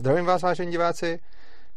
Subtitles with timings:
[0.00, 1.20] Zdravím vás, vážení diváci.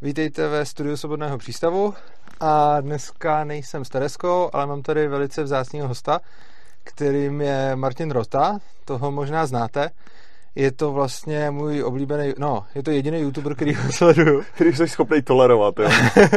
[0.02, 1.94] Vítejte ve studiu Svobodného přístavu
[2.40, 6.20] a dneska nejsem s Tereskou, ale mám tady velice vzácného hosta,
[6.84, 9.90] kterým je Martin Rota, toho možná znáte.
[10.56, 14.44] Je to vlastně můj oblíbený, no, je to jediný youtuber, který ho sleduju.
[14.56, 15.90] Který jsi schopný tolerovat, jo?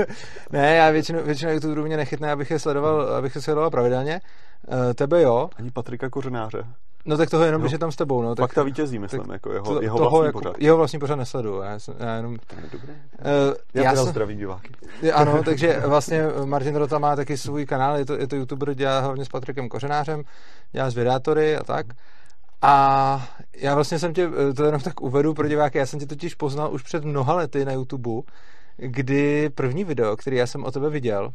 [0.52, 4.20] ne, já většinou, většinou youtuberů mě nechytne, abych je sledoval, abych je sledoval pravidelně.
[4.68, 5.50] Uh, tebe jo.
[5.56, 6.64] Ani Patrika Kořenáře.
[7.06, 8.22] No tak toho jenom, když je tam s tebou.
[8.22, 10.54] No, tak, ta vítězí, myslím, tak jako jeho, to, jeho toho vlastní jako, pořad.
[10.58, 11.60] Jeho vlastní pořad nesleduju.
[11.60, 12.36] Já, jsem, já jenom...
[12.46, 12.92] To je dobré.
[12.92, 14.72] Uh, já, já jsem, zdravím diváky.
[15.14, 19.00] Ano, takže vlastně Martin Rota má taky svůj kanál, je to, je to youtuber, dělá
[19.00, 20.22] hlavně s Patrikem Kořenářem,
[20.72, 21.86] dělá s vědátory a tak.
[22.62, 26.34] A já vlastně jsem tě, to jenom tak uvedu pro diváky, já jsem tě totiž
[26.34, 28.10] poznal už před mnoha lety na YouTube,
[28.76, 31.30] kdy první video, který já jsem o tebe viděl,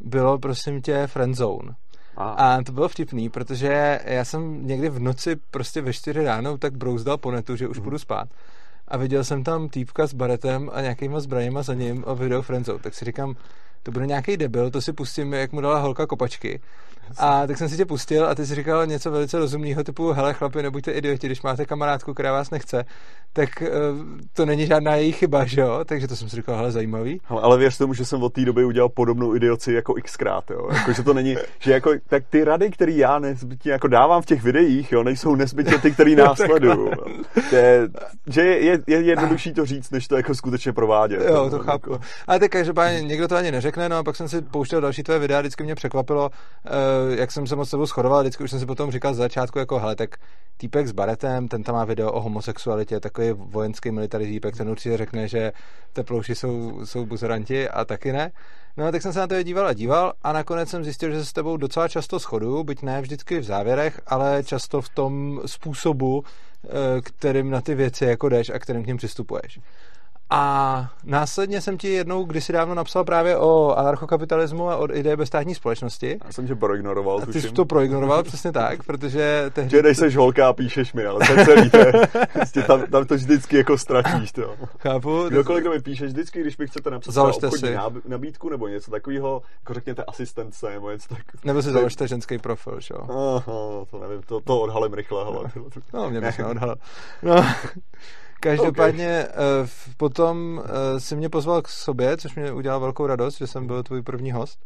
[0.00, 1.74] bylo prosím tě Friendzone.
[2.16, 2.30] A.
[2.30, 6.76] a to bylo vtipný, protože já jsem někdy v noci prostě ve čtyři ráno tak
[6.76, 7.82] brouzdal po netu, že už mm.
[7.82, 8.28] půjdu spát.
[8.88, 12.78] A viděl jsem tam týpka s baretem a nějakýma zbraněma za ním a video Friendzone.
[12.78, 13.34] Tak si říkám,
[13.82, 16.60] to bude nějaký debil, to si pustím, jak mu dala holka kopačky.
[17.18, 20.34] A tak jsem si tě pustil a ty jsi říkal něco velice rozumného typu, hele
[20.34, 22.84] chlapi, nebuďte idioti, když máte kamarádku, která vás nechce,
[23.32, 23.68] tak uh,
[24.32, 25.80] to není žádná její chyba, že jo?
[25.84, 27.20] Takže to jsem si říkal, hele, zajímavý.
[27.28, 30.68] Ale, ale věř tomu, že jsem od té doby udělal podobnou idioci jako xkrát, jo?
[30.72, 34.26] Jako, že to není, že jako, tak ty rady, které já nezbytně jako dávám v
[34.26, 36.90] těch videích, jo, nejsou nezbytně ty, které následují.
[37.52, 37.88] je,
[38.26, 41.22] že je, je, je, jednodušší to říct, než to jako skutečně provádět.
[41.28, 41.92] Jo, to chápu.
[41.92, 42.04] Jako.
[42.26, 45.18] Ale tak každopádně někdo to ani neřekne, no a pak jsem si pouštěl další tvé
[45.18, 46.70] videa, vždycky mě překvapilo, uh,
[47.08, 49.78] jak jsem se moc sebou shodoval, vždycky už jsem si potom říkal z začátku, jako
[49.78, 50.16] hele, tak
[50.56, 54.96] týpek s baretem, ten tam má video o homosexualitě, takový vojenský military týpek, ten určitě
[54.96, 55.52] řekne, že
[55.92, 58.32] teplouši jsou, jsou buzeranti a taky ne.
[58.76, 61.24] No tak jsem se na to díval a díval a nakonec jsem zjistil, že se
[61.24, 66.22] s tebou docela často shoduju, byť ne vždycky v závěrech, ale často v tom způsobu,
[66.64, 66.68] eh,
[67.00, 69.60] kterým na ty věci jako jdeš a kterým k ním přistupuješ.
[70.36, 75.54] A následně jsem ti jednou kdysi dávno napsal právě o anarchokapitalismu a o ideje bezstátní
[75.54, 76.18] společnosti.
[76.24, 77.20] Já jsem tě proignoroval.
[77.22, 79.70] A ty jsi to proignoroval přesně tak, protože tehdy...
[79.70, 81.92] Že nejseš holka a píšeš mi, ale to celý, to je,
[82.32, 84.32] prostě tam, tam, to vždycky jako ztratíš.
[84.32, 84.54] To.
[84.78, 85.24] Chápu.
[85.28, 87.76] Kdokoliv, kdo mi píšeš vždycky, když mi chcete napsat Založte si.
[88.08, 91.40] nabídku nebo něco takového, jako řekněte asistence nebo něco takového.
[91.44, 92.98] Nebo si založte ženský profil, jo?
[93.10, 95.24] Aha, to nevím, to, to odhalím rychle.
[95.24, 95.50] Hele.
[95.92, 96.76] No, mě bych odhalil.
[97.22, 97.46] No.
[98.40, 99.68] Každopádně okay.
[99.96, 103.82] potom eh, si mě pozval k sobě, což mě udělalo velkou radost, že jsem byl
[103.82, 104.58] tvůj první host.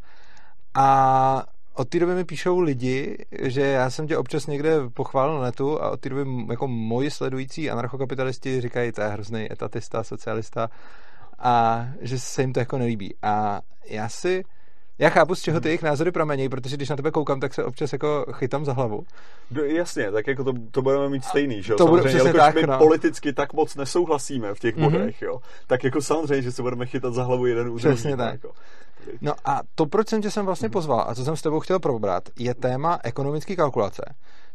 [0.75, 5.43] A od té doby mi píšou lidi, že já jsem tě občas někde pochválil na
[5.43, 10.71] netu a od té doby jako moji sledující anarchokapitalisti říkají, to je hrozný etatista, socialista
[11.39, 13.15] a že se jim to jako nelíbí.
[13.23, 14.45] A já si
[14.99, 17.65] já chápu, z čeho ty jejich názory pramení, protože když na tebe koukám, tak se
[17.65, 19.07] občas jako chytám za hlavu.
[19.51, 21.77] No, jasně, tak jako to, to budeme mít stejný, že jo?
[21.77, 22.79] To samozřejmě, bude tak, my no.
[22.79, 24.91] politicky tak moc nesouhlasíme v těch mm-hmm.
[24.91, 25.41] bodech, jo?
[25.67, 28.33] Tak jako samozřejmě, že se budeme chytat za hlavu jeden u Přesně tak.
[28.33, 28.53] Jako.
[29.21, 31.79] No a to, proč jsem tě sem vlastně pozval a co jsem s tebou chtěl
[31.79, 34.03] probrat, je téma ekonomické kalkulace,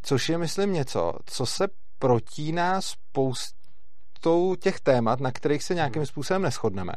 [0.04, 1.68] což je, myslím, něco, co se
[2.00, 6.94] protíná spoustou těch témat, na kterých se nějakým způsobem neschodneme.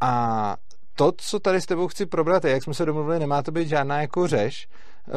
[0.00, 0.56] A
[0.94, 3.68] to, co tady s tebou chci probrat, je, jak jsme se domluvili, nemá to být
[3.68, 4.68] žádná jako řeš,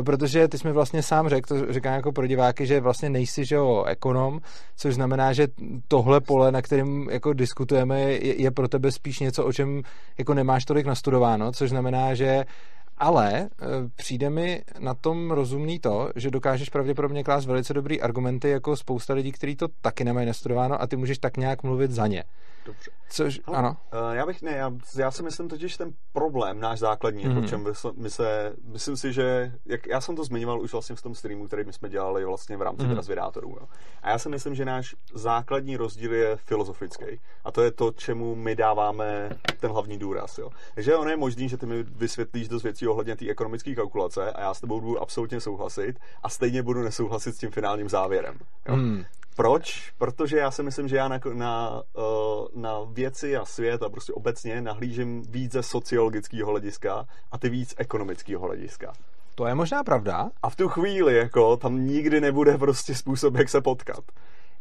[0.06, 3.46] protože ty jsi mi vlastně sám řekl, to říkám jako pro diváky, že vlastně nejsi
[3.46, 4.40] že jo, ekonom,
[4.76, 5.48] což znamená, že
[5.88, 9.82] tohle pole, na kterém jako diskutujeme, je, je pro tebe spíš něco, o čem
[10.18, 12.46] jako nemáš tolik nastudováno, což znamená, že
[12.98, 13.48] ale e,
[13.96, 19.14] přijde mi na tom rozumný to, že dokážeš pravděpodobně klást velice dobrý argumenty jako spousta
[19.14, 22.24] lidí, kteří to taky nemají nastudováno a ty můžeš tak nějak mluvit za ně.
[22.68, 22.92] Dobře.
[23.10, 23.78] Což, Hele, ano.
[23.94, 27.44] Uh, já bych ne, já, já si myslím totiž ten problém, náš základní, mm-hmm.
[27.44, 27.64] o čem
[27.98, 31.48] my se, myslím si, že, jak já jsem to zmiňoval už vlastně v tom streamu,
[31.48, 32.92] který my jsme dělali vlastně v rámci mm-hmm.
[32.92, 33.50] Transvidátorů.
[33.50, 33.68] Jo.
[34.02, 37.06] A já si myslím, že náš základní rozdíl je filozofický.
[37.44, 39.30] A to je to, čemu my dáváme
[39.60, 40.38] ten hlavní důraz.
[40.38, 40.50] Jo.
[40.76, 44.42] Takže ono je možný, že ty mi vysvětlíš dost věcí ohledně té ekonomické kalkulace a
[44.42, 48.40] já s tebou budu absolutně souhlasit a stejně budu nesouhlasit s tím finálním závěrem.
[48.68, 48.76] Jo.
[48.76, 49.04] Mm.
[49.38, 49.92] Proč?
[49.98, 52.02] Protože já si myslím, že já na, na, eh,
[52.56, 57.74] na věci a svět a prostě obecně nahlížím víc ze sociologického hlediska a ty víc
[57.78, 58.94] ekonomického hlediska.
[59.36, 60.30] To je možná pravda.
[60.44, 64.04] A v tu chvíli, jako, tam nikdy nebude prostě způsob, jak se potkat.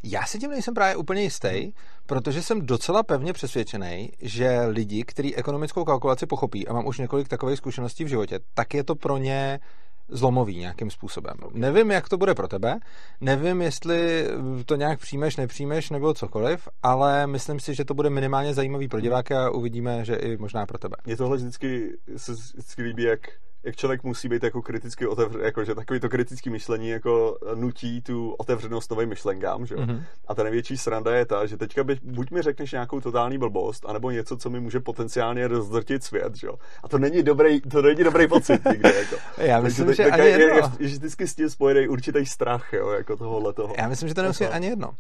[0.03, 1.73] Já si tím nejsem právě úplně jistý,
[2.07, 7.29] protože jsem docela pevně přesvědčený, že lidi, kteří ekonomickou kalkulaci pochopí, a mám už několik
[7.29, 9.61] takových zkušeností v životě, tak je to pro ně
[10.09, 11.35] zlomový nějakým způsobem.
[11.53, 12.79] Nevím, jak to bude pro tebe,
[13.21, 14.27] nevím, jestli
[14.67, 19.01] to nějak přijmeš, nepřijmeš nebo cokoliv, ale myslím si, že to bude minimálně zajímavý pro
[19.01, 20.97] diváky a uvidíme, že i možná pro tebe.
[21.07, 23.21] Mně tohle vždycky se vždycky líbí, jak
[23.67, 28.01] jak člověk musí být jako kriticky otevřený, jako že takový to kritický myšlení jako nutí
[28.01, 30.03] tu otevřenost novým myšlenkám, že mm-hmm.
[30.27, 33.85] A ta největší sranda je ta, že teďka by, buď mi řekneš nějakou totální blbost,
[33.89, 36.49] anebo něco, co mi může potenciálně rozdrtit svět, že
[36.83, 39.17] A to není dobrý, to není dobrý pocit nikdy, jako.
[39.43, 40.47] Já myslím, Takže, že ani jedno.
[40.47, 43.75] Je, je, vždycky s tím spojený určitý strach, jo, jako tohohle toho.
[43.79, 44.95] Já myslím, že to nemusí ani jedno.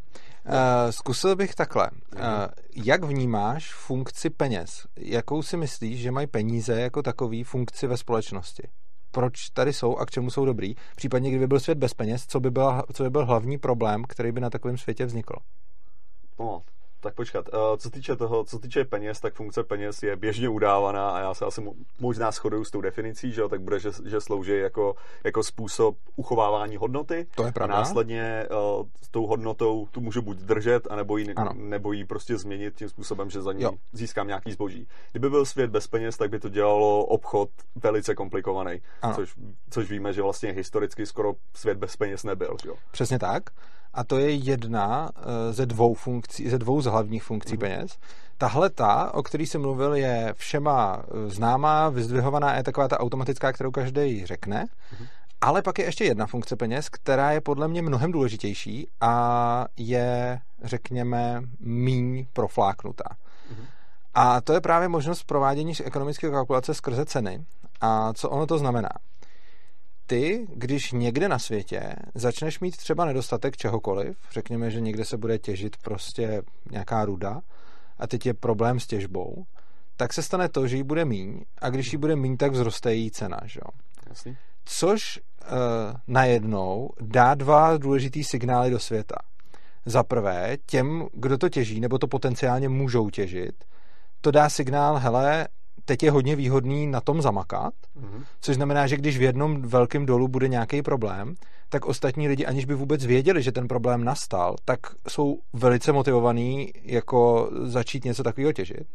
[0.46, 1.90] Uh, zkusil bych takhle.
[1.90, 2.20] Uh,
[2.84, 4.87] jak vnímáš funkci peněz?
[4.96, 8.62] Jakou si myslíš, že mají peníze jako takový funkci ve společnosti?
[9.10, 10.75] Proč tady jsou a k čemu jsou dobrý?
[10.96, 14.32] Případně, kdyby byl svět bez peněz, co by, byla, co by byl hlavní problém, který
[14.32, 15.34] by na takovém světě vznikl?
[16.38, 16.62] No,
[17.06, 21.11] tak počkat, uh, co týče toho, co týče peněz, tak funkce peněz je běžně udávaná
[21.11, 21.62] a já se asi
[22.00, 24.94] možná shoduju s tou definicí, že jo, tak bude, že, že slouží jako,
[25.25, 27.26] jako způsob uchovávání hodnoty.
[27.35, 27.75] To je pravda.
[27.75, 32.38] A následně uh, s tou hodnotou tu můžu buď držet, anebo ji, nebo ji prostě
[32.38, 33.73] změnit tím způsobem, že za ní jo.
[33.93, 34.88] získám nějaký zboží.
[35.11, 38.81] Kdyby byl svět bez peněz, tak by to dělalo obchod velice komplikovaný,
[39.14, 39.35] což,
[39.70, 42.56] což víme, že vlastně historicky skoro svět bez peněz nebyl.
[42.62, 42.75] Že jo?
[42.91, 43.43] Přesně tak
[43.96, 47.58] a to je jedna eh, ze dvou funkcí, ze dvou z hlavních funkcí mm.
[47.58, 47.98] peněz.
[48.38, 53.52] Tahle ta, o který jsem mluvil, je všema eh, známá, vyzdvihovaná, je taková ta automatická,
[53.52, 54.66] kterou každý řekne.
[55.00, 55.06] Mm.
[55.40, 60.40] Ale pak je ještě jedna funkce peněz, která je podle mě mnohem důležitější a je,
[60.64, 63.16] řekněme, míň profláknutá.
[63.50, 63.64] Mm.
[64.14, 67.44] A to je právě možnost provádění ekonomické kalkulace skrze ceny.
[67.81, 68.88] A co ono to znamená?
[70.06, 75.38] Ty, když někde na světě začneš mít třeba nedostatek čehokoliv, řekněme, že někde se bude
[75.38, 77.41] těžit prostě nějaká ruda
[77.99, 79.44] a teď je problém s těžbou,
[79.97, 82.94] tak se stane to, že jí bude míň a když jí bude míň, tak vzroste
[82.94, 83.70] její cena, že jo?
[84.08, 84.37] Jasný.
[84.64, 85.53] Což uh,
[86.06, 89.17] najednou dá dva důležitý signály do světa.
[89.87, 93.64] Za prvé, těm, kdo to těží, nebo to potenciálně můžou těžit,
[94.20, 95.49] to dá signál, hele,
[95.86, 98.24] teď je hodně výhodný na tom zamakat, mm-hmm.
[98.40, 101.34] což znamená, že když v jednom velkém dolu bude nějaký problém,
[101.68, 106.72] tak ostatní lidi, aniž by vůbec věděli, že ten problém nastal, tak jsou velice motivovaní
[106.82, 108.86] jako začít něco takového těžit.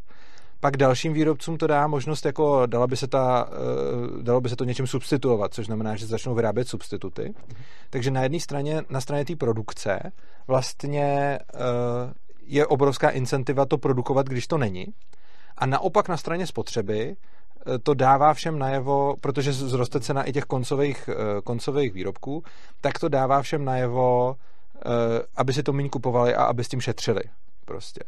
[0.59, 4.55] Pak dalším výrobcům to dá možnost, jako dala by se ta, uh, dalo by se
[4.55, 7.21] to něčím substituovat, což znamená, že začnou vyrábět substituty.
[7.21, 7.55] Mm-hmm.
[7.89, 10.11] Takže na jedné straně, na straně té produkce
[10.47, 11.59] vlastně uh,
[12.45, 14.85] je obrovská incentiva to produkovat, když to není.
[15.57, 20.45] A naopak na straně spotřeby eh, to dává všem najevo, protože zroste cena i těch
[20.45, 22.44] koncových, eh, koncových výrobků,
[22.81, 24.36] tak to dává všem najevo,
[24.75, 24.80] eh,
[25.36, 27.21] aby si to méně kupovali a aby s tím šetřili.
[27.65, 28.00] Prostě.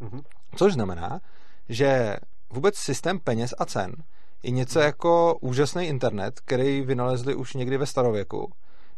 [0.00, 0.22] Mm-hmm.
[0.56, 1.20] Což znamená,
[1.68, 2.16] že
[2.50, 3.92] vůbec systém peněz a cen
[4.42, 4.84] je něco mm-hmm.
[4.84, 8.52] jako úžasný internet, který vynalezli už někdy ve starověku.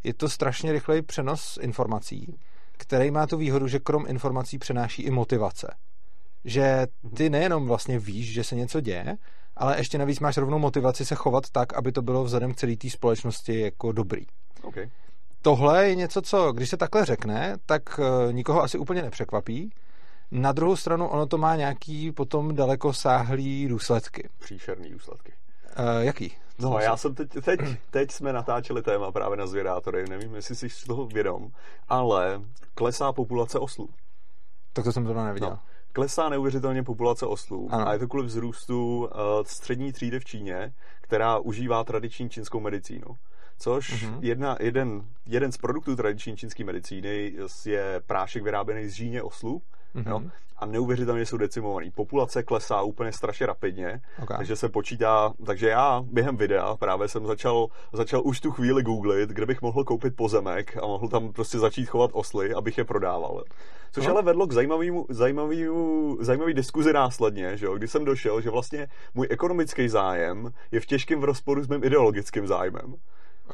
[0.04, 2.38] Je to strašně rychlej přenos informací,
[2.72, 5.74] který má tu výhodu, že krom informací přenáší i motivace
[6.46, 9.16] že ty nejenom vlastně víš, že se něco děje,
[9.56, 12.76] ale ještě navíc máš rovnou motivaci se chovat tak, aby to bylo vzhledem k celé
[12.76, 14.26] té společnosti jako dobrý.
[14.62, 14.90] Okay.
[15.42, 19.70] Tohle je něco, co, když se takhle řekne, tak uh, nikoho asi úplně nepřekvapí.
[20.30, 24.28] Na druhou stranu ono to má nějaký potom daleko sáhlý důsledky.
[24.38, 25.32] Příšerný důsledky.
[25.78, 26.36] Uh, jaký?
[26.58, 27.60] No, no já jsem teď, teď,
[27.90, 31.48] teď jsme natáčeli téma právě na zvědátory, nevím, jestli jsi z toho vědom,
[31.88, 32.40] ale
[32.74, 33.88] klesá populace oslů.
[34.72, 35.50] Tak to jsem to neviděl.
[35.50, 35.58] No
[35.96, 37.88] klesá neuvěřitelně populace oslů ano.
[37.88, 39.08] a je to kvůli vzrůstu uh,
[39.42, 43.06] střední třídy v Číně, která užívá tradiční čínskou medicínu.
[43.58, 44.18] Což mm-hmm.
[44.22, 47.32] jedna, jeden, jeden z produktů tradiční čínské medicíny
[47.66, 49.62] je prášek vyráběný z žíně oslů,
[49.94, 50.10] mm-hmm.
[50.10, 50.22] jo?
[50.58, 51.90] a neuvěřitelně jsou decimovaný.
[51.90, 54.36] Populace klesá úplně strašně rapidně, okay.
[54.36, 59.30] takže se počítá, takže já během videa právě jsem začal, začal už tu chvíli googlit,
[59.30, 63.42] kde bych mohl koupit pozemek a mohl tam prostě začít chovat osly, abych je prodával.
[63.92, 64.12] Což no.
[64.12, 68.88] ale vedlo k zajímavému, zajímavému, zajímavý diskuzi následně, že jo, kdy jsem došel, že vlastně
[69.14, 72.94] můj ekonomický zájem je v těžkém v rozporu s mým ideologickým zájmem.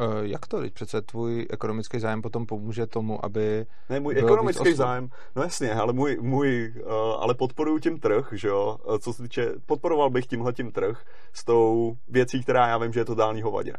[0.01, 0.61] Uh, jak to?
[0.61, 3.67] Teď přece tvůj ekonomický zájem potom pomůže tomu, aby...
[3.91, 8.49] Ne, můj ekonomický zájem, no jasně, ale můj, můj uh, ale podporuju tím trh, že
[8.49, 12.79] jo, eh, co se týče, podporoval bych tímhle tím trh s tou věcí, která já
[12.79, 13.79] vím, že je totální hovadina.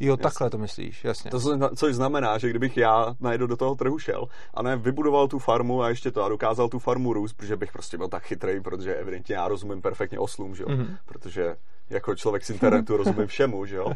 [0.00, 0.22] Jo, jasně.
[0.22, 1.30] takhle to myslíš, jasně.
[1.30, 1.40] To,
[1.76, 5.82] což znamená, že kdybych já najednou do toho trhu šel a ne vybudoval tu farmu
[5.82, 8.94] a ještě to a dokázal tu farmu růst, protože bych prostě byl tak chytrý, protože
[8.94, 10.96] evidentně já rozumím perfektně oslům, že jo, mm-hmm.
[11.04, 11.56] protože
[11.90, 13.92] jako člověk z internetu rozumím všemu, že jo,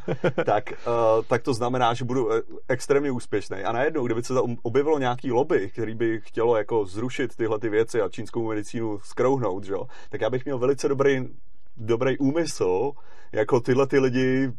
[0.47, 3.57] tak, uh, tak to znamená, že budu eh, extrémně úspěšný.
[3.57, 8.01] A najednou, kdyby se objevilo nějaký lobby, který by chtělo jako zrušit tyhle ty věci
[8.01, 11.29] a čínskou medicínu skrouhnout, že jo, tak já bych měl velice dobrý,
[11.77, 12.93] dobrý úmysl,
[13.33, 14.53] jako tyhle ty lidi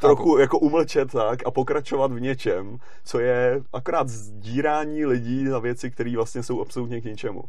[0.00, 5.90] trochu jako umlčet tak a pokračovat v něčem, co je akorát sdírání lidí za věci,
[5.90, 7.40] které vlastně jsou absolutně k ničemu.
[7.40, 7.46] Uh,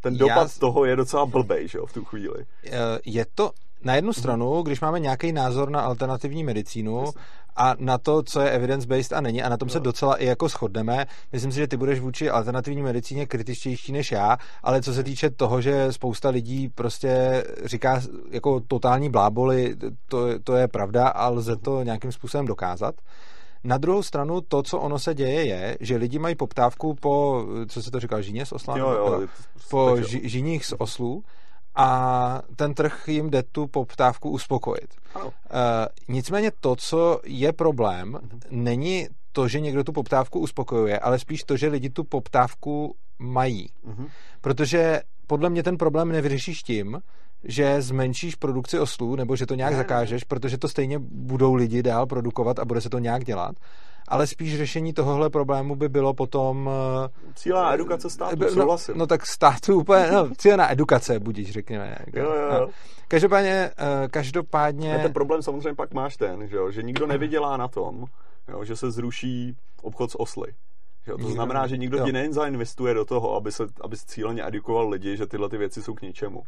[0.00, 0.60] Ten dopad já...
[0.60, 2.38] toho je docela blbej, že jo, v tu chvíli.
[2.38, 2.72] Uh,
[3.04, 3.50] je to
[3.84, 7.04] na jednu stranu, když máme nějaký názor na alternativní medicínu
[7.56, 10.48] a na to, co je evidence-based a není, a na tom se docela i jako
[10.48, 15.02] shodneme, myslím si, že ty budeš vůči alternativní medicíně kritičtější než já, ale co se
[15.02, 19.76] týče toho, že spousta lidí prostě říká jako totální bláboli,
[20.08, 22.94] to, to je pravda a lze to nějakým způsobem dokázat.
[23.64, 27.82] Na druhou stranu to, co ono se děje, je, že lidi mají poptávku po, co
[27.82, 28.78] se to říkal, žíně z osla?
[28.78, 29.28] Jo, jo,
[29.70, 31.24] po ži, žiních z oslů
[31.74, 34.94] a ten trh jim jde tu poptávku uspokojit.
[35.14, 35.30] Uh,
[36.08, 38.40] nicméně to, co je problém, uh-huh.
[38.50, 43.68] není to, že někdo tu poptávku uspokojuje, ale spíš to, že lidi tu poptávku mají.
[43.88, 44.08] Uh-huh.
[44.40, 47.00] Protože podle mě ten problém nevyřešíš tím,
[47.44, 51.82] že zmenšíš produkci oslů, nebo že to nějak ne, zakážeš, protože to stejně budou lidi
[51.82, 53.56] dál produkovat a bude se to nějak dělat.
[54.08, 56.70] Ale spíš řešení tohohle problému by bylo potom...
[57.04, 58.98] Eh, cílená edukace státu, no, souhlasím.
[58.98, 61.96] No tak státu úplně, no cílená edukace, budíš, řekněme.
[62.12, 62.60] Jo, jo, jo.
[62.60, 62.68] No.
[63.08, 64.96] Každopádně, eh, každopádně...
[64.96, 68.04] A ten problém samozřejmě pak máš ten, že, jo, že nikdo nevydělá na tom,
[68.48, 70.52] jo, že se zruší obchod s osly.
[71.06, 72.04] Jo, to znamená, že nikdo jo.
[72.04, 75.82] ti nejen zainvestuje do toho, aby se, aby cíleně edukoval lidi, že tyhle ty věci
[75.82, 76.42] jsou k ničemu.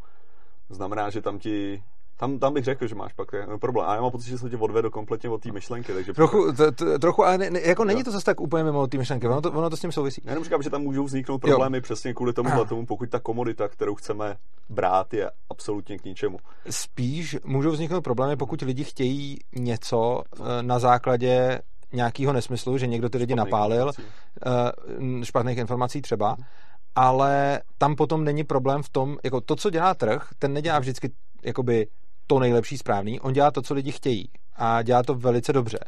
[0.68, 1.82] To znamená, že tam ti
[2.24, 3.28] tam, tam bych řekl, že máš pak
[3.60, 3.88] problém.
[3.88, 5.92] A já mám pocit, že se tě odvedl kompletně od té myšlenky.
[5.92, 8.98] Takže trochu, t, t, trochu, ale ne, jako není to zase tak úplně mimo té
[8.98, 10.22] myšlenky, ono to, ono to s tím souvisí.
[10.24, 11.82] Já jenom říkám, že tam můžou vzniknout problémy jo.
[11.82, 14.36] přesně kvůli tomu, tomu, pokud ta komodita, kterou chceme
[14.68, 16.38] brát, je absolutně k ničemu.
[16.70, 21.60] Spíš můžou vzniknout problémy, pokud lidi chtějí něco eh, na základě
[21.92, 24.02] nějakého nesmyslu, že někdo ty lidi špatných napálil, informací.
[25.16, 26.36] Uh, špatných informací třeba,
[26.94, 31.10] ale tam potom není problém v tom, jako to, co dělá trh, ten nedělá vždycky
[31.44, 31.86] jakoby
[32.26, 35.78] to nejlepší správný, on dělá to, co lidi chtějí a dělá to velice dobře.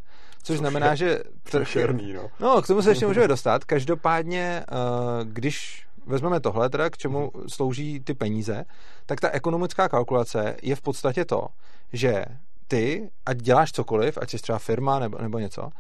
[0.42, 1.18] Což znamená, že...
[1.42, 2.30] Trh, šerný, no.
[2.40, 3.64] no, k tomu se ještě můžeme dostat.
[3.64, 7.48] Každopádně, uh, když vezmeme tohle, teda k čemu mhm.
[7.48, 8.64] slouží ty peníze,
[9.06, 11.46] tak ta ekonomická kalkulace je v podstatě to,
[11.92, 12.24] že
[12.68, 15.70] ty, ať děláš cokoliv, ať jsi třeba firma nebo, nebo něco,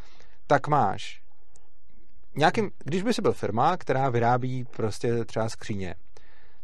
[0.46, 1.20] tak máš
[2.36, 5.94] nějakým, když by si byl firma, která vyrábí prostě třeba skříně,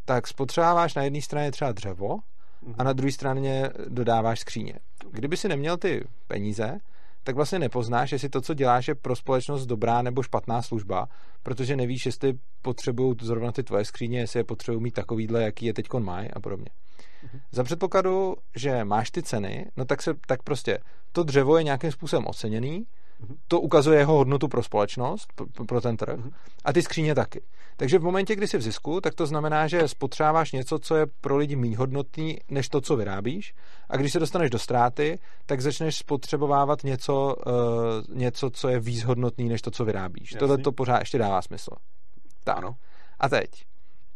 [0.04, 2.18] tak spotřebáváš na jedné straně třeba dřevo
[2.78, 4.74] a na druhé straně dodáváš skříně.
[5.10, 6.78] Kdyby si neměl ty peníze,
[7.24, 11.08] tak vlastně nepoznáš, jestli to, co děláš, je pro společnost dobrá nebo špatná služba,
[11.42, 15.74] protože nevíš, jestli potřebují zrovna ty tvoje skříně, jestli je potřebují mít takovýhle, jaký je
[15.74, 16.66] teď mají a podobně.
[17.24, 17.40] Uh-huh.
[17.52, 20.78] Za předpokladu, že máš ty ceny, no tak se tak prostě
[21.12, 22.86] to dřevo je nějakým způsobem oceněný,
[23.48, 26.20] to ukazuje jeho hodnotu pro společnost, pro, pro ten trh,
[26.64, 27.42] a ty skříně taky.
[27.82, 31.06] Takže v momentě, kdy jsi v zisku, tak to znamená, že spotřebáváš něco, co je
[31.20, 33.54] pro lidi méně hodnotný, než to, co vyrábíš.
[33.88, 39.04] A když se dostaneš do ztráty, tak začneš spotřebovávat něco, uh, něco co je víc
[39.04, 40.36] hodnotný, než to, co vyrábíš.
[40.38, 41.70] Tohle to pořád ještě dává smysl.
[42.44, 42.56] Tak.
[42.56, 42.74] Ano.
[43.20, 43.50] A teď,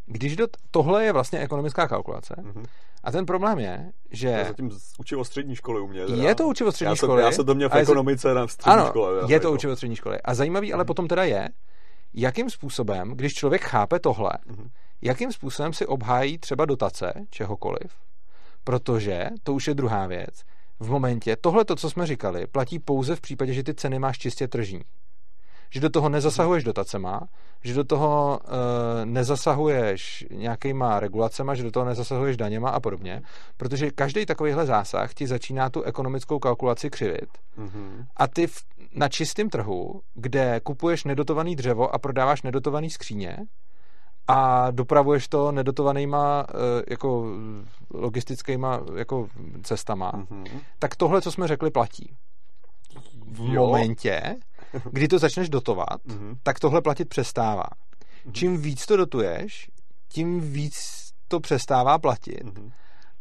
[0.07, 2.65] když do, tohle je vlastně ekonomická kalkulace, mm-hmm.
[3.05, 4.29] a ten problém je, že...
[4.29, 6.07] Já zatím učivo střední školy u mě.
[6.07, 6.23] Teda.
[6.23, 7.23] Je to učivo střední já školy.
[7.23, 9.33] Já se to měl v ekonomice na střední ano, škole.
[9.33, 10.19] je to učivo střední školy.
[10.25, 10.87] A zajímavý ale mm-hmm.
[10.87, 11.49] potom teda je,
[12.17, 14.69] jakým způsobem, když člověk chápe tohle, mm-hmm.
[15.03, 17.93] jakým způsobem si obhájí třeba dotace čehokoliv,
[18.65, 20.43] protože, to už je druhá věc,
[20.81, 24.19] v momentě, tohle to, co jsme říkali, platí pouze v případě, že ty ceny máš
[24.19, 24.83] čistě tržní
[25.71, 27.21] že do toho nezasahuješ dotacema,
[27.65, 28.51] že do toho uh,
[29.05, 33.23] nezasahuješ nějakýma regulacema, že do toho nezasahuješ daněma a podobně,
[33.57, 37.29] protože každý takovýhle zásah ti začíná tu ekonomickou kalkulaci křivit.
[37.59, 38.07] Mm-hmm.
[38.17, 43.37] A ty v, na čistém trhu, kde kupuješ nedotovaný dřevo a prodáváš nedotovaný skříně,
[44.29, 47.27] a dopravuješ to nedotovanýma uh, jako
[47.95, 49.29] logistickýma jako
[49.63, 50.61] cestama, mm-hmm.
[50.79, 52.17] tak tohle, co jsme řekli, platí.
[53.27, 53.67] V jo.
[53.67, 54.37] momentě,
[54.91, 56.37] kdy to začneš dotovat, mm-hmm.
[56.43, 57.65] tak tohle platit přestává.
[57.65, 58.33] Mm-hmm.
[58.33, 59.71] Čím víc to dotuješ,
[60.09, 60.77] tím víc
[61.29, 62.45] to přestává platit.
[62.45, 62.71] Mm-hmm.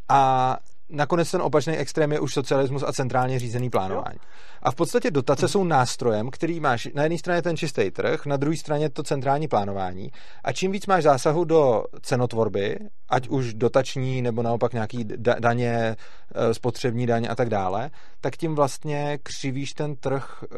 [0.10, 0.58] A
[0.90, 4.18] nakonec ten opačný extrém je už socialismus a centrálně řízený plánování.
[4.64, 8.38] A v podstatě dotace jsou nástrojem, který máš na jedné straně ten čistý trh, na
[8.38, 10.12] druhé straně to centrální plánování.
[10.44, 15.06] A čím víc máš zásahu do cenotvorby, ať už dotační nebo naopak nějaký
[15.40, 15.96] daně,
[16.36, 17.90] eh, spotřební daně a tak dále,
[18.22, 20.56] tak tím vlastně křivíš ten trh eh,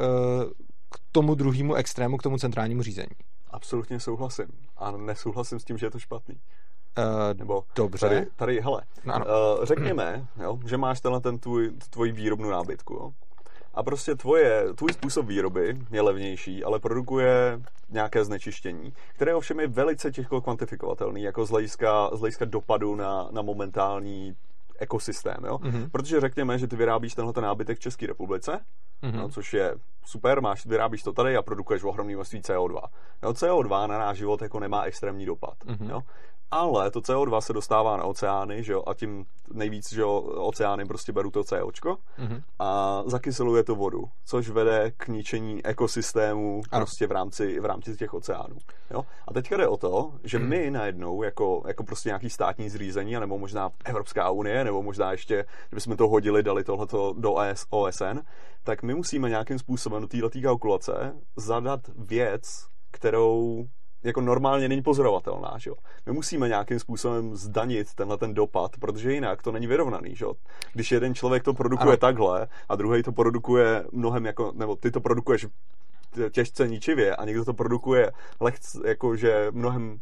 [0.90, 3.16] k tomu druhému extrému, k tomu centrálnímu řízení.
[3.50, 4.46] Absolutně souhlasím.
[4.78, 6.36] A nesouhlasím s tím, že je to špatný.
[6.98, 8.10] Uh, Nebo dobře.
[8.10, 12.94] Tady, tady hele, no, uh, řekněme, jo, že máš tenhle ten tvůj, tvoji výrobnu nábytku.
[12.94, 13.12] Jo,
[13.78, 19.68] a prostě tvoje, tvůj způsob výroby je levnější, ale produkuje nějaké znečištění, které ovšem je
[19.68, 24.36] velice těžko kvantifikovatelný, jako z hlediska, z hlediska dopadu na, na momentální
[24.80, 25.58] ekosystém, jo?
[25.58, 25.90] Mm-hmm.
[25.90, 28.60] Protože řekněme, že ty vyrábíš tenhle ten nábytek v České republice,
[29.04, 29.16] mm-hmm.
[29.16, 32.82] no, což je super, máš, vyrábíš to tady a produkuješ ohromný množství CO2.
[33.24, 35.58] Jo, CO2 na náš život jako nemá extrémní dopad.
[35.66, 35.90] Mm-hmm.
[35.90, 36.02] Jo?
[36.52, 40.86] Ale to CO2 se dostává na oceány, že jo, a tím nejvíc, že jo, oceány
[40.86, 42.42] prostě berou to COčko mm-hmm.
[42.60, 46.86] a zakyseluje to vodu, což vede k ničení ekosystému ano.
[46.86, 48.58] prostě v rámci, v rámci těch oceánů.
[48.92, 49.06] Jo?
[49.28, 50.50] A teďka jde o to, že mm.
[50.50, 55.46] my najednou, jako, jako prostě nějaký státní zřízení, nebo možná Evropská unie, nebo možná ještě,
[55.70, 57.34] kdybychom to hodili, dali tohleto do
[57.70, 58.20] OSN,
[58.64, 63.68] tak my musíme nějakým způsobem do této kalkulace zadat věc, kterou
[64.08, 65.54] jako normálně není pozorovatelná.
[65.58, 65.76] Že jo?
[66.06, 70.16] My musíme nějakým způsobem zdanit tenhle ten dopad, protože jinak to není vyrovnaný.
[70.16, 70.34] Že jo?
[70.74, 71.98] Když jeden člověk to produkuje ano.
[71.98, 75.48] takhle a druhý to produkuje mnohem jako, nebo ty to produkuješ
[76.32, 80.00] těžce ničivě a někdo to produkuje lehce, jakože mnohem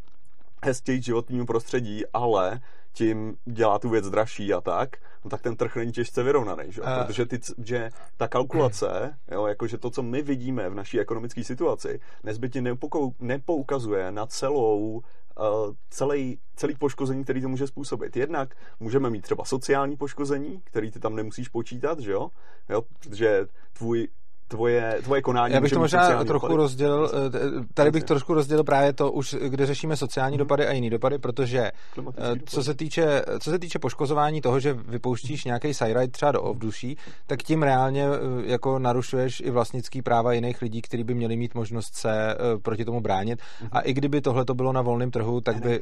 [0.65, 2.61] hezčí životnímu prostředí, ale
[2.93, 4.89] tím dělá tu věc dražší a tak,
[5.23, 6.81] no tak ten trh není těžce vyrovnaný, že?
[7.05, 11.99] Protože ty, že ta kalkulace, jo, jakože to, co my vidíme v naší ekonomické situaci,
[12.23, 12.75] nezbytně
[13.19, 15.01] nepoukazuje na celou
[15.39, 18.17] uh, celý, celý poškození, který to může způsobit.
[18.17, 22.29] Jednak můžeme mít třeba sociální poškození, který ty tam nemusíš počítat, že jo?
[22.69, 22.81] jo?
[22.99, 24.07] Protože tvůj
[24.47, 25.53] tvoje, tvoje konání.
[25.53, 26.55] Já bych to možná trochu dopady.
[26.55, 27.39] rozdělil, eh,
[27.73, 30.39] tady bych trošku rozdělil právě to už, kde řešíme sociální mm-hmm.
[30.39, 32.11] dopady a jiný dopady, protože eh,
[32.45, 36.97] co se, týče, co se týče poškozování toho, že vypouštíš nějaký sajrajt třeba do ovduší,
[37.27, 41.55] tak tím reálně eh, jako narušuješ i vlastnický práva jiných lidí, kteří by měli mít
[41.55, 43.39] možnost se proti tomu bránit.
[43.39, 43.69] Mm-hmm.
[43.71, 45.79] A i kdyby tohle to bylo na volném trhu, tak by...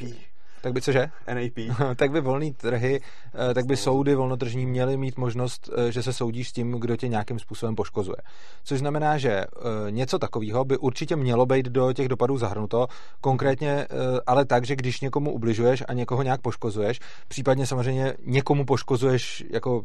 [0.64, 1.10] Tak by cože?
[1.34, 1.76] NAP.
[1.96, 3.02] tak by volný trhy,
[3.50, 6.96] eh, tak by soudy volnotržní měly mít možnost, eh, že se soudíš s tím, kdo
[6.96, 8.16] tě nějakým způsobem poškozuje.
[8.64, 9.48] Což znamená, že eh,
[9.90, 12.88] něco takového by určitě mělo být do těch dopadů zahrnuto,
[13.22, 13.88] konkrétně
[14.28, 19.84] ale tak, že když někomu ubližuješ a někoho nějak poškozuješ, případně samozřejmě někomu poškozuješ jako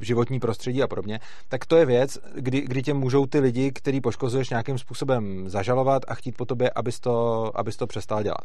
[0.00, 4.00] životní prostředí a podobně, tak to je věc, kdy, kdy tě můžou ty lidi, který
[4.00, 8.44] poškozuješ nějakým způsobem zažalovat a chtít po tobě, abys to, abys to přestal dělat.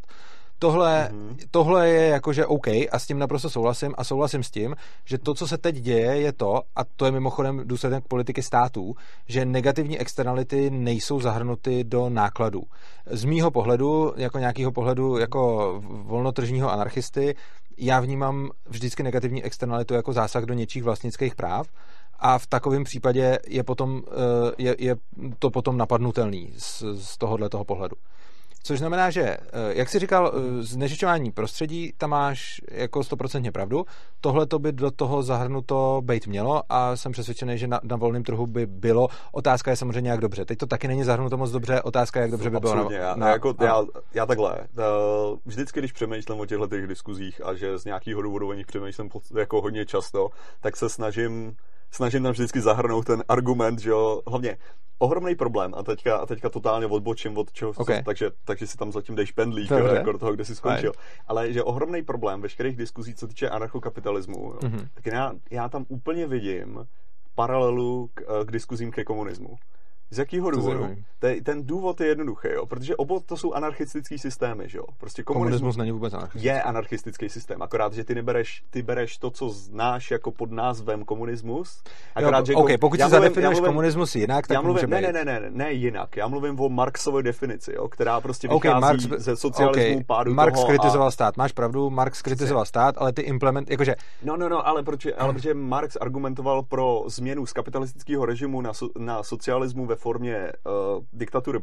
[0.59, 1.35] Tohle, mm-hmm.
[1.51, 5.33] tohle je jakože OK a s tím naprosto souhlasím a souhlasím s tím, že to,
[5.33, 8.95] co se teď děje, je to, a to je mimochodem důsledek politiky států,
[9.27, 12.63] že negativní externality nejsou zahrnuty do nákladů.
[13.05, 17.35] Z mýho pohledu, jako nějakého pohledu jako volnotržního anarchisty,
[17.77, 21.67] já vnímám vždycky negativní externalitu jako zásah do něčích vlastnických práv
[22.19, 24.95] a v takovém případě je, potom, eh, je, je
[25.39, 27.95] to potom napadnutelný z, z tohohle toho pohledu.
[28.65, 29.37] Což znamená, že, eh,
[29.69, 33.85] jak jsi říkal, eh, znečišťování prostředí, tam máš jako stoprocentně pravdu.
[34.21, 38.23] Tohle to by do toho zahrnuto být mělo a jsem přesvědčený, že na, na volném
[38.23, 39.07] trhu by bylo.
[39.31, 40.45] Otázka je samozřejmě, jak dobře.
[40.45, 42.75] Teď to taky není zahrnuto moc dobře, otázka je, jak dobře by bylo.
[42.75, 44.53] Na, já, na, jako, já, já takhle.
[44.53, 48.65] Uh, vždycky, když přemýšlím o těchto těch diskuzích a že z nějakého důvodu o nich
[48.65, 50.29] přemýšlím jako hodně často,
[50.61, 51.55] tak se snažím
[51.93, 54.57] snažím tam vždycky zahrnout ten argument, že jo, hlavně
[54.97, 57.97] ohromný problém a teďka, a teďka totálně odbočím od čeho, okay.
[57.97, 60.91] co, takže, takže si tam zatím dej pendlík, jo, jako do toho, kde jsi skončil.
[60.91, 61.05] Right.
[61.27, 64.87] Ale že ohromný problém veškerých diskuzí, co týče anarchokapitalismu, mm-hmm.
[64.93, 66.87] tak já, já tam úplně vidím
[67.35, 69.55] paralelu k, k diskuzím ke komunismu.
[70.13, 70.95] Z jakého důvodu?
[71.19, 72.65] Te, ten důvod je jednoduchý, jo?
[72.65, 74.83] protože obo to jsou anarchistický systémy, že jo?
[74.97, 76.47] Prostě komunismus, komunismus není vůbec anarchistický.
[76.47, 81.05] Je anarchistický systém, akorát, že ty nebereš, ty bereš to, co znáš jako pod názvem
[81.05, 81.83] komunismus.
[82.15, 85.11] Akorát, jo, že okay, pokud si zadefinuješ mluvím, komunismus jinak, tak já mluvím, ne, ne,
[85.11, 86.17] ne, ne, ne, jinak.
[86.17, 87.87] Já mluvím o Marxové definici, jo?
[87.87, 90.03] která prostě vychází okay, Marx, ze socialismu, okay.
[90.03, 91.11] pádu Marx toho kritizoval a...
[91.11, 93.95] stát, máš pravdu, Marx kritizoval stát, ale ty implement, jakože...
[94.23, 98.73] No, no, no, ale protože, ale protože Marx argumentoval pro změnu z kapitalistického režimu na,
[98.73, 101.59] so, na socialismu ve formě uh, diktatury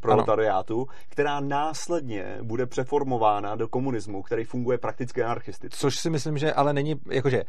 [0.00, 5.76] proletariátu, která následně bude přeformována do komunismu, který funguje prakticky anarchisticky.
[5.76, 7.42] Což si myslím, že ale není, jakože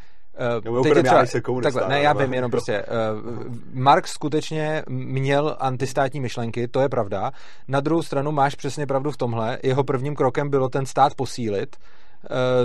[0.65, 6.19] Uh, teď je třeba, takhle, ne, já vím, jenom prostě uh, Marx skutečně měl antistátní
[6.19, 7.31] myšlenky, to je pravda.
[7.67, 9.59] Na druhou stranu máš přesně pravdu v tomhle.
[9.63, 11.75] Jeho prvním krokem bylo ten stát posílit,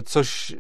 [0.03, 0.57] což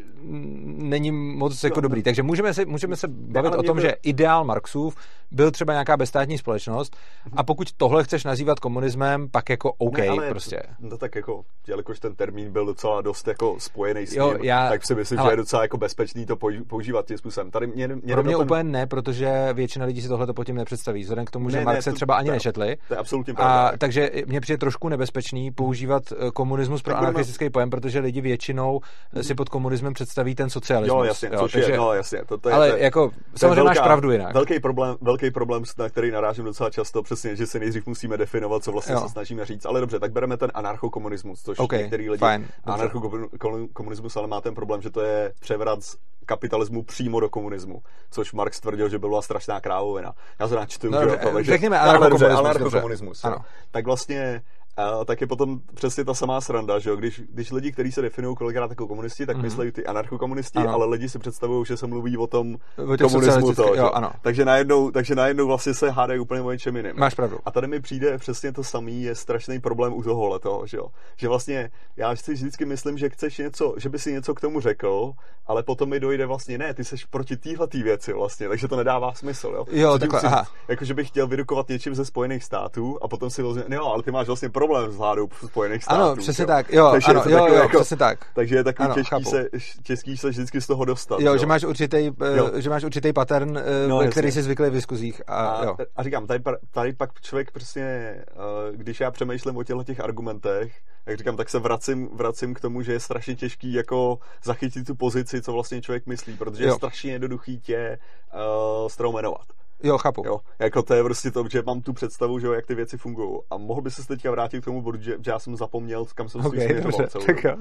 [0.66, 2.02] není moc jako dobrý.
[2.02, 4.96] Takže můžeme se, můžeme se bavit o tom, že ideál Marxův
[5.30, 6.96] byl třeba nějaká bezstátní společnost
[7.36, 10.62] a pokud tohle chceš nazývat komunismem, pak jako OK ne, ale prostě.
[10.80, 14.68] No tak jako, jelikož ten termín byl docela dost jako spojený s tím, jo, já,
[14.68, 17.50] tak si myslím, ale, že je docela jako bezpečný to používat tím způsobem.
[17.50, 18.42] Tady mě, mě pro mě ten...
[18.42, 21.02] úplně ne, protože většina lidí si tohle to tím nepředstaví.
[21.02, 22.76] Vzhledem k tomu, ne, že Marx se třeba ani to, nečetli.
[22.88, 23.68] To je absolutně pravda.
[23.68, 28.80] A, takže mě přijde trošku nebezpečný používat eh, komunismus pro anarchistický pojem, protože lidi většinou
[29.22, 30.98] si pod komunismem představí ten socialismus.
[30.98, 32.24] Jo, jasně, jo, což takže, je, no, jasně.
[32.24, 34.34] To, to je, ale to, jako, samozřejmě velká, máš pravdu jinak.
[34.34, 38.64] Velký problém, velký problém, na který narážím docela často, přesně, že se nejdřív musíme definovat,
[38.64, 39.00] co vlastně jo.
[39.00, 39.66] se snažíme říct.
[39.66, 42.24] Ale dobře, tak bereme ten anarchokomunismus, což okay, některý lidi...
[42.26, 45.96] Fine, anarchokomunismus ale má ten problém, že to je převrat z
[46.26, 50.14] kapitalismu přímo do komunismu, což Marx tvrdil, že byla strašná krávovina.
[50.40, 52.38] Já se načtu, no, že to, řekněme anarchokomunismus.
[52.38, 53.24] Anarchokomunismus.
[53.70, 54.42] Tak vlastně
[54.76, 56.96] a tak je potom přesně ta samá sranda, že jo?
[56.96, 59.42] Když, když lidi, kteří se definují kolikrát jako komunisti, tak mm-hmm.
[59.42, 60.70] myslí ty anarchokomunisti, ano.
[60.70, 63.54] ale lidi si představují, že se mluví o tom o komunismu.
[63.54, 64.10] To, jo, ano.
[64.22, 66.96] Takže, najednou, takže najednou vlastně se hádají úplně o něčem jiném.
[66.98, 67.38] Máš pravdu.
[67.44, 70.86] A tady mi přijde přesně to samý, je strašný problém u tohohle toho, že jo?
[71.16, 74.60] Že vlastně já si vždycky myslím, že chceš něco, že by si něco k tomu
[74.60, 75.12] řekl,
[75.46, 79.14] ale potom mi dojde vlastně ne, ty seš proti téhle věci vlastně, takže to nedává
[79.14, 79.64] smysl, jo?
[79.70, 80.46] Jo, takhle, aha.
[80.68, 84.02] Jako, že bych chtěl vydukovat něčím ze Spojených států a potom si vlastně, no, ale
[84.02, 86.02] ty máš vlastně problém s vládou Spojených států.
[86.02, 86.46] Ano, přesně jo.
[86.46, 88.26] tak, jo, takže ano, jo, jo, jako, přesně tak.
[88.34, 89.48] Takže je takový ano, těžký, se,
[89.82, 91.20] těžký se vždycky z toho dostat.
[91.20, 91.38] Jo, jo.
[91.38, 92.10] že máš určitý,
[92.56, 95.22] eh, že máš určitý pattern, eh, no, který jsi zvyklý v diskuzích.
[95.26, 95.76] A, a, jo.
[95.96, 98.24] a říkám, tady, tady pak člověk prostě, eh,
[98.72, 100.72] když já přemýšlím o těchto těch argumentech,
[101.06, 104.94] jak říkám, tak se vracím, vracím k tomu, že je strašně těžký jako zachytit tu
[104.94, 106.70] pozici, co vlastně člověk myslí, protože jo.
[106.70, 107.98] je strašně jednoduchý tě
[108.34, 109.46] uh, stromenovat.
[109.82, 110.22] Jo, chápu.
[110.26, 112.96] Jo, jako to je prostě to, že mám tu představu, že jo, jak ty věci
[112.96, 113.38] fungují.
[113.50, 116.28] A mohl by se teďka vrátit k tomu bodu, že, že já jsem zapomněl, kam
[116.28, 117.56] jsem okay, směřoval dobře, celou tak jo.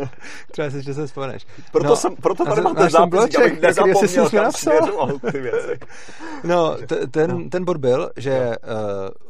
[0.50, 1.46] Třeba si, že se vzpomeneš.
[1.72, 5.78] Proto, no, jsem, proto tady mám ten zápis, abych nezapomněl, kam směřoval ty věci.
[6.44, 7.48] No, t- ten, no.
[7.48, 8.48] ten bod byl, že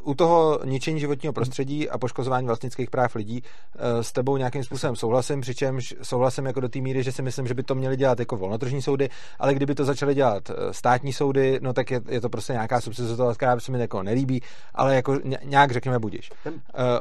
[0.05, 4.65] uh, u toho ničení životního prostředí a poškozování vlastnických práv lidí uh, s tebou nějakým
[4.65, 7.97] způsobem souhlasím, přičemž souhlasím jako do té míry, že si myslím, že by to měly
[7.97, 12.01] dělat jako volnotržní soudy, ale kdyby to začaly dělat uh, státní soudy, no tak je,
[12.09, 14.43] je to to prostě nějaká substitutovací, která se mi jako nelíbí,
[14.75, 16.31] ale jako nějak řekněme budiš.
[16.47, 16.53] Uh,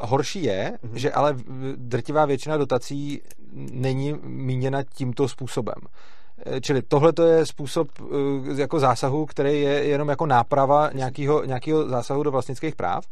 [0.01, 0.95] horší je, mm-hmm.
[0.95, 1.35] že ale
[1.75, 3.21] drtivá většina dotací
[3.71, 5.75] není míněna tímto způsobem.
[6.45, 11.45] Eh, čili tohle to je způsob uh, jako zásahu, který je jenom jako náprava nějakého,
[11.45, 13.05] nějakého zásahu do vlastnických práv,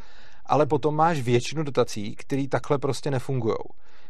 [0.45, 3.55] ale potom máš většinu dotací, které takhle prostě nefungují.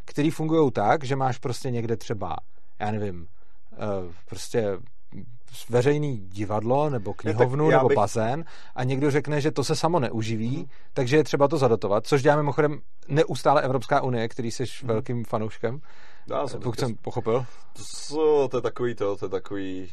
[0.06, 2.36] Který fungují tak, že máš prostě někde třeba,
[2.80, 3.28] já nevím,
[4.30, 4.78] prostě
[5.70, 7.96] veřejný divadlo nebo knihovnu ne, nebo bych...
[7.96, 10.66] bazén a někdo řekne, že to se samo neuživí, mm.
[10.94, 14.88] takže je třeba to zadotovat, což dělá mimochodem neustále Evropská unie, který jsi mm.
[14.88, 15.82] velkým fanouškem,
[16.30, 17.46] Já jsem pokud jsem pochopil.
[18.10, 19.92] To, to je takový to, to je takový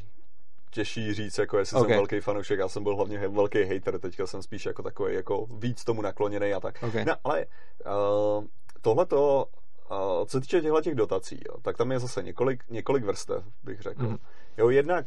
[0.71, 1.91] těžší říct, jako jestli okay.
[1.91, 5.47] jsem velký fanoušek, já jsem byl hlavně velký hater, teďka jsem spíš jako takový, jako
[5.59, 6.83] víc tomu nakloněný a tak.
[6.83, 7.05] Okay.
[7.05, 7.47] No, ale
[7.87, 8.45] uh,
[8.81, 9.47] tohle to
[9.91, 13.45] uh, co se týče těchto těch dotací, jo, tak tam je zase několik, několik vrstev,
[13.63, 14.03] bych řekl.
[14.03, 14.17] Mm.
[14.59, 15.07] Jo, jednak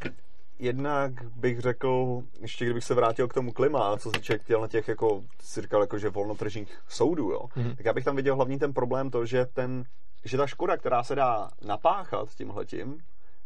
[0.58, 4.88] jednak bych řekl, ještě kdybych se vrátil k tomu klima, co se týče na těch,
[4.88, 7.76] jako si říkal, jako, že volnotržních soudů, jo, mm-hmm.
[7.76, 9.84] tak já bych tam viděl hlavní ten problém to, že ten,
[10.24, 12.98] že ta škoda, která se dá napáchat tímhletím,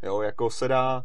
[0.03, 1.03] jo, jako se dá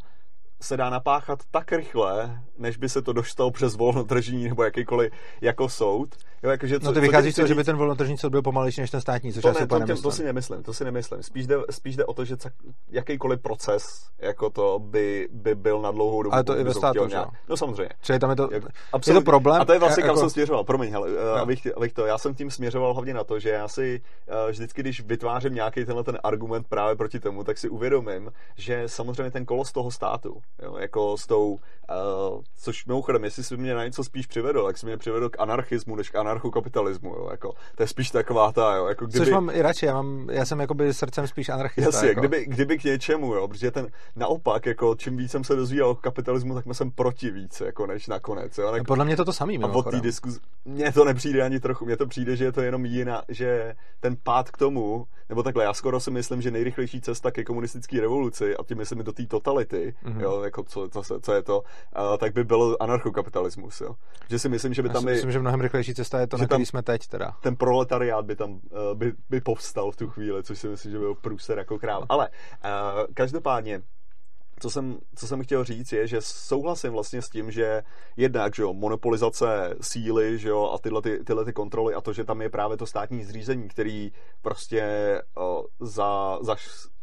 [0.61, 5.69] se dá napáchat tak rychle, než by se to dostalo přes volnotržní nebo jakýkoliv jako
[5.69, 6.15] soud.
[6.43, 8.41] Jo, jako, že co, no ty vychází z toho, že by ten volnotržní soud byl
[8.41, 11.23] pomalejší než ten státní, což to, ne, to, tě, to, si nemyslím, to si nemyslím.
[11.23, 12.35] Spíš jde, spíš jde o to, že
[12.89, 16.33] jakýkoliv proces jako to by, by byl na dlouhou dobu.
[16.33, 17.17] Ale to i ve státu, že
[17.49, 17.89] No samozřejmě.
[18.01, 18.63] Čili tam je to, jak,
[19.07, 19.61] je to problém.
[19.61, 20.13] A to je vlastně, jako...
[20.13, 20.63] kam jsem směřoval.
[20.63, 21.41] Promiň, hele, no.
[21.41, 24.81] abych, abych, to, já jsem tím směřoval hlavně na to, že já si uh, vždycky,
[24.81, 29.45] když vytvářím nějaký tenhle ten argument právě proti tomu, tak si uvědomím, že samozřejmě ten
[29.45, 34.03] kolos toho státu, jo, jako s tou, uh, což mimochodem, jestli jsi mě na něco
[34.03, 37.87] spíš přivedl, tak jsi mě přivedl k anarchismu než k anarchokapitalismu, jo, jako, to je
[37.87, 39.25] spíš taková ta, jo, jako kdyby...
[39.25, 41.89] Což mám i radši, já, mám, já jsem jakoby srdcem spíš anarchista.
[41.89, 42.19] Jasně, jako.
[42.19, 45.95] kdyby, kdyby k něčemu, jo, protože ten naopak, jako čím víc jsem se dozvíjel o
[45.95, 48.71] kapitalismu, tak jsem proti víc, jako než nakonec, jo.
[48.71, 51.85] Tak, Podle mě to to samý, A od té diskuze, mně to nepřijde ani trochu,
[51.85, 55.63] mně to přijde, že je to jenom jiná, že ten pád k tomu, nebo takhle,
[55.63, 59.25] já skoro si myslím, že nejrychlejší cesta ke komunistické revoluci, a tím myslím do té
[59.25, 60.21] totality, mm-hmm.
[60.21, 63.95] jo, jako co, co, co je to, uh, tak by byl anarchokapitalismus, jo.
[64.29, 66.37] Že si myslím, že by Já tam si myslím, že mnohem rychlejší cesta je to,
[66.37, 67.31] na který jsme teď teda.
[67.41, 68.59] Ten proletariát by tam uh,
[68.93, 72.05] by, by povstal v tu chvíli, což si myslím, že byl průser jako král.
[72.09, 73.81] Ale uh, každopádně
[74.59, 77.83] co jsem, co jsem chtěl říct, je, že souhlasím vlastně s tím, že
[78.17, 82.13] jednak, že jo, monopolizace síly, že jo, a tyhle, ty, tyhle ty kontroly a to,
[82.13, 84.83] že tam je právě to státní zřízení, který prostě
[85.37, 86.55] o, za, za,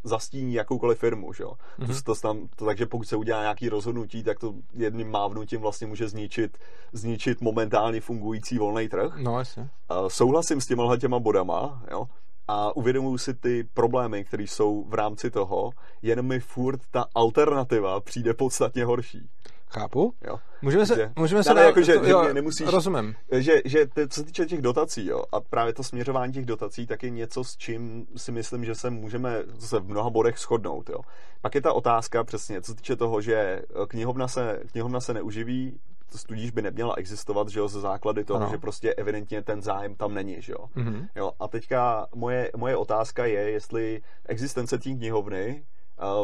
[0.04, 1.52] zastíní jakoukoliv firmu, že jo.
[1.78, 2.02] Mm-hmm.
[2.02, 5.86] To, to tam, to, takže pokud se udělá nějaký rozhodnutí, tak to jedním mávnutím vlastně
[5.86, 6.58] může zničit,
[6.92, 9.16] zničit momentálně fungující volný trh.
[9.16, 9.62] No, jasně.
[9.62, 12.06] Uh, souhlasím s těma těma bodama, jo
[12.48, 15.70] a uvědomuju si ty problémy, které jsou v rámci toho,
[16.02, 19.28] jen mi furt ta alternativa přijde podstatně horší.
[19.72, 20.14] Chápu.
[20.26, 20.38] Jo.
[20.62, 23.14] Můžeme se, že, můžeme se ne, jako, že, jo, že nemusíš, rozumím.
[23.32, 27.02] Že, že co se týče těch dotací, jo, a právě to směřování těch dotací, tak
[27.02, 30.90] je něco, s čím si myslím, že se můžeme se v mnoha bodech shodnout.
[30.90, 30.98] Jo.
[31.40, 35.80] Pak je ta otázka přesně, co se týče toho, že knihovna se, knihovna se neuživí,
[36.26, 38.50] tudíž by neměla existovat, že jo, ze základy toho, ano.
[38.50, 40.66] že prostě evidentně ten zájem tam není, že jo.
[40.76, 41.08] Mm-hmm.
[41.16, 45.64] jo a teďka moje, moje otázka je, jestli existence té knihovny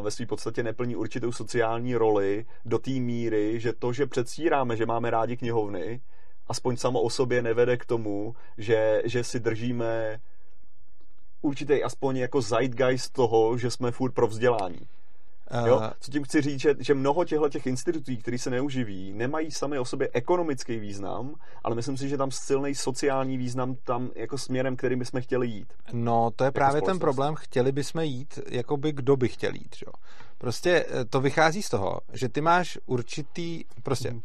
[0.00, 4.86] ve své podstatě neplní určitou sociální roli do té míry, že to, že předstíráme, že
[4.86, 6.00] máme rádi knihovny,
[6.48, 10.20] aspoň samo o sobě nevede k tomu, že, že si držíme
[11.42, 14.80] určitý aspoň jako zeitgeist toho, že jsme furt pro vzdělání.
[15.66, 15.90] Jo?
[16.00, 19.78] Co tím chci říct, že, že mnoho těchto těch institucí, které se neuživí, nemají sami
[19.78, 21.34] o sobě ekonomický význam,
[21.64, 25.72] ale myslím si, že tam silný sociální význam tam jako směrem, kterým bychom chtěli jít.
[25.92, 27.34] No, to je jako právě ten problém.
[27.34, 29.76] Chtěli bychom jít, jako by kdo by chtěl jít.
[29.86, 29.92] Jo?
[30.38, 34.22] Prostě eh, to vychází z toho, že ty máš určitý, prostě mm.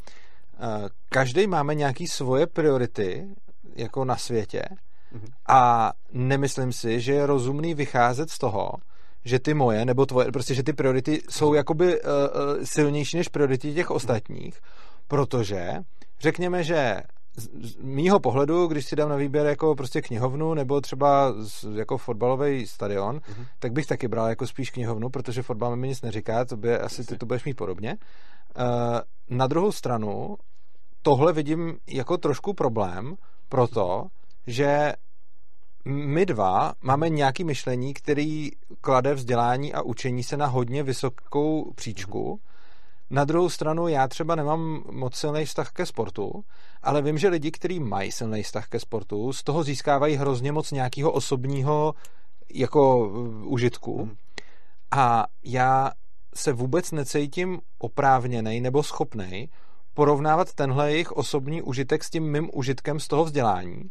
[1.09, 3.27] každý máme nějaký svoje priority
[3.75, 4.63] jako na světě
[5.11, 5.25] mm.
[5.47, 8.71] a nemyslím si, že je rozumný vycházet z toho,
[9.25, 12.09] že ty moje nebo tvoje, prostě, že ty priority jsou jakoby uh,
[12.63, 14.59] silnější než priority těch ostatních,
[15.07, 15.73] protože
[16.19, 17.01] řekněme, že
[17.37, 21.65] z, z mýho pohledu, když si dám na výběr jako prostě knihovnu nebo třeba z,
[21.75, 23.45] jako fotbalový stadion, uh-huh.
[23.59, 27.03] tak bych taky bral jako spíš knihovnu, protože fotbal mi nic neříká, to by asi
[27.05, 27.97] ty to budeš mít podobně.
[28.57, 30.35] Uh, na druhou stranu
[31.01, 33.15] tohle vidím jako trošku problém,
[33.49, 34.07] proto,
[34.47, 34.93] že
[35.85, 42.39] my dva máme nějaký myšlení, který klade vzdělání a učení se na hodně vysokou příčku.
[43.09, 46.43] Na druhou stranu já třeba nemám moc silný vztah ke sportu,
[46.81, 50.71] ale vím, že lidi, kteří mají silný vztah ke sportu, z toho získávají hrozně moc
[50.71, 51.93] nějakého osobního
[52.53, 53.97] jako uh, užitku.
[53.97, 54.15] Hmm.
[54.91, 55.91] A já
[56.35, 59.49] se vůbec necítím oprávněný nebo schopný
[59.93, 63.81] porovnávat tenhle jejich osobní užitek s tím mým užitkem z toho vzdělání,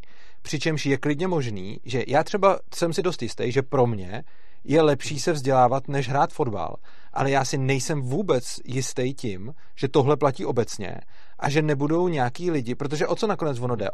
[0.42, 4.24] Přičemž je klidně možný, že já třeba jsem si dost jistý, že pro mě
[4.64, 6.76] je lepší se vzdělávat, než hrát fotbal,
[7.12, 10.96] ale já si nejsem vůbec jistý tím, že tohle platí obecně
[11.38, 13.88] a že nebudou nějaký lidi, protože o co nakonec ono jde?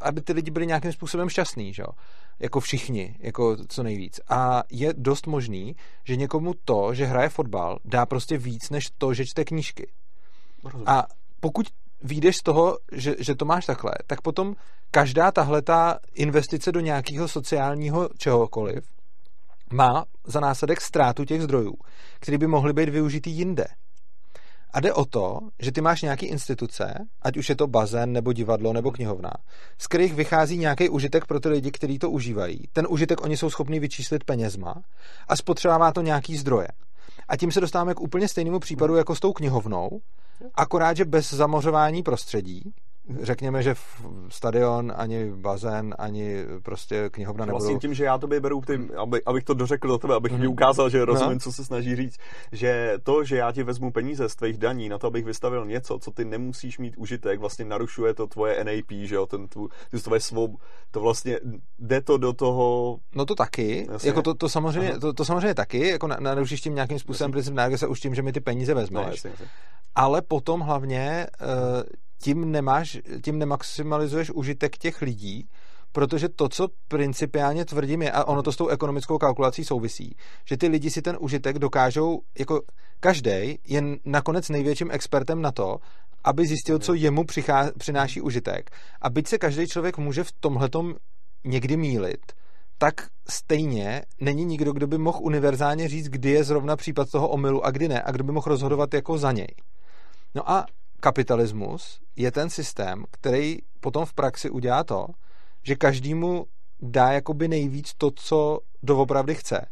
[0.00, 1.82] Aby ty lidi byli nějakým způsobem šťastní, že?
[2.40, 4.20] jako všichni, jako co nejvíc.
[4.28, 9.14] A je dost možný, že někomu to, že hraje fotbal, dá prostě víc, než to,
[9.14, 9.90] že čte knížky.
[10.86, 11.06] A
[11.40, 11.66] pokud
[12.02, 14.54] výjdeš z toho, že, že to máš takhle, tak potom
[14.90, 18.84] každá tahle ta investice do nějakého sociálního čehokoliv
[19.72, 21.74] má za následek ztrátu těch zdrojů,
[22.20, 23.64] které by mohly být využitý jinde.
[24.72, 28.32] A jde o to, že ty máš nějaký instituce, ať už je to bazén, nebo
[28.32, 29.30] divadlo, nebo knihovna,
[29.78, 32.58] z kterých vychází nějaký užitek pro ty lidi, kteří to užívají.
[32.72, 34.74] Ten užitek oni jsou schopni vyčíslit penězma
[35.28, 36.68] a spotřebává to nějaký zdroje.
[37.28, 40.00] A tím se dostáváme k úplně stejnému případu jako s tou knihovnou,
[40.54, 42.72] akorát, že bez zamořování prostředí,
[43.22, 43.74] řekněme, že
[44.28, 47.64] stadion, ani bazén, ani prostě knihovna nebudou...
[47.64, 50.40] Vlastně tím, že já tobě beru, tím, aby, abych to dořekl do tebe, abych mm-hmm.
[50.40, 51.38] ti ukázal, že rozumím, no.
[51.40, 52.16] co se snaží říct,
[52.52, 55.98] že to, že já ti vezmu peníze z tvých daní na to, abych vystavil něco,
[55.98, 59.98] co ty nemusíš mít užitek, vlastně narušuje to tvoje NAP, že jo, ten tu, ty
[59.98, 60.50] tvoje svob,
[60.90, 61.38] to vlastně
[61.78, 62.96] jde to do toho...
[63.14, 64.08] No to taky, jasně.
[64.08, 67.86] jako to, to, samozřejmě, to, to, samozřejmě taky, jako narušíš tím nějakým způsobem princip se
[67.86, 69.06] už tím, že mi ty peníze vezmeš.
[69.06, 69.46] No, jasně, jasně.
[69.94, 71.82] Ale potom hlavně uh,
[72.22, 75.48] tím, nemáš, tím nemaximalizuješ užitek těch lidí,
[75.92, 80.16] protože to, co principiálně tvrdím je, a ono to s tou ekonomickou kalkulací souvisí,
[80.48, 82.60] že ty lidi si ten užitek dokážou, jako
[83.00, 85.78] každý je nakonec největším expertem na to,
[86.24, 88.70] aby zjistil, co jemu přichá, přináší užitek.
[89.00, 90.94] A byť se každý člověk může v tomhletom
[91.44, 92.32] někdy mílit,
[92.78, 92.94] tak
[93.28, 97.70] stejně není nikdo, kdo by mohl univerzálně říct, kdy je zrovna případ toho omylu a
[97.70, 99.54] kdy ne, a kdo by mohl rozhodovat jako za něj.
[100.34, 100.66] No a
[101.00, 105.06] kapitalismus je ten systém, který potom v praxi udělá to,
[105.62, 106.46] že každému
[106.82, 109.66] dá jakoby nejvíc to, co doopravdy chce.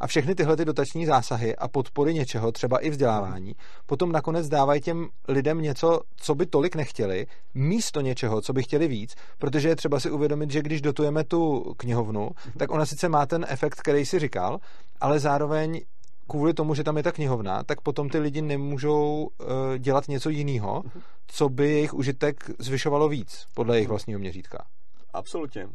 [0.00, 3.54] A všechny tyhle ty dotační zásahy a podpory něčeho, třeba i vzdělávání,
[3.86, 8.88] potom nakonec dávají těm lidem něco, co by tolik nechtěli, místo něčeho, co by chtěli
[8.88, 13.26] víc, protože je třeba si uvědomit, že když dotujeme tu knihovnu, tak ona sice má
[13.26, 14.58] ten efekt, který si říkal,
[15.00, 15.80] ale zároveň
[16.28, 20.30] kvůli tomu, že tam je ta knihovna, tak potom ty lidi nemůžou uh, dělat něco
[20.30, 20.82] jiného,
[21.26, 24.66] co by jejich užitek zvyšovalo víc, podle jejich vlastního měřítka.
[25.12, 25.68] Absolutně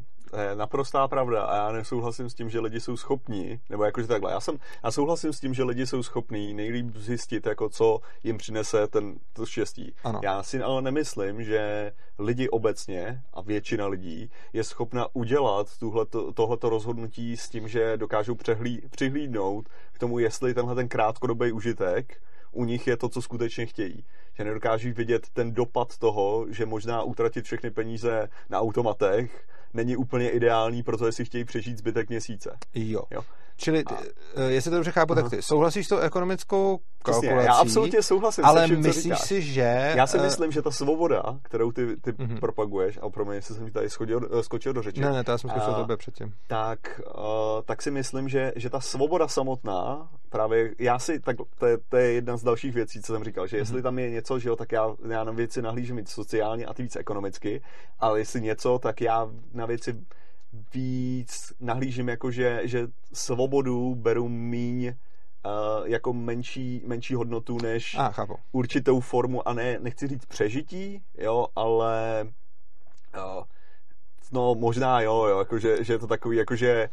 [0.55, 4.39] naprostá pravda a já nesouhlasím s tím, že lidi jsou schopní, nebo jakože takhle, já,
[4.39, 8.87] jsem, já souhlasím s tím, že lidi jsou schopní nejlíp zjistit, jako co jim přinese
[8.87, 9.93] ten, to štěstí.
[10.03, 10.19] Ano.
[10.23, 16.69] Já si ale nemyslím, že lidi obecně a většina lidí je schopna udělat tuhleto, tohleto
[16.69, 22.65] rozhodnutí s tím, že dokážou přehlí, přihlídnout k tomu, jestli tenhle ten krátkodobý užitek u
[22.65, 24.05] nich je to, co skutečně chtějí.
[24.33, 30.29] Že nedokáží vidět ten dopad toho, že možná utratit všechny peníze na automatech není úplně
[30.29, 32.57] ideální, protože si chtějí přežít zbytek měsíce.
[32.75, 33.03] Jo.
[33.11, 33.21] jo.
[33.59, 34.41] Čili, a...
[34.47, 37.27] jestli to dobře chápu, tak ty souhlasíš s tou ekonomickou kalkulací?
[37.27, 39.93] Přesně, já absolutně souhlasím Ale vším, myslíš si, že...
[39.95, 42.39] Já si myslím, že ta svoboda, kterou ty, ty uh-huh.
[42.39, 45.01] propaguješ, a pro mě, jestli jsem tady schodil, skočil do řeči.
[45.01, 46.33] Ne, ne, to já jsem skočil tebe předtím.
[46.47, 47.23] Tak, uh,
[47.65, 51.97] tak si myslím, že, že ta svoboda samotná, právě já si, tak to je, to
[51.97, 53.83] je jedna z dalších věcí, co jsem říkal, že jestli uh-huh.
[53.83, 56.83] tam je něco, že jo, tak já, já na věci nahlížím víc sociálně a ty
[56.83, 57.61] víc ekonomicky,
[57.99, 59.95] ale jestli něco, tak já na věci
[60.73, 64.85] víc nahlížím jako, že, že svobodu beru míň
[65.45, 68.35] uh, jako menší, menší hodnotu než ah, chápu.
[68.51, 72.27] určitou formu a ne, nechci říct přežití, jo, ale
[73.15, 73.43] uh,
[74.31, 76.89] no možná jo, jo jako, že, že je to takový, jakože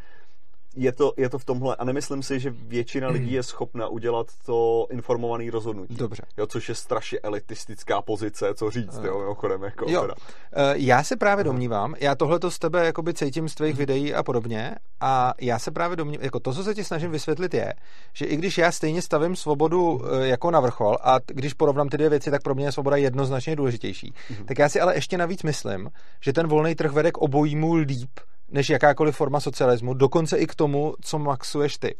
[0.76, 4.26] je to, je to v tomhle a nemyslím si, že většina lidí je schopna udělat
[4.46, 5.94] to informovaný rozhodnutí.
[5.94, 6.22] Dobře.
[6.36, 9.62] Jo, což je strašně elitistická pozice, co říct, jo, mimochodem.
[9.62, 10.00] Jako jo.
[10.00, 10.14] Teda.
[10.52, 13.78] Eh, já se právě domnívám, já tohle to z tebe jakoby cítím z tvých mhm.
[13.78, 17.54] videí a podobně a já se právě domnívám, jako to, co se ti snažím vysvětlit
[17.54, 17.74] je,
[18.12, 21.96] že i když já stejně stavím svobodu eh, jako na vrchol a když porovnám ty
[21.96, 24.44] dvě věci, tak pro mě je svoboda jednoznačně důležitější, mm-hmm.
[24.44, 28.10] tak já si ale ještě navíc myslím, že ten volný trh vede k obojímu líp
[28.48, 31.94] než jakákoliv forma socialismu, dokonce i k tomu, co maxuješ ty.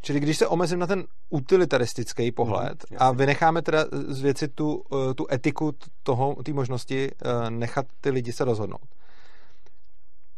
[0.00, 4.82] Čili když se omezím na ten utilitaristický pohled mm, a vynecháme teda z věci tu,
[5.10, 5.72] eh, tu etiku
[6.02, 8.86] toho, té možnosti eh, nechat ty lidi se rozhodnout.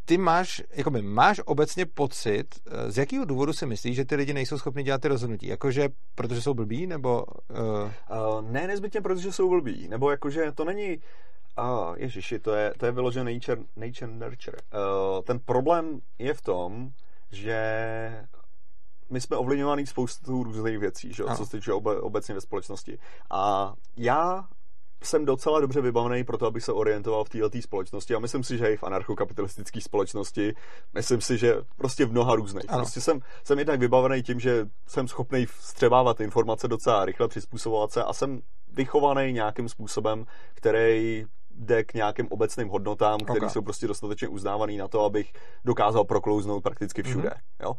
[0.04, 4.34] Ty máš, jakoby, máš obecně pocit, eh, z jakého důvodu si myslíš, že ty lidi
[4.34, 5.46] nejsou schopni dělat ty rozhodnutí?
[5.46, 7.24] Jakože protože jsou blbí, nebo...
[7.50, 7.90] Uh...
[8.36, 10.98] Uh, ne nezbytně, protože jsou blbí, nebo jakože to není
[11.58, 14.58] a oh, ježiši, to je, to je vyložené nature, nature nurture.
[14.74, 16.90] Uh, ten problém je v tom,
[17.30, 17.58] že
[19.10, 21.24] my jsme ovlivňovaní spoustu různých věcí, že?
[21.36, 22.98] co se týče obe, obecně ve společnosti.
[23.30, 24.48] A já
[25.02, 28.58] jsem docela dobře vybavený pro to, abych se orientoval v této společnosti a myslím si,
[28.58, 30.54] že i v anarchokapitalistické společnosti,
[30.94, 32.64] myslím si, že prostě v mnoha různých.
[32.68, 32.78] Ano.
[32.78, 38.04] Prostě jsem, jsem jednak vybavený tím, že jsem schopný vstřebávat informace docela rychle, přizpůsobovat se
[38.04, 38.40] a jsem
[38.72, 41.26] vychovaný nějakým způsobem, který
[41.58, 43.50] jde k nějakým obecným hodnotám, které okay.
[43.50, 45.32] jsou prostě dostatečně uznávaný na to, abych
[45.64, 47.28] dokázal proklouznout prakticky všude.
[47.28, 47.64] Mm-hmm.
[47.64, 47.74] Jo?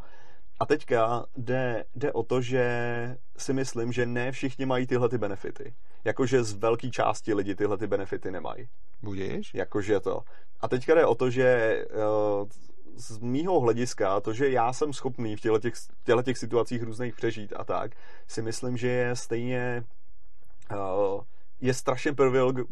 [0.60, 5.18] A teďka jde, jde o to, že si myslím, že ne všichni mají tyhle ty
[5.18, 5.74] benefity.
[6.04, 8.70] Jakože z velké části lidi tyhle ty benefity nemají.
[9.02, 9.54] Budeš?
[9.54, 10.22] Jakože to.
[10.60, 12.48] A teďka jde o to, že uh,
[12.96, 17.16] z mýho hlediska, to, že já jsem schopný v těchto těch, těchto těch situacích různých
[17.16, 17.92] přežít a tak,
[18.28, 19.84] si myslím, že je stejně
[20.72, 21.22] uh,
[21.62, 22.16] je strašně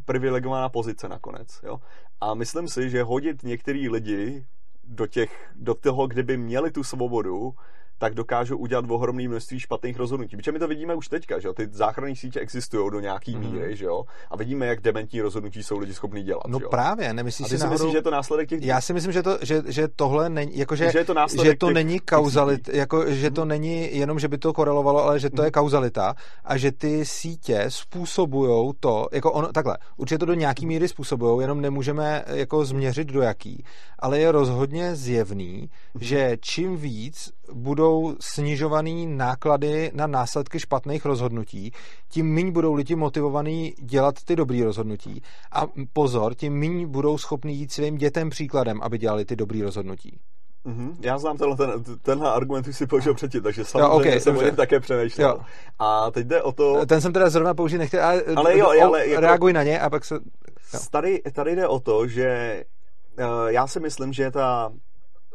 [0.06, 1.60] privilegovaná pozice nakonec.
[1.63, 1.80] Jo?
[2.21, 4.45] A myslím si, že hodit některý lidi
[4.84, 7.54] do, těch, do toho, kdyby měli tu svobodu,
[7.98, 10.38] tak dokážou udělat ohromné množství špatných rozhodnutí.
[10.38, 11.54] Protože my to vidíme už teďka, že jo?
[11.54, 13.42] ty záchranné sítě existují do nějaký mm.
[13.42, 14.04] míry, že jo?
[14.32, 16.48] A vidíme, jak dementní rozhodnutí jsou lidi schopní dělat.
[16.48, 16.70] No že jo?
[16.70, 17.74] právě, nemyslíš si, si náhodou...
[17.74, 18.64] myslíš, že je to následek těch...
[18.64, 21.66] Já si myslím, že, to, že, že tohle není, jako že, že, to, že to
[21.68, 21.74] těch...
[21.74, 23.48] není kauzalit, jako, že to mm.
[23.48, 25.46] není jenom, že by to korelovalo, ale že to mm.
[25.46, 30.66] je kauzalita a že ty sítě způsobují to, jako ono, takhle, určitě to do nějaký
[30.66, 30.68] mhm.
[30.68, 33.64] míry způsobují, jenom nemůžeme jako změřit do jaký,
[34.00, 36.04] ale je rozhodně zjevný, mhm.
[36.04, 41.72] že čím víc budou snižovaný náklady na následky špatných rozhodnutí,
[42.10, 45.22] tím méně budou lidi motivovaní dělat ty dobrý rozhodnutí.
[45.52, 50.20] A pozor, tím méně budou schopni jít svým dětem příkladem, aby dělali ty dobrý rozhodnutí.
[50.66, 50.96] Mm-hmm.
[51.02, 54.38] Já znám tenhle, ten, tenhle argument, už si použil předtím, takže samozřejmě jo, okay, jsem
[54.38, 55.30] o něm také přemýšlel.
[55.30, 55.40] Jo.
[55.80, 56.86] A teď jde o to...
[56.86, 59.90] Ten jsem teda zrovna použít nechtěl, ale, ale, jo, ale jako, reaguj na ně a
[59.90, 60.16] pak se...
[60.74, 60.80] Jo.
[60.92, 62.64] Tady, tady jde o to, že
[63.20, 64.72] uh, já si myslím, že ta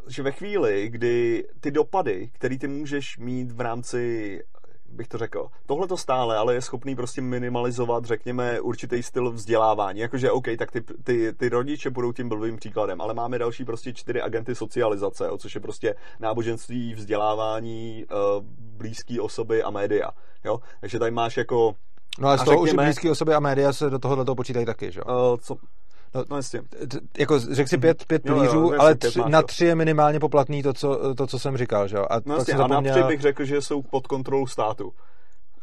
[0.07, 4.39] že ve chvíli, kdy ty dopady, které ty můžeš mít v rámci
[4.93, 5.47] bych to řekl.
[5.65, 9.99] Tohle to stále, ale je schopný prostě minimalizovat, řekněme, určitý styl vzdělávání.
[9.99, 13.93] Jakože, OK, tak ty, ty, ty rodiče budou tím blbým příkladem, ale máme další prostě
[13.93, 18.43] čtyři agenty socializace, o což je prostě náboženství, vzdělávání, uh,
[18.77, 20.09] blízké osoby a média.
[20.45, 20.59] Jo?
[20.81, 21.75] Takže tady máš jako
[22.19, 24.65] No ale z toho řekněme, už blízké osoby a média se do tohohle toho počítají
[24.65, 25.31] taky, že jo?
[25.31, 25.55] Uh, co,
[26.15, 26.61] No, no jasně.
[27.17, 30.63] Jako řekl si pět, pět pilířů, jo, jo, ale tři, na tři je minimálně poplatný
[30.63, 32.05] to, co, to, co jsem říkal, že jo?
[32.09, 34.93] A no jasně, a na tři bych řekl, že jsou pod kontrolou státu.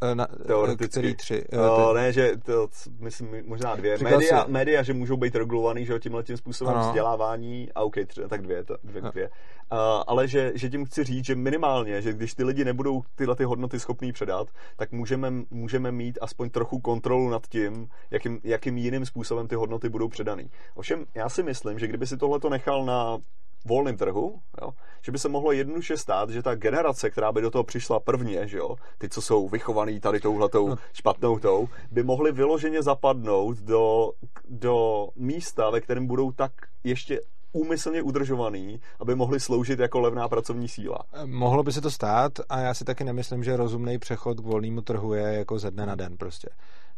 [0.03, 0.89] Eh, na, Teoreticky.
[0.89, 1.45] Který tři?
[1.53, 3.99] No, ne, že to, myslím, možná dvě.
[4.03, 4.51] média, si...
[4.51, 6.87] média, že můžou být regulovaný, že tímhle tím způsobem ano.
[6.87, 9.29] vzdělávání, a OK, tři, tak dvě, to, dvě, dvě.
[9.29, 13.37] Uh, ale že, že tím chci říct, že minimálně, že když ty lidi nebudou tyhle
[13.37, 18.77] ty hodnoty schopní předat, tak můžeme, můžeme mít aspoň trochu kontrolu nad tím, jakým, jakým
[18.77, 20.51] jiným způsobem ty hodnoty budou předaný.
[20.75, 23.19] Ovšem, já si myslím, že kdyby si tohle to nechal na
[23.64, 24.70] volném trhu, jo,
[25.03, 28.49] že by se mohlo jednoduše stát, že ta generace, která by do toho přišla prvně,
[28.49, 30.77] že jo, ty, co jsou vychovaný tady touhletou no.
[30.92, 34.12] špatnou tou, by mohli vyloženě zapadnout do,
[34.49, 36.53] do místa, ve kterém budou tak
[36.85, 37.20] ještě
[37.53, 40.99] úmyslně udržovaný, aby mohli sloužit jako levná pracovní síla.
[41.24, 44.80] Mohlo by se to stát a já si taky nemyslím, že rozumný přechod k volnému
[44.80, 46.49] trhu je jako ze dne na den prostě.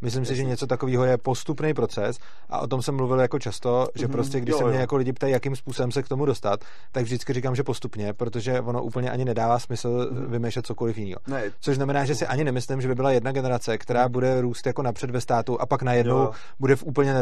[0.02, 3.88] Myslím si, že něco takového je postupný proces a o tom jsem mluvil jako často,
[3.94, 4.80] že mm-hmm, prostě když jo, se mě jo.
[4.80, 6.60] jako lidi ptají, jakým způsobem se k tomu dostat,
[6.92, 10.26] tak vždycky říkám, že postupně, protože ono úplně ani nedává smysl mm-hmm.
[10.26, 11.20] vymýšlet cokoliv jiného.
[11.26, 14.12] Ne, Což znamená, že si ani nemyslím, že by byla jedna generace, která mhm.
[14.12, 16.32] bude růst jako napřed ve státu a pak najednou jo.
[16.60, 17.14] bude v úplně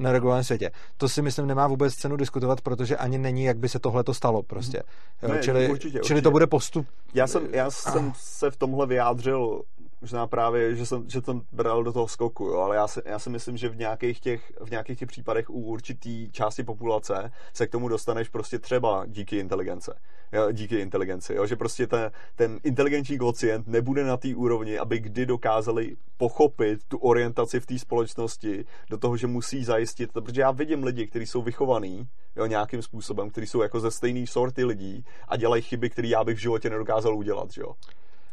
[0.00, 0.70] neregulovaném světě.
[0.96, 4.14] To si myslím nemá vůbec cenu diskutovat, protože ani není, jak by se tohle to
[4.14, 4.82] stalo prostě.
[5.22, 6.22] Jo, ne, čili, určitě, čili určitě.
[6.22, 6.86] to bude postup.
[7.14, 9.62] Já jsem, já jsem se v tomhle vyjádřil
[10.04, 13.18] možná právě, že jsem, že jsem bral do toho skoku, jo, ale já si, já
[13.18, 17.66] si myslím, že v nějakých, těch, v nějakých těch případech u určitý části populace se
[17.66, 19.94] k tomu dostaneš prostě třeba díky inteligence.
[20.32, 24.98] Jo, díky inteligenci, jo, že prostě ten, ten inteligenční kocient nebude na té úrovni, aby
[24.98, 30.50] kdy dokázali pochopit tu orientaci v té společnosti do toho, že musí zajistit, protože já
[30.50, 35.04] vidím lidi, kteří jsou vychovaní, jo, nějakým způsobem, kteří jsou jako ze stejné sorty lidí
[35.28, 37.74] a dělají chyby, které já bych v životě nedokázal udělat, jo.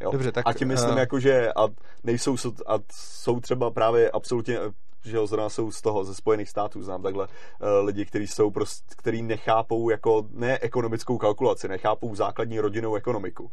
[0.01, 0.11] Jo?
[0.11, 0.97] Dobře, tak, a tím myslím, uh...
[0.97, 1.67] jako, že a
[2.03, 2.35] nejsou,
[2.67, 4.59] a jsou třeba právě absolutně
[5.05, 8.51] že jo, zrovna jsou z toho, ze Spojených států, znám takhle uh, lidi, kteří jsou
[8.51, 13.51] prostě, který nechápou jako ne ekonomickou kalkulaci, nechápou základní rodinnou ekonomiku.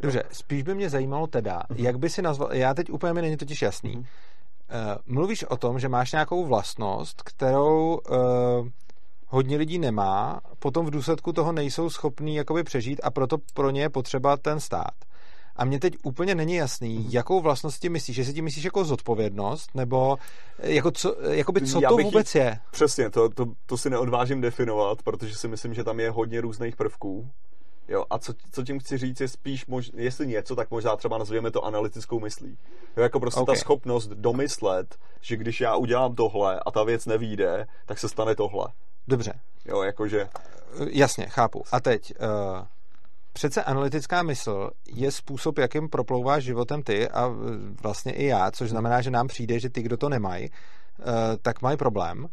[0.00, 1.84] Dobře, spíš by mě zajímalo teda, uh-huh.
[1.84, 4.00] jak by si nazval, já teď úplně mi není totiž jasný, uh-huh.
[4.00, 8.68] uh, mluvíš o tom, že máš nějakou vlastnost, kterou uh,
[9.26, 13.80] hodně lidí nemá, potom v důsledku toho nejsou schopní jakoby přežít a proto pro ně
[13.80, 14.94] je potřeba ten stát.
[15.56, 17.06] A mně teď úplně není jasný, mm.
[17.10, 20.16] jakou vlastnosti myslíš, jestli ti myslíš jako zodpovědnost, nebo
[20.58, 22.58] eh, jako co, jakoby co Já to vůbec jí, je?
[22.70, 26.76] Přesně, to, to, to si neodvážím definovat, protože si myslím, že tam je hodně různých
[26.76, 27.30] prvků.
[27.88, 31.18] Jo, a co, co tím chci říct je spíš, mož, jestli něco, tak možná třeba
[31.18, 32.58] nazveme to analytickou myslí.
[32.96, 33.54] Jo, jako prostě okay.
[33.54, 38.34] ta schopnost domyslet, že když já udělám tohle a ta věc nevíde, tak se stane
[38.34, 38.66] tohle.
[39.08, 39.40] Dobře.
[39.64, 40.28] Jo, jakože...
[40.90, 41.62] Jasně, chápu.
[41.72, 42.66] A teď, uh,
[43.36, 47.30] Přece analytická mysl je způsob, jakým proplouváš životem ty a
[47.82, 51.02] vlastně i já, což znamená, že nám přijde, že ty, kdo to nemají, eh,
[51.42, 52.26] tak mají problém,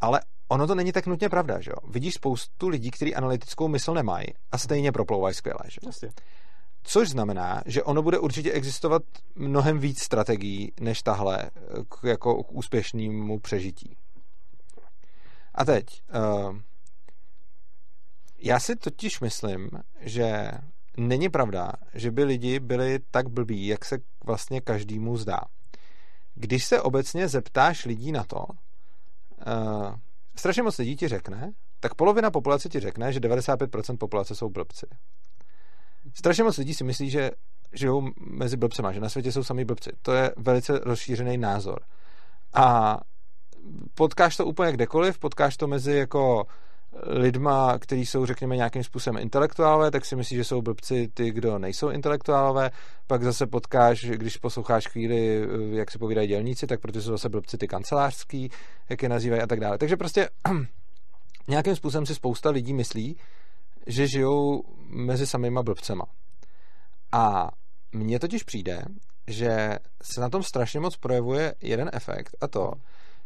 [0.00, 1.90] ale ono to není tak nutně pravda, že jo?
[1.90, 6.10] Vidíš spoustu lidí, kteří analytickou mysl nemají a stejně proplouvají skvěle, že jo?
[6.82, 9.02] Což znamená, že ono bude určitě existovat
[9.34, 11.50] mnohem víc strategií, než tahle
[11.88, 13.96] k, jako k úspěšnému přežití.
[15.54, 15.84] A teď,
[16.14, 16.56] uh,
[18.42, 19.70] já si totiž myslím,
[20.00, 20.50] že
[20.96, 25.40] není pravda, že by lidi byli tak blbí, jak se vlastně každému zdá.
[26.34, 29.94] Když se obecně zeptáš lidí na to, uh,
[30.36, 34.86] strašně moc lidí ti řekne, tak polovina populace ti řekne, že 95% populace jsou blbci.
[36.14, 37.30] Strašně moc lidí si myslí, že
[37.72, 39.90] žijou mezi blbcema, že na světě jsou sami blbci.
[40.02, 41.80] To je velice rozšířený názor.
[42.54, 42.98] A
[43.94, 46.46] potkáš to úplně kdekoliv, potkáš to mezi jako
[47.06, 51.58] lidma, kteří jsou, řekněme, nějakým způsobem intelektuálové, tak si myslí, že jsou blbci ty, kdo
[51.58, 52.70] nejsou intelektuálové.
[53.06, 57.58] Pak zase potkáš, když posloucháš chvíli, jak se povídají dělníci, tak protože jsou zase blbci
[57.58, 58.50] ty kancelářský,
[58.88, 59.78] jak je nazývají a tak dále.
[59.78, 60.28] Takže prostě
[61.48, 63.16] nějakým způsobem si spousta lidí myslí,
[63.86, 66.04] že žijou mezi samýma blbcema.
[67.12, 67.48] A
[67.92, 68.82] mně totiž přijde,
[69.26, 72.70] že se na tom strašně moc projevuje jeden efekt a to,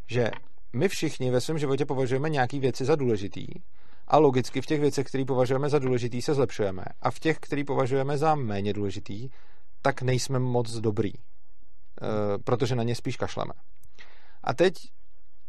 [0.07, 0.31] že
[0.73, 3.47] my všichni ve svém životě považujeme nějaké věci za důležitý
[4.09, 6.85] a logicky v těch věcech, které považujeme za důležitý, se zlepšujeme.
[7.01, 9.29] A v těch, které považujeme za méně důležitý,
[9.83, 11.19] tak nejsme moc dobrý, e,
[12.45, 13.53] protože na ně spíš kašleme.
[14.45, 14.75] A teď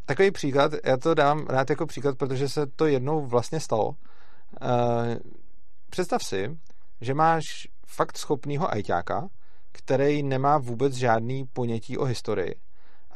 [0.06, 3.96] takový příklad, já to dám rád jako příklad, protože se to jednou vlastně stalo.
[4.62, 5.20] E,
[5.90, 6.58] představ si,
[7.02, 9.28] že máš fakt schopného ajťáka,
[9.72, 12.56] který nemá vůbec žádný ponětí o historii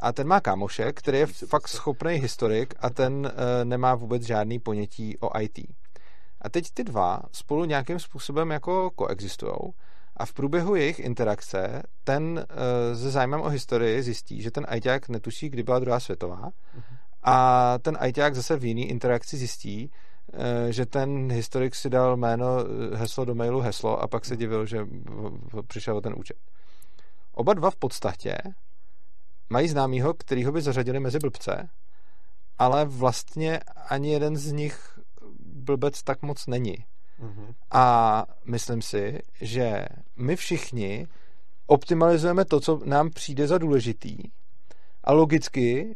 [0.02, 3.32] a ten má kámoše, který je fakt schopný historik a ten uh,
[3.64, 5.60] nemá vůbec žádný ponětí o IT.
[6.42, 9.56] A teď ty dva spolu nějakým způsobem jako koexistují
[10.18, 15.10] a v průběhu jejich interakce ten uh, se zájmem o historii zjistí, že ten ITák
[15.10, 16.50] netuší, kdy byla druhá světová
[17.24, 19.92] a ten ITák zase v jiný interakci zjistí,
[20.34, 20.40] uh,
[20.70, 22.48] že ten historik si dal jméno,
[22.94, 24.88] heslo do mailu, heslo a pak se divil, že
[25.68, 26.38] přišel o ten účet.
[27.34, 28.38] Oba dva v podstatě
[29.52, 31.70] mají známýho, kterýho by zařadili mezi blbce,
[32.58, 35.00] ale vlastně ani jeden z nich
[35.40, 36.76] blbec tak moc není.
[37.20, 37.54] Mm-hmm.
[37.72, 39.86] A myslím si, že
[40.16, 41.08] my všichni
[41.68, 44.18] optimalizujeme to, co nám přijde za důležitý
[45.04, 45.96] a logicky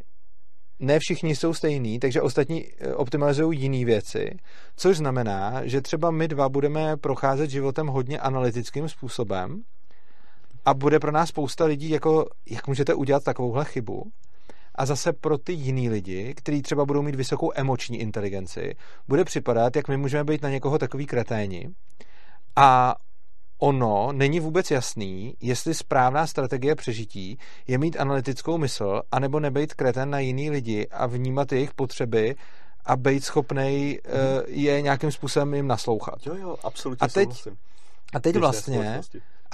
[0.79, 4.37] ne všichni jsou stejní, takže ostatní eh, optimalizují jiné věci,
[4.75, 9.63] což znamená, že třeba my dva budeme procházet životem hodně analytickým způsobem
[10.65, 14.11] a bude pro nás spousta lidí jako, jak můžete udělat takovouhle chybu.
[14.75, 18.75] a zase pro ty jiný lidi, kteří třeba budou mít vysokou emoční inteligenci,
[19.07, 21.69] bude připadat, jak my můžeme být na někoho takový kreténi.
[22.55, 22.95] A
[23.59, 27.37] ono není vůbec jasný, jestli správná strategie přežití
[27.67, 32.35] je mít analytickou mysl, anebo nebejt kreten na jiný lidi a vnímat jejich potřeby
[32.85, 34.13] a být schopný uh,
[34.47, 36.15] je nějakým způsobem jim naslouchat.
[36.25, 37.57] Jo, jo, absolutně a teď, souhlasím.
[38.13, 39.01] A teď vlastně,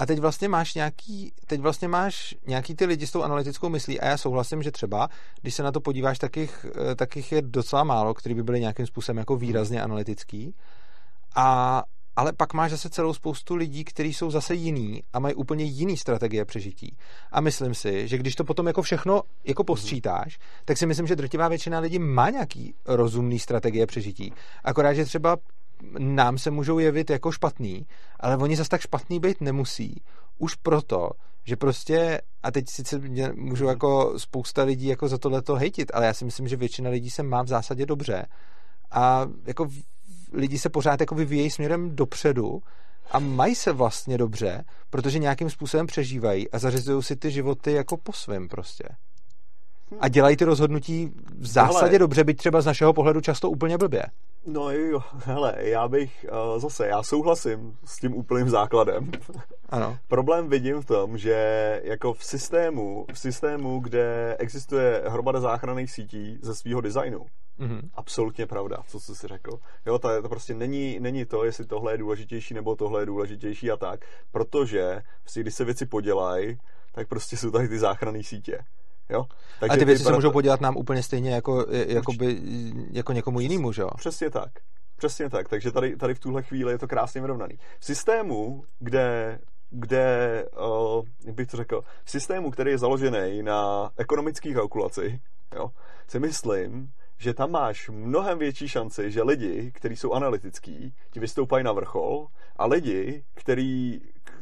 [0.02, 4.00] a teď vlastně máš nějaký, teď vlastně máš nějaký ty lidi s tou analytickou myslí
[4.00, 5.08] a já souhlasím, že třeba,
[5.42, 8.42] když se na to podíváš, tak jich, eh, tak jich je docela málo, který by
[8.42, 10.54] byly nějakým způsobem jako výrazně analytický.
[11.36, 11.82] A,
[12.16, 15.96] ale pak máš zase celou spoustu lidí, kteří jsou zase jiný a mají úplně jiný
[15.96, 16.96] strategie přežití.
[17.32, 21.16] A myslím si, že když to potom jako všechno jako postřítáš, tak si myslím, že
[21.16, 24.32] drtivá většina lidí má nějaký rozumný strategie přežití.
[24.64, 25.36] Akorát, že třeba
[25.98, 27.86] nám se můžou jevit jako špatný,
[28.20, 30.02] ale oni zase tak špatný být nemusí.
[30.38, 31.10] Už proto,
[31.44, 36.06] že prostě, a teď sice mě můžu jako spousta lidí jako za tohleto hejtit, ale
[36.06, 38.26] já si myslím, že většina lidí se má v zásadě dobře
[38.90, 39.68] a jako
[40.32, 42.62] lidi se pořád jako vyvíjejí směrem dopředu
[43.10, 47.96] a mají se vlastně dobře, protože nějakým způsobem přežívají a zařizují si ty životy jako
[47.96, 48.84] po svém prostě.
[50.00, 53.78] A dělají ty rozhodnutí v zásadě Hele, dobře, byť třeba z našeho pohledu často úplně
[53.78, 54.02] blbě.
[54.46, 59.10] No jo, hele, já bych uh, zase, já souhlasím s tím úplným základem.
[59.68, 59.98] Ano.
[60.08, 66.38] Problém vidím v tom, že jako v systému, v systému, kde existuje hromada záchranných sítí
[66.42, 67.26] ze svého designu,
[67.60, 67.80] mm-hmm.
[67.94, 69.58] absolutně pravda, co jsi si řekl.
[69.86, 73.70] Jo, to, to prostě není, není to, jestli tohle je důležitější nebo tohle je důležitější
[73.70, 76.58] a tak, protože prostě, když se věci podělají,
[76.92, 78.58] tak prostě jsou tady ty záchranné sítě.
[79.12, 79.24] Jo?
[79.60, 82.40] Takže a ty věci se můžou podělat nám úplně stejně jako, jako, by,
[82.90, 83.88] jako někomu jinému, že jo?
[83.96, 84.50] Přesně tak.
[84.96, 85.48] Přesně tak.
[85.48, 87.58] Takže tady, tady v tuhle chvíli je to krásně vyrovnaný.
[87.78, 89.38] V systému, kde
[89.72, 95.20] kde, uh, jak bych to řekl, v systému, který je založený na ekonomické kalkulaci,
[95.54, 95.70] jo,
[96.08, 101.64] si myslím, že tam máš mnohem větší šanci, že lidi, kteří jsou analytický, ti vystoupají
[101.64, 104.00] na vrchol a lidi, který,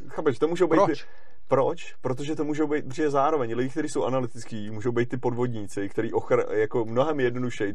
[0.08, 0.76] chápeš, to můžou být...
[0.76, 1.06] Proč?
[1.50, 1.94] Proč?
[2.00, 6.12] Protože to můžou být, protože zároveň lidi, kteří jsou analytický, můžou být ty podvodníci, kteří
[6.12, 7.74] ochr- jako mnohem jednodušeji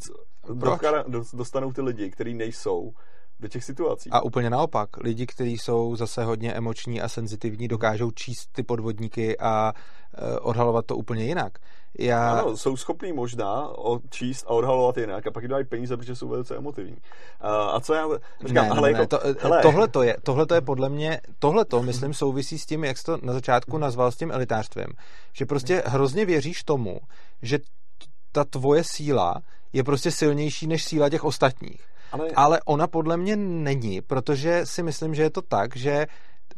[1.33, 2.91] dostanou ty lidi, kteří nejsou
[3.39, 4.09] do těch situací.
[4.09, 9.37] A úplně naopak, lidi, kteří jsou zase hodně emoční a senzitivní, dokážou číst ty podvodníky
[9.37, 11.53] a uh, odhalovat to úplně jinak.
[11.99, 12.39] Já...
[12.39, 13.69] Ano, jsou schopní možná
[14.09, 16.91] číst a odhalovat jinak a pak dají peníze, protože jsou velice emotivní.
[16.91, 18.07] Uh, a co já
[18.45, 19.61] říkám, ne, ale ne, jako, to, hele...
[19.61, 22.97] tohle, to je, tohle to je podle mě, tohle to, myslím, souvisí s tím, jak
[22.97, 24.87] jsi to na začátku nazval s tím elitářstvím,
[25.33, 26.99] že prostě hrozně věříš tomu,
[27.41, 27.59] že
[28.31, 29.41] ta tvoje síla
[29.73, 31.94] je prostě silnější než síla těch ostatních.
[32.11, 32.29] Ale...
[32.35, 36.07] Ale ona podle mě není, protože si myslím, že je to tak, že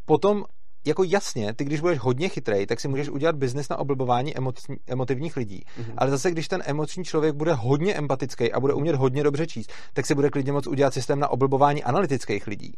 [0.06, 0.44] potom
[0.88, 4.78] jako jasně, ty když budeš hodně chytrej, tak si můžeš udělat biznis na oblbování emoc-
[4.88, 5.64] emotivních lidí.
[5.80, 5.94] Mm-hmm.
[5.98, 9.72] Ale zase, když ten emoční člověk bude hodně empatický a bude umět hodně dobře číst,
[9.94, 12.74] tak si bude klidně moc udělat systém na oblbování analytických lidí.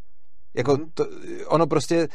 [0.54, 0.90] Jako mm-hmm.
[0.94, 1.06] to,
[1.48, 2.08] ono prostě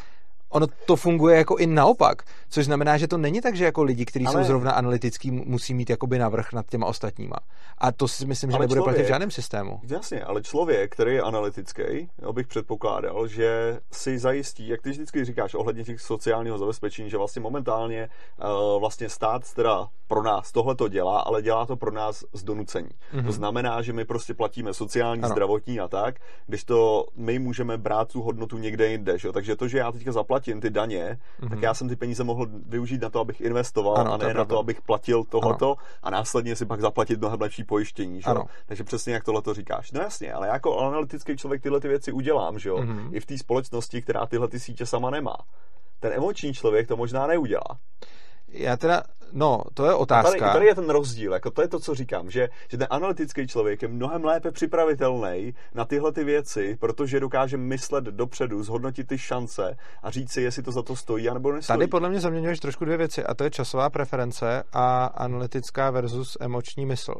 [0.54, 4.04] ono to funguje jako i naopak, což znamená, že to není tak, že jako lidi,
[4.04, 4.34] kteří ale...
[4.34, 7.36] jsou zrovna analytický, musí mít jakoby navrh nad těma ostatníma.
[7.78, 9.80] A to si myslím, že ale nebude člověk, platit v žádném systému.
[9.88, 15.54] Jasně, ale člověk, který je analytický, bych předpokládal, že si zajistí, jak ty vždycky říkáš
[15.54, 20.88] ohledně těch sociálního zabezpečení, že vlastně momentálně uh, vlastně stát teda pro nás tohle to
[20.88, 22.88] dělá, ale dělá to pro nás z donucení.
[22.88, 23.16] Mm-hmm.
[23.16, 23.32] To mhm.
[23.32, 25.32] znamená, že my prostě platíme sociální, ano.
[25.32, 26.14] zdravotní a tak,
[26.46, 29.18] když to my můžeme brát tu hodnotu někde jinde.
[29.18, 29.32] Že?
[29.32, 31.48] Takže to, že já teďka zaplatím ty daně, mm-hmm.
[31.48, 34.38] tak já jsem ty peníze mohl využít na to, abych investoval ano, a ne to
[34.38, 35.76] na to, abych platil tohleto ano.
[36.02, 38.20] a následně si pak zaplatit mnohem lepší pojištění.
[38.22, 38.30] Že?
[38.30, 38.44] Ano.
[38.66, 39.92] Takže přesně jak tohle to říkáš.
[39.92, 42.76] No jasně, ale jako analytický člověk tyhle ty věci udělám, že jo?
[42.76, 43.08] Mm-hmm.
[43.12, 45.36] I v té společnosti, která tyhle ty sítě sama nemá.
[46.00, 47.78] Ten emoční člověk to možná neudělá.
[48.56, 49.02] Já teda,
[49.32, 50.38] no, to je otázka.
[50.38, 53.46] Tady, tady je ten rozdíl, jako to je to, co říkám, že, že ten analytický
[53.46, 59.18] člověk je mnohem lépe připravitelný na tyhle ty věci, protože dokáže myslet dopředu, zhodnotit ty
[59.18, 61.78] šance a říct si, jestli to za to stojí, anebo nestojí.
[61.78, 66.36] Tady podle mě zaměňuješ trošku dvě věci, a to je časová preference a analytická versus
[66.40, 67.14] emoční mysl.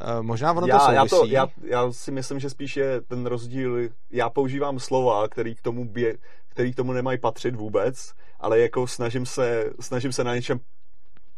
[0.00, 3.26] E, možná ono já, to já, to, já, já si myslím, že spíš je ten
[3.26, 3.78] rozdíl,
[4.10, 6.14] já používám slova, který k tomu, bě,
[6.58, 10.60] který k tomu nemají patřit vůbec, ale jako snažím se, snažím se na něčem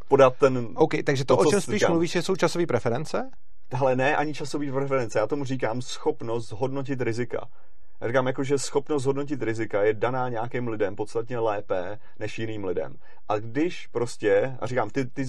[0.09, 0.69] podat ten...
[0.75, 1.91] OK, takže to, to o čem spíš říkám.
[1.91, 3.31] mluvíš, jsou časové preference?
[3.81, 5.19] Ale ne, ani časové preference.
[5.19, 7.49] Já tomu říkám schopnost hodnotit rizika.
[8.01, 12.65] Já říkám, jako, že schopnost hodnotit rizika je daná nějakým lidem podstatně lépe než jiným
[12.65, 12.97] lidem.
[13.29, 15.27] A když prostě, a říkám, ty, ty,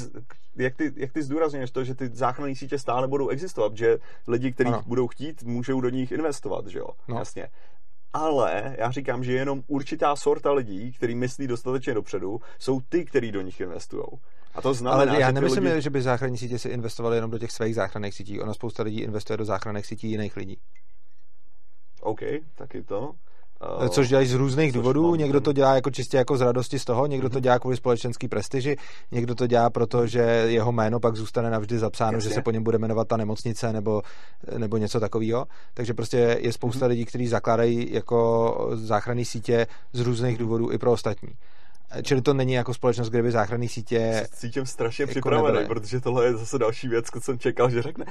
[0.55, 4.51] jak, ty, jak ty zdůrazňuješ to, že ty záchranné sítě stále budou existovat, že lidi,
[4.51, 6.87] kteří budou chtít, můžou do nich investovat, že jo?
[7.07, 7.19] No.
[7.19, 7.49] Jasně
[8.13, 13.31] ale já říkám, že jenom určitá sorta lidí, kteří myslí dostatečně dopředu, jsou ty, kteří
[13.31, 14.03] do nich investují.
[14.55, 15.81] A to znamená, Ale já že nemyslím, lidi...
[15.81, 18.41] že by záchranní sítě si investovali jenom do těch svých záchranných sítí.
[18.41, 20.57] Ono spousta lidí investuje do záchranných sítí jiných lidí.
[22.01, 22.19] OK,
[22.55, 23.13] taky to.
[23.81, 25.03] Uh, což dělají z různých důvodů.
[25.07, 27.41] mám Někdo to dělá jako čistě jako z radosti z toho, někdo to Mhm.
[27.43, 28.77] dělá kvůli společenský prestiži,
[29.11, 32.29] někdo to dělá proto, že jeho jméno pak zůstane navždy zapsáno, Jasně.
[32.29, 34.01] že se po něm bude jmenovat ta nemocnice nebo,
[34.57, 35.45] nebo něco takového.
[35.73, 36.89] Takže prostě je spousta Mhm.
[36.89, 41.29] lidí, kteří zakládají jako záchranné sítě z různých důvodů i pro ostatní.
[42.03, 45.65] Čili to není jako společnost, kde by záchranné sítě cítím strašně jako připravený, nebyly.
[45.65, 48.05] protože tohle je zase další věc, co jsem čekal, že řekne.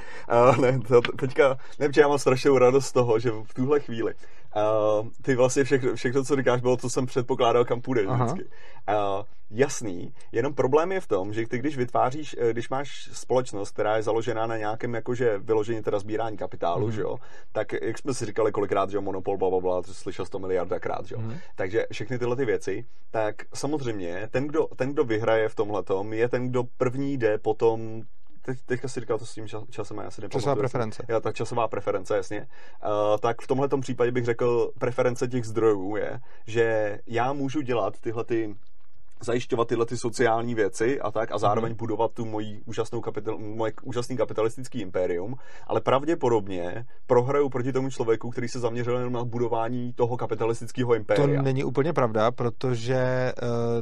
[0.49, 3.79] Uh, ne, to, teďka, ne, protože já mám strašnou radost z toho, že v tuhle
[3.79, 4.13] chvíli
[4.55, 8.25] uh, ty vlastně všechno, všechno, co říkáš, bylo, co jsem předpokládal, kam půjde Aha.
[8.25, 8.49] vždycky.
[8.89, 13.71] Uh, jasný, jenom problém je v tom, že ty, když vytváříš, eh, když máš společnost,
[13.71, 16.95] která je založená na nějakém jakože vyloženě teda sbírání kapitálu, Mhm.
[16.95, 17.17] že jo,
[17.51, 20.39] tak jak jsme si říkali kolikrát, že jo, monopol, bla, bla, bla, to slyšel 100
[20.39, 21.21] miliardakrát, že jo.
[21.21, 21.37] Mhm.
[21.55, 26.29] Takže všechny tyhle ty věci, tak samozřejmě ten, kdo, ten, kdo vyhraje v tomhletom, je
[26.29, 28.01] ten, kdo první jde potom
[28.41, 30.41] Teď, teďka si říkal to s tím čas- časem, a já si nepamatuju.
[30.41, 31.05] Časová preference.
[31.09, 32.39] Jo, ta časová preference, jasně.
[32.41, 37.99] Uh, tak v tomhle případě bych řekl, preference těch zdrojů je, že já můžu dělat
[37.99, 38.55] tyhle ty
[39.21, 41.77] zajišťovat tyhle ty sociální věci a tak a zároveň Mhm.
[41.77, 45.35] budovat tu moji úžasnou kapital, moje úžasný kapitalistický impérium,
[45.67, 50.95] ale pravděpodobně prohraju proti tomu člověku, který se zaměřil jenom na budování toho kapitalistického To
[50.95, 51.41] impéria.
[51.41, 53.33] není úplně pravda, protože eh,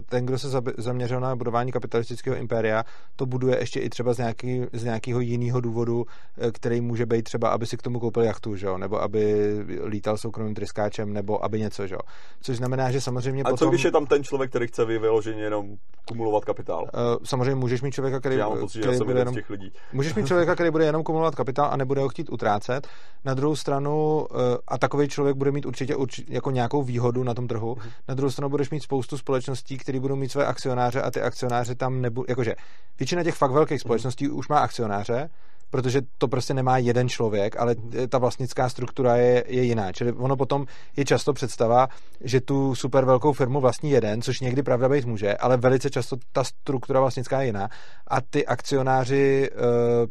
[0.05, 2.83] ten, kdo se zaměřil na budování kapitalistického impéria,
[3.15, 6.05] to buduje ještě i třeba z, nějaký, z nějakého jiného důvodu,
[6.37, 8.67] eh, který může být třeba, aby si k tomu koupil jachtu, že?
[8.67, 11.87] jo, nebo aby lítal soukromým tryskáčem, nebo aby něco.
[11.87, 11.95] Že?
[11.95, 11.99] jo.
[12.41, 13.57] Což znamená, že samozřejmě A potom...
[13.57, 14.85] co když je tam ten člověk, který chce
[15.29, 15.77] vyloženě jenom
[16.07, 16.87] kumulovat kapitál?
[16.93, 19.33] eh, samozřejmě můžeš mít člověka, který, Já mám pocit, že já který jsem bude jenom
[19.33, 19.71] těch lidí.
[19.93, 22.87] Můžeš mít člověka, který bude jenom kumulovat kapitál a nebude ho chtít utrácet.
[23.25, 27.33] Na druhou stranu, eh, a takový člověk bude mít určitě urči, jako nějakou výhodu na
[27.33, 27.75] tom trhu.
[27.79, 27.89] Mhm.
[28.07, 31.75] Na druhou stranu budeš mít spoustu společností, které budou mít své akcionáře a ty akcionáři
[31.75, 32.25] tam nebudou.
[32.29, 32.55] Jakože
[32.99, 33.55] většina těch fakt Mhm.
[33.55, 35.29] velkých společností už má akcionáře,
[35.69, 37.75] protože to prostě nemá jeden člověk, ale
[38.09, 39.91] ta vlastnická struktura je, je jiná.
[39.91, 40.65] Čili ono potom
[40.97, 41.87] je často představa,
[42.21, 46.17] že tu super velkou firmu vlastní jeden, což někdy pravda být může, ale velice často
[46.31, 47.69] ta struktura vlastnická je jiná
[48.07, 49.57] a ty akcionáři uh,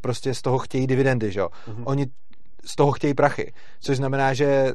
[0.00, 1.48] prostě z toho chtějí dividendy, že jo.
[1.66, 1.82] Mhm.
[1.86, 2.06] Oni
[2.64, 4.72] z toho chtějí prachy, což znamená, že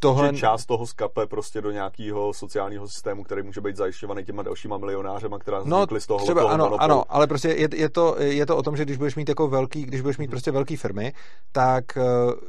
[0.00, 0.32] tohle...
[0.32, 4.78] Že část toho skape prostě do nějakého sociálního systému, který může být zajišťovaný těma dalšíma
[4.78, 6.82] milionářema, která No, vznikly z toho, třeba toho ano, monopolu.
[6.82, 9.48] ano, ale prostě je, je, to, je to o tom, že když budeš mít jako
[9.48, 11.12] velký, když budeš mít prostě velký firmy,
[11.52, 12.02] tak eh,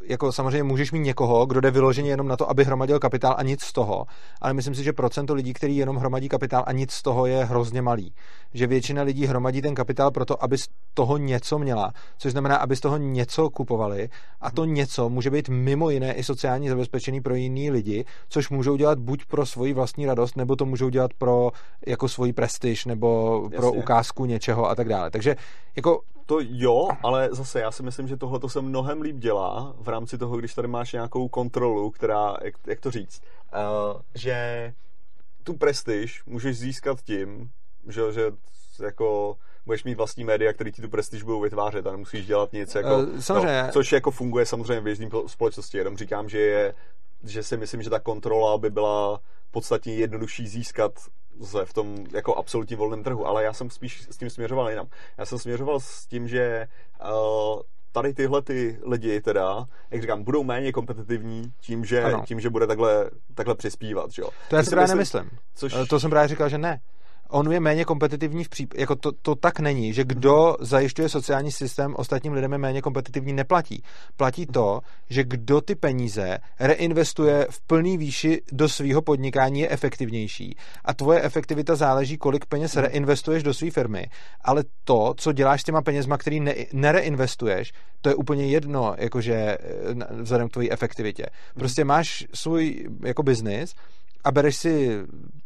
[0.03, 3.43] jako samozřejmě můžeš mít někoho, kdo jde vyloženě jenom na to, aby hromadil kapitál a
[3.43, 4.05] nic z toho,
[4.41, 7.45] ale myslím si, že procento lidí, který jenom hromadí kapitál a nic z toho je
[7.45, 8.13] hrozně malý.
[8.53, 12.75] Že většina lidí hromadí ten kapitál proto, aby z toho něco měla, což znamená, aby
[12.75, 14.09] z toho něco kupovali.
[14.41, 18.75] A to něco může být mimo jiné i sociální zabezpečený pro jiný lidi, což můžou
[18.75, 21.51] dělat buď pro svoji vlastní radost, nebo to můžou dělat pro
[21.87, 23.79] jako svoji prestiž, nebo pro Jasně.
[23.79, 25.11] ukázku něčeho a tak dále.
[25.11, 25.35] Takže
[25.75, 29.87] jako To jo, ale zase já si myslím, že tohle se mnohem líp dělá v
[29.87, 33.21] rámci toho, když tady máš nějakou kontrolu, která, jak, jak to říct,
[33.53, 34.73] uh, že
[35.43, 37.49] tu prestiž můžeš získat tím,
[37.87, 38.31] že, že
[38.83, 42.75] jako budeš mít vlastní média, který ti tu prestiž budou vytvářet a nemusíš dělat nic
[42.75, 43.63] jako, samozřejmě.
[43.63, 46.73] No, což jako funguje samozřejmě v běžné společnosti, jenom říkám, že je,
[47.25, 49.19] že si myslím, že ta kontrola by byla
[49.51, 50.91] podstatně jednodušší získat
[51.65, 54.87] v tom jako absolutním volném trhu, ale já jsem spíš s tím směřoval jinam.
[55.17, 56.67] Já jsem směřoval s tím, že
[57.01, 57.61] uh,
[57.91, 62.23] tady tyhle ty lidi teda, jak říkám, budou méně kompetitivní tím, že, Ano.
[62.27, 64.29] tím, že bude takhle, takhle přispívat, že jo.
[64.49, 65.39] to já si právě myslím- nemyslím.
[65.55, 66.81] Což, Eh, To jsem právě říkal, že ne.
[67.29, 71.51] On je méně kompetitivní v případě, jako to, to tak není, že kdo zajišťuje sociální
[71.51, 73.83] systém ostatním lidem je méně kompetitivní, neplatí.
[74.17, 80.55] Platí to, že kdo ty peníze reinvestuje v plný výši do svého podnikání je efektivnější
[80.85, 84.07] a tvoje efektivita záleží, kolik peněz reinvestuješ do své firmy,
[84.41, 89.33] ale to, co děláš s těma penězma, který ne, nereinvestuješ, to je úplně jedno, jakože
[89.33, 89.57] eh,
[90.21, 91.25] vzhledem k tvojí efektivitě.
[91.55, 93.75] Prostě máš svůj jako biznis
[94.25, 94.99] a bereš si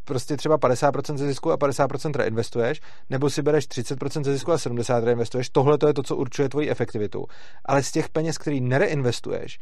[0.05, 4.55] prostě třeba 50% ze zisku a 50% reinvestuješ, nebo si bereš 30% ze zisku a
[4.55, 7.25] 70% reinvestuješ, tohle to je to, co určuje tvoji efektivitu.
[7.65, 9.59] Ale z těch peněz, který nereinvestuješ,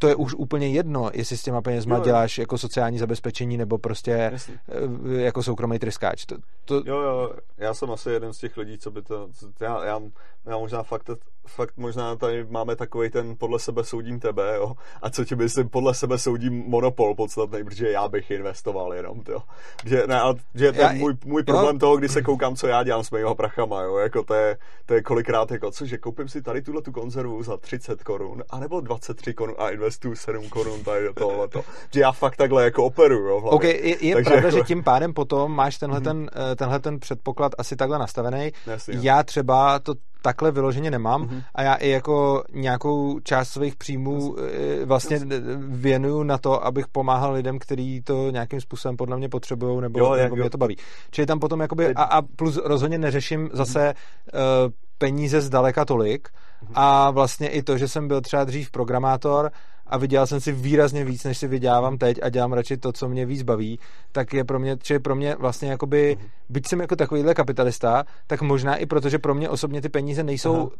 [0.00, 2.04] to je už úplně jedno, jestli s těma penězma Jo, jo.
[2.04, 4.60] děláš jako sociální zabezpečení nebo prostě Jasně.
[4.68, 6.24] eh, jako soukromý tryskáč.
[6.26, 9.28] To, to, Jo, jo, já jsem asi jeden z těch lidí, co by to,
[9.60, 10.00] já, já,
[10.46, 11.10] já možná fakt,
[11.48, 14.74] fakt možná tady máme takový ten podle sebe soudím tebe, jo.
[15.02, 19.38] A co ti myslím, podle sebe soudím monopol podstatný, protože já bych investoval jenom, jo.
[19.84, 21.78] Že, ne, ale, že to je můj, můj problém jo.
[21.78, 23.96] toho, když se koukám, co já dělám s mýma prachama, jo.
[23.96, 27.42] Jako to je, to je kolikrát, jako co, že koupím si tady tuhle tu konzervu
[27.42, 31.64] za 30 korun, anebo 23 korun a investuju 7 korun tady do tohleto.
[31.94, 33.36] Že já fakt takhle jako operuju, jo.
[33.36, 34.50] Ok, je, je pravda, jako...
[34.50, 36.04] že tím pádem potom máš tenhle, mm-hmm.
[36.04, 38.52] ten, eh, tenhle ten předpoklad asi takhle nastavený.
[38.66, 41.42] Jasně, já třeba to takhle vyloženě nemám mm-hmm.
[41.54, 44.36] a já i jako nějakou část svých příjmů.
[44.38, 45.20] Eh, vlastně
[45.58, 50.14] věnuju na to, abych pomáhal lidem, kteří to nějakým způsobem podle mě potřebují nebo, jo,
[50.14, 50.40] nebo jo.
[50.40, 50.76] mě to baví.
[51.10, 54.66] Čili tam potom jakoby, a, a plus rozhodně neřeším zase mm-hmm.
[54.66, 56.72] uh, peníze zdaleka tolik mm-hmm.
[56.74, 59.50] a vlastně i to, že jsem byl třeba dřív programátor
[59.88, 63.08] a vydělal jsem si výrazně víc, než si vydělávám teď a dělám radši to, co
[63.08, 63.78] mě víc baví,
[64.12, 66.28] tak je pro mě, či pro mě vlastně jakoby, mm-hmm.
[66.48, 70.56] byť jsem jako takovýhle kapitalista, tak možná i protože pro mě osobně ty peníze nejsou
[70.56, 70.70] Aha.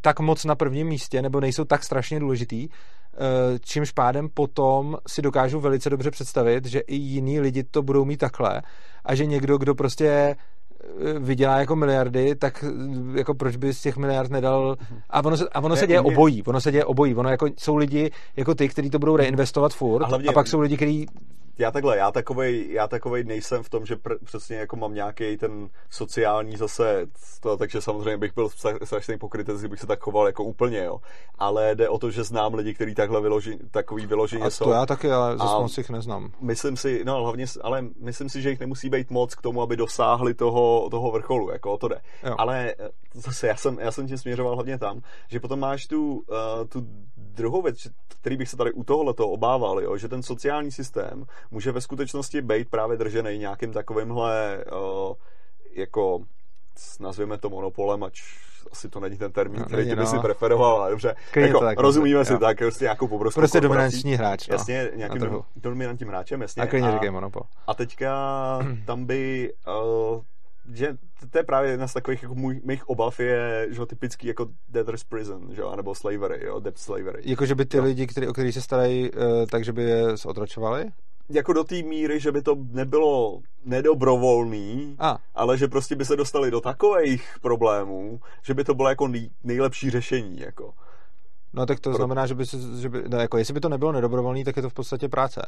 [0.00, 5.22] tak moc na prvním místě, nebo nejsou tak strašně důležitý, eh, čímž pádem potom si
[5.22, 8.62] dokážu velice dobře představit, že i jiní lidi to budou mít takhle
[9.04, 10.36] a že někdo, kdo prostě
[11.18, 12.64] vydělá jako miliardy, tak
[13.14, 14.76] jako proč by z těch miliard nedal...
[15.10, 17.14] A ono se, a ono se děje obojí, ono se děje obojí.
[17.14, 20.46] Ono jako, jsou lidi jako ty, kteří to budou reinvestovat furt a, hlavně, a pak
[20.46, 21.06] jsou lidi, kteří
[21.58, 25.36] já takhle, já takovej, já takovej nejsem v tom, že pr- přesně jako mám nějaký
[25.36, 27.06] ten sociální zase,
[27.40, 28.48] to, takže samozřejmě bych byl
[28.84, 31.00] strašný pokrytec, kdybych se tak choval jako úplně, jo.
[31.38, 34.64] Ale jde o to, že znám lidi, kteří takhle vyloži, takový vyloženě a jsou.
[34.64, 36.32] to já taky, ale zase moc jich neznám.
[36.40, 39.76] Myslím si, no hlavně, ale myslím si, že jich nemusí být moc k tomu, aby
[39.76, 42.00] dosáhli toho, toho vrcholu, jako o to jde.
[42.24, 42.34] Jo.
[42.38, 46.12] Ale eh, zase já jsem, já jsem tím směřoval hlavně tam, že potom máš tu,
[46.12, 46.86] uh, tu
[47.16, 47.76] druhou věc,
[48.20, 52.42] který bych se tady u tohohle obával, jo, že ten sociální systém může ve skutečnosti
[52.42, 55.14] být právě držený nějakým takovýmhle uh,
[55.74, 56.20] jako
[57.00, 58.20] nazvěme to monopolem, ať
[58.72, 60.06] asi to není ten termín, no, který ty by no.
[60.06, 61.14] si preferoval, ale dobře.
[61.36, 62.38] jako, tak, rozumíme si jo.
[62.38, 64.48] tak, prostě nějakou pobrovskou Prostě dominantní hráč.
[64.48, 66.62] No, jasně, nějakým dom, dominantním hráčem, jasně.
[66.62, 67.42] A klidně říkej monopol.
[67.66, 68.12] A teďka
[68.86, 69.52] tam by
[70.14, 70.22] uh,
[70.72, 70.96] že
[71.30, 75.04] to je právě jedna z takových jako můj, mých obav je, že typický jako debtor's
[75.04, 77.22] prison, že nebo slavery, jo, debt slavery.
[77.24, 77.84] Jako, že by ty jo.
[77.84, 79.20] lidi, který, o kterých se starají, uh,
[79.50, 80.90] tak, že by je zotročovali?
[81.30, 85.18] Jako do té míry, že by to nebylo nedobrovolný, a.
[85.34, 89.30] ale že prostě by se dostali do takových problémů, že by to bylo jako nej,
[89.44, 90.74] nejlepší řešení, jako.
[91.52, 91.96] No tak to Pro...
[91.96, 94.62] znamená, že by se, že by, no, jako jestli by to nebylo nedobrovolný, tak je
[94.62, 95.42] to v podstatě práce.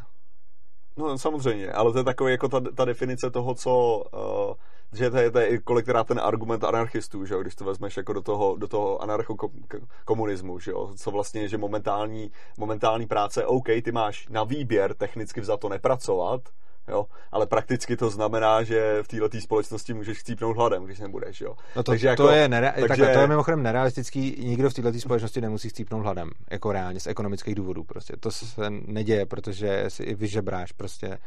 [0.97, 4.55] No samozřejmě, ale to je takový jako ta, ta definice toho, co, uh,
[4.93, 8.13] že to je, to je kolikrát ten argument anarchistů, že jo, když to vezmeš jako
[8.13, 13.93] do toho, do toho anarchokomunismu, že jo, co vlastně, že momentální, momentální práce, OK, ty
[13.93, 16.41] máš na výběr technicky vzato nepracovat,
[16.89, 17.07] jo?
[17.33, 21.41] ale prakticky to znamená, že v této společnosti můžeš chcípnout hladem, když nebudeš.
[21.41, 21.57] Jo?
[21.77, 22.89] No to, takže jako, to, je nere- takže...
[22.89, 27.07] takhle, to je mimochodem nerealistický, nikdo v této společnosti nemusí chcípnout hladem, jako reálně, z
[27.07, 27.85] ekonomických důvodů.
[27.85, 28.15] Prostě.
[28.21, 31.19] To se neděje, protože si i vyžebráš prostě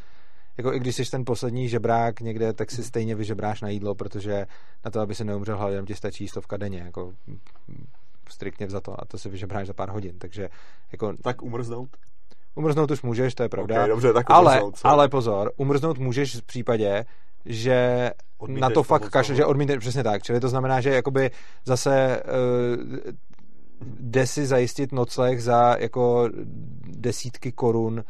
[0.57, 4.45] jako i když jsi ten poslední žebrák někde, tak si stejně vyžebráš na jídlo, protože
[4.85, 7.13] na to, aby se neumřel hladem, ti stačí stovka denně, jako
[8.29, 10.49] striktně za to a to si vyžebráš za pár hodin, takže
[10.91, 11.13] jako...
[11.23, 11.89] Tak umrznout?
[12.55, 13.75] Umrznout už můžeš, to je pravda.
[13.75, 17.05] Okay, dobře, tak ale, ale pozor, umrznout můžeš v případě,
[17.45, 20.23] že Odmíteš na to fakt kašle, že odmítneš, přesně tak.
[20.23, 21.31] Čili to znamená, že jakoby
[21.65, 23.11] zase uh,
[23.99, 26.29] jde si zajistit nocleh za jako
[26.87, 28.03] desítky korun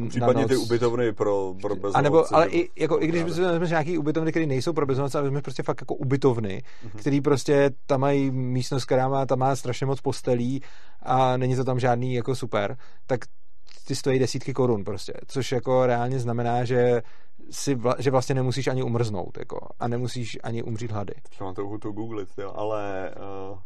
[0.00, 1.98] uh, Případně ty ubytovny pro, pro bezdomovce.
[1.98, 5.22] A nebo, ale i, jako, i když vezmeš nějaký ubytovny, které nejsou pro bezdomovce, ale
[5.22, 6.98] vezmeš prostě fakt jako ubytovny, mm-hmm.
[6.98, 10.62] který prostě tam mají místnost, která má, tam má strašně moc postelí
[11.02, 13.20] a není to tam žádný jako super, tak
[13.86, 17.02] ty stojí desítky korun prostě, což jako reálně znamená, že
[17.50, 21.14] si vla, že vlastně nemusíš ani umrznout, jako, a nemusíš ani umřít hlady.
[21.40, 23.10] Mám to, to googlit, jo, ale
[23.50, 23.58] uh,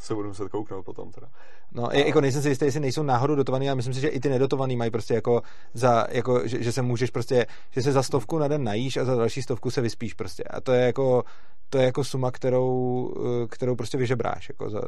[0.00, 1.26] se budu muset kouknout potom teda.
[1.72, 1.94] No, a...
[1.94, 4.76] jako nejsem si jistý, jestli nejsou náhodou dotovaný, ale myslím si, že i ty nedotovaný
[4.76, 5.42] mají prostě jako
[5.74, 9.04] za, jako, že, že, se můžeš prostě, že se za stovku na den najíš a
[9.04, 10.44] za další stovku se vyspíš prostě.
[10.44, 11.24] A to je jako,
[11.70, 13.10] to je jako suma, kterou,
[13.42, 14.48] eh, kterou prostě vyžebráš.
[14.48, 14.80] Jako za,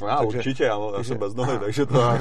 [0.00, 2.18] no já takže, určitě, já, já jsem bez nohy, takže to,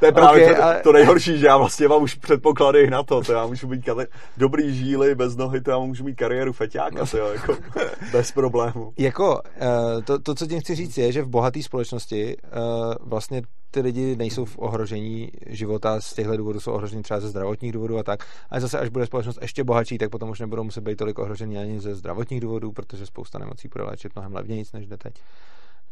[0.00, 0.80] to je právě okay, to, ale...
[0.80, 4.06] to nejhorší, že já vlastně mám už předpoklady na to, to já můžu být kali,
[4.36, 7.06] dobrý žíly bez nohy, to já můžu mít kariéru feťáka, no.
[7.06, 7.56] to jo, jako
[8.12, 8.92] bez problému.
[8.98, 13.42] Jako, uh, to, to, co tím chci říct, je, že v bohaté společnosti uh, vlastně
[13.70, 17.98] ty lidi nejsou v ohrožení života, z těchto důvodů jsou ohroženi třeba ze zdravotních důvodů
[17.98, 20.98] a tak, ale zase až bude společnost ještě bohatší, tak potom už nebudou muset být
[20.98, 24.96] tolik ohroženi ani ze zdravotních důvodů, protože spousta nemocí bude léčit mnohem levněji, než jde
[24.96, 25.14] teď.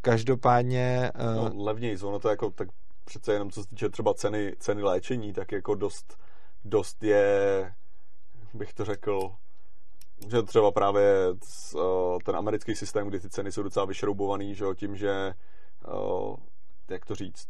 [0.01, 1.11] Každopádně...
[1.15, 1.55] Uh...
[1.55, 2.69] No, levněji, ono to jako tak
[3.05, 6.19] přece jenom co se týče třeba ceny, ceny léčení, tak jako dost,
[6.65, 7.73] dost je,
[8.55, 9.31] bych to řekl,
[10.29, 11.27] že třeba právě
[12.25, 15.35] ten americký systém, kdy ty ceny jsou docela vyšroubovaný, že jo, tím, že
[15.95, 16.37] uh,
[16.91, 17.49] jak to říct,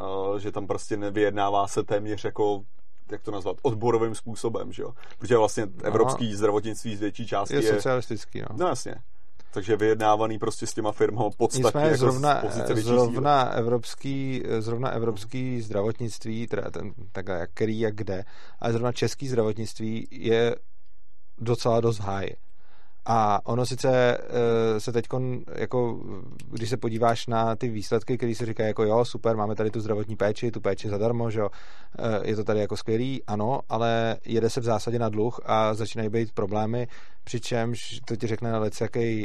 [0.00, 2.62] uh, že tam prostě nevyjednává se téměř jako
[3.10, 4.92] jak to nazvat, odborovým způsobem, že jo?
[5.18, 7.64] Protože vlastně evropský zdravotnictví z větší části je...
[7.64, 8.46] Je socialistický, no.
[8.52, 8.94] No jasně.
[9.54, 16.46] Takže vyjednávaný prostě s těma firmou podstatně jako zrovna, pozice zrovna evropský, zrovna evropský zdravotnictví,
[16.46, 18.24] teda ten, tak jak který, jak kde,
[18.60, 20.56] ale zrovna český zdravotnictví je
[21.38, 22.28] docela dost háj.
[23.06, 25.06] A ono sice uh, se teď,
[25.54, 26.00] jako,
[26.50, 29.80] když se podíváš na ty výsledky, které se říkají jako jo, super, máme tady tu
[29.80, 31.48] zdravotní péči, tu péči zadarmo, že jo,
[31.98, 35.74] uh, je to tady jako skvělý, ano, ale jede se v zásadě na dluh a
[35.74, 36.88] začínají být problémy,
[37.24, 38.58] přičemž to ti řekne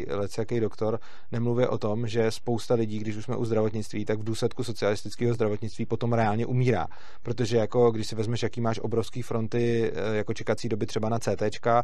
[0.09, 0.99] lecjaký doktor,
[1.31, 5.33] nemluvě o tom, že spousta lidí, když už jsme u zdravotnictví, tak v důsledku socialistického
[5.33, 6.87] zdravotnictví potom reálně umírá.
[7.23, 11.19] Protože jako když si vezmeš, jaký máš obrovský fronty eh, jako čekací doby třeba na
[11.19, 11.83] CT, eh,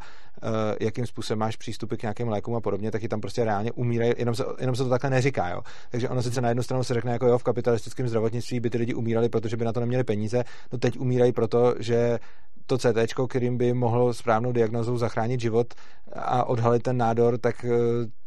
[0.80, 4.13] jakým způsobem máš přístupy k nějakým lékům a podobně, tak je tam prostě reálně umírají,
[4.18, 5.49] jenom se, jenom se to takhle neříká.
[5.49, 5.61] Jo?
[5.89, 8.78] Takže ono sice na jednu stranu se řekne, jako jo, v kapitalistickém zdravotnictví by ty
[8.78, 12.20] lidi umírali, protože by na to neměli peníze, no teď umírají proto, že
[12.66, 15.74] to CT, kterým by mohlo správnou diagnozou zachránit život
[16.14, 17.70] a odhalit ten nádor, tak eh,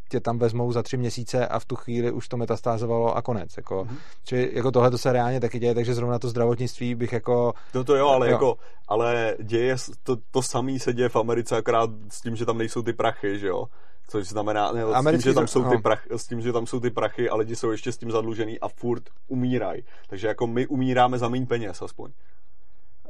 [0.08, 3.56] tě tam vezmou za tři měsíce a v tu chvíli už to metastázovalo a konec.
[3.56, 3.84] Jako.
[3.84, 3.96] Mm-hmm.
[4.24, 7.52] Čili jako tohle to se reálně taky děje, takže zrovna to zdravotnictví bych jako...
[7.72, 8.32] To to jo, ale, jo.
[8.32, 8.56] Jako,
[8.88, 12.82] ale děje, to, to samé se děje v Americe, akorát s tím, že tam nejsou
[12.82, 13.64] ty prachy, že jo?
[14.10, 15.82] Což znamená, ne, s, tím, že tam jsou ty no.
[15.82, 18.60] prach, s tím, že tam jsou ty prachy a lidi jsou ještě s tím zadlužený
[18.60, 19.82] a furt umírají.
[20.08, 22.10] Takže jako my umíráme za méně peněz aspoň.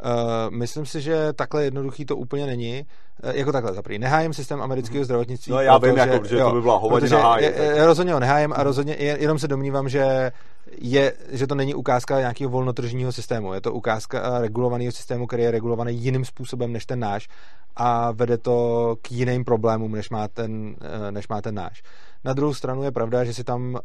[0.05, 2.87] Uh, myslím si, že takhle jednoduchý to úplně není.
[3.25, 3.99] Uh, jako takhle, zaprý.
[3.99, 5.53] Nehájem systém amerického zdravotnictví.
[5.53, 7.53] No já vím, že, jako, že jo, to by byla hovadina hájem.
[7.57, 10.33] Já rozhodně ho nehájem a rozhodně jenom se domnívám, že
[10.81, 13.55] je, že to není ukázka nějakého volnotržního systému.
[13.55, 17.29] Je to ukázka regulovaného systému, který je regulovaný jiným způsobem než ten náš
[17.77, 21.83] a vede to k jiným problémům, než má ten, eh, než má ten náš.
[22.25, 23.79] Na druhou stranu je pravda, že si tam,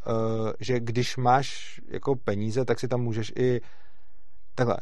[0.60, 3.62] že když máš jako peníze, tak si tam můžeš i
[4.56, 4.78] takhle,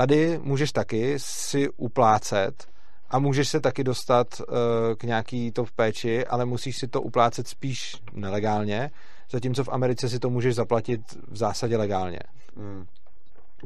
[0.00, 2.68] Tady můžeš taky si uplácet
[3.10, 4.56] a můžeš se taky dostat uh,
[4.96, 8.90] k nějaký to v péči, ale musíš si to uplácet spíš nelegálně,
[9.30, 12.18] zatímco v Americe si to můžeš zaplatit v zásadě legálně.
[12.56, 12.86] Hmm.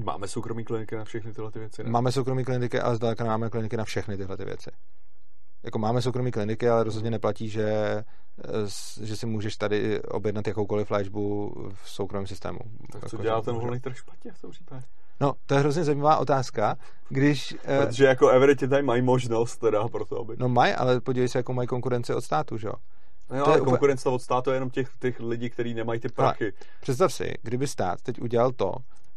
[0.05, 1.85] Máme soukromí kliniky na všechny tyhle ty věci?
[1.85, 1.91] Ne?
[1.91, 4.71] Máme soukromí kliniky, ale zdaleka máme kliniky na všechny tyhle ty věci.
[5.63, 10.91] Jako máme soukromí kliniky, ale rozhodně neplatí, že, eh, že si můžeš tady objednat jakoukoliv
[10.91, 12.59] léčbu v soukromém systému.
[12.93, 14.83] Tak co jako, dělá ten volný trh špatně v tom případě?
[15.21, 16.77] No, to je hrozně zajímavá otázka,
[17.09, 17.57] když...
[17.65, 20.37] Eh, Protože jako Everetti tady mají možnost teda pro to, aby...
[20.39, 22.75] No mají, ale podívej se, jako mají konkurenci od státu, že jo?
[23.31, 26.45] No jo, ale konkurence od státu je jenom těch, těch lidí, kteří nemají ty prachy.
[26.45, 28.73] Ale představ si, kdyby stát teď udělal to,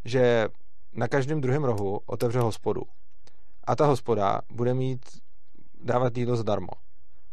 [0.05, 0.47] že
[0.93, 2.81] na každém druhém rohu otevře hospodu
[3.63, 5.01] a ta hospoda bude mít
[5.83, 6.73] dávat jídlo zdarma.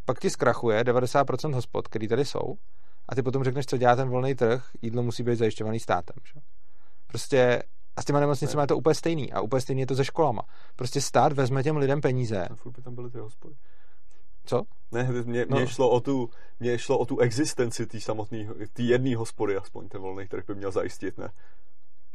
[0.05, 2.55] Pak ti zkrachuje 90% hospod, který tady jsou
[3.09, 6.15] a ty potom řekneš, co dělá ten volný trh, jídlo musí být zajišťovaný státem.
[6.33, 6.39] Že?
[7.07, 7.63] Prostě
[7.95, 9.33] a s těma nemocnicemi je to úplně stejný.
[9.33, 10.41] A úplně stejný je to se školama.
[10.75, 12.47] Prostě stát vezme těm lidem peníze.
[12.47, 13.55] A furt by tam byly ty hospody.
[14.45, 14.63] Co?
[14.91, 15.67] Ne, mě, mě, no.
[15.67, 16.29] šlo o tu,
[16.59, 20.55] mě šlo o tu existenci té samotné, té jedné hospody aspoň, ten volný trh by
[20.55, 21.29] měl zajistit, ne?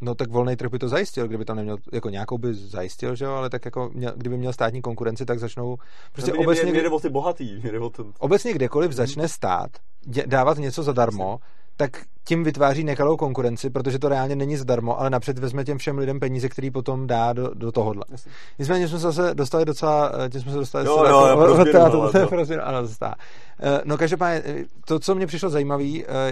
[0.02, 3.24] No tak volný trh by to zajistil, kdyby tam neměl, jako nějakou by zajistil, že
[3.24, 5.76] jo, ale tak jako měl, kdyby měl státní konkurenci, tak začnou,
[6.12, 6.72] prostě no, mě, obecně...
[6.72, 8.12] Mě, mě o ty bohatý, mě o ten...
[8.18, 9.70] Obecně kdekoliv začne stát
[10.00, 11.38] dě, dávat něco zadarmo,
[11.80, 11.90] tak
[12.24, 16.20] tím vytváří nekalou konkurenci, protože to reálně není zdarmo, ale napřed vezme těm všem lidem
[16.20, 18.04] peníze, který potom dá do, do tohohle.
[18.10, 18.32] Jasně.
[18.58, 22.64] Nicméně jsme se zase dostali docela, eh, tím jsme se dostali jo, jo, jo, to,
[22.64, 23.14] ano, zastá.
[23.60, 25.84] Eh, no každopádně, eh, to, co mě přišlo zajímavé,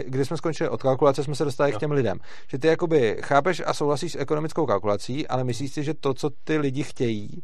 [0.07, 1.76] když jsme skončili od kalkulace, jsme se dostali jo.
[1.76, 2.18] k těm lidem.
[2.49, 6.30] Že ty jakoby chápeš a souhlasíš s ekonomickou kalkulací, ale myslíš si, že to, co
[6.44, 7.42] ty lidi chtějí,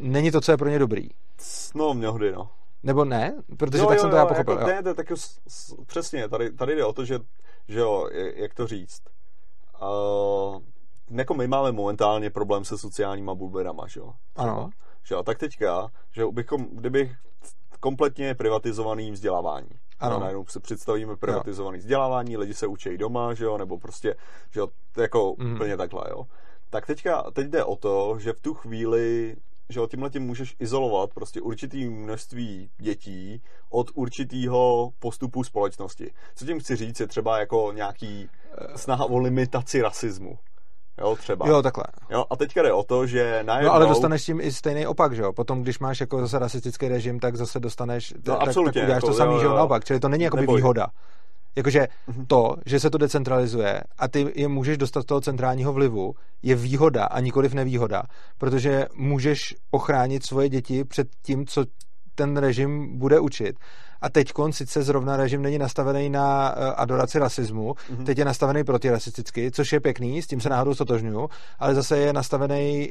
[0.00, 1.08] není to, co je pro ně dobrý.
[1.74, 2.48] No, mnohdy, no.
[2.86, 3.42] Nebo ne?
[3.58, 4.54] Protože jo, tak jo, jsem to jo, já pochopil.
[4.54, 5.12] Jako, ne, to, tak
[5.86, 7.18] přesně, tady, tady jde o to, že,
[7.68, 9.02] že jo, jak to říct.
[9.82, 10.62] Uh,
[11.10, 14.12] jako my máme momentálně problém se sociálníma bulberama, že jo?
[14.36, 14.70] Ano.
[15.02, 17.16] Že jo, tak teďka, že bychom, kdybych
[17.80, 19.70] kompletně privatizovaný vzdělávání.
[20.00, 20.20] Ano.
[20.20, 21.80] Najednou se představíme privatizovaný jo.
[21.80, 24.14] vzdělávání, lidi se učí doma, že jo, nebo prostě,
[24.50, 25.54] že jo, jako mm.
[25.54, 26.26] úplně takhle, jo.
[26.70, 29.36] Tak teďka, teď jde o to, že v tu chvíli
[29.68, 36.10] že tímhle tím můžeš izolovat prostě určitý množství dětí od určitého postupu společnosti.
[36.34, 38.28] Co tím chci říct, je třeba jako nějaký
[38.76, 40.38] snaha o limitaci rasismu.
[41.00, 41.48] Jo, třeba.
[41.48, 41.84] Jo, takhle.
[42.10, 43.68] Jo, a teďka jde o to, že najednou...
[43.68, 45.32] No, ale dostaneš tím i stejný opak, že jo?
[45.32, 48.14] Potom, když máš jako zase rasistický režim, tak zase dostaneš...
[48.14, 48.80] No, tak, absolutně.
[48.80, 49.84] Tak uděláš jako, to samý, jo, že jo, naopak.
[49.84, 50.86] Čili to není jako výhoda.
[51.56, 52.26] Jakože mm-hmm.
[52.26, 56.54] to, že se to decentralizuje a ty je můžeš dostat z toho centrálního vlivu, je
[56.54, 58.02] výhoda a nikoliv nevýhoda,
[58.38, 61.64] protože můžeš ochránit svoje děti před tím, co
[62.14, 63.56] ten režim bude učit.
[64.00, 68.04] A teď sice zrovna režim není nastavený na uh, adoraci rasismu, mm-hmm.
[68.04, 71.28] teď je nastavený protirasisticky, což je pěkný, s tím se náhodou stotožňuju,
[71.58, 72.90] ale zase je nastavený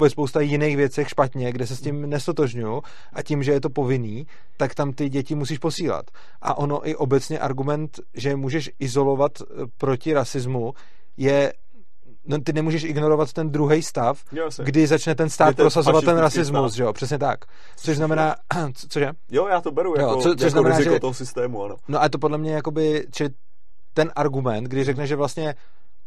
[0.00, 2.82] ve spousta jiných věcech špatně, kde se s tím nestotožňuju
[3.12, 4.26] a tím, že je to povinný,
[4.56, 6.10] tak tam ty děti musíš posílat.
[6.42, 9.44] A ono i obecně argument, že můžeš izolovat eh,
[9.78, 10.74] proti rasismu,
[11.16, 11.52] je
[12.26, 16.18] no, ty nemůžeš ignorovat ten druhý stav, jo, kdy začne ten stát ten prosazovat ten
[16.18, 17.38] rasismus, že jo, přesně tak.
[17.76, 18.34] Což znamená,
[18.88, 19.10] cože?
[19.30, 21.76] Jo, já to beru jo, jako, co, což jako znamená, riziko že, toho systému, ano.
[21.88, 23.28] No a to podle mě jakoby, či
[23.94, 25.54] ten argument, kdy řekne, že vlastně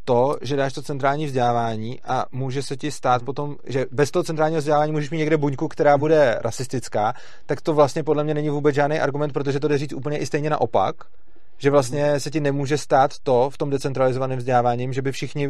[0.06, 4.24] to, že dáš to centrální vzdělávání a může se ti stát potom, že bez toho
[4.24, 7.14] centrálního vzdělávání můžeš mít někde buňku, která bude rasistická,
[7.46, 10.26] tak to vlastně podle mě není vůbec žádný argument, protože to jde říct úplně i
[10.26, 10.96] stejně naopak,
[11.58, 15.50] že vlastně se ti nemůže stát to v tom decentralizovaném vzděláváním, že by všichni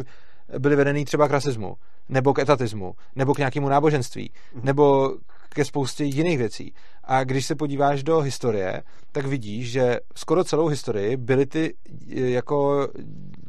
[0.58, 1.76] byli vedený třeba k rasismu,
[2.08, 4.66] nebo k etatismu, nebo k nějakému náboženství, mhm.
[4.66, 5.14] nebo
[5.48, 6.74] ke spoustě jiných věcí.
[7.04, 8.82] A když se podíváš do historie,
[9.12, 11.74] tak vidíš, že skoro celou historii byly ty
[12.08, 12.88] jako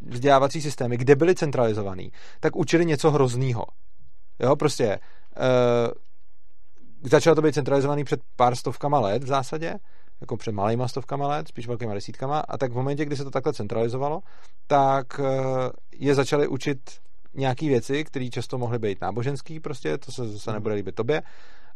[0.08, 3.66] vzdělávací systémy, kde byly centralizovaný, tak učili něco hroznýho.
[4.40, 5.00] Jo, prostě
[5.38, 5.92] uh,
[7.10, 9.74] začalo to být centralizovaný před pár stovkama let v zásadě,
[10.22, 13.32] jako před malýma stovkama let, spíš velkýma desítkama, a tak v momentě, kdy se to
[13.32, 14.22] takhle centralizovalo,
[14.68, 15.26] tak uh,
[15.92, 16.80] je začali učit
[17.34, 21.22] nějaké věci, které často mohly být náboženský, prostě, to se zase nebude líbit tobě,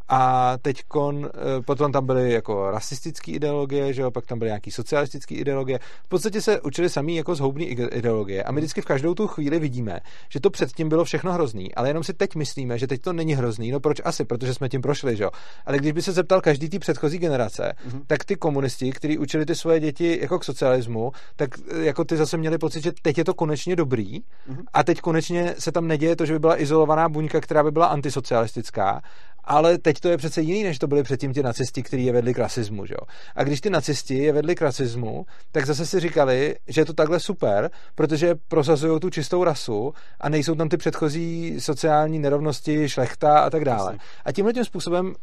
[0.08, 4.72] a teď eh, potom tam byly jako rasistické ideologie, že jo, pak tam byly nějaký
[4.72, 5.80] socialistické ideologie.
[6.04, 8.44] V podstatě se učili samý jako zhoubný ideologie.
[8.44, 10.00] A my vždycky v každou tu chvíli vidíme,
[10.30, 13.36] že to předtím bylo všechno hrozný, ale jenom si teď myslíme, že teď to není
[13.36, 13.72] hrozný.
[13.72, 14.26] No proč asi?
[14.26, 15.30] Protože jsme tím prošli, že jo.
[15.66, 18.02] Ale když by se zeptal každý ty předchozí generace, mm-hmm.
[18.08, 22.18] tak ty komunisti, kteří učili ty svoje děti jako k socialismu, tak eh, jako ty
[22.18, 24.64] zase měli pocit, že teď je to konečně dobrý mm-hmm.
[24.74, 27.86] a teď konečně se tam neděje to, že by byla izolovaná buňka, která by byla
[27.86, 29.02] antisocialistická
[29.46, 32.34] ale teď to je přece jiný, než to byli předtím ti nacisti, kteří je vedli
[32.34, 32.86] k rasismu.
[32.86, 32.96] Že?
[33.36, 36.94] A když ty nacisti je vedli k rasismu, tak zase si říkali, že je to
[36.94, 43.40] takhle super, protože prosazují tu čistou rasu a nejsou tam ty předchozí sociální nerovnosti, šlechta
[43.40, 43.98] a tak dále.
[44.26, 45.14] A tímhle tím způsobem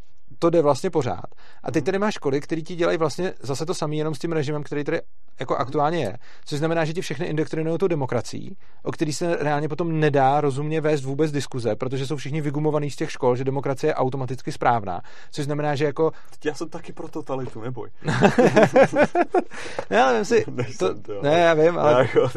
[0.42, 1.24] to jde vlastně pořád.
[1.62, 4.32] A teď tady máš školy, které ti dělají vlastně zase to samé, jenom s tím
[4.32, 5.00] režimem, který tady
[5.40, 6.18] jako aktuálně je.
[6.44, 10.80] Což znamená, že ti všechny indoktrinují tu demokracií, o který se reálně potom nedá rozumně
[10.80, 15.00] vést vůbec diskuze, protože jsou všichni vygumovaní z těch škol, že demokracie je automaticky správná.
[15.30, 16.12] Což znamená, že jako.
[16.44, 17.90] Já jsem taky pro totalitu, neboj.
[19.90, 20.44] ne, ale si.
[20.78, 22.00] To, to, ne, já vím, ale.
[22.00, 22.30] Jako,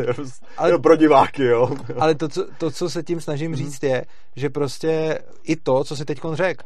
[0.57, 1.69] ale pro diváky, jo.
[1.99, 3.57] ale to co, to, co se tím snažím mhm.
[3.57, 6.65] říct, je, že prostě i to, co si teď řekl,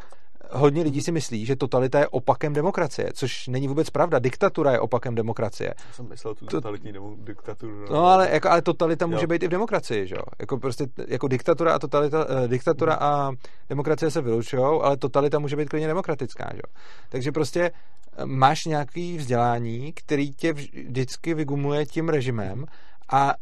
[0.52, 4.20] hodně lidí si myslí, že totalita je opakem demokracie, což není vůbec pravda.
[4.20, 5.74] Diktatura je opakem demokracie.
[5.88, 7.16] Já jsem myslel tu totalitní to...
[7.18, 7.86] diktaturu.
[7.92, 9.28] No, ale, jako, ale totalita může jo.
[9.28, 10.24] být i v demokracii, že jo?
[10.40, 13.04] Jako prostě jako diktatura a totalita, uh, diktatura hmm.
[13.04, 13.32] a
[13.70, 16.76] demokracie se vylučují, ale totalita může být klidně demokratická, že jo?
[17.10, 17.72] Takže prostě
[18.18, 22.66] eh, máš nějaký vzdělání, který tě vždycky vygumuje tím režimem
[23.12, 23.34] a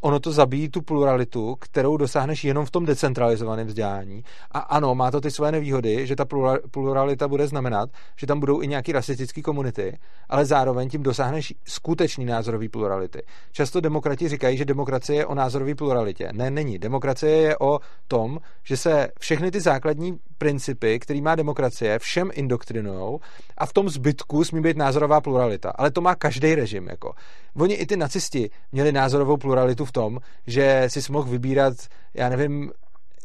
[0.00, 4.24] ono to zabíjí tu pluralitu, kterou dosáhneš jenom v tom decentralizovaném vzdělání.
[4.50, 6.24] A ano, má to ty své nevýhody, že ta
[6.70, 9.98] pluralita bude znamenat, že tam budou i nějaké rasistické komunity,
[10.28, 13.22] ale zároveň tím dosáhneš skutečný názorový plurality.
[13.52, 16.28] Často demokrati říkají, že demokracie je o názorové pluralitě.
[16.32, 16.78] Ne, není.
[16.78, 23.20] Demokracie je o tom, že se všechny ty základní principy, který má demokracie, všem indoktrinujou
[23.58, 25.70] a v tom zbytku smí být názorová pluralita.
[25.70, 26.88] Ale to má každý režim.
[26.88, 27.12] Jako.
[27.56, 31.74] Oni i ty nacisti měli názorovou pluralitu v tom, že si mohl vybírat,
[32.14, 32.72] já nevím,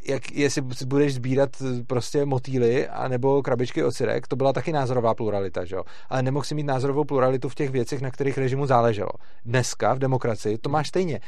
[0.07, 1.49] jak, jestli budeš sbírat
[1.87, 5.83] prostě motýly nebo krabičky ocirek, to byla taky názorová pluralita, že jo?
[6.09, 9.11] Ale nemohl si mít názorovou pluralitu v těch věcech, na kterých režimu záleželo.
[9.45, 11.19] Dneska v demokracii to máš stejně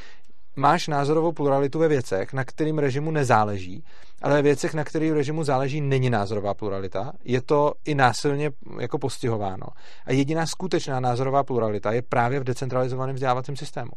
[0.57, 3.83] máš názorovou pluralitu ve věcech, na kterým režimu nezáleží,
[4.21, 7.13] ale ve věcech, na kterým režimu záleží, není názorová pluralita.
[7.23, 9.67] Je to i násilně jako postihováno.
[10.05, 13.91] A jediná skutečná názorová pluralita je právě v decentralizovaném vzdělávacím systému.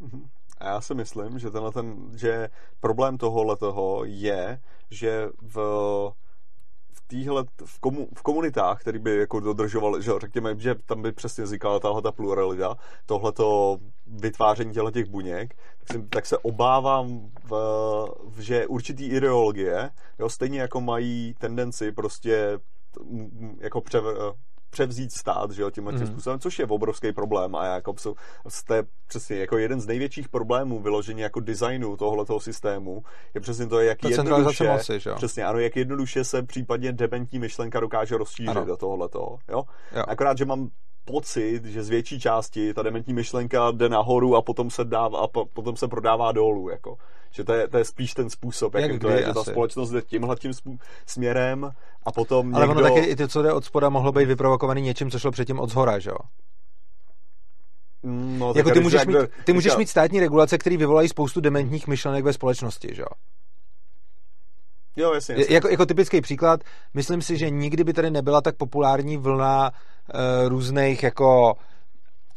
[0.00, 0.28] Mhm.
[0.58, 2.48] A já si myslím, že tenhle ten, že
[2.80, 5.56] problém tohohle toho je, že v
[7.12, 11.44] týhle, v, komu, v komunitách, který by jako dodržoval, že řekněme, že tam by přesně
[11.44, 17.54] vznikala tahle ta pluralita, tohleto vytváření těchto těch buněk, tak, si, tak se obávám, v,
[18.38, 22.58] že určitý ideologie, jo, stejně jako mají tendenci prostě
[23.60, 23.98] jako pře,
[24.72, 26.06] převzít stát, že jo, tímhle tím mm.
[26.06, 27.94] způsobem, což je obrovský problém a jako
[28.48, 33.02] jste přesně jako jeden z největších problémů vyložení jako designu tohoto systému
[33.34, 35.16] je přesně to, jak to jednoduše, moci, že jo?
[35.16, 38.64] přesně, ano, jak jednoduše se případně dementní myšlenka dokáže rozšířit ano.
[38.64, 39.38] do tohohle jo?
[39.48, 39.64] jo?
[40.08, 40.70] Akorát, že mám
[41.04, 45.26] pocit, že z větší části ta dementní myšlenka jde nahoru a potom se, dává, a
[45.52, 46.68] potom se prodává dolů.
[46.68, 46.96] Jako.
[47.30, 49.26] Že to je, to je spíš ten způsob, jak, jak to je, asi.
[49.26, 50.52] že ta společnost jde tímhle tím
[51.06, 51.70] směrem
[52.02, 52.80] a potom Ale někdo...
[52.80, 55.60] ono taky i to, co jde od spoda, mohlo být vyprovokovaný něčím, co šlo předtím
[55.60, 56.16] od zhora, že jo?
[58.38, 62.24] No, jako ty můžeš, mít, ty můžeš mít státní regulace, které vyvolají spoustu dementních myšlenek
[62.24, 63.08] ve společnosti, že jo?
[64.96, 65.54] Jo, jasně, jasně.
[65.54, 66.60] Jako, jako typický příklad,
[66.94, 71.54] myslím si, že nikdy by tady nebyla tak populární vlna uh, různých jako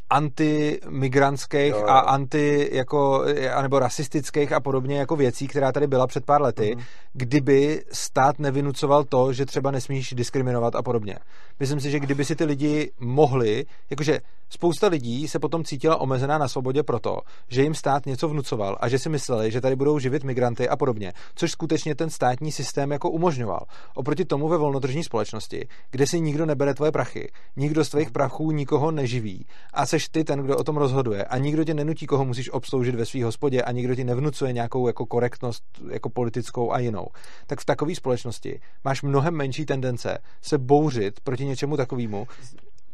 [0.09, 1.85] antimigrantských jo.
[1.87, 6.75] a anti jako, anebo rasistických a podobně jako věcí, která tady byla před pár lety,
[6.75, 6.83] mm.
[7.13, 11.17] kdyby stát nevynucoval to, že třeba nesmíš diskriminovat a podobně.
[11.59, 16.37] Myslím si, že kdyby si ty lidi mohli, jakože spousta lidí se potom cítila omezená
[16.37, 19.99] na svobodě proto, že jim stát něco vnucoval a že si mysleli, že tady budou
[19.99, 23.65] živit migranty a podobně, což skutečně ten státní systém jako umožňoval.
[23.95, 28.51] Oproti tomu ve volnotržní společnosti, kde si nikdo nebere tvoje prachy, nikdo z tvých prachů
[28.51, 32.25] nikoho neživí a seš ty ten, kdo o tom rozhoduje a nikdo tě nenutí, koho
[32.25, 36.79] musíš obsloužit ve své hospodě a nikdo ti nevnucuje nějakou jako korektnost jako politickou a
[36.79, 37.07] jinou,
[37.47, 42.27] tak v takové společnosti máš mnohem menší tendence se bouřit proti něčemu takovému.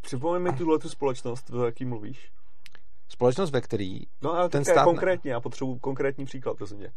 [0.00, 2.30] Připomeň mi tuhle tu společnost, o jaký mluvíš.
[3.08, 4.84] Společnost, ve který no, ale ten stát...
[4.84, 6.92] konkrétně, já potřebuji konkrétní příklad, prosím tě.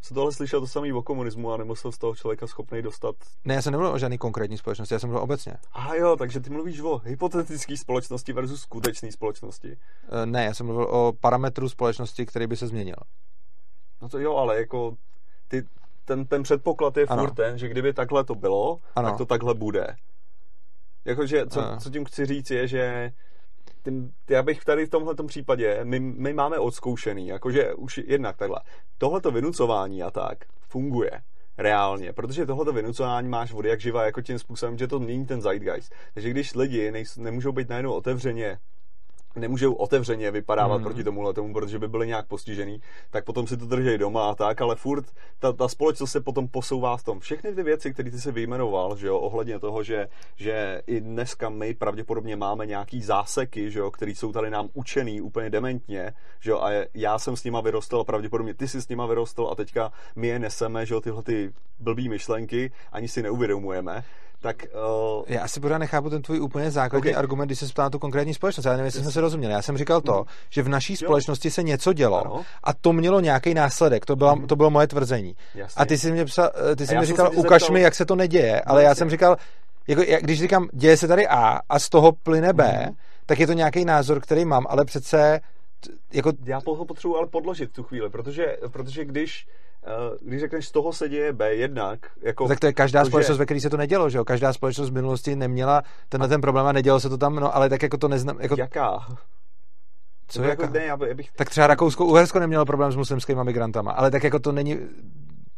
[0.00, 3.16] Jsem tohle slyšel to samý o komunismu a nemusel z toho člověka schopný dostat.
[3.44, 5.54] Ne, já jsem nemluvil o žádný konkrétní společnosti, já jsem mluvil obecně.
[5.72, 9.76] A jo, takže ty mluvíš o hypotetické společnosti versus skutečné společnosti.
[10.22, 12.96] E, ne, já jsem mluvil o parametru společnosti, který by se změnil.
[14.02, 14.96] No to jo, ale jako
[15.48, 15.64] ty,
[16.04, 17.22] ten, ten předpoklad je ano.
[17.22, 19.08] furt ten, že kdyby takhle to bylo, ano.
[19.08, 19.96] tak to takhle bude.
[21.04, 23.12] Jakože, co, co tím chci říct je, že
[23.88, 28.60] tím, já bych tady v tomhle případě, my, my máme odzkoušený, jakože už jednak takhle,
[28.98, 31.10] tohleto vynucování a tak funguje
[31.58, 35.42] reálně, protože tohleto vynucování máš vody jak živa jako tím způsobem, že to mění ten
[35.42, 35.94] zeitgeist.
[36.14, 38.58] Takže když lidi nejs, nemůžou být najednou otevřeně
[39.38, 40.84] nemůžou otevřeně vypadávat mm.
[40.84, 42.80] proti tomuhle tomu, protože by byli nějak postižený,
[43.10, 45.04] tak potom si to drží doma a tak, ale furt
[45.38, 47.20] ta, ta společnost se potom posouvá v tom.
[47.20, 51.48] Všechny ty věci, které ty si vyjmenoval, že jo, ohledně toho, že, že i dneska
[51.48, 56.50] my pravděpodobně máme nějaký záseky, že jo, které jsou tady nám učený úplně dementně, že
[56.50, 59.54] jo, a já jsem s nima vyrostl a pravděpodobně ty jsi s nima vyrostl a
[59.54, 64.04] teďka my je neseme, že jo, tyhle ty blbý myšlenky, ani si neuvědomujeme
[64.40, 64.56] tak...
[65.18, 65.24] Uh...
[65.26, 67.18] Já si pořád nechápu ten tvůj úplně základní okay.
[67.18, 68.64] argument, když se ptá na tu konkrétní společnost.
[68.64, 69.52] Já nevím, jestli jsme se rozuměli.
[69.54, 70.24] Já jsem říkal to, mm.
[70.50, 72.44] že v naší společnosti se něco dělo ano.
[72.64, 74.06] a to mělo nějaký následek.
[74.06, 74.46] To, byla, mm.
[74.46, 75.36] to bylo moje tvrzení.
[75.54, 75.82] Jasně.
[75.82, 77.74] A ty jsi, mě psa, eh, ty jsi mi říkal, ukaž zeptal...
[77.74, 78.60] mi, jak se to neděje.
[78.60, 78.88] Ale Jasně.
[78.88, 79.36] já jsem říkal,
[79.88, 82.94] jako, když říkám, děje se tady A a z toho plyne B, mm.
[83.26, 85.40] tak je to nějaký názor, který mám, ale přece
[86.12, 86.32] jako...
[86.44, 89.46] Já ho potřebuji ale podložit tu chvíli, protože, protože když
[89.86, 91.98] Eh, když řekneš, z toho se děje B jednak.
[92.22, 93.38] Jako no, tak to je každá to, společnost, že...
[93.38, 94.24] ve které se to nedělo, že jo?
[94.24, 97.68] Každá společnost v minulosti neměla tenhle ten problém a nedělo se to tam, no ale
[97.68, 98.40] tak jako to neznám.
[98.40, 98.54] Jako...
[98.58, 99.06] Jaká?
[100.28, 101.30] Co jako, ne, já bych...
[101.32, 104.78] Tak třeba Rakousko-Uhersko nemělo problém s muslimskými migrantama, ale tak jako to není,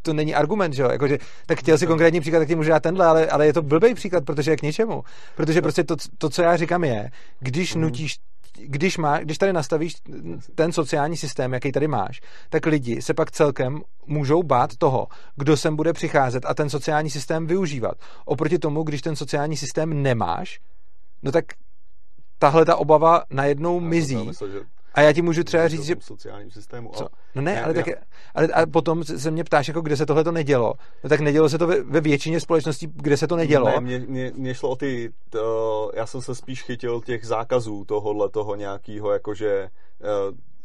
[0.02, 0.88] to není argument, že jo?
[0.90, 3.52] Jako, že, tak chtěl si konkrétní příklad, tak ti můžu dát tenhle, ale, ale je
[3.52, 5.02] to blbý příklad, protože je k něčemu.
[5.36, 7.10] Protože prostě to, to co já říkám je,
[7.40, 7.82] když mm.
[7.82, 8.16] nutíš
[8.59, 9.94] když, má, když tady nastavíš
[10.55, 15.57] ten sociální systém, jaký tady máš, tak lidi se pak celkem můžou bát toho, kdo
[15.57, 17.94] sem bude přicházet a ten sociální systém využívat.
[18.24, 20.61] Oproti tomu, když ten sociální systém nemáš,
[21.22, 21.44] no tak
[22.38, 24.16] tahle ta obava najednou mizí.
[24.16, 24.61] Myslel, že
[24.95, 25.95] a já ti můžu třeba říct, že...
[26.01, 26.91] sociálním systému.
[26.95, 27.09] Co?
[27.34, 27.86] No ne, ale, tak,
[28.34, 30.74] ale a potom se mě ptáš, jako kde se tohle to nedělo.
[31.05, 33.66] No tak nedělo se to ve, ve většině společností, kde se to nedělo.
[33.66, 37.84] Ne, mě, mě, mě šlo o ty, to, já jsem se spíš chytil těch zákazů
[37.84, 39.68] tohohle toho nějakého, jakože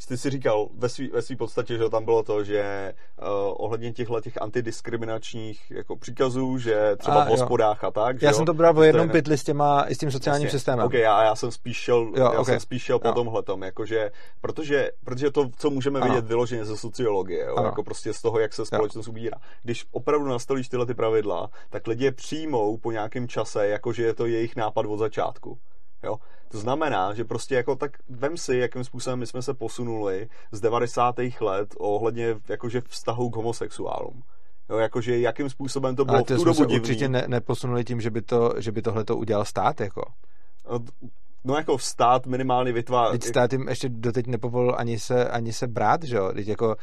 [0.07, 3.93] ty si říkal ve své ve svý podstatě, že tam bylo to, že uh, ohledně
[3.93, 8.21] těchto těch antidiskriminačních jako příkazů, že třeba a, v hospodách a tak.
[8.21, 8.35] Já jo?
[8.35, 10.59] jsem to bral o jednom pytli s, těma, i s tím sociálním Jasně.
[10.59, 10.85] systémem.
[10.85, 12.45] Okay, a já jsem spíš šel, jo, já okay.
[12.45, 16.09] jsem spíš šel po tomhle tom, jakože, protože, protože to, co můžeme ano.
[16.09, 17.55] vidět vyloženě ze sociologie, jo?
[17.63, 19.11] jako prostě z toho, jak se společnost jo.
[19.11, 19.37] ubírá.
[19.63, 24.13] Když opravdu nastolíš tyhle ty pravidla, tak lidi je přijmou po nějakém čase, jakože je
[24.13, 25.57] to jejich nápad od začátku.
[26.05, 26.17] Jo?
[26.47, 30.61] To znamená, že prostě jako tak vem si, jakým způsobem my jsme se posunuli z
[30.61, 31.15] 90.
[31.41, 34.23] let ohledně jakože vztahu k homosexuálům.
[34.69, 38.01] Jo, jakože jakým způsobem to bylo Ale v tu dobu se určitě ne, neposunuli tím,
[38.01, 40.01] že by, to, že by tohle to udělal stát, jako.
[40.71, 40.79] No,
[41.43, 43.19] no jako stát minimálně vytváří...
[43.19, 46.31] Teď stát jim ještě doteď nepovolil ani se, ani se brát, že jo?
[46.33, 46.75] Teď jako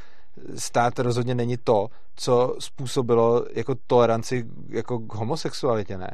[0.57, 6.11] stát rozhodně není to, co způsobilo jako toleranci jako k homosexualitě, ne?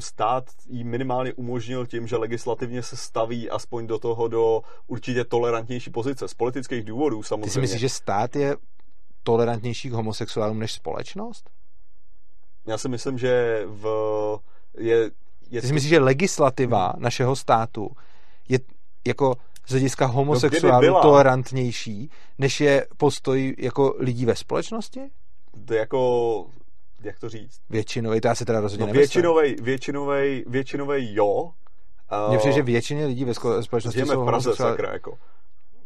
[0.00, 5.90] Stát jí minimálně umožnil tím, že legislativně se staví aspoň do toho do určitě tolerantnější
[5.90, 6.28] pozice.
[6.28, 7.44] Z politických důvodů samozřejmě.
[7.44, 8.56] Ty si myslíš, že stát je
[9.22, 11.50] tolerantnější k homosexuálům než společnost?
[12.66, 13.86] Já si myslím, že v,
[14.78, 15.10] je,
[15.50, 17.02] je Ty si myslíš, že legislativa hmm.
[17.02, 17.90] našeho státu
[18.48, 18.58] je
[19.06, 19.34] jako
[19.66, 21.02] z hlediska homosexuálů byla.
[21.02, 25.00] tolerantnější, než je postoj jako lidí ve společnosti?
[25.66, 26.46] To jako,
[27.04, 27.60] jak to říct?
[27.70, 31.50] Většinový, to já si teda rozhodně No, většinovej, většinovej, většinovej jo.
[32.28, 35.18] Mně přijde, že většině lidí ve společnosti žijeme jsou v Praze, sakra, jako.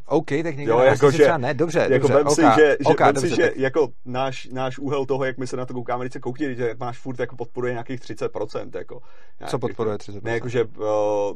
[0.09, 2.55] OK, tak někdo Jo, ne, jako, že- třeba ne, dobře, Jako dobře, vem si, OK,
[2.55, 5.57] že, že, OK, vem dobře, si, že jako náš, náš úhel toho, jak my se
[5.57, 9.01] na to koukáme, když se koukni, že máš furt jako podporuje nějakých 30%, jako.
[9.47, 10.21] Co podporuje 30%?
[10.23, 10.87] Ne, jakože uh,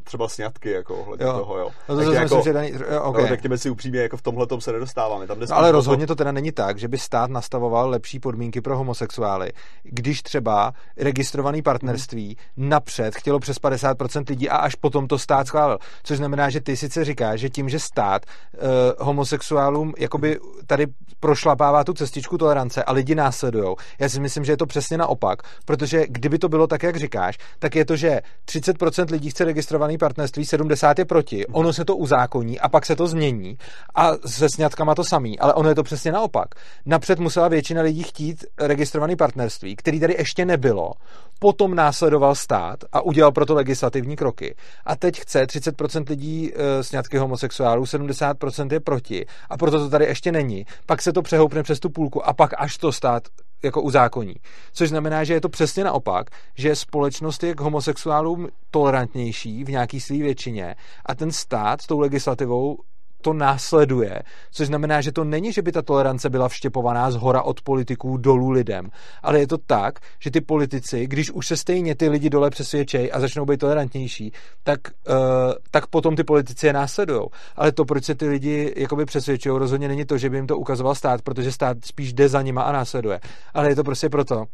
[0.05, 1.33] třeba sňatky, jako ohledně Jo.
[1.33, 1.71] toho, jo.
[1.89, 3.19] No to Takže jako, myslím, že daný, jo, OK.
[3.19, 5.27] no, řekněme si upřímně, jako v tomhle se nedostáváme.
[5.27, 8.79] Tam No ale rozhodně to teda není tak, že by stát nastavoval lepší podmínky pro
[8.79, 15.47] homosexuály, když třeba registrovaný partnerství napřed chtělo přes 50% lidí a až potom to stát
[15.47, 15.79] schválil.
[16.03, 18.27] Což znamená, že ty sice říkáš, že tím, že stát
[18.63, 20.87] uh, homosexuálům jakoby tady
[21.21, 23.77] prošlapává tu cestičku tolerance a lidi následujou.
[23.99, 27.39] Já si myslím, že je to přesně naopak, protože kdyby to bylo tak, jak říkáš,
[27.59, 31.97] tak je to, že 30% lidí chce registrovaný partnerství, 70 je proti, ono se to
[31.97, 33.59] uzákoní a pak se to změní
[33.95, 36.47] a se sňatkama to samý, ale ono je to přesně naopak.
[36.87, 40.93] Napřed musela většina lidí chtít registrovaný partnerství, který tady ještě nebylo,
[41.43, 44.55] potom následoval stát a udělal proto legislativní kroky.
[44.85, 50.05] A teď chce 30% lidí e, sňatky homosexuálů, 70% je proti a proto to tady
[50.05, 50.67] ještě není.
[50.87, 53.23] Pak se to přehoupne přes tu půlku a pak až to stát
[53.63, 54.35] jako uzákoní.
[54.73, 60.01] Což znamená, že je to přesně naopak, že společnost je k homosexuálům tolerantnější v nějaký
[60.01, 60.75] své většině
[61.07, 62.79] a ten stát s tou legislativou
[63.23, 67.43] to následuje, což znamená, že to není, že by ta tolerance byla vštěpovaná z hora
[67.43, 68.91] od politiků dolů lidem,
[69.23, 73.13] ale je to tak, že ty politici, když už se stejně ty lidi dole přesvědčejí
[73.13, 74.33] a začnou být tolerantnější,
[74.63, 75.15] tak, uh,
[75.71, 77.23] tak potom ty politici je následují.
[77.57, 80.59] Ale to, proč se ty lidi jakoby přesvědčují, rozhodně není to, že by jim to
[80.59, 83.21] ukazoval stát, protože stát spíš jde za nima a následuje.
[83.55, 84.45] Ale je to prostě proto,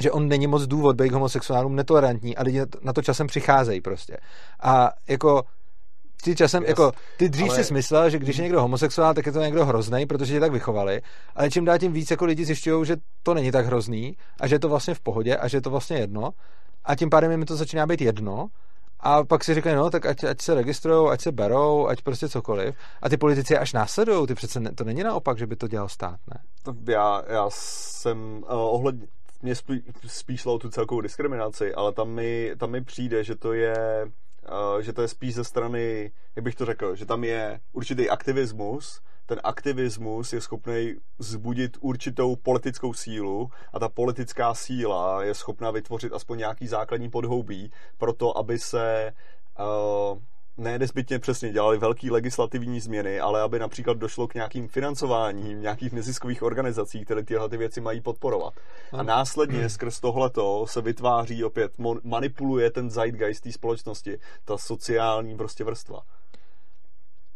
[0.00, 4.16] že on není moc důvod být homosexuálům netolerantní a lidi na to časem přicházejí prostě.
[4.62, 5.42] A jako
[6.20, 9.32] ty časem, jako, ty dřív ale- si myslel, že když je někdo homosexuál, tak je
[9.32, 11.02] to někdo hrozný, protože tě tak vychovali,
[11.34, 14.54] ale čím dál tím víc jako lidi zjišťují, že to není tak hrozný a že
[14.54, 16.30] je to vlastně v pohodě a že je to vlastně jedno
[16.84, 18.48] a tím pádem jim to začíná být jedno
[19.00, 22.28] a pak si říkají, no, tak ať, ať se registrují, ať se berou, ať prostě
[22.28, 22.74] cokoliv.
[23.02, 25.88] A ty politici až následují, ty přece ne, to není naopak, že by to dělal
[25.88, 26.40] stát, ne?
[26.88, 29.06] Já, já jsem uh, ohledně,
[29.42, 33.36] mě spí, spíš šlo o tu celkovou diskriminaci, ale tam mi, tam mi přijde, že
[33.36, 33.76] to je
[34.80, 39.00] že to je spíš ze strany, jak bych to řekl, že tam je určitý aktivismus,
[39.26, 46.12] ten aktivismus je schopný zbudit určitou politickou sílu a ta politická síla je schopná vytvořit
[46.12, 49.12] aspoň nějaký základní podhoubí pro to, aby se
[49.58, 50.18] uh,
[50.56, 55.92] ne nezbytně přesně dělali velké legislativní změny, ale aby například došlo k nějakým financováním nějakých
[55.92, 58.54] neziskových organizací, které tyhle ty věci mají podporovat.
[58.92, 61.72] A následně skrz tohleto se vytváří opět,
[62.04, 66.00] manipuluje ten zeitgeist té společnosti, ta sociální prostě vrstva.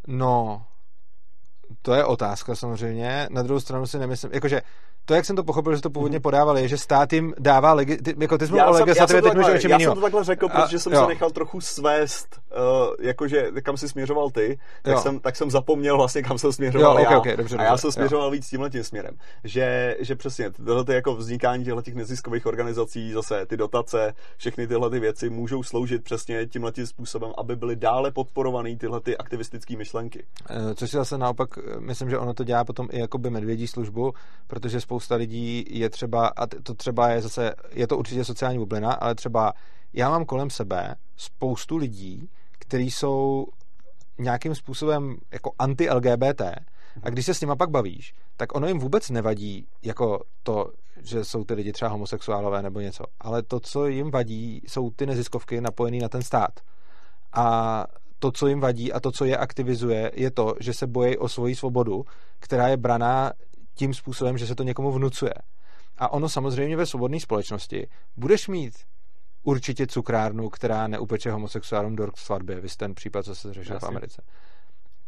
[0.07, 0.65] No,
[1.83, 3.29] to je otázka samozřejmě.
[3.31, 4.63] Na druhou stranu si nemyslím, jakože
[5.05, 8.03] to, jak jsem to pochopil, že to původně podávali, je, že stát jim dává, legi-
[8.03, 10.25] ty, jako ty jsi mluvil o legislativě, teď můžeme takhle, něčem já jsem to takhle
[10.25, 11.01] řekl, A- protože jsem jo.
[11.03, 15.01] se nechal trochu svést, uh, jakože kam si směřoval ty, tak Jo.
[15.01, 17.19] jsem, tak jsem zapomněl vlastně, kam jsem směřoval Jo, ok, já.
[17.19, 17.93] ok, dobře, a já jsem jo.
[17.93, 19.15] směřoval víc tímhle tím směrem.
[19.45, 24.67] Že, že přesně, tohle je jako vznikání těchto těch neziskových organizací, zase ty dotace, všechny
[24.67, 29.17] tyhle ty věci můžou sloužit přesně tímhle tím způsobem, aby byly dále podporované tyhle ty
[29.17, 30.25] aktivistické myšlenky.
[30.51, 33.67] Eh, Což si zase naopak, eh, myslím, že ono to dělá potom i jakoby medvědí
[33.67, 34.13] službu,
[34.47, 38.93] protože spousta lidí je třeba, a to třeba je zase, je to určitě sociální bublina,
[38.93, 39.53] ale třeba
[39.93, 43.47] já mám kolem sebe spoustu lidí, kteří jsou
[44.19, 46.43] nějakým způsobem jako anti-LGBT
[47.03, 50.73] a když se s nima pak bavíš, tak ono jim vůbec nevadí jako to,
[51.03, 55.07] že jsou ty lidi třeba homosexuálové nebo něco, ale to, co jim vadí, jsou ty
[55.07, 56.61] neziskovky napojené na ten stát.
[57.33, 57.87] A
[58.19, 61.29] to, co jim vadí a to, co je aktivizuje, je to, že se bojí o
[61.29, 62.05] svoji svobodu,
[62.41, 63.33] která je braná
[63.75, 65.35] tím způsobem, že se to někomu vnucuje.
[65.99, 68.75] A ono samozřejmě ve svobodné společnosti budeš mít
[69.43, 73.85] určitě cukrárnu, která neupeče homosexuálům dort k svatbě, vy ten případ, co se řešil v.
[73.85, 74.23] Americe.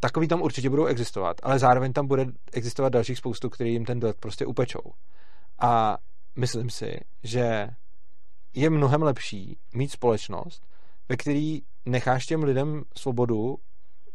[0.01, 4.01] Takový tam určitě budou existovat, ale zároveň tam bude existovat dalších spoustu, který jim ten
[4.01, 4.93] dort prostě upečou.
[5.59, 5.99] A
[6.37, 7.69] myslím si, že
[8.55, 10.63] je mnohem lepší mít společnost,
[11.09, 13.57] ve který necháš těm lidem svobodu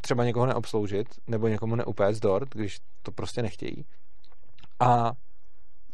[0.02, 3.86] třeba někoho neobsloužit nebo někomu neupéct dort, když to prostě nechtějí.
[4.81, 5.13] A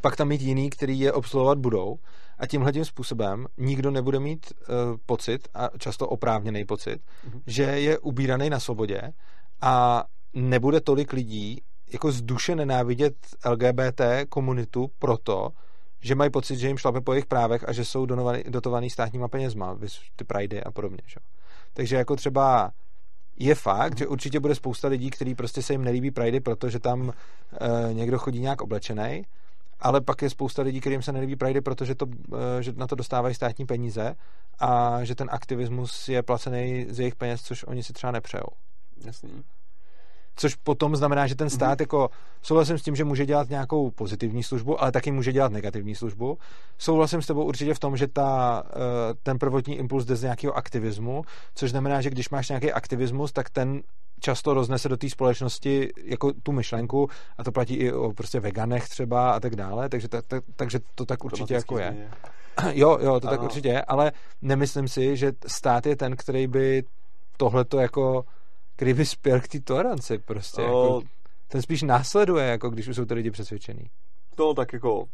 [0.01, 1.95] pak tam mít jiný, který je obsluhovat budou
[2.39, 7.41] a tímhle tím způsobem nikdo nebude mít uh, pocit, a často oprávněný pocit, Mhm.
[7.47, 9.01] že je ubíraný na svobodě
[9.61, 10.03] a
[10.33, 11.61] nebude tolik lidí
[11.93, 13.15] jako z duše nenávidět
[13.45, 15.49] LGBT komunitu proto,
[16.01, 19.27] že mají pocit, že jim šlape po jejich právech a že jsou donovaný, dotovaný státníma
[19.27, 19.77] penězma,
[20.15, 20.97] ty pridey a podobně.
[21.07, 21.19] Že?
[21.73, 22.71] Takže jako třeba
[23.39, 27.13] je fakt, že určitě bude spousta lidí, kteří prostě se jim nelíbí Pridey, protože tam
[27.89, 29.25] e, někdo chodí nějak oblečený,
[29.79, 32.05] ale pak je spousta lidí, kterým se nelíbí Pridey, protože to,
[32.59, 34.15] e, že na to dostávají státní peníze
[34.59, 38.49] a že ten aktivismus je placený z jejich peněz, což oni si třeba nepřejou.
[39.05, 39.43] Jasný
[40.37, 41.81] což potom znamená, že ten stát mm-hmm.
[41.81, 42.09] jako
[42.41, 46.37] souhlasím s tím, že může dělat nějakou pozitivní službu, ale taky může dělat negativní službu.
[46.77, 50.53] Souhlasím s tebou určitě v tom, že ta, eh, ten prvotní impuls jde z nějakého
[50.53, 51.23] aktivismu,
[51.55, 53.81] což znamená, že když máš nějaký aktivismus, tak ten
[54.19, 58.89] často roznese do té společnosti jako tu myšlenku a to platí i o prostě veganech
[58.89, 61.91] třeba a tak dále, takže, ta, ta, takže to tak určitě jako je.
[61.91, 62.09] Změně.
[62.73, 63.37] Jo, jo, to ano.
[63.37, 64.11] tak určitě je, ale
[64.41, 66.83] nemyslím si, že stát je ten, který by
[67.37, 68.25] tohleto jako
[68.77, 70.61] který by spěl k té toleranci prostě.
[70.61, 70.65] O...
[70.65, 71.01] Jako,
[71.47, 73.89] ten spíš následuje, jako když už jsou ty lidi přesvědčený.
[74.35, 75.05] To tak jako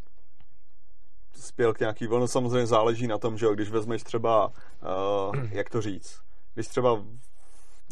[1.35, 5.81] spěl k nějaký, ono samozřejmě záleží na tom, že když vezmeš třeba, uh, jak to
[5.81, 6.19] říct,
[6.53, 7.03] když třeba,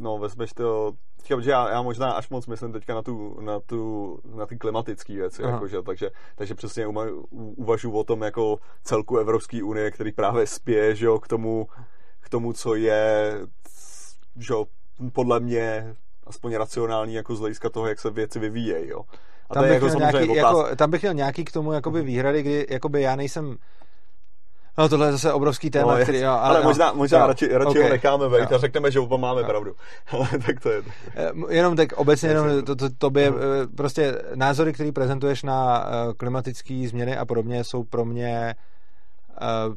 [0.02, 0.94] no vezmeš to,
[1.42, 5.14] že já, já možná až moc myslím teďka na tu, na tu, na ty klimatické
[5.14, 6.88] věci, jakože, takže, takže přesně
[7.32, 11.68] uvažuji o tom jako celku Evropské unie, který právě spěje, že jo, k tomu,
[12.20, 13.34] k tomu, co je,
[14.36, 14.66] že jo,
[15.14, 15.96] podle mě
[16.28, 19.02] aspoň racionální jako z hlediska toho, jak se věci vyvíjejí, jo.
[19.50, 22.68] A tam, bych jako nějaký, jako, tam bych měl nějaký k tomu jakoby výhrady, kdy
[22.70, 23.58] jakoby já nejsem
[24.78, 26.20] No tohle je zase obrovský téma, no, který...
[26.20, 28.92] Jo, ale, ale no, možná, možná jo, radši, radši okay, ho necháme vejít a řekneme,
[28.92, 29.48] že oba máme jo.
[29.48, 29.76] pravdu.
[30.12, 30.82] Ale tak to je.
[31.16, 33.36] Eh, jenom tak obecně, jenom to, to, to by, uh
[33.78, 38.56] prostě názory, které prezentuješ na eh, klimatické změny a podobně, jsou pro mě Eh,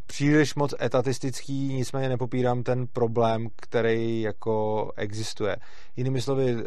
[0.07, 5.57] příliš moc etatistický, nicméně nepopírám ten problém, který jako existuje.
[5.97, 6.61] Jinými slovy, uh,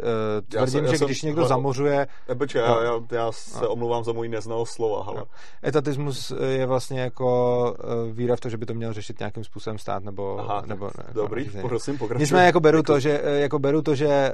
[0.48, 2.08] tvrdím, já že jsem, když někdo no, zamořuje...
[2.30, 5.18] Nepočkej, no, já, já, já se no, omlouvám za můj neznalost slova, ale...
[5.18, 5.26] No.
[5.66, 7.76] Etatismus je vlastně jako
[8.12, 10.40] víra v to, že by to měl řešit nějakým způsobem stát, nebo...
[10.40, 12.22] Aha, nebo jako, dobrý, prosím, pokračuj.
[12.22, 14.32] Nicméně jako beru to, že, jako beru to, že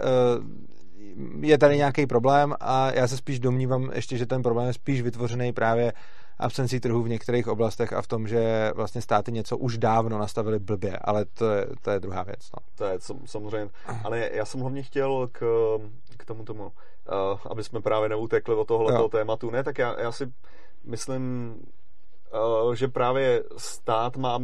[1.39, 5.01] je tady nějaký problém a já se spíš domnívám ještě, že ten problém je spíš
[5.01, 5.93] vytvořený právě
[6.39, 10.59] absencí trhu v některých oblastech a v tom, že vlastně státy něco už dávno nastavili
[10.59, 12.49] blbě, ale to je, to je druhá věc.
[12.57, 12.65] No.
[12.75, 13.69] To je samozřejmě,
[14.03, 15.39] ale já jsem hlavně chtěl k,
[16.17, 16.71] k tomu tomu, uh,
[17.49, 19.49] aby jsme právě neutekli od tohoto tématu.
[19.49, 20.31] Ne, tak já, já si
[20.83, 21.55] myslím,
[22.73, 24.37] že právě stát má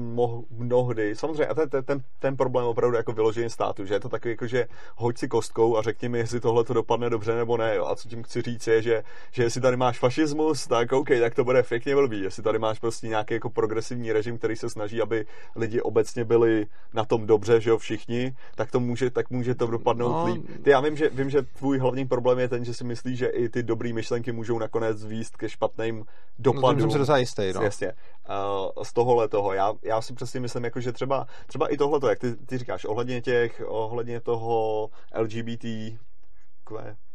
[0.49, 4.31] mnohdy, samozřejmě, a ten, ten, ten problém opravdu jako vyložení státu, že je to takový
[4.31, 7.75] jako, že hoď si kostkou a řekni mi, jestli tohle to dopadne dobře nebo ne.
[7.75, 7.85] Jo.
[7.85, 11.35] A co tím chci říct je, že, že jestli tady máš fašismus, tak OK, tak
[11.35, 12.21] to bude pěkně blbý.
[12.21, 15.25] Jestli tady máš prostě nějaký jako progresivní režim, který se snaží, aby
[15.55, 19.67] lidi obecně byli na tom dobře, že jo, všichni, tak to může, tak může to
[19.67, 20.33] dopadnout no.
[20.33, 20.45] líp.
[20.63, 23.27] Ty, já vím že, vím, že tvůj hlavní problém je ten, že si myslíš, že
[23.27, 26.05] i ty dobré myšlenky můžou nakonec výst ke špatným
[26.39, 26.79] dopadům.
[26.79, 27.61] No, jsem se docela jistý, no.
[27.61, 27.78] Jasně.
[27.87, 29.53] Uh, z tohohle toho.
[29.53, 32.85] Já, já si přesně myslím, jako, že třeba, třeba i tohleto, jak ty, ty říkáš,
[32.85, 35.65] ohledně těch, ohledně toho LGBT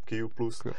[0.05, 0.29] Q,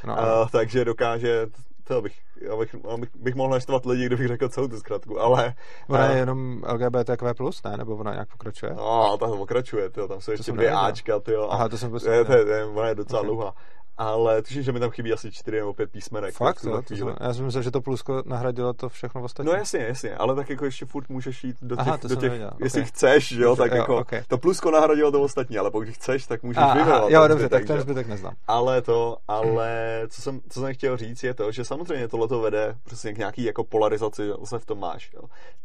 [0.07, 0.13] no.
[0.13, 1.47] uh, takže dokáže
[1.87, 5.53] to bych, já bych, bych, bych mohl naštvat lidi, kdybych řekl celou tu zkratku, ale...
[5.89, 7.33] Ona je uh, jenom LGBTQ+,
[7.65, 7.77] ne?
[7.77, 8.73] Nebo ona nějak pokračuje?
[8.73, 11.49] No, tam pokračuje, tyjo, tam jsou ještě dvě Ačka, tyjo.
[11.49, 12.09] Aha, to jsem prostě...
[12.09, 13.27] Je, to je, ona je docela okay.
[13.27, 13.53] dlouhá
[13.97, 16.35] ale tuším, že mi tam chybí asi čtyři nebo pět písmenek.
[16.35, 19.51] Fakt, jo, to jsem, já jsem myslel, že to plusko nahradilo to všechno ostatní.
[19.51, 22.31] No jasně, jasně, ale tak jako ještě furt můžeš jít do těch, Aha, do těch
[22.59, 22.89] jestli okay.
[22.89, 24.23] chceš, jo, tak jo, jako okay.
[24.27, 27.09] to plusko nahradilo to ostatní, ale pokud chceš, tak můžeš vyjmenovat.
[27.11, 28.33] Jo, dobře, tak ten zbytek neznám.
[28.47, 32.41] Ale to, ale co jsem, co jsem chtěl říct je to, že samozřejmě tohle to
[32.41, 35.21] vede prostě k nějaký jako polarizaci, se v tom máš, jo.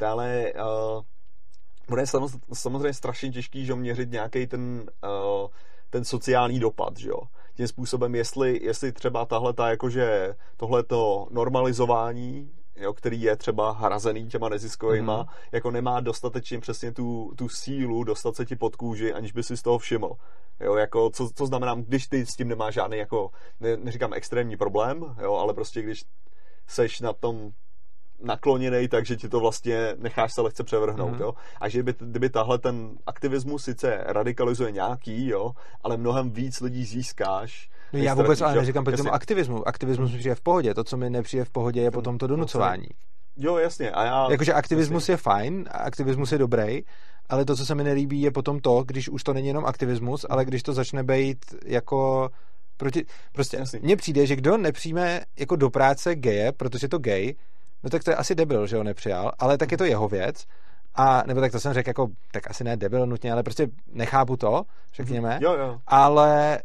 [0.07, 0.52] Ale
[0.97, 1.02] uh,
[1.89, 2.05] bude
[2.52, 5.48] samozřejmě strašně těžký, že měřit nějaký ten, uh,
[5.90, 7.20] ten sociální dopad, že jo
[7.61, 14.28] tím způsobem, jestli, jestli třeba tahle ta jakože tohleto normalizování jo, který je třeba hrazený
[14.28, 15.49] těma neziskovýma, mm-hmm.
[15.53, 19.57] jako nemá dostatečně přesně tu, tu sílu dostat se ti pod kůži, aniž by si
[19.57, 20.12] z toho všiml.
[20.61, 23.31] Jo, jako, co, co znamená, když ty s tím nemáš žádný, jako,
[23.61, 26.05] ne, neříkám extrémní problém, jo, ale prostě když
[26.66, 27.51] seš na tom
[28.23, 31.21] nakloněný, takže ti to vlastně necháš se lehce převrhnout, mm-hmm.
[31.21, 31.35] jo.
[31.61, 35.53] A že by, kdyby tahle ten aktivismus sice radikalizuje nějaký, jo,
[35.83, 37.71] ale mnohem víc lidí získáš.
[37.93, 39.69] No já vůbec ale neříkám proti tomu aktivismu.
[39.69, 40.75] Aktivismus mi přijde v pohodě.
[40.75, 42.87] To, co mi nepřijde v pohodě, je potom to donucování.
[43.37, 43.91] Jo, jasně.
[43.91, 45.13] A já, Jakože aktivismus jasně.
[45.13, 46.83] je fajn, aktivismus je dobrý,
[47.29, 50.27] ale to, co se mi nelíbí, je potom to, když už to není jenom aktivismus,
[50.31, 52.31] ale když to začne být jako
[52.77, 57.35] proti, prostě mně přijde, že kdo nepřijme jako do práce geje, protože je to gay,
[57.85, 60.44] no tak to je asi debil, že ho nepřijal, ale tak je to jeho věc.
[60.94, 64.36] A, nebo tak to jsem řekl jako, tak asi ne debil nutně, ale prostě nechápu
[64.36, 64.62] to,
[64.94, 65.39] řekněme.
[65.43, 65.78] Jo, jo.
[65.86, 66.59] Ale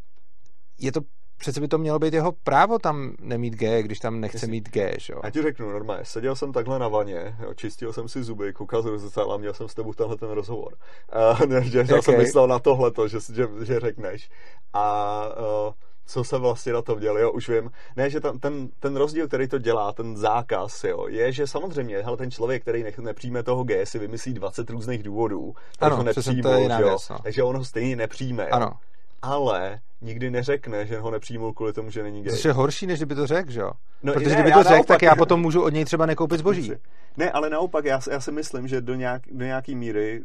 [0.80, 1.02] je to
[1.38, 4.48] přece by to mělo být jeho právo tam nemít G, když tam nechce Jestli...
[4.48, 5.22] mít G, jo.
[5.24, 8.84] Já ti řeknu normálně, seděl jsem takhle na vaně, jo, čistil jsem si zuby, koukal
[8.84, 10.76] jsem se a měl jsem s tebou tenhle ten rozhovor.
[11.46, 11.96] Uh, že, okay.
[11.96, 14.30] Já jsem myslel na tohle, že, že, že řekneš.
[14.74, 15.24] A
[15.68, 15.74] uh,
[16.06, 17.72] co se vlastně na tom dělal, jo, už vím.
[17.96, 21.98] Ne, že ten, ten, ten rozdíl, který to dělá, ten zákaz, jo, je, že samozřejmě,
[22.02, 26.04] hele, ten člověk, který nech, nepřijme toho G, si vymyslí 20 různých důvodů, ano, ho
[26.04, 27.18] nepřijmou, to je jo, věc, no.
[27.24, 28.50] takže on ho stejně nepřijme, jo.
[28.52, 28.72] Ano.
[29.22, 32.34] Ale nikdy neřekne, že ho nepřijmul kvůli tomu, že není gay.
[32.34, 33.72] Což je horší, než kdyby to řekl, že jo?
[34.04, 36.72] No, Protože ne, kdyby to řekl, tak já potom můžu od něj třeba nekoupit zboží.
[37.18, 40.24] Ne, ale naopak, já, já si myslím, že do, nějak, do nějaký míry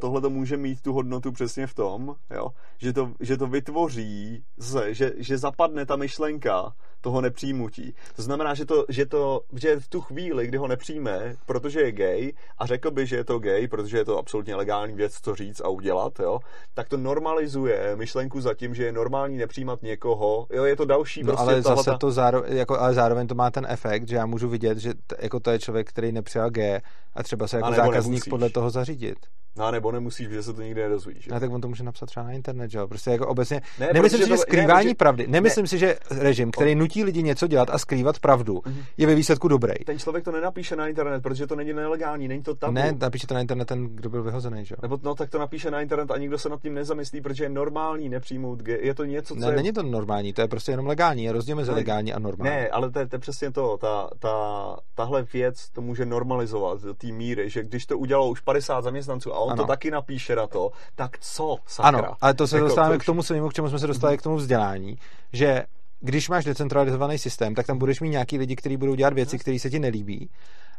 [0.00, 4.44] tohle to může mít tu hodnotu přesně v tom, jo, že, to, že to vytvoří,
[4.88, 7.94] že, že zapadne ta myšlenka toho nepřijmutí.
[8.16, 11.92] To znamená, že, to, že, to, že v tu chvíli, kdy ho nepřijme, protože je
[11.92, 15.34] gay a řekl by, že je to gay, protože je to absolutně legální věc, co
[15.34, 16.38] říct a udělat, jo,
[16.74, 20.46] tak to normalizuje myšlenku za tím, že je normální nepřijímat někoho.
[20.50, 21.82] Jo, je to další no, prostě ale tohleta...
[21.82, 24.94] zase to zároveň, jako, ale zároveň to má ten efekt, že já můžu vidět, že
[24.94, 26.82] t, jako to je člověk, který nepřijal G
[27.14, 28.30] a třeba se jako zákazník nemusíš.
[28.30, 29.18] podle toho zařídit.
[29.56, 31.28] No, nebo nemusíš, že se to nikdy nedozvíš.
[31.32, 32.88] A tak on to může napsat třeba na internet, že jo?
[32.88, 33.60] Prostě jako obecně.
[33.78, 35.26] Ne, nemyslím si, že skrývání ne, pravdy.
[35.28, 35.68] Nemyslím ne.
[35.68, 38.84] si, že režim, který nutí lidi něco dělat a skrývat pravdu, mm-hmm.
[38.96, 39.74] je ve výsledku dobrý.
[39.86, 42.72] Ten člověk to nenapíše na internet, protože to není nelegální, není to tabu.
[42.72, 44.78] Ne, napíše to na internet ten, kdo byl vyhozený, že jo?
[44.82, 47.48] Nebo no, tak to napíše na internet a nikdo se nad tím nezamyslí, protože je
[47.48, 49.56] normální nepřijmout Je to něco, co ne, je...
[49.56, 52.50] není to normální, to je prostě jenom legální, je rozdíl mezi legální a normální.
[52.50, 56.82] Ne, ale to je, to je přesně to, ta, ta, tahle věc to může normalizovat
[56.82, 59.62] do té míry, že když to udělalo už 50 zaměstnanců on ano.
[59.62, 61.88] to taky napíše píše na to, tak co, sakra?
[61.88, 64.22] Ano, ale to se jako, dostáváme k tomu svému, k čemu jsme se dostali, k
[64.22, 64.98] tomu vzdělání,
[65.32, 65.64] že
[66.00, 69.58] když máš decentralizovaný systém, tak tam budeš mít nějaký lidi, kteří budou dělat věci, které
[69.58, 70.30] se ti nelíbí,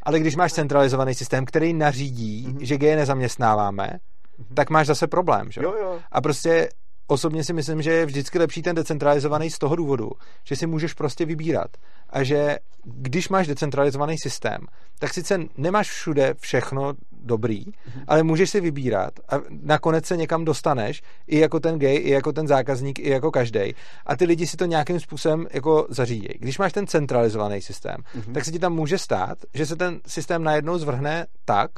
[0.04, 2.62] ale když máš centralizovaný systém, který nařídí, mm-hmm.
[2.62, 4.54] že geje nezaměstnáváme, mm-hmm.
[4.54, 5.52] tak máš zase problém.
[5.52, 5.62] Že?
[5.64, 6.00] Jo, jo.
[6.12, 6.70] A prostě
[7.08, 10.12] osobně si myslím, že je vždycky lepší ten decentralizovaný z toho důvodu,
[10.44, 11.70] že si můžeš prostě vybírat.
[12.10, 14.60] A že když máš decentralizovaný systém,
[15.00, 18.04] tak sice nemáš všude všechno dobrý, mm-hmm.
[18.08, 22.34] ale můžeš si vybírat a nakonec se někam dostaneš, i jako ten gay, i jako
[22.34, 23.60] ten zákazník, i jako každý.
[24.06, 26.40] A ty lidi si to nějakým způsobem jako zařídějí.
[26.40, 28.34] Když máš ten centralizovaný systém, mm-hmm.
[28.34, 31.72] tak se ti tam může stát, že se ten systém najednou zvrhne tak,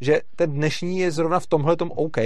[0.00, 2.16] že ten dnešní je zrovna v tomhle tom OK,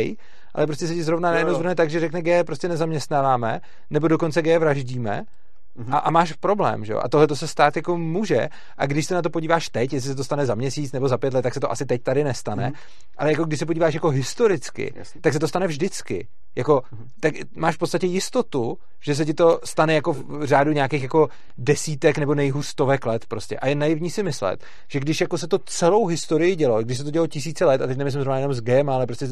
[0.54, 4.42] ale prostě se ti zrovna najednou zvrhne tak, že řekne G prostě nezaměstnáváme, nebo dokonce
[4.42, 5.24] G vraždíme
[5.78, 5.94] Mm-hmm.
[5.94, 7.00] A, a máš problém, že jo?
[7.02, 8.48] A tohle to se stát jako může.
[8.76, 11.18] A když se na to podíváš teď, jestli se to stane za měsíc nebo za
[11.18, 12.68] pět let, tak se to asi teď tady nestane.
[12.68, 12.78] Mm-hmm.
[13.18, 15.20] Ale jako když se podíváš jako historicky, Jasně.
[15.20, 16.28] tak se to stane vždycky.
[16.56, 17.06] Jako, mm-hmm.
[17.20, 21.28] tak máš v podstatě jistotu, že se ti to stane jako v řádu nějakých jako
[21.58, 23.56] desítek nebo nejhůř stovek let prostě.
[23.56, 27.04] A je naivní si myslet, že když jako se to celou historii dělo, když se
[27.04, 29.26] to dělo tisíce let, a teď nemyslím zrovna jenom s GM, ale prostě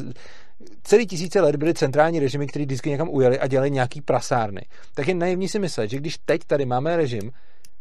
[0.83, 4.61] celý tisíce let byly centrální režimy, které vždycky někam ujeli a dělali nějaký prasárny.
[4.95, 7.31] Tak je naivní si myslet, že když teď tady máme režim,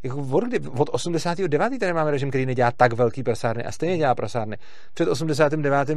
[0.03, 1.79] jako od, kdy, od 89.
[1.81, 4.57] tady máme režim, který nedělá tak velký prasárny a stejně dělá prasárny.
[4.95, 5.89] Před 89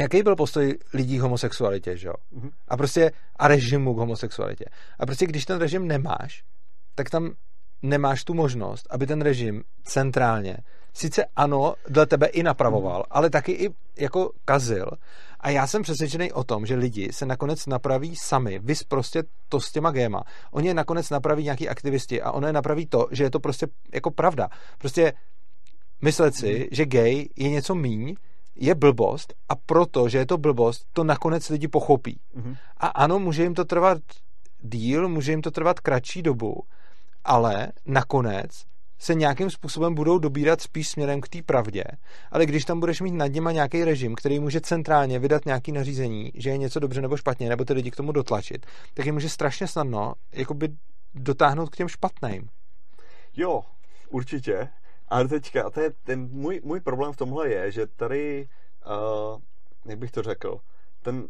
[0.00, 2.14] jaký byl postoj lidí k homosexualitě, že jo?
[2.36, 2.50] Mm-hmm.
[2.68, 4.64] A prostě a režimu k homosexualitě.
[4.98, 6.42] A prostě když ten režim nemáš,
[6.94, 7.30] tak tam
[7.82, 10.56] nemáš tu možnost, aby ten režim centrálně
[10.94, 13.04] sice ano, dle tebe i napravoval, mm.
[13.10, 13.68] ale taky i
[13.98, 14.86] jako kazil.
[15.40, 18.58] A já jsem přesvědčený o tom, že lidi se nakonec napraví sami.
[18.58, 20.22] Vys prostě to s těma géma.
[20.50, 23.66] Oni je nakonec napraví nějaký aktivisti a ono je napraví to, že je to prostě
[23.94, 24.48] jako pravda.
[24.78, 25.12] Prostě
[26.02, 26.64] myslet si, mm.
[26.72, 28.14] že gay je něco míň,
[28.54, 32.20] je blbost a proto, že je to blbost, to nakonec lidi pochopí.
[32.36, 32.56] Mm-hmm.
[32.76, 33.98] A ano, může jim to trvat
[34.60, 36.62] díl, může jim to trvat kratší dobu,
[37.24, 38.50] ale nakonec
[38.98, 41.84] se nějakým způsobem budou dobírat spíš směrem k té pravdě,
[42.30, 46.32] ale když tam budeš mít nad něma nějaký režim, který může centrálně vydat nějaký nařízení,
[46.34, 49.28] že je něco dobře nebo špatně, nebo ty lidi k tomu dotlačit, tak je může
[49.28, 50.68] strašně snadno jakoby
[51.14, 52.48] dotáhnout k těm špatným.
[53.36, 53.62] Jo,
[54.08, 54.68] určitě.
[55.08, 58.48] Ale teďka, to je ten můj, můj problém v tomhle je, že tady,
[58.86, 59.40] uh,
[59.86, 60.60] jak bych to řekl,
[61.02, 61.26] ten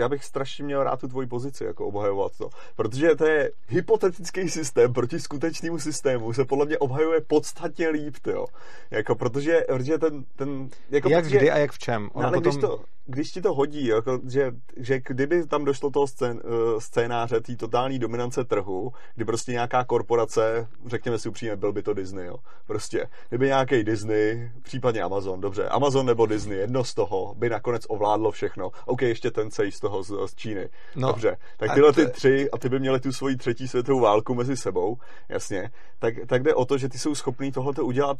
[0.00, 2.48] já bych strašně měl rád tu tvoji pozici, jako obhajovat to.
[2.76, 8.46] Protože to je hypotetický systém proti skutečnému systému, se podle mě obhajuje podstatně líp, jo.
[8.90, 12.10] Jako, protože, protože ten, ten jako jak protože, kdy a jak v čem?
[12.12, 12.52] Ono ale potom...
[12.52, 16.80] když, to, když ti to hodí, jako, že, že kdyby tam došlo toho scén, eh,
[16.80, 21.94] scénáře, té totální dominance trhu, kdy prostě nějaká korporace, řekněme si upřímně, byl by to
[21.94, 22.36] Disney, jo.
[22.66, 27.86] Prostě, kdyby nějaký Disney, případně Amazon, dobře, Amazon nebo Disney, jedno z toho, by nakonec
[27.88, 28.70] ovládlo všechno.
[28.86, 30.68] OK, ještě ten z toho toho z, z Číny.
[30.96, 34.34] No, Dobře, tak tyhle ty tři a ty by měli tu svoji třetí světovou válku
[34.34, 34.96] mezi sebou,
[35.28, 38.16] jasně, tak, tak jde o to, že ty jsou schopní tohle udělat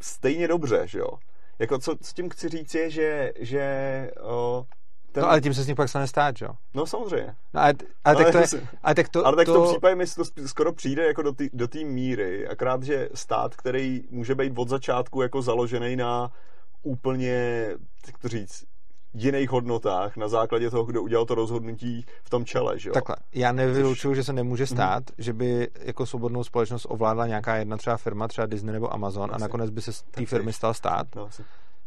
[0.00, 1.10] stejně dobře, že jo.
[1.58, 4.64] Jako co, s tím chci říct je, že, že o,
[5.12, 5.22] ten...
[5.22, 6.48] No ale tím se z nich pak stane stát, jo?
[6.74, 7.34] No samozřejmě.
[7.54, 7.74] No, ale,
[8.04, 9.52] ale, tak to je, ale tak to, ale tak to...
[9.52, 13.56] v tom případě mi to skoro přijde jako do té do míry, akorát, že stát,
[13.56, 16.32] který může být od začátku jako založený na
[16.82, 17.66] úplně,
[18.06, 18.64] jak to říct,
[19.14, 22.78] jiných hodnotách na základě toho, kdo udělal to rozhodnutí v tom čele.
[22.78, 22.92] Že jo?
[22.92, 24.68] Takhle, já nevylučuju, že se nemůže mhm.
[24.68, 25.14] stát, mm-hmm.
[25.18, 29.34] že by jako svobodnou společnost ovládla nějaká jedna třeba firma, třeba Disney nebo Amazon asi.
[29.34, 31.06] a nakonec by se z té firmy stal stát.
[31.16, 31.28] No,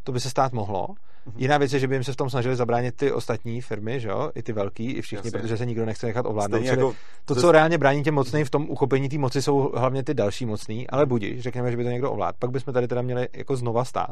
[0.03, 0.87] to by se stát mohlo.
[0.87, 1.33] Mm-hmm.
[1.35, 4.09] Jiná věc je, že by jim se v tom snažili zabránit ty ostatní firmy, že
[4.09, 4.31] jo?
[4.35, 5.39] i ty velký, i všichni, Jasně.
[5.39, 6.63] protože se nikdo nechce nechat ovládnout.
[6.63, 6.95] Jako
[7.25, 10.45] to, co reálně brání těm mocným v tom uchopení té moci, jsou hlavně ty další
[10.45, 12.37] mocný, ale budí, řekněme, že by to někdo ovládl.
[12.39, 14.11] Pak bychom tady teda měli jako znova stát.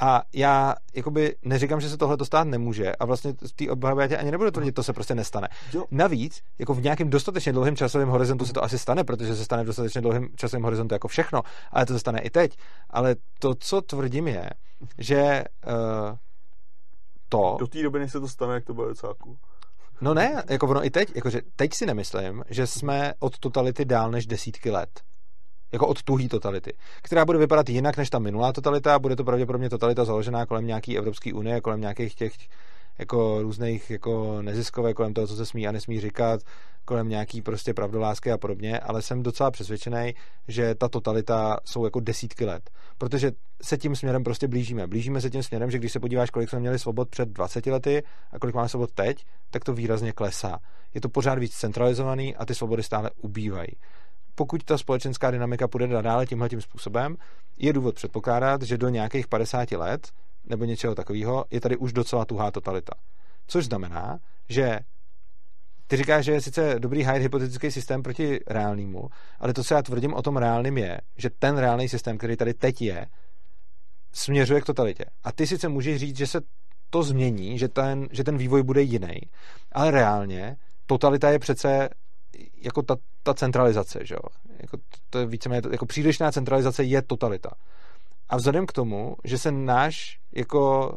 [0.00, 4.16] A já jakoby neříkám, že se tohle stát nemůže a vlastně v té obhajobě tě
[4.16, 5.48] ani nebudu tvrdit, to se prostě nestane.
[5.72, 5.84] Jo.
[5.90, 9.62] Navíc, jako v nějakém dostatečně dlouhém časovém horizontu se to asi stane, protože se stane
[9.62, 12.56] v dostatečně dlouhém časovém horizontu jako všechno, ale to se stane i teď.
[12.90, 14.50] Ale to, co tvrdím, je,
[14.98, 16.16] že uh,
[17.28, 17.56] to...
[17.58, 19.36] Do té doby, než se to stane, jak to bude docela cool.
[20.00, 24.10] No ne, jako ono i teď, jakože teď si nemyslím, že jsme od totality dál
[24.10, 25.00] než desítky let
[25.72, 26.72] jako od tuhý totality,
[27.02, 30.98] která bude vypadat jinak než ta minulá totalita, bude to pravděpodobně totalita založená kolem nějaký
[30.98, 32.32] Evropské unie, kolem nějakých těch
[33.00, 36.40] jako různých jako neziskové, kolem toho, co se smí a nesmí říkat,
[36.84, 40.14] kolem nějaký prostě pravdolásky a podobně, ale jsem docela přesvědčený,
[40.48, 43.32] že ta totalita jsou jako desítky let, protože
[43.62, 44.86] se tím směrem prostě blížíme.
[44.86, 48.02] Blížíme se tím směrem, že když se podíváš, kolik jsme měli svobod před 20 lety
[48.32, 50.58] a kolik máme svobod teď, tak to výrazně klesá.
[50.94, 53.68] Je to pořád víc centralizovaný a ty svobody stále ubývají
[54.40, 57.16] pokud ta společenská dynamika půjde nadále tímhle tím způsobem,
[57.58, 60.08] je důvod předpokládat, že do nějakých 50 let
[60.44, 62.92] nebo něčeho takového je tady už docela tuhá totalita.
[63.46, 64.18] Což znamená,
[64.48, 64.78] že
[65.86, 69.08] ty říkáš, že je sice dobrý hájit hypotetický systém proti reálnému,
[69.38, 72.54] ale to, co já tvrdím o tom reálným je, že ten reálný systém, který tady
[72.54, 73.06] teď je,
[74.12, 75.04] směřuje k totalitě.
[75.24, 76.40] A ty sice můžeš říct, že se
[76.90, 79.20] to změní, že ten, že ten vývoj bude jiný,
[79.72, 80.56] ale reálně
[80.86, 81.88] totalita je přece
[82.56, 84.28] jako ta, ta centralizace, že jo?
[84.58, 84.78] Jako,
[85.10, 87.50] to je víceméně, jako přílišná centralizace je totalita.
[88.28, 90.92] A vzhledem k tomu, že se náš jako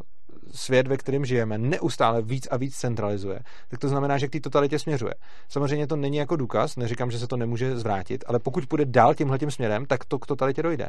[0.52, 4.40] svět, ve kterém žijeme, neustále víc a víc centralizuje, tak to znamená, že k té
[4.40, 5.14] totalitě směřuje.
[5.48, 9.14] Samozřejmě to není jako důkaz, neříkám, že se to nemůže zvrátit, ale pokud půjde dál
[9.14, 10.88] tímhle tím směrem, tak to k totalitě dojde.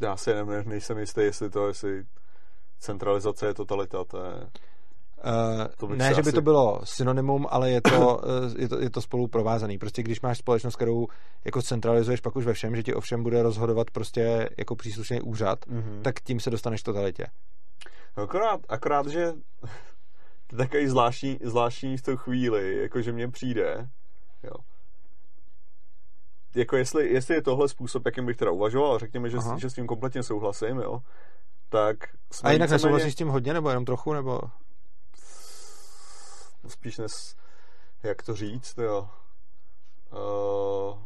[0.00, 2.04] Já si ne, nejsem jistý, jestli to, jestli
[2.78, 4.32] centralizace je totalita, to je...
[5.82, 6.32] Uh, ne, že by asi...
[6.32, 8.20] to bylo synonymum, ale je to,
[8.56, 9.78] eh, je to, je to spolu provázaný.
[9.78, 11.06] Prostě když máš společnost, kterou
[11.44, 15.66] jako centralizuješ pak už ve všem, že ti ovšem bude rozhodovat prostě jako příslušný úřad,
[15.66, 16.02] mm-hmm.
[16.02, 17.26] tak tím se dostaneš totalitě.
[18.16, 19.32] Akorát, akorát, že
[20.46, 23.88] to je takový zvláštní, zvláštní v tu chvíli, jako že mně přijde,
[24.42, 24.54] jo.
[26.54, 29.86] Jako jestli, jestli je tohle způsob, jakým bych teda uvažoval, řekněme, že, že s tím
[29.86, 30.98] kompletně souhlasím, jo,
[31.68, 31.96] tak...
[32.42, 34.40] A jinak nesouhlasíš s tím hodně, nebo jenom trochu, nebo
[36.68, 37.36] spíš nes,
[38.02, 39.08] jak to říct, jo.
[40.12, 40.98] Uh,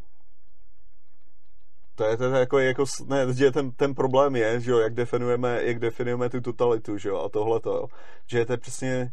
[1.94, 4.94] to je, to je jako, jako ne, že ten, ten problém je, že jo, jak
[4.94, 7.86] definujeme, jak definujeme tu totalitu, že jo, a tohle to,
[8.26, 9.12] že to je přesně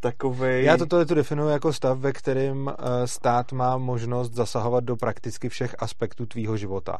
[0.00, 0.64] takový.
[0.64, 2.74] Já to tu definuji jako stav, ve kterém
[3.04, 6.98] stát má možnost zasahovat do prakticky všech aspektů tvýho života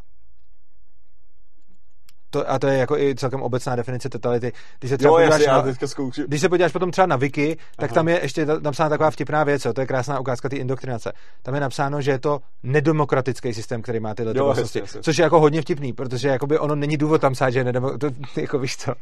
[2.31, 4.53] to, a to je jako i celkem obecná definice totality.
[4.79, 7.91] Když se třeba jo, podíváš jasně, na, když se podíváš potom třeba na Wiki, tak
[7.91, 7.95] Aha.
[7.95, 11.13] tam je ještě napsána taková vtipná věc, jo, to je krásná ukázka té indoktrinace.
[11.43, 15.41] Tam je napsáno, že je to nedemokratický systém, který má tyhle vlastnosti, což je jako
[15.41, 18.95] hodně vtipný, protože jakoby ono není důvod tam psát, že je nedemokratický, jako víš co.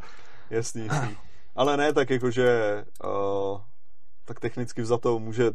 [0.50, 1.16] Jasný, jasný.
[1.56, 3.60] Ale ne tak jako, že uh,
[4.24, 5.50] tak technicky vzato může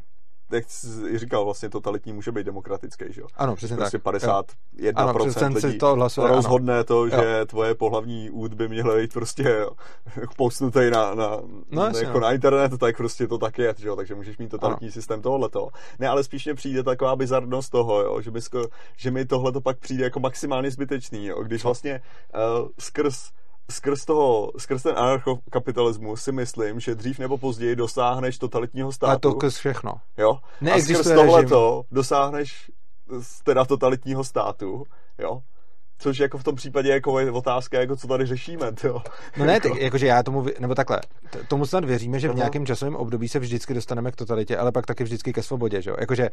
[0.52, 3.28] jak jsi říkal, vlastně totalitní může být demokratický, že jo?
[3.36, 4.14] Ano, přesně prostě tak.
[4.14, 6.84] 51% ano, lidí to hlasuje, rozhodne ano.
[6.84, 7.46] to, že jo.
[7.46, 9.66] tvoje pohlavní úd by měl být prostě
[10.38, 11.38] postnutý na, na,
[11.72, 12.26] no, jasně, jako no.
[12.26, 13.96] na internet, tak prostě to tak je, že jo?
[13.96, 14.92] Takže můžeš mít totalitní ano.
[14.92, 15.68] systém tohoto.
[16.00, 18.22] Ne, ale spíš mě přijde taková bizarnost toho, jo?
[18.22, 18.40] Že, mi,
[18.98, 21.44] že mi tohle to pak přijde jako maximálně zbytečný, jo?
[21.44, 22.02] Když vlastně
[22.62, 23.32] uh, skrz
[23.72, 29.12] skrz, toho, skrz ten anarchokapitalismus si myslím, že dřív nebo později dosáhneš totalitního státu.
[29.12, 29.94] A to skrz všechno.
[30.18, 30.40] Jo?
[30.74, 32.72] A skrz tohleto dosáhneš
[33.44, 34.84] teda totalitního státu,
[35.20, 35.42] jo?
[35.98, 39.02] Což jako v tom případě jako je otázka, jako co tady řešíme, jo.
[39.38, 41.00] No ne, tak, jakože já tomu, nebo takhle,
[41.48, 44.86] tomu snad věříme, že v nějakém časovém období se vždycky dostaneme k totalitě, ale pak
[44.86, 45.96] taky vždycky ke svobodě, že jo.
[46.00, 46.30] Jakože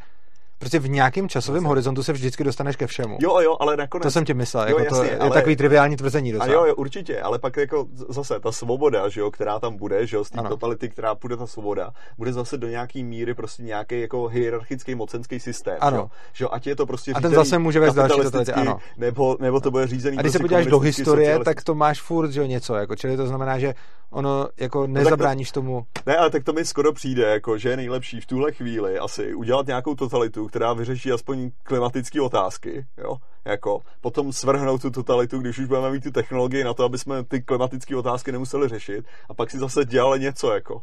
[0.59, 3.18] prostě v nějakém časovém horizontu se vždycky dostaneš ke všemu.
[3.20, 4.02] Jo, jo, ale nakonec...
[4.02, 6.51] To jsem ti myslel, Jo, jako jasně, to je ale- takový triviální tvrzení docela.
[6.51, 10.06] A jo, jo, určitě, ale pak jako zase ta svoboda, že jo, která tam bude,
[10.06, 13.62] že jo, z té totality, která půjde ta svoboda, bude zase do nějaký míry prostě
[13.62, 15.97] nějaký jako hierarchický mocenský systém, Ano.
[15.97, 18.52] že jo, že jo, ať je to prostě A ten zase může vést další totalitě,
[18.52, 18.78] ano.
[18.97, 22.01] Nebo, nebo to bude řízený A když se prostě podíváš do historie, tak to máš
[22.02, 23.74] furt, že jo, něco, jako, čili to znamená, že
[24.10, 25.86] ono jako No to- nezabráníš tomu.
[26.06, 29.35] Ne, ale tak to mi skoro přijde, jako, že je nejlepší v tuhle chvíli asi
[29.35, 35.58] udělat nějakou totalitu, která vyřeší aspoň klimatické otázky, jo, jako, potom svrhnout tu totalitu, když
[35.58, 39.34] už budeme mít tu technologii na to, aby jsme ty klimatické otázky nemuseli řešit, a
[39.34, 40.80] pak si zase dělali něco, jako.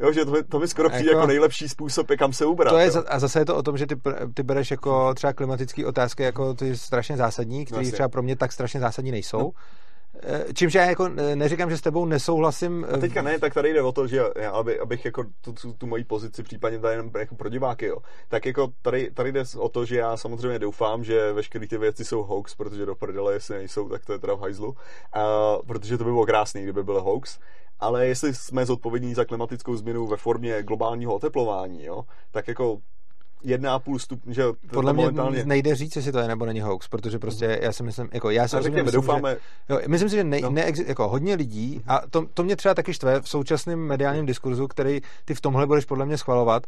[0.00, 2.46] Jo, že to mi, to mi skoro přijde Jako- jako, nejlepší způsob, jak kam se
[2.46, 2.72] ubrat.
[2.72, 3.04] To je, jo.
[3.08, 3.96] a zase je to o tom, že ty,
[4.34, 7.92] ty bereš jako třeba klimatické otázky jako ty strašně zásadní, které Jasně.
[7.92, 9.38] třeba pro mě tak strašně zásadní nejsou.
[9.38, 9.50] No.
[10.22, 12.86] Eh, Čímž já jako eh, neříkám, že s tebou nesouhlasím.
[12.94, 15.72] A teďka ne, tak tady jde o to, že já, aby, abych jako tu, tu,
[15.72, 17.96] tu moji pozici případně tady jenom jako pro diváky, jo.
[18.28, 22.04] Tak jako tady, tady jde o to, že já samozřejmě doufám, že veškeré ty věci
[22.04, 24.68] jsou hoax, protože do prdele, jestli nejsou, tak to je teda v hajzlu.
[24.68, 24.74] Uh,
[25.66, 27.38] protože to by bylo krásný, kdyby byl hoax.
[27.80, 32.78] Ale jestli jsme zodpovědní za klimatickou změnu ve formě globálního oteplování, jo, tak jako
[33.44, 35.44] 1,5 stupně, že Podle mě momentálně...
[35.44, 38.48] nejde říct, jestli to je nebo není hoax, protože prostě já si myslím, jako já
[38.48, 39.36] si A myslím, doufáme,
[39.68, 40.50] že, jo, myslím si, že ne, No.
[40.50, 44.68] ne, jako hodně lidí, a to, to mě třeba taky štve v současném mediálním diskurzu,
[44.68, 46.66] který ty v tomhle budeš podle mě schvalovat,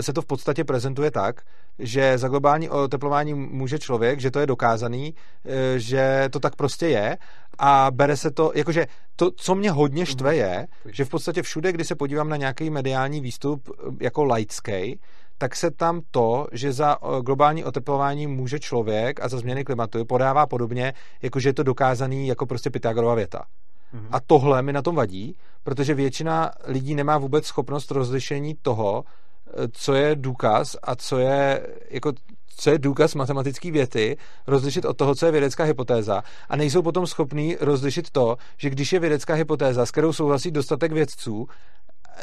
[0.00, 1.40] se to v podstatě prezentuje tak,
[1.78, 5.14] že za globální oteplování může člověk, že to je dokázaný,
[5.44, 7.18] eh, že to tak prostě je
[7.58, 8.86] a bere se to, jakože
[9.16, 12.70] to, co mě hodně štve je, že v podstatě všude, kdy se podívám na nějaký
[12.70, 15.00] mediální výstup eh, jako laický,
[15.40, 20.04] tak se tam to, že za eh, globální oteplování může člověk a za změny klimatu
[20.04, 20.92] podává podobně,
[21.22, 23.44] jako že je to dokázaný jako prostě Pythagorova věta.
[23.92, 24.08] Mhm.
[24.12, 29.52] A tohle mi na tom vadí, protože většina lidí nemá vůbec schopnost rozlišení toho, eh,
[29.72, 32.12] co je důkaz a co je jako
[32.56, 37.06] co je důkaz matematické věty, rozlišit od toho, co je vědecká hypotéza a nejsou potom
[37.06, 41.48] schopní rozlišit to, že když je vědecká hypotéza, s kterou souhlasí dostatek vědců,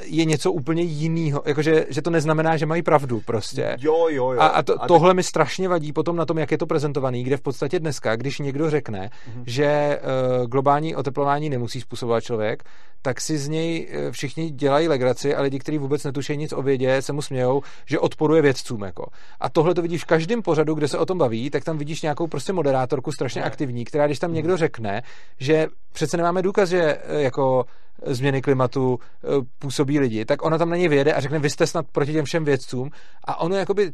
[0.04, 1.44] je něco úplně jiného.
[1.46, 3.78] Jakože že to neznamená, že mají pravdu prostě.
[3.80, 4.40] Jo, jo, jo.
[4.42, 7.24] A, a to, teď- tohle mi strašně vadí potom na tom, jak je to prezentovaný,
[7.24, 9.44] kde v podstatě dneska, když někdo řekne, Mhm.
[9.48, 10.00] že
[10.42, 12.64] uh, globální oteplování nemusí způsobovat člověk,
[13.02, 16.62] tak si z něj eh, všichni dělají legraci a lidi, kteří vůbec netuší nic o
[16.62, 18.84] vědě, se mu smějou, že odporuje vědcům.
[18.84, 19.06] Jako.
[19.40, 22.02] A tohle to vidíš v každém pořadu, kde se o tom baví, tak tam vidíš
[22.02, 23.48] nějakou prostě moderátorku strašně Ne.
[23.48, 24.22] aktivní, která když Mhm.
[24.22, 25.02] tam někdo řekne,
[25.40, 27.66] že přece nemáme důkaz, že eh, jako
[28.06, 29.28] změny klimatu eh,
[29.60, 32.26] působí lidi, tak ona tam na něj vyjede a řekne, vy jste snad proti těm
[32.26, 32.90] všem vědcům
[33.24, 33.92] a ono jakoby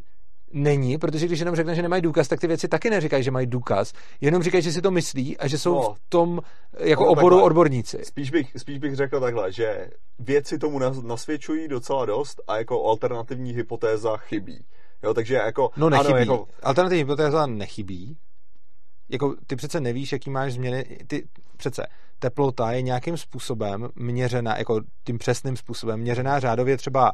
[0.52, 3.46] není, protože když jenom řekne, že nemají důkaz, tak ty věci taky neříkají, že mají
[3.46, 5.94] důkaz, jenom říkají, že si to myslí a že jsou No.
[5.94, 6.40] v tom
[6.76, 7.42] eh, jako No, oboru takhle.
[7.42, 8.00] odborníci.
[8.04, 12.84] Spíš bych, spíš bych řekl takhle, že věci tomu nas- nasvědčují docela dost a jako
[12.88, 14.64] alternativní hypotéza chybí.
[15.02, 15.70] Jo, takže jako...
[15.76, 16.12] No nechybí.
[16.12, 18.16] Ano, jako, Alternativní hypotéza nechybí.
[19.08, 20.84] Jako ty přece nevíš, jaký máš změny.
[21.06, 21.86] Ty přece
[22.28, 27.12] teplota je nějakým způsobem měřená, jako tím přesným způsobem, měřená řádově třeba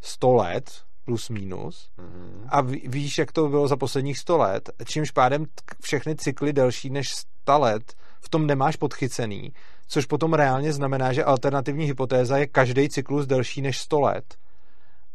[0.00, 0.70] 100 let
[1.04, 2.46] plus minus Mhm.
[2.48, 5.44] a ví- víš, jak to bylo za posledních 100 let, čímž pádem
[5.82, 7.82] všechny cykly delší než 100 let
[8.20, 9.52] v tom nemáš podchycený,
[9.88, 14.24] což potom reálně znamená, že alternativní hypotéza je každý cyklus delší než 100 let.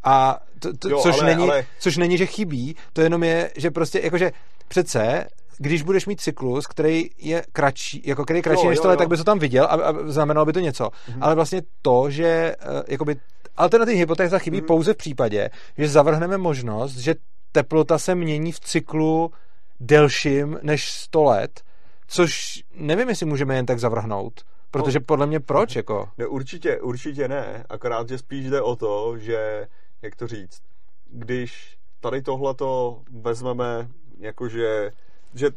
[0.04, 3.52] A to, to, Jo, což, ale- není, ale- což není, že chybí, to jenom je,
[3.58, 4.32] že prostě, jakože
[4.68, 5.28] přece,
[5.58, 8.88] když budeš mít cyklus, který je kratší, jako který je kratší Jo, než jo, 100
[8.88, 8.98] let, jo.
[8.98, 10.90] tak by to tam viděl a, a znamenalo by to něco.
[11.10, 11.24] Mhm.
[11.24, 13.16] Ale vlastně to, že eh, jakoby
[13.58, 14.68] alternativní hypotéza chybí Mhm.
[14.68, 17.16] pouze v případě, že zavrhneme možnost, že
[17.52, 19.32] teplota se mění v cyklu
[19.80, 21.62] delším než 100 let,
[22.08, 24.42] což nevím, jestli můžeme jen tak zavrhnout.
[24.72, 26.10] Protože podle mě proč, jako?
[26.18, 29.68] Ne, určitě, určitě ne, akorát, že spíš jde o to, že,
[30.02, 30.62] jak to říct,
[31.10, 33.88] když tady tohleto vezmeme,
[34.20, 34.92] jakože,
[35.34, 35.50] že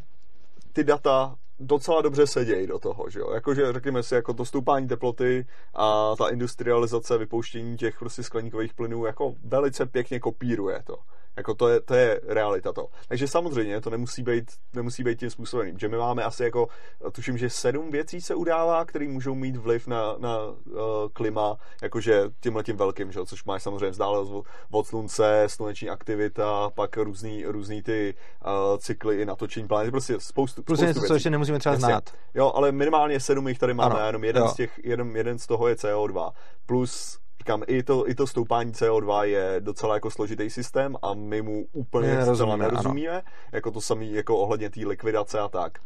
[0.73, 4.89] ty data docela dobře sedějí do toho, že jo, jakože řekněme si, jako to stoupání
[4.89, 10.99] teploty a ta industrializace, vypouštění těch prostě skleníkových plynů, jako velice pěkně kopíruje to.
[11.37, 12.87] Jako to je, to je realita to.
[13.09, 16.69] Takže samozřejmě to nemusí být, nemusí být tím způsobem, že my máme asi jako,
[17.13, 20.75] tuším, že sedm věcí se udává, které můžou mít vliv na, na uh,
[21.13, 23.21] klima, jakože tímhle tím velkým, že?
[23.25, 24.33] což máš samozřejmě vzdálenost
[24.71, 28.15] od- slunce, sluneční aktivita, pak různý, různý ty
[28.47, 31.15] uh, cykly i natočení planety, prostě spoustu, Plus spoustu něco, co věcí.
[31.15, 31.87] ještě nemusíme třeba Jasně.
[31.87, 32.11] znát.
[32.35, 34.49] Jo, ale minimálně sedm jich tady máme, ano, jenom jeden jo.
[34.49, 36.31] z těch, jeden, jeden z toho je CO2.
[36.67, 41.43] Plus říkám, i to, i to stoupání CO2 je docela jako složitý systém a my
[41.43, 45.79] mu úplně My zcela nerozumíme, nerozumíme, jako to samý jako ohledně té likvidace a tak.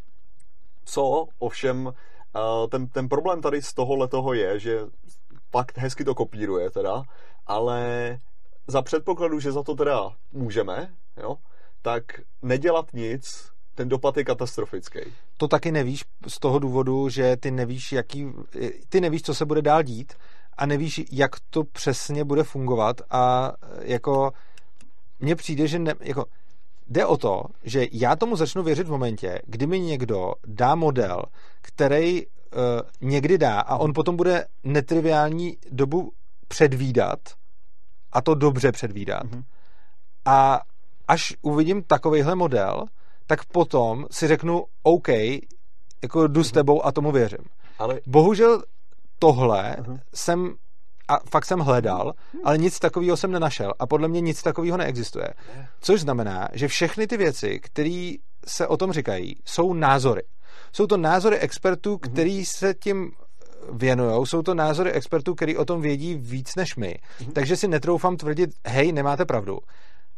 [0.84, 1.92] Co ovšem,
[2.36, 4.80] eh, ten, ten problém tady z tohohle toho je, že
[5.50, 7.02] fakt hezky to kopíruje teda,
[7.46, 8.18] ale
[8.66, 11.36] za předpokladu, že za to teda můžeme, jo,
[11.82, 12.04] tak
[12.42, 15.00] nedělat nic, ten dopad je katastrofický.
[15.36, 18.32] To taky nevíš z toho důvodu, že ty nevíš, jaký,
[18.88, 20.14] ty nevíš, co se bude dál dít
[20.60, 24.32] a nevíš, jak to přesně bude fungovat a jako
[25.20, 26.24] mně přijde, že ne, jako,
[26.88, 31.22] jde o to, že já tomu začnu věřit v momentě, kdy mi někdo dá model,
[31.62, 32.30] který uh,
[33.00, 36.12] někdy dá a on potom bude netriviální dobu
[36.48, 37.18] předvídat
[38.12, 39.22] a to dobře předvídat.
[39.22, 39.42] Mm-hmm.
[40.24, 40.60] A
[41.08, 42.84] až uvidím takovýhle model,
[43.26, 46.44] tak potom si řeknu OK, jako jdu mm-hmm.
[46.44, 46.54] s mhm.
[46.54, 47.44] tebou a tomu věřím.
[47.78, 48.00] Ale...
[48.06, 48.62] Bohužel
[49.20, 49.98] tohle mm-hmm.
[50.14, 50.54] jsem
[51.08, 52.12] a fakt jsem hledal,
[52.44, 55.28] ale nic takového jsem nenašel a podle mě nic takového neexistuje.
[55.80, 58.12] Což znamená, že všechny ty věci, které
[58.46, 60.22] se o tom říkají, jsou názory.
[60.72, 62.12] Jsou to názory expertů, mhm.
[62.12, 63.10] který se tím
[63.72, 64.26] věnují.
[64.26, 66.98] Jsou to názory expertů, který o tom vědí víc než my.
[67.20, 67.32] Mhm.
[67.32, 69.58] Takže si netroufám tvrdit, hej, nemáte pravdu.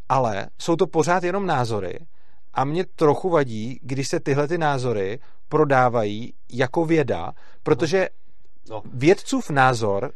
[0.08, 1.98] Ale jsou to pořád jenom názory
[2.54, 5.18] a mě trochu vadí, když se tyhle ty názory
[5.48, 8.08] prodávají jako věda, protože
[8.70, 8.82] no.
[8.92, 10.12] vědcův názor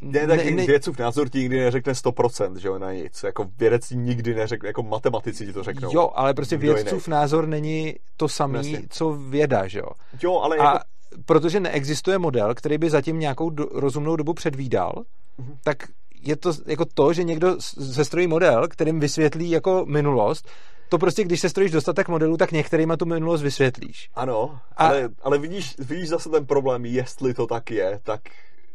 [0.00, 3.22] ne, tak ne, ne, vědcův názor ti nikdy neřekne 100%, že jo, na nic.
[3.22, 5.90] Jako vědec ti nikdy neřekne, jako matematici ti to řeknou.
[5.92, 9.88] Jo, ale prostě vědcův názor není to samý, co věda, že jo.
[10.22, 10.78] Jo, ale A jako...
[11.26, 14.92] protože neexistuje model, který by zatím nějakou do, rozumnou dobu předvídal,
[15.38, 15.56] mm-hmm.
[15.64, 15.88] tak
[16.22, 17.56] je to jako to, že někdo
[17.92, 20.48] sestrojí model, kterým vysvětlí jako minulost,
[20.88, 24.10] to prostě, když se strojíš dostatek modelů, tak některýma tu minulost vysvětlíš.
[24.14, 24.86] Ano, a...
[24.86, 28.20] ale, ale vidíš, vidíš zase ten problém, jestli to tak je, tak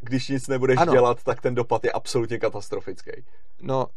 [0.02, 0.94] když nic nebudeš ano.
[0.94, 3.12] dělat, tak ten dopad je absolutně katastrofický.
[3.62, 3.88] No,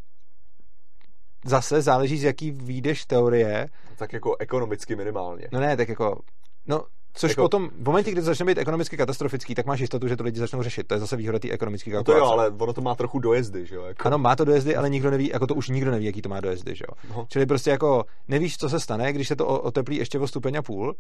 [1.44, 3.68] zase záleží, z jaký výjdeš teorie.
[3.97, 5.48] Tak jako ekonomicky minimálně.
[5.52, 6.20] No ne, tak jako,
[6.66, 6.84] no,
[7.16, 7.43] což jako...
[7.43, 10.40] potom, v momentě, kdy to začne být ekonomicky katastrofický, tak máš jistotu, že to lidi
[10.40, 10.86] začnou řešit.
[10.86, 12.20] To je zase výhoda té ekonomické kalkulace.
[12.20, 13.82] No to jo, ale ono to má trochu dojezdy, že jo?
[13.82, 14.06] Jako...
[14.06, 16.40] Ano, má to dojezdy, ale nikdo neví, jako to už nikdo neví, jaký to má
[16.40, 17.16] dojezdy, že jo?
[17.16, 17.26] No.
[17.28, 20.62] Čili prostě jako nevíš, co se stane, když se to oteplí ještě o stupeň a
[20.62, 20.94] půl,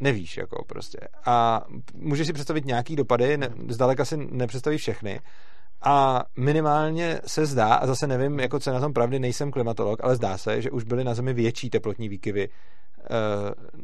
[0.00, 0.98] nevíš, jako prostě.
[1.24, 1.64] A
[1.94, 5.20] můžeš si představit nějaký dopady, ne, zdaleka si nepředstavíš všechny.
[5.82, 10.04] A minimálně se zdá, a zase nevím, jako co je na tom pravdy, nejsem klimatolog,
[10.04, 12.48] ale zdá se, že už byly na Zemi větší teplotní výkyvy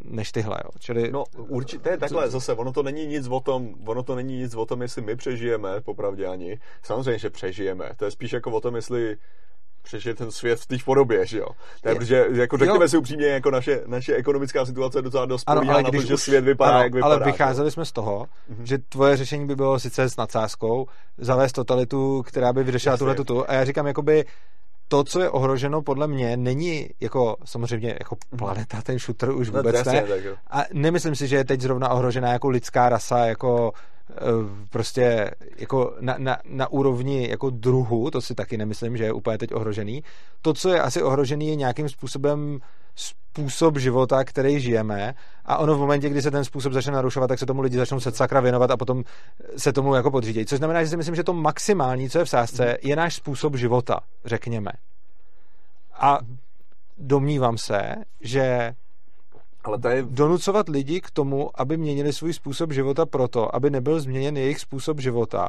[0.05, 0.57] než tyhle.
[0.65, 0.71] Jo.
[0.79, 4.55] Čili, no určitě, takhle, zase, ono to není nic o tom, ono to není nic
[4.55, 6.59] o tom, jestli my přežijeme, popravdě ani.
[6.83, 7.91] Samozřejmě, že přežijeme.
[7.97, 9.17] To je spíš jako o tom, jestli
[9.83, 11.47] přežije ten svět v té podobě, že jo.
[11.83, 12.89] To je, protože, jako řekněme jo.
[12.89, 16.17] si upřímně, jako naše, naše ekonomická situace je docela dost ano, ale na to, že
[16.17, 17.15] svět vypadá, ano, jak vypadá.
[17.15, 18.63] Ale vycházeli jsme z toho, mm-hmm.
[18.63, 20.87] že tvoje řešení by bylo sice s nadsázkou,
[21.19, 23.51] zavést totalitu, která by vyřešila tuhle tuto.
[23.51, 24.25] A já říkám, jakoby
[24.89, 28.39] to, co je ohroženo podle mě, není jako samozřejmě jako mhm.
[28.39, 30.05] planeta, ten shooter už no, vůbec ne.
[30.51, 33.73] A nemyslím si, že je teď zrovna ohrožená jako lidská rasa, jako
[34.11, 39.13] Eh, prostě jako na, na, na úrovni jako druhu, to si taky nemyslím, že je
[39.13, 40.03] úplně teď ohrožený.
[40.43, 42.59] To, co je asi ohrožený, je nějakým způsobem
[43.35, 47.39] způsob života, který žijeme a ono v momentě, kdy se ten způsob začne narušovat, tak
[47.39, 49.03] se tomu lidi začnou se sakra věnovat a potom
[49.57, 50.47] se tomu jako podřídějí.
[50.47, 53.57] Což znamená, že si myslím, že to maximální, co je v sázce, je náš způsob
[53.57, 54.71] života, řekněme.
[55.95, 56.19] A
[56.99, 58.75] domnívám se, že
[59.65, 60.03] ale to je...
[60.03, 65.01] Donucovat lidi k tomu, aby měnili svůj způsob života proto, aby nebyl změněn jejich způsob
[65.01, 65.49] života,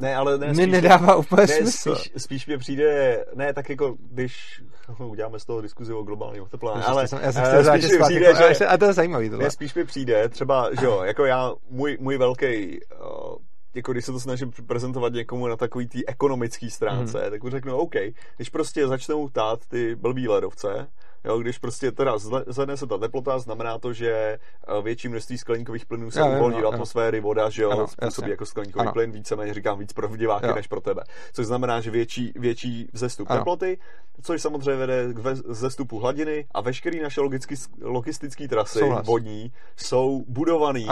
[0.00, 1.96] ne, ale ne, mi nedává úplně ne, smysl.
[1.96, 4.62] Spíš, spíš mě přijde, ne, tak jako, když
[4.98, 8.26] uděláme z toho diskuzi o globálním oteplování, ale jsem, já jsem chtěl spíš mi přijde,
[8.26, 9.44] jako, že, a to je zajímavý tohle.
[9.44, 13.36] Ne, spíš mi přijde, třeba, že jo, jako já, můj, můj velký uh,
[13.74, 17.30] jako když se to snažím prezentovat někomu na takový té ekonomické stránce, hmm.
[17.30, 17.94] tak mu řeknu, OK,
[18.36, 20.86] když prostě začnou tát ty blbý ledovce,
[21.24, 25.86] Jo, když prostě teda zvedne se ta teplota, znamená to, že eh, větší množství skleníkových
[25.86, 28.30] plynů se uvolní do atmosféry, voda, že jo, ano, způsobí jasně.
[28.30, 28.92] jako skleníkový ano.
[28.92, 30.54] plyn, víceméně říkám víc pro diváky jo.
[30.54, 31.02] než pro tebe.
[31.32, 33.40] Což znamená, že větší, větší vzestup ano.
[33.40, 33.78] teploty,
[34.22, 35.18] což samozřejmě vede k
[35.48, 39.06] vzestupu hladiny a veškeré naše logicky, logistické trasy Souhlas.
[39.06, 40.84] vodní jsou budované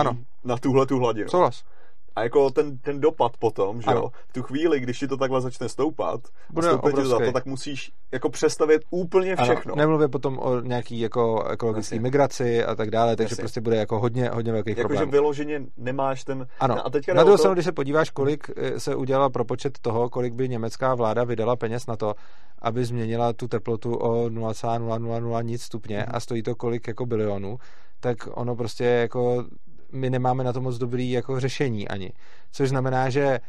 [0.44, 1.28] na tuhle tu hladinu.
[1.28, 1.64] Souhlas.
[2.18, 5.40] A jako ten, ten dopad potom, že jo, v tu chvíli, když ti to takhle
[5.40, 6.20] začne stoupat,
[6.50, 9.72] Bude a za to, tak musíš jako přestavět úplně všechno.
[9.72, 13.42] Ano, nemluvě potom o nějaký jako ekologické migraci a tak dále, takže Jasně.
[13.42, 15.00] prostě bude jako hodně, hodně velký jako problém.
[15.00, 16.46] Jakože vyloženě nemáš ten...
[16.60, 20.10] Ano, a teďka na druhou stranu, když se podíváš, kolik eh, se udělala propočet toho,
[20.10, 22.14] kolik by německá vláda vydala peněz na to,
[22.58, 26.04] aby změnila tu teplotu o 0,000 nic stupně mm.
[26.08, 27.58] a stojí to kolik jako bilionů,
[28.00, 29.44] tak ono prostě jako
[29.92, 32.12] my nemáme na to moc dobrý jako řešení ani.
[32.52, 33.40] Což znamená, že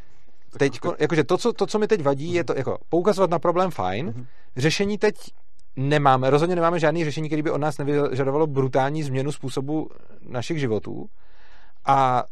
[0.57, 3.71] teď, jakože to co, to, co mi teď vadí, je to jako poukazovat na problém
[3.71, 4.25] fajn, mhm.
[4.57, 5.15] řešení teď
[5.75, 9.89] nemáme, rozhodně nemáme žádný řešení, který by od nás nevyžadovalo brutální změnu způsobu
[10.21, 11.05] našich životů.
[11.85, 12.23] A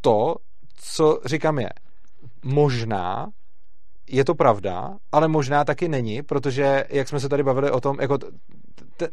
[0.00, 0.36] to,
[0.74, 1.68] co říkám je,
[2.44, 3.28] možná
[4.10, 7.96] je to pravda, ale možná taky není, protože jak jsme se tady bavili o tom,
[8.00, 8.18] jako
[8.96, 9.08] te,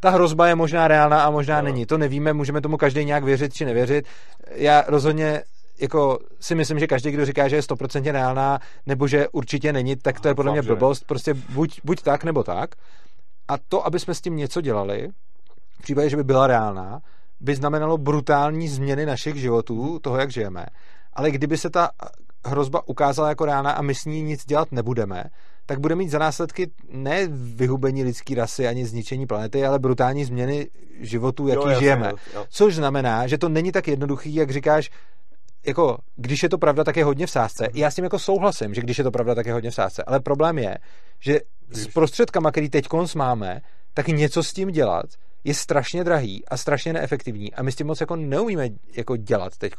[0.00, 1.64] ta hrozba je možná reálná a možná no.
[1.64, 1.86] není.
[1.86, 4.06] To nevíme, můžeme tomu každý nějak věřit či nevěřit.
[4.54, 5.42] Já rozhodně
[5.80, 9.96] jako si myslím, že každý, kdo říká, že je stoprocentně reálná, nebo že určitě není,
[9.96, 11.04] tak to je podle mě blbost.
[11.06, 12.70] Prostě buď, buď tak, nebo tak.
[13.48, 15.08] A to, aby jsme s tím něco dělali,
[15.78, 17.00] v případě, že by byla reálná,
[17.40, 20.66] by znamenalo brutální změny našich životů, toho, jak žijeme.
[21.12, 21.90] Ale kdyby se ta
[22.44, 25.24] hrozba ukázala jako reálná a my s ní nic dělat nebudeme,
[25.70, 30.70] tak bude mít za následky ne vyhubení lidské rasy ani zničení planety, ale brutální změny
[31.00, 32.08] životů, jaký jo, žijeme.
[32.10, 32.46] Jo, jo.
[32.48, 34.90] Což znamená, že to není tak jednoduchý, jak říkáš,
[35.66, 37.64] jako, když je to pravda, tak je hodně v sázce.
[37.64, 37.72] Mhm.
[37.78, 40.02] Já s tím jako souhlasím, že když je to pravda, tak je hodně v sázce.
[40.06, 40.78] Ale problém je,
[41.20, 41.40] že
[41.70, 43.60] s prostředkama, který teď máme,
[43.94, 45.06] tak něco s tím dělat
[45.44, 49.56] je strašně drahý a strašně neefektivní a my s tím moc jako neumíme jako dělat
[49.58, 49.72] teď.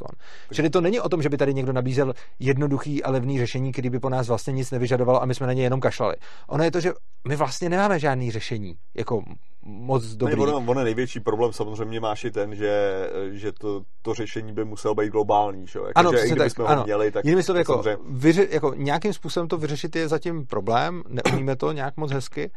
[0.53, 3.89] Čili to není o tom, že by tady někdo nabízel jednoduchý a levný řešení, který
[3.89, 6.15] by po nás vlastně nic nevyžadovalo a my jsme na ně jenom kašlali.
[6.47, 6.91] Ono je to, že
[7.27, 9.23] my vlastně nemáme žádný řešení, jako
[9.63, 10.35] moc dobrý.
[10.35, 12.91] Ne, ono, ono největší problém samozřejmě máš i ten, že,
[13.31, 15.79] že to, to řešení by muselo být globální, že?
[15.79, 16.79] Jako, ano, že i tak, ano.
[16.79, 17.25] ho měli, tak...
[17.25, 17.97] Jinými slovy, jako, samozřejmě...
[18.09, 22.51] vyři, jako nějakým způsobem to vyřešit je zatím problém, neumíme to nějak moc hezky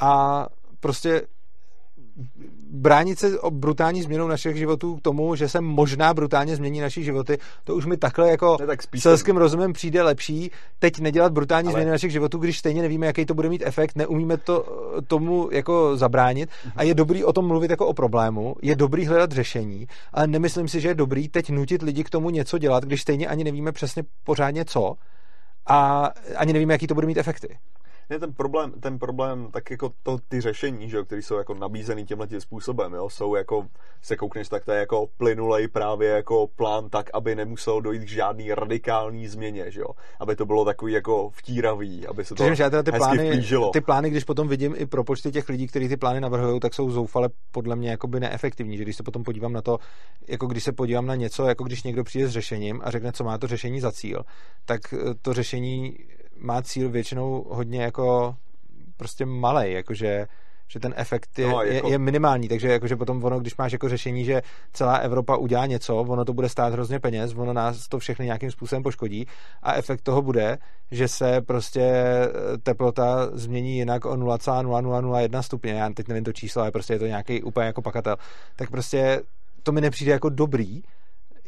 [0.00, 0.46] a
[0.80, 1.22] prostě
[2.70, 7.02] bránit se o brutální změnou našich životů k tomu, že se možná brutálně změní naše
[7.02, 10.50] životy, to už mi takhle jako ne, tak selským rozumem přijde lepší.
[10.78, 11.72] Teď nedělat brutální Ale...
[11.72, 14.64] změny našich životů, když stejně nevíme, jaký to bude mít efekt, neumíme to
[15.06, 19.32] tomu jako zabránit a je dobrý o tom mluvit jako o problému, je dobrý hledat
[19.32, 23.02] řešení, ale nemyslím si, že je dobrý teď nutit lidi k tomu něco dělat, když
[23.02, 24.94] stejně ani nevíme přesně pořádně co
[25.66, 27.58] a ani nevíme, jaký to bude mít efekty
[28.10, 32.06] ne, ten problém, ten problém, tak jako to, ty řešení, že, které jsou jako nabízený
[32.06, 33.66] tímhle tím způsobem, jo, jsou jako,
[34.02, 38.08] se koukneš, tak to je jako plynulej právě jako plán tak, aby nemuselo dojít k
[38.08, 39.88] žádný radikální změně, že jo,
[40.20, 43.70] aby to bylo takový jako vtíravý, aby se to Přičemž já teda ty plány, vplížilo.
[43.70, 46.74] ty plány, když potom vidím i pro počty těch lidí, kteří ty plány navrhují, tak
[46.74, 49.78] jsou zoufale podle mě jakoby neefektivní, že když se potom podívám na to,
[50.28, 53.24] jako když se podívám na něco, jako když někdo přijde s řešením a řekne, co
[53.24, 54.24] má to řešení za cíl,
[54.64, 54.80] tak
[55.22, 55.96] to řešení
[56.38, 58.36] má cíl většinou hodně jako
[58.96, 60.26] prostě malý, jakože
[60.70, 61.86] že ten efekt je, no, jako...
[61.86, 64.42] je, je minimální, takže jakože potom ono, když máš jako řešení, že
[64.72, 68.50] celá Evropa udělá něco, ono to bude stát hrozně peněz, ono nás to všechny nějakým
[68.50, 69.26] způsobem poškodí
[69.62, 70.58] a efekt toho bude,
[70.90, 76.62] že se prostě eh, teplota změní jinak o 0,0001 stupně, já teď nevím to číslo,
[76.62, 78.16] ale prostě je to nějaký úplně jako pakatel,
[78.56, 79.22] tak prostě
[79.62, 80.82] to mi nepřijde jako dobrý,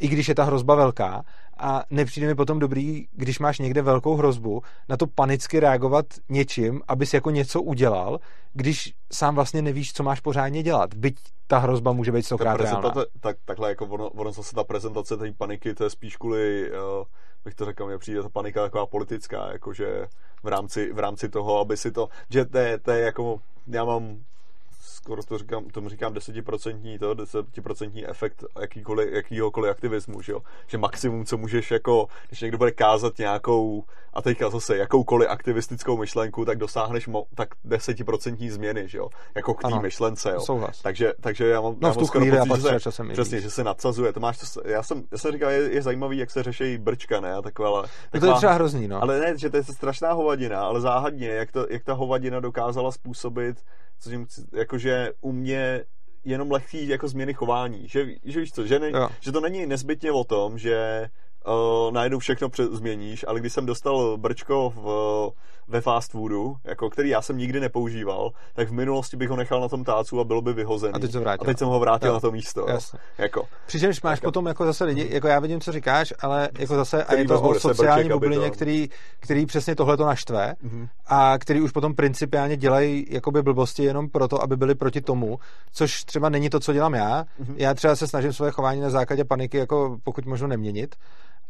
[0.01, 1.25] i když je ta hrozba velká
[1.59, 6.83] a nepřijde mi potom dobrý, když máš někde velkou hrozbu, na to panicky reagovat něčím,
[6.89, 8.21] abys jako něco udělal,
[8.53, 10.95] když sám vlastně nevíš, co máš pořádně dělat.
[10.95, 11.17] Byť
[11.47, 12.95] ta hrozba může být stokrát reálná.
[13.21, 17.05] Tak, takhle jako ono, ono zase ta prezentace té paniky, to je spíš kvůli, uh,
[17.45, 20.07] bych to řekl, mě přijde ta panika taková politická, jakože
[20.43, 23.85] v rámci, v rámci toho, aby si to, že to je, to je jako, já
[23.85, 24.19] mám
[25.03, 30.41] skoro to říkám, tomu říkám desetiprocentní, to, desetiprocentní efekt jakýkoliv, jakýhokoliv aktivismu, že jo?
[30.67, 35.97] Že maximum, co můžeš jako, když někdo bude kázat nějakou, a teďka zase jakoukoliv aktivistickou
[35.97, 39.09] myšlenku, tak dosáhneš mo, tak desetiprocentní změny, že jo?
[39.35, 40.41] Jako k té myšlence, jo?
[40.41, 40.83] Souhlas.
[40.83, 43.65] Takže, takže já mám, no, já mám skoro pocit, že se, časem přesně, že se
[43.65, 44.13] nadsazuje.
[44.13, 47.21] To máš, to, já jsem, já jsem říkal, je, je zajímavý, jak se řeší brčka,
[47.21, 47.35] ne?
[47.35, 49.03] A taková, taková, to je třeba hrozný, no.
[49.03, 52.93] Ale ne, že to je strašná hovadina, ale záhadně, jak, to, jak ta hovadina dokázala
[52.93, 53.57] způsobit
[54.01, 55.85] co tím, jakože u mě
[56.25, 57.89] jenom lehký jako změny chování.
[57.89, 58.91] Že, že víš co, že, ne,
[59.21, 61.09] že to není nezbytně o tom, že
[61.47, 64.87] uh, najednou všechno před, změníš, ale když jsem dostal brčko v,
[65.71, 69.61] ve fast foodu, jako který já jsem nikdy nepoužíval, tak v minulosti bych ho nechal
[69.61, 70.95] na tom tácu a bylo by vyhozený.
[70.95, 71.45] A teď, to vrátil.
[71.45, 72.15] a teď jsem ho vrátil jo.
[72.15, 72.67] na to místo.
[72.69, 72.99] Jasně.
[73.19, 73.49] Jako.
[73.67, 77.05] Přičemž máš tak, potom jako zase lidi, jako já vidím, co říkáš, ale jako zase
[77.05, 78.51] a je to o sociální bublině, to...
[78.51, 78.89] který,
[79.21, 80.89] který přesně tohle to naštve mm-hmm.
[81.07, 85.39] a který už potom principiálně dělají jakoby blbosti jenom proto, aby byli proti tomu,
[85.73, 87.25] což třeba není to, co dělám já.
[87.25, 87.55] Mm-hmm.
[87.57, 90.97] Já třeba se snažím své chování na základě paniky jako pokud možno neměnit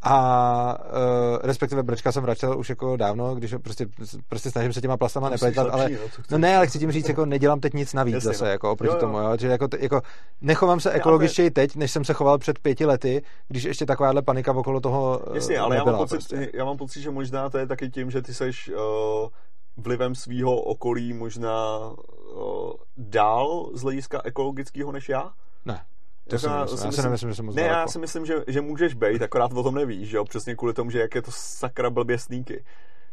[0.03, 3.87] a uh, respektive brčka jsem vracel už jako dávno, když prostě,
[4.29, 5.99] prostě snažím se těma plastama nepletat, ale no,
[6.31, 8.51] no ne, ale chci tím říct, jako nedělám teď nic navíc Jasně, zase, no.
[8.51, 9.01] jako oproti jo, jo.
[9.01, 10.03] tomu, jo, že jako, jako
[10.41, 14.53] nechovám se ekologičtěji teď, než jsem se choval před pěti lety, když ještě takováhle panika
[14.53, 16.51] okolo toho uh, Jasně, ale nebyla, já mám, pocit, prostě.
[16.55, 19.29] já mám pocit, že možná to je taky tím, že ty seš uh,
[19.77, 25.33] vlivem svého okolí možná uh, dál z hlediska ekologického než já?
[25.65, 25.81] Ne.
[26.31, 27.81] To si já, si myslím, nemyslím, že jsem moc Ne, daleko.
[27.81, 30.25] já si myslím, že, že můžeš být, akorát o tom nevíš, že jo?
[30.25, 32.65] Přesně kvůli tomu, že jak je to sakra blbě sníky.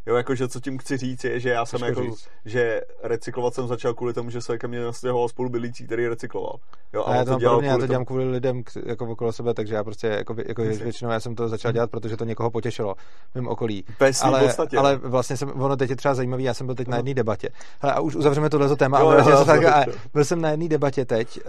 [0.07, 2.27] Jo, jakože co tím chci říct je, že já jsem jako, říct.
[2.45, 6.55] že recyklovat jsem začal kvůli tomu, že se ke mně nastěhoval spolubydlící, který recykloval.
[6.93, 9.53] Jo, A já to, dělal podobně, já to tomu- dělám kvůli lidem jako okolo sebe,
[9.53, 12.95] takže já prostě jako, jako většinou já jsem to začal dělat, protože to někoho potěšilo
[13.31, 13.85] v mém okolí.
[14.11, 14.77] Svým ale, podstatě.
[14.77, 17.49] ale vlastně jsem, ono teď je třeba zajímavý, já jsem byl teď na jedné debatě.
[17.81, 18.99] Hele, a už uzavřeme tohle téma.
[18.99, 21.39] Jo, a jo, jo, se tak, a byl jsem na jedné debatě teď,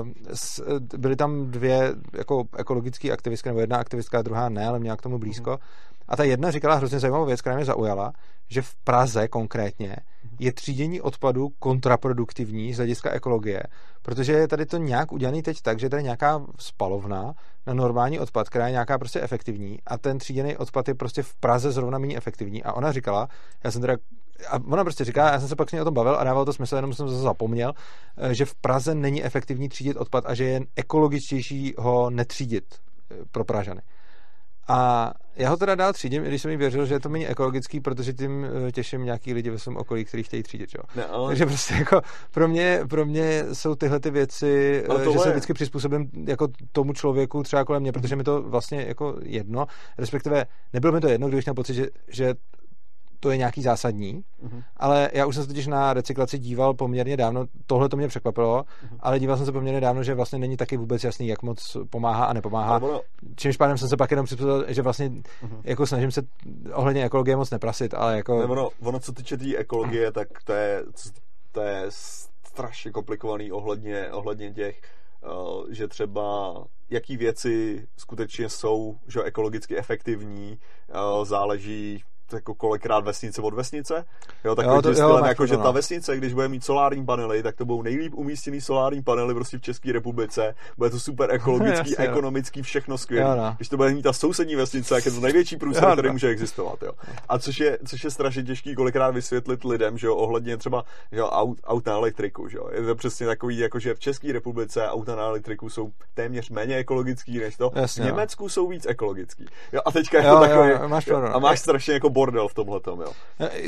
[0.00, 0.62] uh, s,
[0.98, 5.18] byly tam dvě jako ekologické aktivistky, nebo jedna aktivistka, druhá ne, ale měla k tomu
[5.18, 5.50] blízko.
[5.50, 5.58] Mhm.
[6.08, 8.12] A ta jedna říkala hrozně zajímavou věc, která mě zaujala,
[8.48, 10.36] že v Praze konkrétně Mhm.
[10.40, 13.62] je třídění odpadu kontraproduktivní z hlediska ekologie,
[14.02, 17.34] protože je tady to nějak udělané teď tak, že je tady nějaká spalovna
[17.66, 21.34] na normální odpad, která je nějaká prostě efektivní a ten tříděný odpad je prostě v
[21.34, 22.64] Praze zrovna méně efektivní.
[22.64, 23.28] A ona říkala,
[23.64, 23.96] já jsem teda
[24.48, 26.44] a ona prostě říká, já jsem se pak s ní o tom bavil a dával
[26.44, 27.72] to smysl, jenom jsem to zapomněl,
[28.16, 32.64] eh, že v Praze není efektivní třídit odpad a že je ekologičtější ho netřídit
[33.10, 33.80] eh, pro Pražany.
[34.68, 37.28] A já ho teda dál třídím, i když jsem jí věřil, že je to méně
[37.28, 40.70] ekologický, protože tím eh, těším nějaký lidi ve svém okolí, kteří chtějí třídit.
[40.74, 40.82] Jo?
[40.96, 41.28] Ne, ale...
[41.28, 42.00] Takže prostě jako
[42.30, 46.92] pro mě, pro mě jsou tyhle ty věci, eh, že se vždycky přizpůsobím jako tomu
[46.92, 49.66] člověku třeba kolem mě, protože mi to vlastně jako jedno,
[49.98, 52.34] respektive nebylo mi to jedno, když měl pocit, že, že
[53.20, 54.62] to je nějaký zásadní, Mhm.
[54.76, 58.64] ale já už jsem se totiž na recyklaci díval poměrně dávno, tohle to mě překvapilo,
[58.82, 58.96] Mhm.
[59.00, 62.24] ale díval jsem se poměrně dávno, že vlastně není taky vůbec jasný, jak moc pomáhá
[62.24, 62.70] a nepomáhá.
[62.76, 63.00] Ale ono,
[63.36, 65.08] Čímž pádem jsem se pak jenom připustil, že vlastně
[65.42, 65.60] Mhm.
[65.64, 66.22] jako snažím se
[66.72, 68.38] ohledně ekologie moc neprasit, ale jako...
[68.38, 70.84] ne, ono, ono, co týče té tý ekologie, tak to je,
[71.52, 71.84] to je
[72.46, 74.80] strašně komplikovaný ohledně, ohledně těch,
[75.24, 76.54] uh, že třeba
[76.90, 80.58] jaký věci skutečně jsou že ekologicky efektivní,
[81.18, 82.02] uh, záleží
[82.32, 84.04] jako kolikrát vesnice od vesnice.
[84.44, 85.72] Jo, takový Jo, to- jo, jo, stylem, máš jako, že pravdu, ta no.
[85.72, 89.60] vesnice, když bude mít solární panely, tak to budou nejlíp umístěný solární panely prostě v
[89.60, 90.54] České republice.
[90.76, 92.10] Bude to super ekologický, Jasně, no.
[92.10, 93.36] ekonomický, všechno skvělé.
[93.36, 93.54] Jo, no.
[93.56, 95.94] Když to bude mít ta sousední vesnice, tak je to největší průser, Jo, no.
[95.96, 96.82] který může existovat.
[96.82, 96.92] Jo.
[97.28, 101.18] A což je, což je strašně těžký kolikrát vysvětlit lidem, že jo, ohledně třeba že
[101.18, 102.48] jo, aut, aut na elektriku.
[102.48, 102.68] Že jo.
[102.72, 106.76] Je to přesně takový, jako že v České republice auta na elektriku jsou téměř méně
[106.76, 107.70] ekologický než to.
[107.74, 108.10] Jasně, v no.
[108.10, 109.46] Německu jsou víc ekologický.
[109.72, 111.34] Jo, a teďka je Jo, to jo, takový, jo, máš no.
[111.36, 113.12] a máš strašně jako bordel v tomhle tom, jo.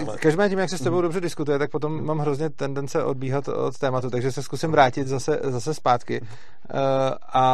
[0.09, 3.49] Ale- Každopádně tím, jak se s tebou dobře diskutuje, tak potom mám hrozně tendence odbíhat
[3.49, 6.21] od tématu, takže se zkusím vrátit zase, zase zpátky.
[6.23, 6.75] Eh,
[7.33, 7.45] A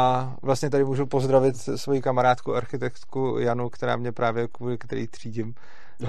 [0.43, 5.55] vlastně tady můžu pozdravit svoji kamarádku, architektku Janu, která mě právě kvůli který třídím,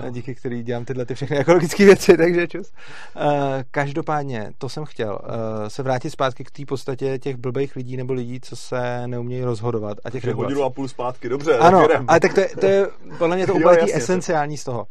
[0.06, 2.72] a díky který dělám tyhle ty všechny ekologické věci, takže čus.
[3.18, 5.20] Eh, Každopádně, to jsem chtěl,
[5.66, 9.44] eh, se vrátit zpátky k té podstatě těch blbých lidí nebo lidí, co se neumějí
[9.44, 10.54] rozhodovat a těch Že regulací.
[10.54, 12.88] hodinu a půl zpátky, dobře, Ano, tak ale tak to je, to je
[13.18, 14.88] podle mě to Jo, úplně jasně, esenciální z toho.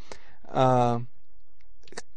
[0.56, 1.02] Uh,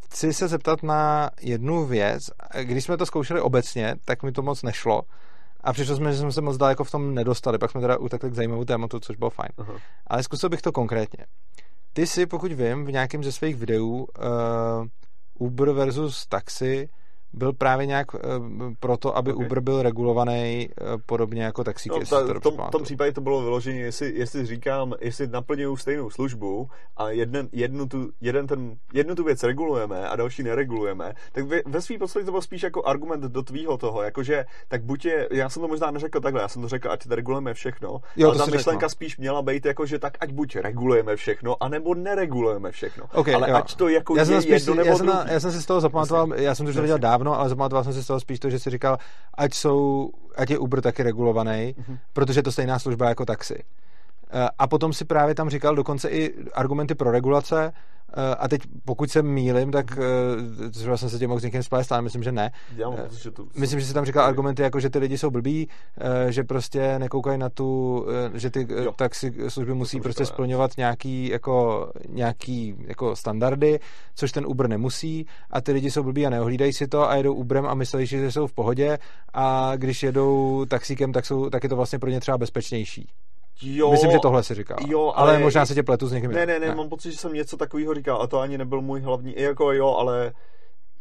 [0.06, 2.23] chci se zeptat na jednu věc.
[2.61, 5.01] Když jsme to zkoušeli obecně, tak mi to moc nešlo.
[5.64, 7.57] A přišlo jsme, že jsme se moc daleko v tom nedostali.
[7.57, 9.49] Pak jsme teda utekli k zajímavému tématu, což bylo fajn.
[9.57, 9.73] Aha.
[10.07, 11.26] Ale zkusil bych to konkrétně.
[11.94, 16.90] Ty si, pokud vím, v nějakém ze svých videů uh, Uber versus taxi
[17.34, 18.19] byl právě nějak uh,
[18.80, 19.35] proto, aby Ok.
[19.35, 19.45] okay.
[19.45, 21.99] Uber byl regulovaný uh, podobně jako taxíky.
[21.99, 22.84] No, ta, v tom, tom pamatuju.
[22.84, 28.10] případě to bylo vyloženě, jestli, jestli říkám, jestli naplňují stejnou službu a jeden, jednu, tu,
[28.22, 32.31] jeden ten, jednu tu věc regulujeme a další neregulujeme, tak ve, ve svým podstatě to
[32.31, 35.91] bylo spíš jako argument do tvýho toho, jakože tak buď je, já jsem to možná
[35.91, 38.85] neřekl takhle, já jsem to řekl, ať regulujeme všechno, Jo, ale ta jsi řekl, myšlenka
[38.85, 38.89] no.
[38.89, 43.06] spíš měla být jako, že tak ať buď regulujeme všechno, anebo neregulujeme všechno.
[43.14, 43.56] Okay, ale jo.
[43.56, 45.19] ať to jako já jsem, je spíš, jedno nebo já, jsem druhý.
[45.31, 47.93] já jsem si z toho zapamatoval, já jsem to už viděl dávno, ale zapamatoval jsem
[47.93, 48.97] si z toho spíš to, že si říkal,
[49.37, 51.97] ať jsou, ať je Uber taky regulovaný, Mhm.
[52.13, 53.63] protože je to stejná služba jako taxi.
[54.31, 57.73] Eh, A potom si právě tam říkal dokonce i argumenty pro regulace,
[58.40, 61.91] a teď pokud se mýlim, tak eh, třeba jsem se tím mohl s někým splést,
[61.91, 62.52] ale myslím, že ne.
[62.77, 64.99] Já mám Eh, pocit, že to, Myslím, že si tam říkal argumenty jako, že ty
[64.99, 65.68] lidi jsou blbí,
[66.27, 68.06] eh, že prostě nekoukají na tu,
[68.36, 68.91] eh, že ty eh, Jo.
[68.91, 73.80] taxi služby musí jsem prostě říkal, splňovat nějaký jako, nějaký jako standardy,
[74.15, 77.34] což ten Uber nemusí a ty lidi jsou blbí a neohlídají si to a jedou
[77.34, 78.98] Uberem a myslí, že jsou v pohodě
[79.34, 83.10] a když jedou taxíkem, tak, jsou, tak je to vlastně pro ně třeba bezpečnější.
[83.61, 84.77] Jo, Myslím, že tohle si říkal.
[84.88, 86.31] jo, ale, ale- možná se tě pletu s někým.
[86.31, 86.60] Ne, jiným.
[86.61, 89.34] ne, ne, mám pocit, že jsem něco takového říkal a to ani nebyl můj hlavní,
[89.34, 90.31] i jako jo, ale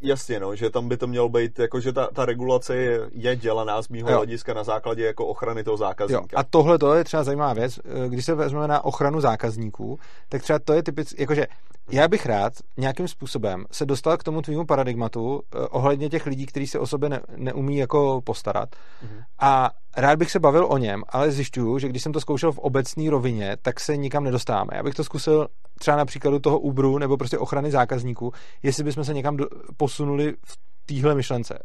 [0.01, 3.37] jasně, no, že tam by to mělo být, jako že ta, ta regulace je, je
[3.37, 4.17] dělaná z mýho Jo.
[4.17, 6.37] hlediska na základě jako ochrany toho Jo, zákazníka.
[6.39, 7.79] a tohle to je třeba zajímavá věc.
[8.05, 9.99] Eh, Když se vezmeme na ochranu zákazníků,
[10.29, 11.47] tak třeba to je typicky, jakože
[11.91, 16.47] já bych rád nějakým způsobem se dostal k tomu tvýmu paradigmatu eh, ohledně těch lidí,
[16.47, 18.69] kteří se o sobě ne, neumí jako postarat.
[19.03, 19.21] Mhm.
[19.39, 22.59] A rád bych se bavil o něm, ale zjišťuju, že když jsem to zkoušel v
[22.59, 24.71] obecné rovině, tak se nikam nedostáváme.
[24.75, 25.49] Já bych to zkusil
[25.79, 28.33] třeba na příkladu toho Uberu nebo prostě ochrany zákazníků,
[28.63, 29.47] jestli bychom se někam do,
[29.77, 31.59] posunuli v téhle myšlence.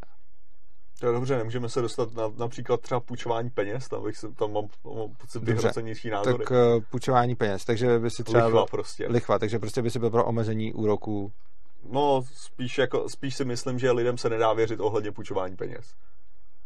[1.00, 4.54] To je dobře, nemůžeme se dostat na například třeba půjčování peněz, tam, bych se, tam
[4.54, 6.38] mám, mám pocit vyhrocenější názory.
[6.38, 8.46] Tak uh, půjčování peněz, takže by si třeba...
[8.46, 9.08] Lichva prostě.
[9.08, 11.32] Lichva, takže prostě by si byl pro omezení úroků.
[11.92, 15.94] No, spíš, jako, spíš si myslím, že lidem se nedá věřit ohledně půjčování peněz.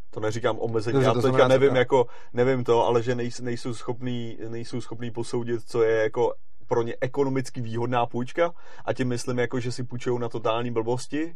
[0.09, 3.73] To neříkám omezení, Dobře, já to teďka nevím, jako, nevím to, ale že nejsou, nejsou,
[3.73, 6.33] schopný, nejsou schopný posoudit, co je jako
[6.67, 8.53] pro ně ekonomicky výhodná půjčka
[8.85, 11.35] a tím myslím, jako, že si půjčují na totální blbosti,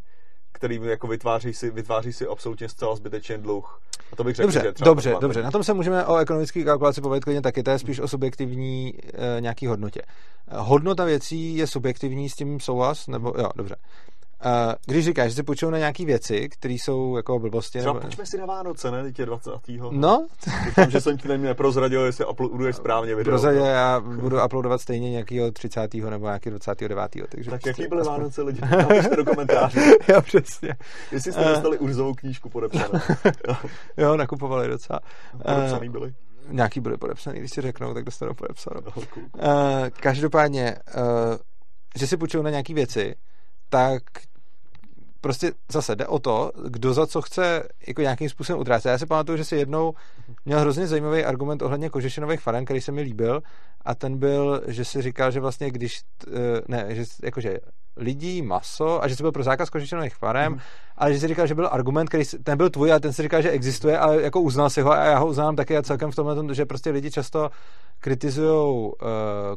[0.51, 3.81] kterým jako vytváří si, vytváří si absolutně zcela zbytečně dluh.
[4.11, 5.43] A to bych řekl, dobře, že třeba dobře, dobře.
[5.43, 8.93] Na tom se můžeme o ekonomické kalkulaci povědět klidně taky, to je spíš o subjektivní
[9.13, 10.01] e, nějaký hodnotě.
[10.51, 13.75] Hodnota věcí je subjektivní, s tím souhlas, nebo jo, dobře.
[14.45, 17.79] Uh, když říkáš, že si půjčují na nějaké věci, které jsou jako blbosti.
[17.79, 18.05] Třeba nebo...
[18.05, 19.03] půjčme si na Vánoce, ne?
[19.03, 19.51] Teď je 20.
[19.91, 20.27] No.
[20.65, 23.31] Doufám, že jsem ti neprozradil, jestli uploaduješ správně video.
[23.31, 25.93] Prozradil, já budu uploadovat stejně nějakého 30.
[25.93, 27.11] nebo nějaký 29.
[27.29, 28.17] Takže tak jaký byly aspoň...
[28.17, 28.61] Vánoce lidi?
[28.61, 29.79] Napište do komentářů.
[30.07, 30.75] jo, přesně.
[31.11, 31.49] Jestli jste uh...
[31.49, 32.99] dostali urzovou knížku podepsanou.
[33.97, 34.99] jo, nakupovali docela.
[35.43, 36.13] Podepsaný byli.
[36.49, 38.81] Nějaký byly podepsaný, když si řeknou, tak dostanou podepsanou.
[38.85, 41.37] No, uh, každopádně, uh,
[41.95, 43.15] že si půjčují na nějaké věci,
[43.71, 44.03] tak
[45.21, 48.89] prostě zase jde o to, kdo za co chce jako nějakým způsobem utrácet.
[48.89, 49.93] Já si pamatuju, že si jednou
[50.45, 53.41] měl hrozně zajímavý argument ohledně kožešinových farem, který se mi líbil
[53.85, 57.59] a ten byl, že si říkal, že vlastně když, eh, ne, že jakože
[58.01, 60.59] lidí, maso a že jsi byl pro zákaz kožešinových farem, mm.
[60.97, 63.41] ale že si říkal, že byl argument, který ten byl tvůj, ale ten si říkal,
[63.41, 66.15] že existuje, ale jako uznal si ho a já ho uznám taky a celkem v
[66.15, 67.49] tomhle, že prostě lidi často
[67.99, 68.91] kritizují uh,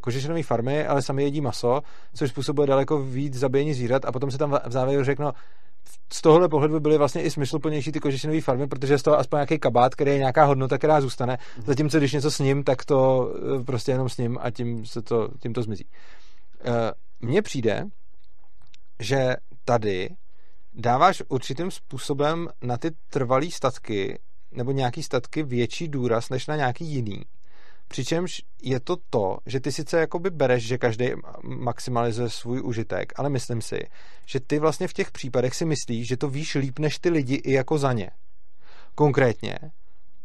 [0.00, 1.80] kožešinové farmy, ale sami jedí maso,
[2.14, 5.32] což způsobuje daleko víc zabíjení zvířat a potom se tam v závěru řekno,
[6.12, 9.18] z tohohle pohledu by byly vlastně i smysluplnější ty kožešinové farmy, protože je z toho
[9.18, 11.38] aspoň nějaký kabát, který je nějaká hodnota, která zůstane.
[11.56, 11.66] Mhm.
[11.66, 15.02] Zatímco když něco s ním, tak to uh, prostě jenom s ním a tím, se
[15.02, 15.84] to, tím to zmizí.
[16.68, 16.74] Uh,
[17.20, 17.84] mně přijde,
[19.00, 20.08] že tady
[20.74, 24.18] dáváš určitým způsobem na ty trvalé statky
[24.52, 27.22] nebo nějaký statky větší důraz než na nějaký jiný.
[27.88, 31.10] Přičemž je to to, že ty sice jakoby bereš, že každý
[31.42, 33.78] maximalizuje svůj užitek, ale myslím si,
[34.26, 37.34] že ty vlastně v těch případech si myslíš, že to víš líp než ty lidi
[37.34, 38.10] i jako za ně.
[38.94, 39.58] Konkrétně,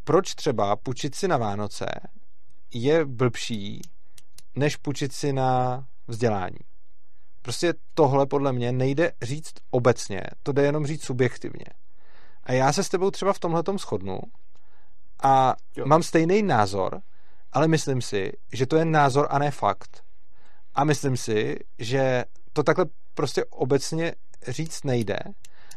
[0.03, 1.85] proč třeba půjčit si na Vánoce
[2.73, 3.81] je blbší,
[4.55, 6.68] než půjčit si na vzdělání.
[7.41, 11.65] Prostě tohle podle mě nejde říct obecně, to jde jenom říct subjektivně.
[12.43, 14.19] A já se s tebou třeba v tomhle shodnu
[15.23, 15.85] a jo.
[15.85, 17.01] mám stejný názor,
[17.51, 20.03] ale myslím si, že to je názor a ne fakt.
[20.75, 24.15] A myslím si, že to takhle prostě obecně
[24.47, 25.19] říct nejde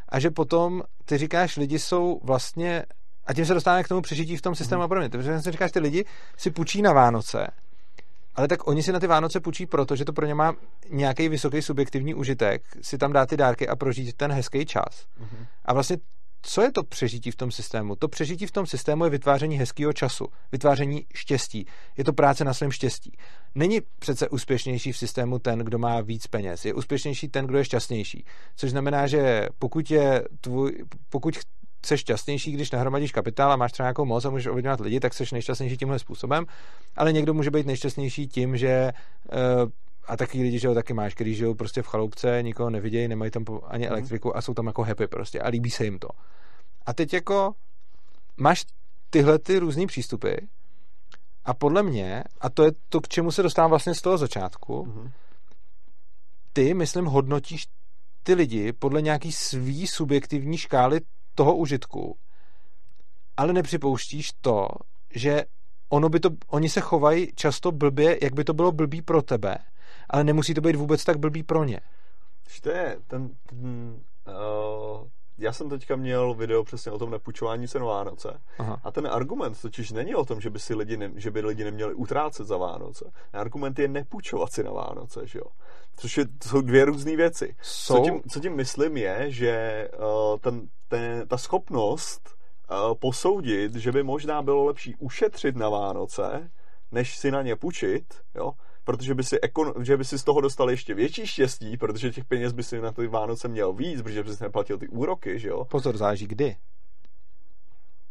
[0.09, 2.85] a že potom ty říkáš, lidi jsou vlastně
[3.25, 4.85] a tím se dostáváme k tomu přežití v tom systému hmm.
[4.85, 5.09] a podobně.
[5.09, 6.05] Protože si říkáš, ty lidi
[6.37, 7.47] si půjčí na Vánoce,
[8.35, 10.55] ale tak oni si na ty Vánoce půjčí proto, že to pro ně má
[10.89, 15.05] nějaký vysoký subjektivní užitek, si tam dá ty dárky a prožít ten hezký čas.
[15.21, 15.45] Mm-hmm.
[15.65, 15.97] A vlastně
[16.45, 17.95] co je to přežití v tom systému?
[17.95, 21.65] To přežití v tom systému je vytváření hezkého času, vytváření štěstí.
[21.97, 23.11] Je to práce na svém štěstí.
[23.55, 26.65] Není přece úspěšnější v systému ten, kdo má víc peněz.
[26.65, 28.25] Je úspěšnější ten, kdo je šťastnější.
[28.55, 31.37] Což znamená, že pokud, je tvůj, pokud
[31.85, 35.13] jsi šťastnější, když nahromadíš kapitál a máš třeba nějakou moc a můžeš ovlivňovat lidi, tak
[35.13, 36.45] jsi nejšťastnější tímhle způsobem,
[36.95, 38.91] ale někdo může být nejšťastnější tím, že
[39.63, 39.69] uh,
[40.07, 43.31] a taky lidi, že ho taky máš, kteří žijou prostě v chalupce, nikoho nevidějí, nemají
[43.31, 43.93] tam ani mhm.
[43.93, 46.07] elektriku a jsou tam jako happy prostě a líbí se jim to.
[46.85, 47.53] A teď jako
[48.37, 48.65] máš
[49.09, 50.33] tyhle ty různé přístupy
[51.45, 54.85] a podle mě, a to je to, k čemu se dostávám vlastně z toho začátku,
[54.85, 55.11] mm-hmm.
[56.53, 57.67] ty, myslím, hodnotíš
[58.23, 60.99] ty lidi podle nějaký svý subjektivní škály
[61.35, 62.17] toho užitku,
[63.37, 64.67] ale nepřipouštíš to,
[65.15, 65.43] že
[65.89, 69.57] ono by to, oni se chovají často blbě, jak by to bylo blbý pro tebe,
[70.09, 71.79] ale nemusí to být vůbec tak blbý pro ně.
[72.65, 73.95] Je ten, ten
[74.27, 75.07] uh,
[75.37, 78.41] já jsem teďka měl video přesně o tom nepůjčování se na Vánoce.
[78.57, 78.81] Aha.
[78.83, 81.63] A ten argument totiž není o tom, že by, si lidi ne, že by lidi
[81.63, 83.11] neměli utrácet za Vánoce.
[83.31, 85.45] Ten argument je nepůjčovat si na Vánoce, že jo?
[85.95, 87.55] Což je, to jsou dvě různé věci.
[87.61, 87.95] Jsou...
[87.95, 92.35] Co, tím, co tím myslím je, že uh, ten, ten, ta schopnost
[92.71, 96.51] uh, posoudit, že by možná bylo lepší ušetřit na Vánoce,
[96.91, 98.51] než si na ně půjčit, jo?
[98.83, 102.25] protože by si, ekon, že by si z toho dostal ještě větší štěstí, protože těch
[102.25, 105.47] peněz by si na ty Vánoce měl víc, protože by si neplatil ty úroky, že
[105.47, 105.65] jo?
[105.65, 106.55] Pozor, záleží kdy.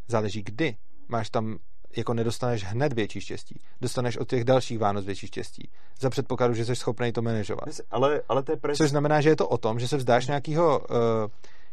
[0.09, 0.76] Záleží kdy.
[1.09, 1.59] Máš tam
[1.96, 3.60] jako nedostaneš hned větší štěstí.
[3.80, 5.70] Dostaneš od těch dalších Vánoc větší štěstí.
[6.00, 7.68] Za předpokladu, že jsi schopný to manažovat.
[7.90, 8.74] Ale, ale to je pre...
[8.76, 10.78] Což znamená, že je to o tom, že se vzdáš nějakého.
[10.78, 10.96] Uh,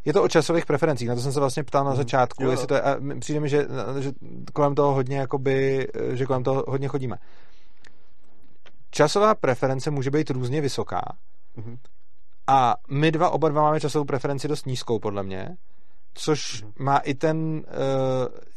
[0.06, 1.98] je to o časových preferencích, na to jsem se vlastně ptal na mhm.
[1.98, 2.52] začátku, jo.
[2.52, 3.68] jestli to je, a přijde mi, že,
[4.00, 4.12] že
[4.54, 7.18] kolem toho hodně jakoby, že kolem toho hodně chodíme
[8.92, 11.02] časová preference může být různě vysoká
[11.58, 11.78] mm-hmm.
[12.48, 15.58] a my dva oba dva máme časovou preferenci dost nízkou, podle mě,
[16.14, 16.72] což mm.
[16.80, 17.64] má i ten, uh,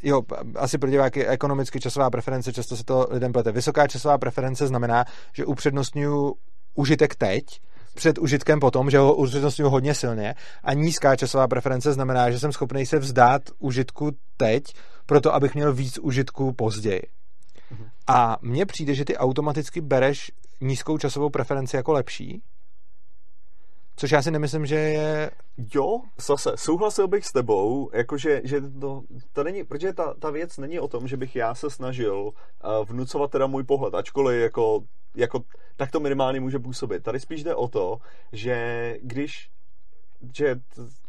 [0.03, 0.21] jo,
[0.55, 3.51] asi pro diváky ekonomicky časová preference, často se to lidem plete.
[3.51, 6.35] Vysoká časová preference znamená, že upřednostňuju
[6.75, 7.45] užitek teď,
[7.95, 12.51] před užitkem potom, že ho upřednostňuji hodně silně a nízká časová preference znamená, že jsem
[12.51, 14.63] schopný se vzdát užitku teď,
[15.05, 17.01] proto abych měl víc užitku později.
[17.71, 17.85] Mhm.
[18.07, 22.41] A mně přijde, že ty automaticky bereš nízkou časovou preferenci jako lepší,
[23.95, 25.31] Což já si nemyslím, že je...
[25.75, 29.01] Jo, zase, souhlasil bych s tebou, jakože, že to,
[29.33, 32.31] to není, protože ta, ta věc není o tom, že bych já se snažil uh,
[32.85, 34.79] vnucovat teda můj pohled, ačkoliv jako,
[35.15, 35.39] jako
[35.75, 37.03] tak to minimálně může působit.
[37.03, 37.97] Tady spíš jde o to,
[38.31, 39.49] že když
[40.35, 40.55] že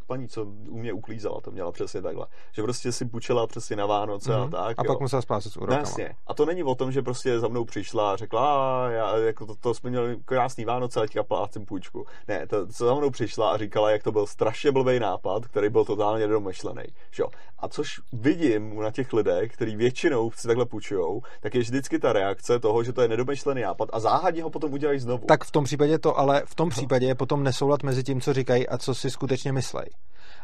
[0.06, 2.26] paní, co u mě uklízela, to měla přesně takhle.
[2.52, 4.40] Že prostě si půjčila přesně na Vánoce mm-hmm.
[4.40, 4.50] a mhm.
[4.50, 4.78] tak.
[4.78, 4.92] A jo.
[4.92, 5.80] pak musela splácet s úrokama.
[5.80, 6.14] Jasně.
[6.26, 9.46] A to není o tom, že prostě za mnou přišla a řekla, a já, jako
[9.46, 12.06] to, to jsme měli krásný Vánoce, a teďka plácím půjčku.
[12.28, 15.68] Ne, to, co za mnou přišla a říkala, jak to byl strašně blbý nápad, který
[15.68, 16.84] byl totálně nedomyšlený.
[17.10, 17.24] Že?
[17.58, 22.12] A což vidím na těch lidech, kteří většinou si takhle půjčují, tak je vždycky ta
[22.12, 25.26] reakce toho, že to je nedomyšlený nápad a záhadně ho potom udělají znovu.
[25.26, 28.32] Tak v tom případě to, ale v tom případě je potom nesoulad mezi tím, co
[28.32, 29.86] říkají a co si skutečně myslej.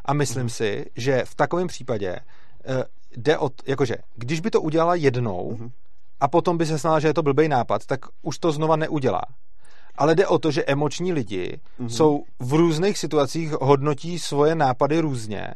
[0.04, 0.56] A myslím mm-hmm.
[0.56, 2.16] si, že v takovém případě
[2.68, 2.82] uh,
[3.16, 5.70] jde o, jakože, když by to udělala jednou mm-hmm.
[6.20, 9.22] a potom by se snala, že je to blbý nápad, tak už to znova neudělá.
[9.94, 11.88] Ale jde o to, že emoční lidi mm-hmm.
[11.88, 15.54] jsou v různých situacích hodnotí svoje nápady různě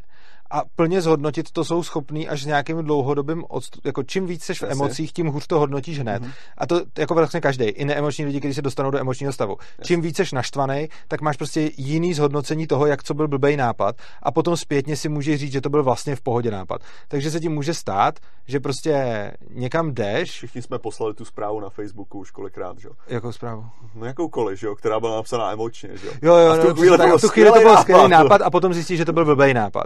[0.51, 3.85] a plně zhodnotit to jsou schopní až s nějakým dlouhodobým odstup.
[3.85, 6.23] Jako čím víc seš v emocích, tím hůř to hodnotíš hned.
[6.23, 6.31] Mm-hmm.
[6.57, 9.57] A to jako vlastně každý, i neemoční lidi, kteří se dostanou do emočního stavu.
[9.59, 9.87] Yes.
[9.87, 13.95] Čím víc seš naštvaný, tak máš prostě jiný zhodnocení toho, jak co byl blbej nápad
[14.23, 16.81] a potom zpětně si můžeš říct, že to byl vlastně v pohodě nápad.
[17.07, 20.31] Takže se tím může stát, že prostě někam jdeš.
[20.31, 22.93] Všichni jsme poslali tu zprávu na Facebooku už kolikrát, že jo?
[23.07, 23.65] Jakou zprávu?
[23.95, 26.13] No jakoukoliv, že jo, která byla napsaná emočně, že jo?
[26.21, 28.09] Jo, jo, a v tu no, chvíli, tak, to, v tu chvíli to byl skvělý
[28.09, 29.85] nápad a potom zjistíš, že to byl blbej nápad.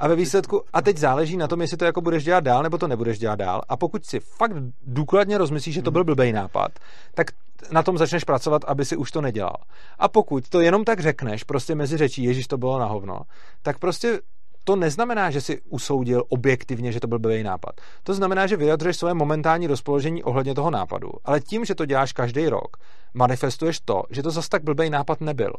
[0.00, 2.78] A ve výsledku, a teď záleží na tom, jestli to jako budeš dělat dál, nebo
[2.78, 3.62] to nebudeš dělat dál.
[3.68, 4.52] A pokud si fakt
[4.86, 6.72] důkladně rozmyslíš, že to byl blbej nápad,
[7.14, 7.26] tak
[7.70, 9.56] na tom začneš pracovat, aby si už to nedělal.
[9.98, 13.20] A pokud to jenom tak řekneš, prostě mezi řečí, ježíš to bylo na hovno,
[13.62, 14.20] tak prostě
[14.64, 17.80] to neznamená, že si usoudil objektivně, že to byl blbý nápad.
[18.02, 21.10] To znamená, že vyjadřuješ své momentální rozpoložení ohledně toho nápadu.
[21.24, 22.76] Ale tím, že to děláš každý rok,
[23.14, 25.52] manifestuješ to, že to zas tak blbý nápad nebyl.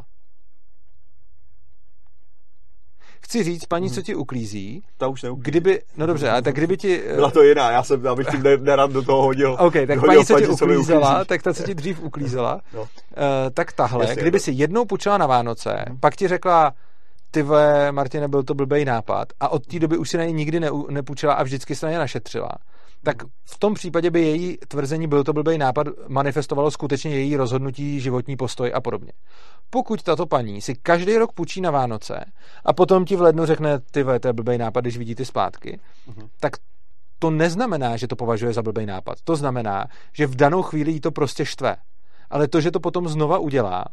[3.24, 4.04] Chci říct, paní, co mhm.
[4.04, 5.52] ti uklízí, ta už neuklízí.
[5.52, 7.04] kdyby, no dobře, ale tak kdyby ti...
[7.16, 9.58] Byla to jiná, já jsem, abych tím nerad do toho hodil.
[9.60, 12.82] OK, tak hodil paní, co ti uklízela, tak ta, co ti dřív uklízela, no.
[12.82, 12.88] uh,
[13.54, 16.00] tak tahle, Jasně, kdyby si jednou půjčila na Vánoce, hmm.
[16.00, 16.74] pak ti řekla,
[17.32, 20.34] ty vole, Martina, byl to blbej nápad a od té doby už si na něj
[20.34, 22.52] nikdy ne, nepůjčila a vždycky se na ně našetřila,
[23.04, 28.00] tak v tom případě by její tvrzení byl to blbej nápad manifestovalo skutečně její rozhodnutí,
[28.00, 29.12] životní postoj a podobně.
[29.70, 32.26] Pokud tato paní si každý rok půjčí na Vánoce
[32.66, 35.80] a potom ti v lednu řekne, ty to je blbej nápad, když vidí ty splátky,
[36.10, 36.30] uh-huh.
[36.40, 36.54] tak
[37.20, 39.18] to neznamená, že to považuje za blbej nápad.
[39.24, 41.76] To znamená, že v danou chvíli jí to prostě štve.
[42.30, 43.86] Ale to, že to potom znova udělá,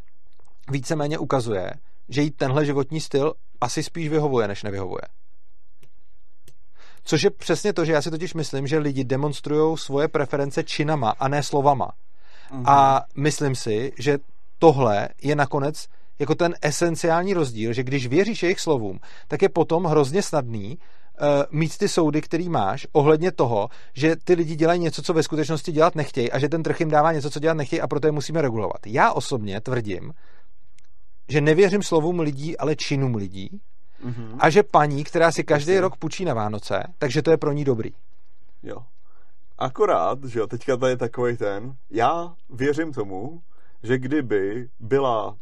[0.71, 1.71] víceméně ukazuje,
[2.09, 5.01] že jí tenhle životní styl asi spíš vyhovuje, než nevyhovuje.
[7.03, 11.09] Což je přesně to, že já si totiž myslím, že lidi demonstrují svoje preference činama
[11.19, 11.91] a ne slovama.
[12.51, 12.63] Mm-hmm.
[12.65, 14.17] A myslím si, že
[14.59, 15.85] tohle je nakonec
[16.19, 21.27] jako ten esenciální rozdíl, že když věříš jejich slovům, tak je potom hrozně snadný uh,
[21.51, 25.71] mít ty soudy, který máš, ohledně toho, že ty lidi dělají něco, co ve skutečnosti
[25.71, 28.11] dělat nechtějí a že ten trh jim dává něco, co dělat nechtějí a proto je
[28.11, 28.87] musíme regulovat.
[28.87, 30.13] Já osobně tvrdím,
[31.29, 33.61] že nevěřím slovům lidí, ale činům lidí
[34.05, 34.35] mm-hmm.
[34.39, 37.63] a že paní, která si každý rok půjčí na Vánoce, takže to je pro ní
[37.63, 37.91] dobrý.
[38.63, 38.77] Jo.
[39.57, 43.41] Akorát, že jo, teďka to je takový ten, já věřím tomu,
[43.83, 45.35] že kdyby byla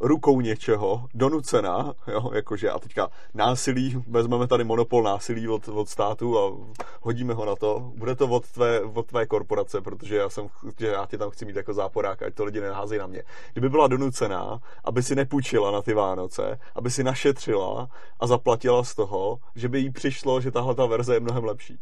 [0.00, 6.38] rukou něčeho donucena, jo, jakože a teďka násilí, vezmeme tady monopol násilí od, od státu
[6.38, 6.52] a
[7.00, 10.48] hodíme ho na to, bude to od tvé, od tvé korporace, protože já jsem,
[10.78, 13.22] že já tě tam chci mít jako záporák, ať to lidi neházejí na mě.
[13.52, 17.88] Kdyby byla donucená, aby si nepůjčila na ty Vánoce, aby si našetřila
[18.20, 21.78] a zaplatila z toho, že by jí přišlo, že tahle ta verze je mnohem lepší.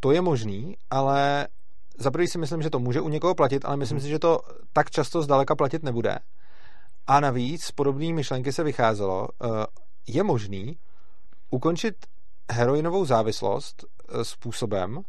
[0.00, 1.48] To je možný, ale
[1.98, 4.04] za si myslím, že to může u někoho platit, ale myslím hmm.
[4.04, 4.40] si, že to
[4.72, 6.18] tak často zdaleka platit nebude.
[7.10, 9.48] A navíc podobné myšlenky se vycházelo, eh,
[10.06, 10.78] je možný
[11.50, 11.94] ukončit
[12.52, 15.00] heroinovou závislost eh, způsobem,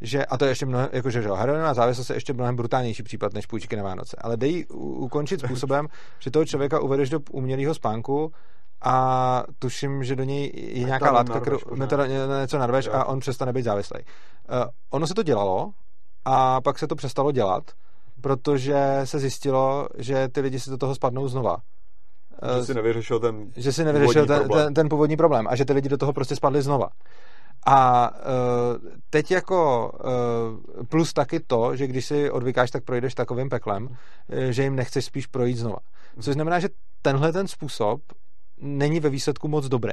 [0.00, 3.32] že, a to je ještě mnohem, jakože, že heroinová závislost je ještě mnohem brutálnější případ
[3.32, 5.88] než půjčky na Vánoce, ale dej ukončit způsobem,
[6.18, 8.32] že toho člověka uvedeš do umělého spánku
[8.82, 12.06] a tuším, že do něj je nějaká látka, kterou teda
[12.40, 14.00] něco narveš a on přestane být závislý.
[14.00, 15.70] Uh, ono se to dělalo
[16.24, 17.62] a pak se to přestalo dělat
[18.20, 21.56] protože se zjistilo, že ty lidi si do toho spadnou znova.
[22.58, 24.66] Že si nevyřešil ten že si nevyřešil ten, problém.
[24.66, 26.88] Ten, ten původní problém a že ty lidi do toho prostě spadli znova.
[27.66, 28.16] A uh,
[29.10, 29.92] teď jako
[30.78, 33.94] uh, plus taky to, že když si odvykáš, tak projdeš takovým peklem, uh,
[34.50, 35.78] že jim nechceš spíš projít znova.
[36.20, 36.68] Což znamená, že
[37.02, 38.00] tenhle ten způsob
[38.60, 39.92] není ve výsledku moc dobrý.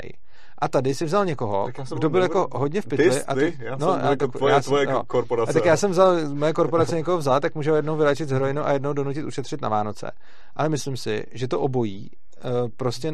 [0.57, 3.09] A tady si vzal někoho, kdo byl jako hodně v pytli.
[3.09, 5.03] Ty, a ty, já no, jsem a tak, tvoje, já, tvoje no.
[5.07, 5.49] korporace.
[5.49, 8.65] A tak já jsem vzal, moje korporace někoho vzal, tak může jednou vylečit z heroinu
[8.65, 10.11] a jednou donutit ušetřit na Vánoce.
[10.55, 12.41] Ale myslím si, že to obojí eh,
[12.77, 13.13] prostě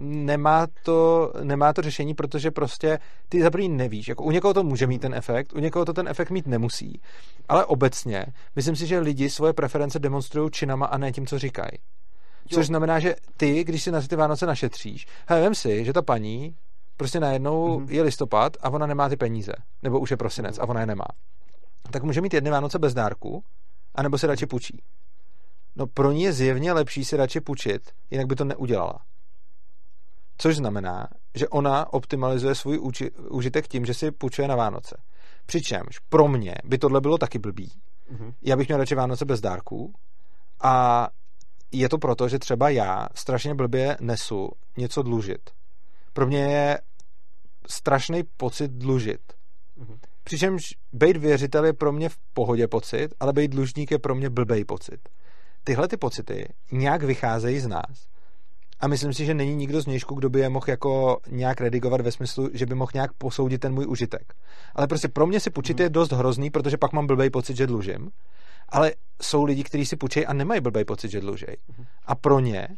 [0.00, 2.98] nemá to, nemá to řešení, protože prostě
[3.28, 4.08] ty za první nevíš.
[4.08, 7.00] Jako u někoho to může mít ten efekt, u někoho to ten efekt mít nemusí.
[7.48, 11.78] Ale obecně, myslím si, že lidi svoje preference demonstrují činama a ne tím, co říkají.
[12.48, 16.02] Což znamená, že ty, když si na ty Vánoce našetříš, hele, vem si, že ta
[16.02, 16.56] paní
[16.96, 17.90] prostě najednou mm-hmm.
[17.90, 19.52] je listopad a ona nemá ty peníze.
[19.82, 21.06] Nebo už je prosinec a ona je nemá.
[21.90, 23.44] Tak může mít jedny Vánoce bez dárku,
[23.94, 24.82] anebo se radši půjčí.
[25.76, 28.98] No pro ní je zjevně lepší si radši půjčit, jinak by to neudělala.
[30.38, 34.96] Což znamená, že ona optimalizuje svůj uči- užitek tím, že si půjčuje na Vánoce.
[35.46, 37.72] Přičemž pro mě by tohle bylo taky blbý.
[38.12, 38.34] Mm-hmm.
[38.42, 39.92] Já bych měl radši Vánoce bez dárků
[40.62, 41.08] a
[41.78, 45.50] je to proto, že třeba já strašně blbě nesu něco dlužit.
[46.12, 46.78] Pro mě je
[47.68, 49.20] strašný pocit dlužit.
[49.78, 49.98] Mm-hmm.
[50.24, 54.30] Přičemž být věřitel je pro mě v pohodě pocit, ale být dlužník je pro mě
[54.30, 55.08] blbej pocit.
[55.64, 58.06] Tyhle ty pocity nějak vycházejí z nás.
[58.80, 62.00] A myslím si, že není nikdo z nějšku, kdo by je mohl jako nějak redigovat
[62.00, 64.34] ve smyslu, že by mohl nějak posoudit ten můj užitek.
[64.74, 67.66] Ale prostě pro mě si půjčit je dost hrozný, protože pak mám blbej pocit, že
[67.66, 68.10] dlužím
[68.68, 68.92] ale
[69.22, 71.56] jsou lidi, kteří si půjčejí a nemají blbý pocit, že dlužej.
[72.06, 72.68] A pro ně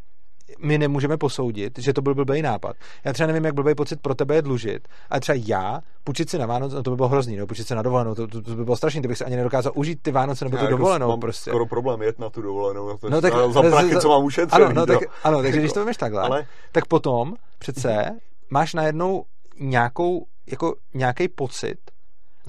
[0.58, 2.76] my nemůžeme posoudit, že to byl blbý nápad.
[3.04, 6.38] Já třeba nevím, jak blbý pocit pro tebe je dlužit, ale třeba já, půjčit si
[6.38, 8.54] na Vánoce, no to by bylo hrozný, no, půjčit si na dovolenou, to, to, to
[8.54, 10.78] by bylo strašný, to bych si ani nedokázal užít ty Vánoce nebo já tu jako
[10.78, 11.08] dovolenou.
[11.08, 11.50] Mám prostě.
[11.50, 14.64] skoro problém jet na tu dovolenou, na to, no, tak, za prachy, co mám ušetřený.
[14.64, 16.46] Ano, no, tak, ano takže když to vymeš takhle, ale...
[16.72, 18.10] tak potom přece
[18.50, 19.24] máš najednou
[19.60, 21.78] nějakou, jako nějaký pocit,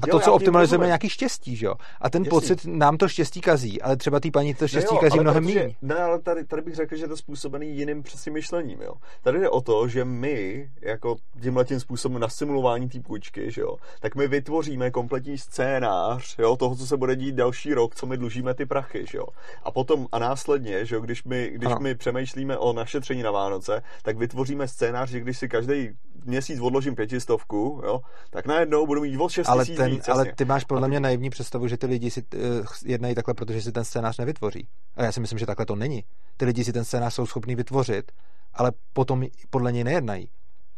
[0.01, 1.75] a to, co optimalizujeme, je nějaký štěstí, že jo?
[2.01, 2.29] A ten Jasně.
[2.29, 5.75] pocit nám to štěstí kazí, ale třeba té paní to štěstí jo, kazí mnohem méně.
[5.81, 8.93] Ne, ale tady, tady bych řekl, že je to způsobený jiným přesně myšlením, jo?
[9.21, 13.61] Tady jde o to, že my, jako tímhle tím způsobem na simulování té půjčky, že
[13.61, 18.05] jo, tak my vytvoříme kompletní scénář, jo, toho, co se bude dít další rok, co
[18.05, 19.25] my dlužíme ty prachy, že jo.
[19.63, 23.83] A potom a následně, že jo, když my, když my přemýšlíme o našetření na Vánoce,
[24.03, 25.89] tak vytvoříme scénář, že když si každý
[26.27, 27.99] měsíc odložím pětistovku, jo,
[28.29, 31.29] tak najednou budu mít o 6 ale, ten, víc, ale ty máš podle mě naivní
[31.29, 34.67] představu, že ty lidi si uh, jednají takhle, protože si ten scénář nevytvoří.
[34.95, 36.03] A já si myslím, že takhle to není.
[36.37, 38.11] Ty lidi si ten scénář jsou schopní vytvořit,
[38.53, 40.29] ale potom podle něj nejednají.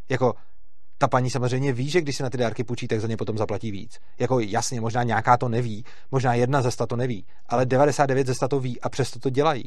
[0.09, 0.33] Jako
[0.97, 3.37] ta paní samozřejmě ví, že když si na ty dárky půjčí, tak za ně potom
[3.37, 3.99] zaplatí víc.
[4.19, 8.35] Jako jasně, možná nějaká to neví, možná jedna ze sta to neví, ale 99 ze
[8.35, 9.63] sta to ví a přesto to dělají.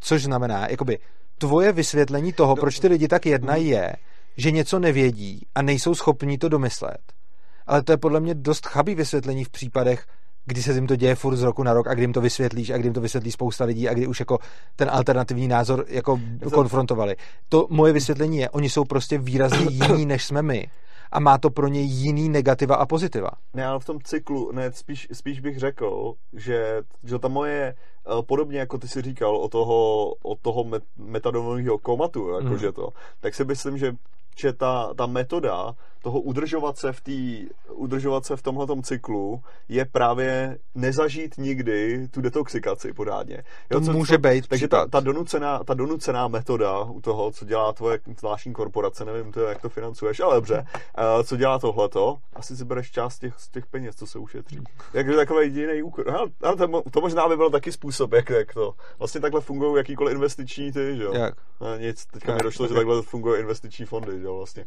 [0.00, 0.98] Což znamená, jakoby
[1.38, 3.92] tvoje vysvětlení toho, proč ty lidi tak jednají, je,
[4.40, 7.00] že něco nevědí a nejsou schopní to domyslet.
[7.66, 10.06] Ale to je podle mě dost chabý vysvětlení v případech,
[10.46, 12.70] kdy se jim to děje furt z roku na rok a kdy jim to vysvětlíš
[12.70, 14.38] a kdy jim to vysvětlí spousta lidí a kdy už jako
[14.76, 16.20] ten alternativní názor jako
[16.52, 17.16] konfrontovali.
[17.48, 20.70] To moje vysvětlení je, oni jsou prostě výrazně jiní, než jsme my
[21.12, 23.30] a má to pro ně jiný negativa a pozitiva.
[23.54, 28.22] Ne, ale v tom cyklu, ne, spíš, spíš bych řekl, že, že ta moje, eh,
[28.22, 30.64] podobně jako ty si říkal o toho, o toho
[30.96, 32.72] metadonového komatu, jakože mm.
[32.72, 32.88] to,
[33.20, 33.92] tak si myslím, že
[34.36, 39.84] že ta, ta metoda toho udržovat se v, tý, udržovat se v tomhletom cyklu je
[39.84, 43.42] právě nezažít nikdy tu detoxikaci podádně.
[43.70, 47.44] Jo, to co, může být Takže ta, ta, donucená, ta donucená metoda u toho, co
[47.44, 50.66] dělá tvoje zvláštní korporace, nevím, to, jak to financuješ, ale dobře,
[51.16, 54.58] uh, co dělá tohleto, asi si bereš část těch, z těch peněz, co se ušetří.
[54.92, 56.04] Takže takový jediný úkol.
[56.42, 58.74] Ale to, to, možná by byl taky způsob, jak, jak to.
[58.98, 61.12] Vlastně takhle fungují jakýkoliv investiční ty, že jo?
[61.14, 61.34] Jak?
[61.60, 62.40] No, nic, teďka jak?
[62.40, 64.64] mi došlo, že takhle fungují investiční fondy, že jo, vlastně.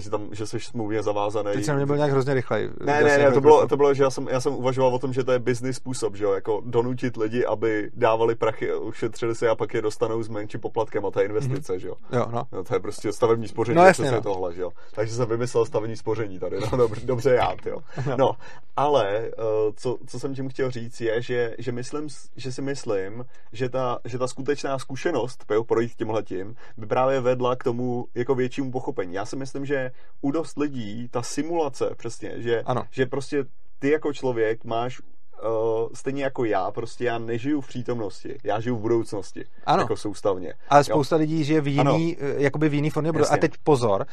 [0.00, 1.52] Že, tam, že jsi smluvně zavázaný.
[1.52, 2.70] Teď jsem nebyl nějak hrozně rychlej.
[2.80, 5.12] Ne, ne, ne, to bylo, to bylo, že já jsem, já jsem uvažoval o tom,
[5.12, 9.48] že to je business způsob, že jo, jako donutit lidi, aby dávali prachy, ušetřili si
[9.48, 11.78] a pak je dostanou s menším poplatkem a to je investice, mm-hmm.
[11.78, 11.94] že jo.
[12.12, 12.42] Jo, no.
[12.52, 12.64] no.
[12.64, 14.20] to je prostě stavební spoření, no, jasně, no.
[14.20, 14.70] tohle, že jo.
[14.94, 17.78] Takže jsem vymyslel stavební spoření tady, no, dobře, dobře já, jo.
[18.06, 18.16] No.
[18.16, 18.32] no,
[18.76, 19.32] ale eh,
[19.76, 23.98] co, co jsem tím chtěl říct je, že, že, myslím, že si myslím, že ta,
[24.04, 28.91] že ta skutečná zkušenost, jo, projít tímhletím, by právě vedla k tomu jako většímu pochopení.
[29.10, 29.90] Já si myslím, že
[30.20, 32.82] u dost lidí ta simulace, přesně, že, ano.
[32.90, 33.44] že prostě
[33.78, 35.00] ty jako člověk máš
[35.44, 39.82] Uh, stejně jako já, prostě já nežiju v přítomnosti, já žiju v budoucnosti, ano.
[39.82, 40.54] jako soustavně.
[40.68, 41.20] Ale spousta jo.
[41.20, 42.28] lidí žije v jiný, ano.
[42.36, 43.38] Eh, jakoby v jiný formě budoucnosti.
[43.38, 44.06] A teď pozor,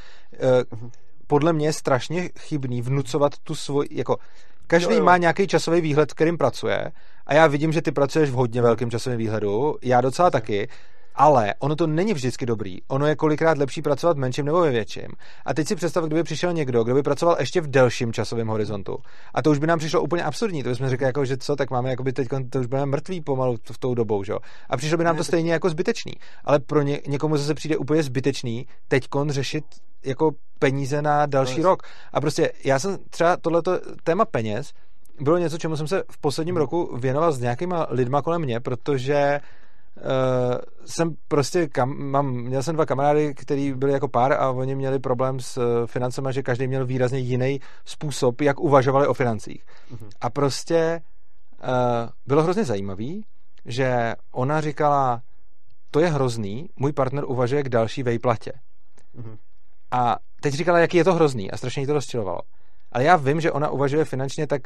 [0.74, 0.90] uh,
[1.28, 4.18] podle mě je strašně chybný vnucovat tu svůj, jako
[4.68, 5.06] každý jo, jo.
[5.06, 6.92] má nějaký časový výhled, kterým pracuje
[7.26, 10.70] a já vidím, že ty pracuješ v hodně velkém časovém výhledu, já docela taky,
[11.20, 12.78] Ale ono to není vždycky dobrý.
[12.88, 15.08] Ono je kolikrát lepší pracovat v menším nebo ve větším.
[15.46, 18.98] A teď si představ, kdyby přišel někdo, kdo by pracoval ještě v delším časovém horizontu.
[19.34, 20.64] A to už by nám přišlo úplně absurdní.
[20.64, 23.58] To bychom řekli, jako, že co, tak máme jakoby teď, to už budeme mrtví pomalu
[23.72, 24.34] v tou dobou, že?
[24.70, 26.14] A přišlo by nám to stejně jako zbytečný.
[26.44, 29.64] Ale pro ně, někomu zase přijde úplně zbytečný teď řešit
[30.06, 31.84] jako peníze na další rok.
[32.14, 34.72] A prostě já jsem třeba tohleto téma peněz
[35.22, 36.62] bylo něco, čemu jsem se v posledním hmm.
[36.62, 39.40] roku věnoval s nějakýma lidma kolem mě, protože
[40.86, 45.00] jsem prostě, kam, mám, měl jsem dva kamarády, kteří byli jako pár a oni měli
[45.00, 49.66] problém s uh, financemi, že každý měl výrazně jiný způsob, jak uvažovali o financích.
[49.94, 50.10] Uh-huh.
[50.22, 51.02] A prostě
[51.64, 51.70] uh,
[52.26, 53.26] bylo hrozně zajímavý,
[53.66, 55.22] že ona říkala,
[55.92, 58.52] to je hrozný, můj partner uvažuje k další vejplatě.
[59.18, 59.38] Uh-huh.
[59.92, 62.40] A teď říkala, jaký je to hrozný a strašně jí to rozčilovalo.
[62.92, 64.62] Ale já vím, že ona uvažuje finančně tak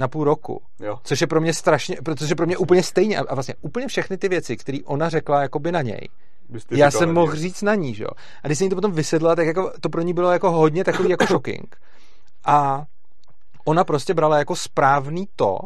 [0.00, 0.62] na půl roku.
[0.80, 0.98] Jo.
[1.02, 4.28] Což je pro mě strašně, protože pro mě úplně stejně a vlastně úplně všechny ty
[4.28, 6.08] věci, které ona řekla jakoby na něj,
[6.70, 8.10] já jsem mohl říct na ní, že jo.
[8.42, 10.84] A když jsem jí to potom vysedla, tak jako to pro ní bylo jako hodně
[10.84, 11.76] takový jako shocking.
[12.44, 12.84] A
[13.64, 15.58] ona prostě brala jako správný to,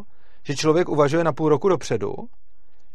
[0.43, 2.13] že člověk uvažuje na půl roku dopředu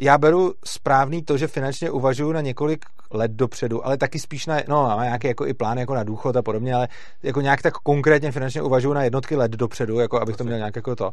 [0.00, 4.56] já beru správný to, že finančně uvažuju na několik let dopředu, ale taky spíš na,
[4.68, 6.88] no mám nějaký jako i plán jako na důchod a podobně, ale
[7.22, 10.76] jako nějak tak konkrétně finančně uvažuju na jednotky let dopředu, jako abych to měl nějak
[10.76, 11.10] jako to.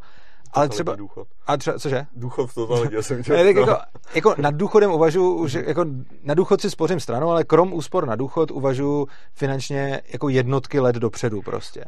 [0.53, 1.27] Ale třeba, důchod.
[1.47, 2.05] A třeba, cože?
[2.15, 3.37] Důchod v totalitě jsem chtěl.
[3.37, 3.77] tak jako,
[4.15, 5.85] jako, nad důchodem uvažuji, už jako
[6.23, 10.95] na důchod si spořím stranou, ale krom úspor na důchod uvažuji finančně jako jednotky let
[10.95, 11.85] dopředu prostě.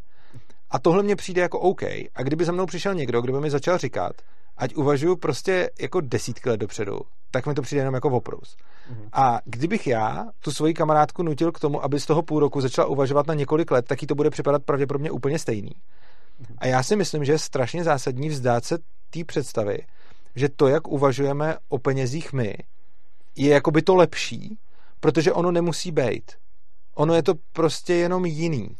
[0.72, 1.84] A tohle mně přijde jako OK.
[2.16, 4.14] A kdyby za mnou přišel někdo, kdo by mi začal říkat,
[4.60, 6.99] ať uvažuji prostě jako desítky let dopředu,
[7.31, 8.56] tak mi to přijde jenom jako oprus.
[8.56, 9.10] Mm-hmm.
[9.14, 12.88] A kdybych já tu svoji kamarádku nutil k tomu, aby z toho půl roku začala
[12.88, 15.72] uvažovat na několik let, tak jí to bude připadat pravděpodobně úplně stejný.
[15.72, 16.56] Mm-hmm.
[16.57, 18.77] A já si myslím, že je strašně zásadní vzdát se
[19.10, 19.80] té představy,
[20.36, 22.56] že to, jak uvažujeme o penězích my,
[23.36, 24.57] je jakoby to lepší,
[24.99, 26.31] protože ono nemusí být.
[26.95, 28.77] Ono je to prostě jenom jiný.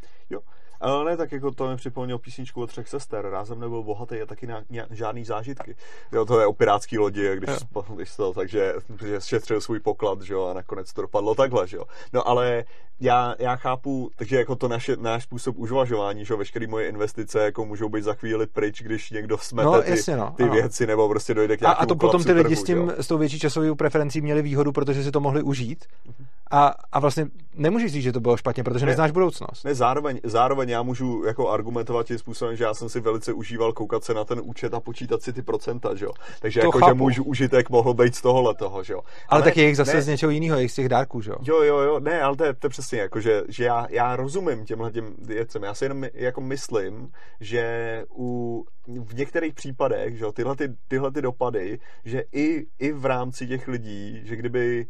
[0.82, 3.30] Ale ne, tak jako to mi připomněl písničku o třech sester.
[3.30, 5.76] Rázem nebyl bohatý a taky na, na, žádný zážitky.
[6.12, 7.56] Jo, to je o pirátský lodi, když,
[7.96, 8.74] když to, takže
[9.06, 11.84] že šetřil svůj poklad, že jo, a nakonec to dopadlo takhle, že jo.
[12.14, 12.64] No ale
[13.00, 17.40] já, já chápu, takže jako to naše, náš způsob uvažování, že jo, veškeré moje investice
[17.40, 20.88] jako můžou být za chvíli pryč, když někdo smete no, ty, jasně, no, ty věci,
[20.88, 23.40] nebo prostě dojde k A, a to potom ty lidi s tím, s tou větší
[23.40, 25.86] časovou preferencí měli výhodu, protože si to mohli užít.
[26.08, 26.26] Uh-huh.
[26.52, 29.64] A, a vlastně nemůžeš říct, že to bylo špatně, protože ne, neznáš budoucnost.
[29.64, 33.74] Ne, zároveň, zároveň já můžu jako argumentovat tím způsobem, že já jsem si velice užíval
[33.74, 36.12] koukat se na ten účet a počítat si ty procenta, že jo.
[36.42, 36.90] Takže to jako, chápu.
[36.90, 39.00] že můj užitek mohl být z tohohle toho, že jo.
[39.00, 41.32] Ale, ale tak je jich zase ne, z něčeho jiného, je z těch dárků, že
[41.32, 41.38] jo.
[41.42, 44.16] Jo, jo, jo, ne, ale to je, to je přesně jako, že, že já, já
[44.16, 45.64] rozumím těmhle těm věcem.
[45.64, 51.12] Já si jenom jako myslím, že u, v některých případech, že jo, tyhle, ty, tyhle
[51.12, 54.88] ty dopady, že i, i v rámci těch lidí, že kdyby,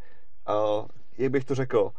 [0.50, 0.86] uh,
[1.20, 1.92] jak bych to řekl,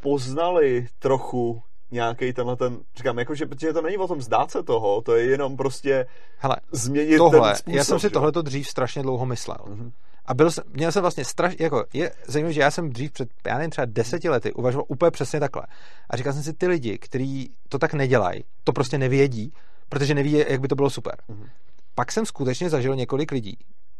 [0.00, 4.62] poznali trochu nějaký tenhle ten, říkám, jako, že protože to není o tom zdát se
[4.62, 6.06] toho, to je jenom prostě
[6.38, 9.58] Hele, změnit tohle, ten způsob, Já jsem si tohle dřív strašně dlouho myslel.
[9.64, 9.92] Mm-hmm.
[10.26, 13.28] A byl jsem, měl jsem vlastně straš, jako, je zajímavé, že já jsem dřív před,
[13.46, 15.62] já nevím, třeba deseti lety uvažoval úplně přesně takhle.
[16.10, 19.52] A říkal jsem si, ty lidi, kteří to tak nedělají, to prostě nevědí,
[19.88, 21.14] protože neví, jak by to bylo super.
[21.28, 21.48] Mm-hmm.
[21.94, 23.58] Pak jsem skutečně zažil několik lidí,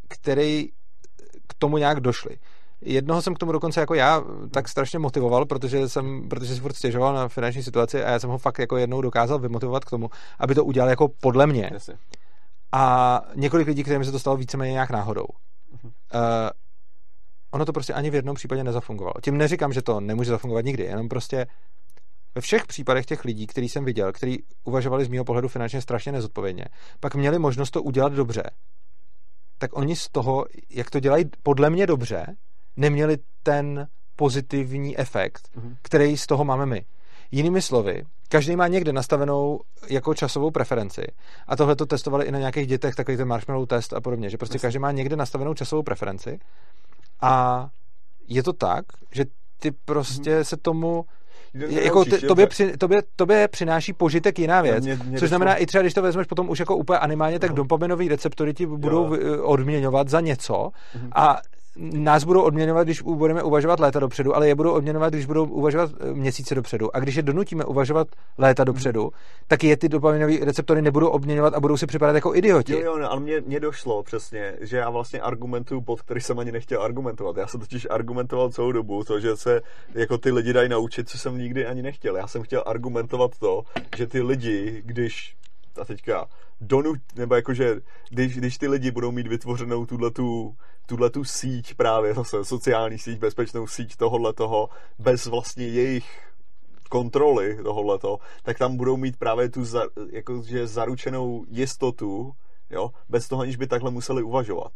[0.09, 0.69] který
[1.47, 2.39] k tomu nějak došli.
[2.81, 6.77] Jednoho jsem k tomu dokonce jako já tak strašně motivoval, protože jsem, protože si furt
[6.77, 10.11] stěžoval na finanční situaci a já jsem ho fakt jako jednou dokázal vymotivovat k tomu,
[10.39, 11.71] aby to udělal jako podle mě.
[12.73, 15.25] A několik lidí, kterým se to stalo víceméně nějak náhodou.
[15.85, 15.91] Uh,
[17.51, 19.15] ono to prostě ani v jednom případě nezafungovalo.
[19.23, 21.47] Tím neříkám, že to nemůže zafungovat nikdy, jenom prostě
[22.35, 26.13] ve všech případech těch lidí, který jsem viděl, kteří uvažovali z mého pohledu finančně strašně
[26.13, 26.65] nezodpovědně,
[27.01, 28.43] pak měli možnost to udělat dobře,
[29.59, 32.27] tak oni z toho, jak to dělají podle mě dobře,
[32.77, 33.87] neměli ten
[34.17, 35.77] pozitivní efekt, mm-hmm.
[35.83, 36.85] který z toho máme my.
[37.31, 41.03] Jinými slovy, každý má někde nastavenou jako časovou preferenci.
[41.47, 44.37] A tohle to testovali i na nějakých dětech, takový ten marshmallow test a podobně, že
[44.37, 46.39] prostě každý má někde nastavenou časovou preferenci.
[47.21, 47.67] A
[48.29, 49.25] je to tak, že
[49.61, 50.45] ty prostě mm-hmm.
[50.45, 51.05] se tomu
[51.55, 55.67] jako ty, tobě, při, tobě, tobě přináší požitek jiná věc, mě, mě což znamená, i
[55.67, 59.45] třeba když to vezmeš potom už jako úplně animálně, tak dopaminový receptory ti budou jo.
[59.45, 61.09] odměňovat za něco mm-hmm.
[61.15, 61.41] a
[61.79, 65.91] nás budou odměňovat, když budeme uvažovat léta dopředu, ale je budou odměňovat, když budou uvažovat
[66.01, 66.97] eh, měsíce dopředu.
[66.97, 68.09] A když je donutíme uvažovat
[68.39, 69.11] léta dopředu,
[69.47, 72.73] tak je ty dopaminové receptory nebudou odměňovat a budou si připadat jako idioti.
[72.73, 76.39] Jo, jo, no, ale mě, mě došlo přesně, že já vlastně argumentuju pod který jsem
[76.39, 77.37] ani nechtěl argumentovat.
[77.37, 79.61] Já jsem totiž argumentoval celou dobu to, že se
[79.95, 82.17] jako ty lidi dají naučit, co jsem nikdy ani nechtěl.
[82.17, 83.63] Já jsem chtěl argumentovat to,
[83.97, 85.37] že ty lidi, když
[85.81, 86.27] a teďka
[86.61, 87.81] donut, nebo jakože,
[88.11, 90.57] když, když ty lidi budou mít vytvořenou tuhletu,
[90.87, 94.69] tuhletu síť právě zase, sociální síť, bezpečnou síť tohohle toho,
[94.99, 96.27] bez vlastně jejich
[96.89, 102.33] kontroly tohohleto, tak tam budou mít právě tu za, jakože zaručenou jistotu,
[102.71, 104.73] jo, bez toho, aniž by takhle museli uvažovat.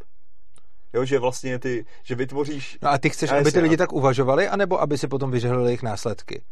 [0.93, 2.79] Jo, že vlastně ty, že vytvoříš...
[2.83, 5.83] No a ty chceš, aby ty lidi tak uvažovali, anebo aby si potom vyžehlili jejich
[5.83, 6.43] následky?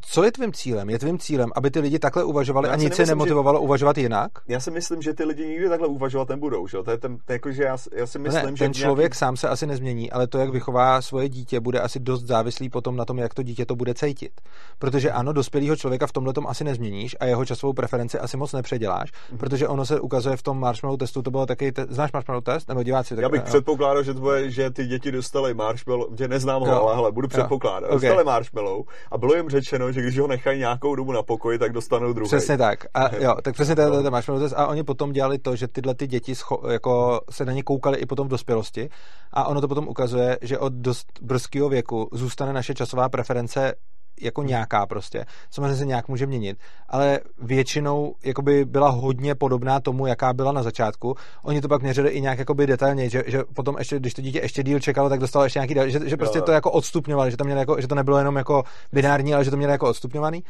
[0.00, 0.90] Co je tvým cílem?
[0.90, 3.62] Je tvým cílem, aby ty lidi takhle uvažovali já a nic se nemotivovalo že...
[3.64, 4.30] uvažovat jinak?
[4.48, 6.66] Já si myslím, že ty lidi nikdy takhle uvažovat nebudou.
[6.66, 6.78] Že?
[6.82, 9.18] To je ten, to jako, že já, já si myslím, ne, že ten člověk nějaký...
[9.18, 12.96] sám se asi nezmění, ale to, jak vychová svoje dítě, bude asi dost závislý potom
[12.96, 14.32] na tom, jak to dítě to bude cítit.
[14.78, 18.52] Protože ano, dospělého člověka v tomhle tom asi nezměníš a jeho časovou preferenci asi moc
[18.52, 19.38] nepředěláš, mm-hmm.
[19.38, 21.86] protože ono se ukazuje v tom marshmallow testu, to bylo taky, te...
[21.88, 22.68] znáš marshmallow test?
[22.68, 23.14] Nebo diváci?
[23.14, 26.82] Tak, já bych předpokládal, že, to bude, že ty děti dostali marshmallow, že neznám ho,
[26.82, 27.86] ale hele, budu předpokládat.
[27.86, 28.08] Okay.
[28.08, 29.59] Dostali marshmallow a bylo jim řečeno,
[29.92, 32.28] že když ho nechají nějakou dobu na pokoji, tak dostanou druhý.
[32.28, 32.86] Přesně tak.
[32.94, 35.94] A jo, tak přesně to, to, to máš A oni potom dělali to, že tyhle
[35.94, 38.88] ty děti scho, jako se na ně koukali i potom v dospělosti.
[39.32, 43.74] A ono to potom ukazuje, že od dost brzkého věku zůstane naše časová preference
[44.20, 45.26] jako nějaká prostě.
[45.50, 50.62] Samozřejmě se nějak může měnit, ale většinou jakoby byla hodně podobná tomu, jaká byla na
[50.62, 51.14] začátku.
[51.42, 54.40] Oni to pak měřili i nějak jakoby detailně, že, že potom ještě, když to dítě
[54.42, 57.44] ještě díl čekalo, tak dostalo ještě nějaký, že, že prostě to jako odstupňovali, že to,
[57.44, 60.44] měli jako, že to nebylo jenom jako binární, ale že to měli jako odstupňovaný.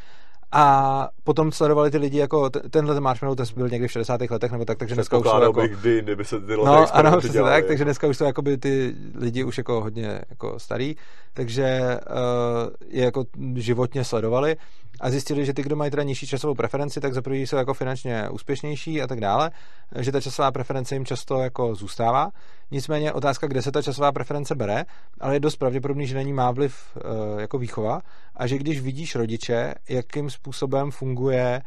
[0.52, 4.20] A potom sledovali ty lidi jako, tenhle ten marshmallow test byl někdy v 60.
[4.30, 5.66] letech nebo tak, takže dneska už jsou jako...
[5.66, 9.44] kdy, kdyby se ty No ano, přesně tak, takže dneska už jsou jakoby ty lidi
[9.44, 10.96] už jako hodně jako starý,
[11.32, 13.24] takže uh, je jako
[13.54, 14.56] životně sledovali
[15.00, 17.74] a zjistili, že ty, kdo mají teda nižší časovou preferenci, tak za prvý jsou jako
[17.74, 19.50] finančně úspěšnější a tak dále,
[19.98, 22.30] že ta časová preference jim často jako zůstává.
[22.70, 24.84] Nicméně otázka, kde se ta časová preference bere,
[25.20, 28.00] ale je dost pravděpodobný, že na ní má vliv uh, jako výchova
[28.36, 31.62] a že když vidíš rodiče, jakým způsobem funguje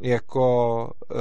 [0.00, 1.20] jako uh,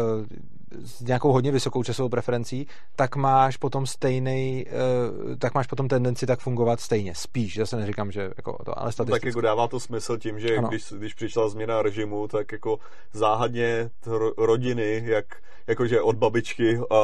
[0.85, 6.25] s nějakou hodně vysokou časovou preferencí, tak máš potom stejný, uh, tak máš potom tendenci
[6.25, 7.15] tak fungovat stejně.
[7.15, 9.11] Spíš, zase neříkám, že jako to, ale statisticky.
[9.11, 12.79] No, tak jako dává to smysl tím, že když, když přišla změna režimu, tak jako
[13.13, 13.89] záhadně
[14.37, 15.25] rodiny, jak
[15.67, 16.95] jakože od babičky a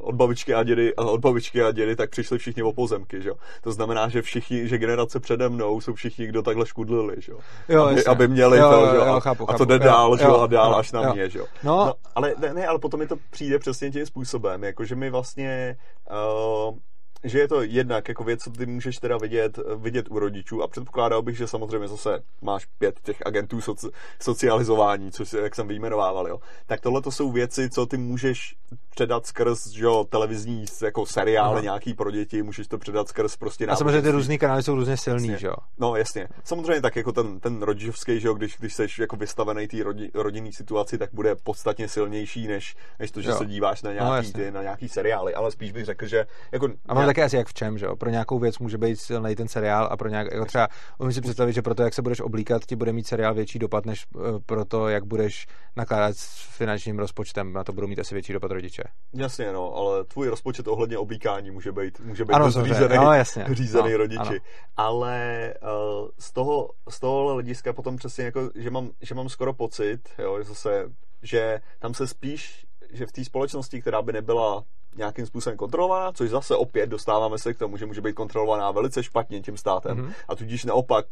[0.00, 3.30] od babičky a dědy a od babičky a dědy, tak přišli všichni o pozemky, že?
[3.62, 7.32] To znamená, že všichni, že generace přede mnou jsou všichni, kdo takhle škudlili, že?
[7.68, 9.04] Jo, aby, aby měli jo, to, jo?
[9.06, 10.24] Jo, chápu, a to jde dál, že?
[10.24, 11.14] A dál jo, až na jo.
[11.14, 11.38] mě, že?
[11.38, 15.10] No, no ale ne, ne, ale potom mi to přijde přesně tím způsobem, jakože my
[15.10, 15.76] vlastně
[16.10, 16.78] uh,
[17.24, 20.68] že je to jednak jako věc, co ty můžeš teda vidět, vidět u rodičů a
[20.68, 23.86] předpokládal bych, že samozřejmě zase máš pět těch agentů soci,
[24.20, 26.38] socializování, což jak jsem vyjmenovával, jo.
[26.66, 28.56] Tak tohle to jsou věci, co ty můžeš
[28.90, 31.60] předat skrz že jo, televizní jako seriály Aha.
[31.62, 34.96] nějaký pro děti, můžeš to předat skrz prostě A samozřejmě ty různé kanály jsou různě
[34.96, 35.38] silný, jasně.
[35.40, 35.54] že jo?
[35.78, 36.28] No jasně.
[36.44, 40.10] Samozřejmě tak jako ten, ten rodičovský, že jo, když, když jsi jako vystavený té rodi,
[40.14, 43.36] rodinný situaci, tak bude podstatně silnější, než, než to, že jo.
[43.36, 44.44] se díváš na No, nějaký, jasně.
[44.44, 47.54] ty, na nějaký seriály, ale spíš bych řekl, že jako A také asi jak v
[47.54, 47.96] čem, že jo?
[47.96, 50.68] Pro nějakou věc může být silný ten seriál a pro nějak, jako třeba,
[50.98, 53.58] umím si představit, že pro to, jak se budeš oblíkat, ti bude mít seriál větší
[53.58, 56.26] dopad, než eh, pro to, jak budeš nakládat s
[56.56, 57.52] finančním rozpočtem.
[57.52, 58.82] Na to budou mít asi větší dopad rodiče.
[59.14, 63.46] Jasně, no, ale tvůj rozpočet ohledně oblíkání může být, může být Ano, řízený, No, jasně.
[63.52, 64.20] řízený No, rodiči.
[64.20, 64.32] ano.
[64.76, 69.52] Ale uh, z toho, z tohohle hlediska potom přesně jako, že mám, že mám skoro
[69.52, 70.84] pocit, jo, že zase,
[71.22, 74.64] že tam se spíš, že v té společnosti, která by nebyla
[74.96, 79.02] nějakým způsobem kontrolovaná, což zase opět dostáváme se k tomu, že může být kontrolovaná velice
[79.02, 80.12] špatně tím státem Mhm.
[80.28, 81.06] a tudíž naopak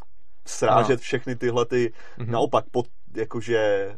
[0.47, 0.99] srážet Ano.
[1.03, 2.33] všechny tyhle ty, Mhm.
[2.33, 2.87] naopak pod,
[3.17, 3.93] jakože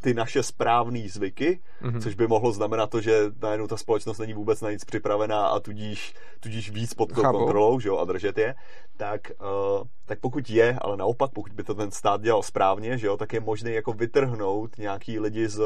[0.00, 2.00] ty naše správné zvyky, Mhm.
[2.00, 5.60] což by mohlo znamenat to, že najednou ta společnost není vůbec na nic připravená a
[5.60, 8.54] tudíž, tudíž víc pod tou kontrolou, že jo, a držet je,
[8.96, 13.06] tak, uh, tak pokud je, ale naopak, pokud by to ten stát dělal správně, že
[13.06, 15.62] jo, tak je možné jako vytrhnout nějaký lidi z,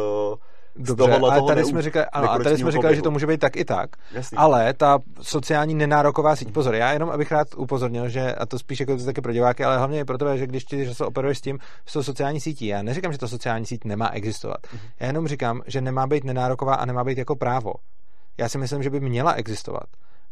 [0.74, 3.10] z Dobře, tohohle ale toho tady jsme říkali, ano, a tady jsme říkali, že to
[3.10, 4.38] může být tak i tak, Jasný.
[4.38, 8.80] ale ta sociální nenároková síť, pozor, já jenom abych rád upozornil, že, a to spíš
[8.80, 11.04] jako to taky pro diváky, ale hlavně i pro tebe, že když ty že se
[11.04, 14.58] operuješ s tím, s tou sociální sítí, já neříkám, že ta sociální síť nemá existovat.
[15.00, 17.72] Já jenom říkám, že nemá být nenároková a nemá být jako právo.
[18.38, 19.86] Já si myslím, že by měla existovat,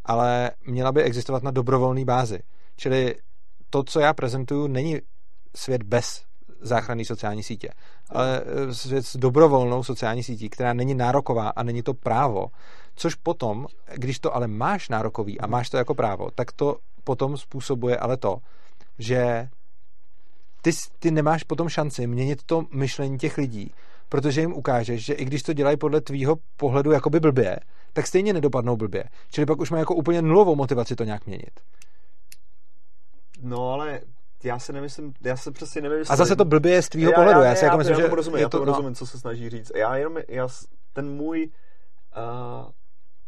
[0.05, 2.39] ale měla by existovat na dobrovolné bázi.
[2.77, 3.15] Čili
[3.71, 5.01] to, co já prezentuju, není
[5.57, 6.25] svět bez
[6.61, 7.69] záchranné sociální sítě,
[8.11, 12.47] ale eh, svět s dobrovolnou sociální sítí, která není nároková a není to právo,
[12.95, 17.37] což potom, když to ale máš nárokový a máš to jako právo, tak to potom
[17.37, 18.37] způsobuje ale to,
[18.99, 19.49] že
[20.63, 23.73] ty, ty nemáš potom šanci měnit to myšlení těch lidí,
[24.09, 27.57] protože jim ukážeš, že i když to dělají podle tvýho pohledu jakoby blbě,
[27.93, 29.05] tak stejně nedopadnou blbě.
[29.31, 31.61] Čili pak už má jako úplně nulovou motivaci to nějak měnit.
[33.43, 34.01] No ale
[34.45, 36.05] já se nemyslím, já se přesně nevím.
[36.09, 37.41] A zase to blbě je z tvýho já, pohledu.
[37.41, 38.65] Já, já, já, si jako já, myslím, já že tomu rozumím, je já to, no.
[38.65, 39.73] rozumím, co se snaží říct.
[39.77, 40.49] Já jenom, já,
[40.93, 41.51] ten můj,
[42.17, 42.71] uh,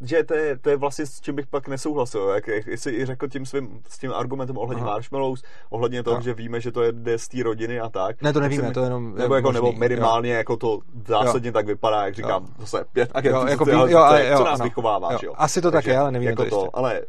[0.01, 3.07] že to je, to je vlastně s čím bych pak nesouhlasil, jak, jak jsi i
[3.07, 4.93] řekl tím svým s tím argumentem ohledně Aha.
[4.93, 6.23] marshmallows, ohledně toho, no.
[6.23, 8.23] že víme, že to je jde z té rodiny a tak.
[8.23, 10.37] Ne, to nevíme, mi, to jenom nebo, jako, možný, nebo minimálně jo.
[10.37, 11.53] jako to zásadně jo.
[11.53, 12.55] tak vypadá, jak říkám, jo.
[12.59, 13.89] zase pět jo, jako, jo,
[14.37, 14.65] co nás no.
[14.65, 15.19] vychovává, jo.
[15.23, 15.33] jo.
[15.37, 17.03] Asi to tak je, ale nevíme jako to, to Ale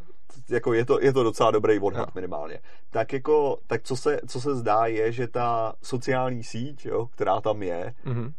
[0.50, 2.12] jako je to, je to docela dobrý odhad jo.
[2.16, 2.60] minimálně.
[2.90, 7.42] Tak jako, tak co se, co se zdá je, že ta sociální síť, jo, která
[7.42, 8.34] tam je, mm-hmm.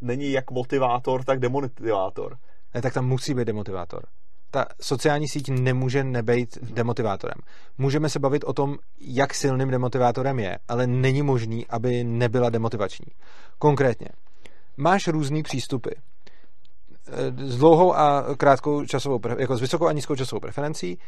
[0.00, 2.36] není jak motivátor, tak demotivátor.
[2.74, 4.02] Ne, tak tam musí být demotivátor
[4.54, 7.38] ta sociální síť nemůže nebejt demotivátorem.
[7.78, 13.06] Můžeme se bavit o tom, jak silným demotivátorem je, ale není možný, aby nebyla demotivační.
[13.58, 14.08] Konkrétně,
[14.76, 15.90] máš různý přístupy
[17.36, 20.98] s dlouhou a krátkou časovou, jako s vysokou a nízkou časovou preferencí.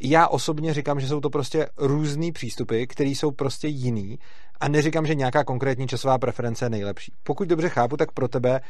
[0.00, 4.18] Já osobně říkám, že jsou to prostě různý přístupy, které jsou prostě jiný
[4.60, 7.12] a neříkám, že nějaká konkrétní časová preference je nejlepší.
[7.22, 8.60] Pokud dobře chápu, tak pro tebe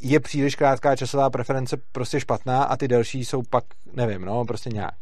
[0.00, 4.70] je příliš krátká časová preference prostě špatná a ty delší jsou pak, nevím, no, prostě
[4.70, 4.94] nějak.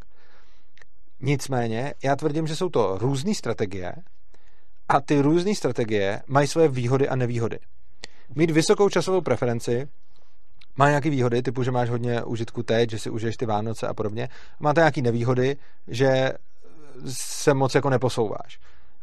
[1.21, 3.95] Nicméně, já tvrdím, že jsou to různé strategie
[4.89, 7.59] a ty různé strategie mají své výhody a nevýhody.
[8.35, 9.87] Mít vysokou časovou preferenci
[10.77, 13.93] má nějaké výhody, typu, že máš hodně užitku teď, že si užiješ ty Vánoce a
[13.93, 14.29] podobně.
[14.59, 15.57] Má to nějaké nevýhody,
[15.87, 16.33] že
[17.07, 18.59] se moc jako neposouváš.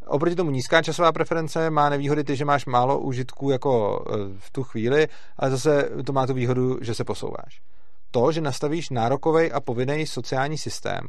[0.07, 4.51] Oproti tomu nízká časová preference má nevýhody ty, že máš málo užitků jako e, v
[4.51, 7.61] tu chvíli, ale zase to má tu výhodu, že se posouváš.
[8.11, 11.01] To, že nastavíš nárokový a povinný sociální systém,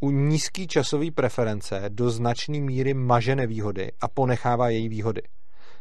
[0.00, 5.22] u nízké časové preference do značné míry maže nevýhody a ponechává její výhody.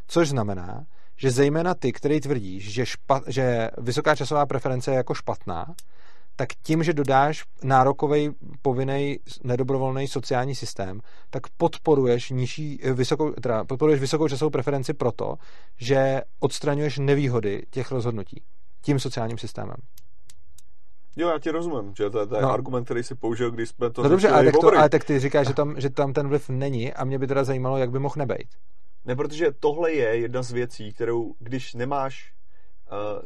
[0.07, 0.85] Což znamená,
[1.17, 5.75] že zejména ty, který tvrdíš, že, špa, že vysoká časová preference je jako špatná,
[6.35, 8.31] tak tím, že dodáš nárokový,
[8.61, 15.35] povinný, nedobrovolný sociální systém, tak podporuješ nižší, vysokou, teda podporuješ vysokou časovou preferenci proto,
[15.77, 18.41] že odstraňuješ nevýhody těch rozhodnutí
[18.81, 19.75] tím sociálním systémem.
[21.15, 22.51] Jo, já ti rozumím, že to, je no.
[22.51, 25.19] argument, který si použil, když jsme to No dobře, ale tak, to, ale tak ty
[25.19, 27.99] říkáš, že tam, že tam ten vliv není a mě by teda zajímalo, jak by
[27.99, 28.47] mohl nebejt.
[29.07, 32.37] Ne, protože tohle je jedna z věcí, kterou, když nemáš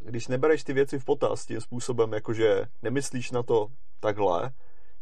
[0.02, 3.68] když nebereš ty věci v potaz tím způsobem, jakože nemyslíš na to
[4.00, 4.52] takhle,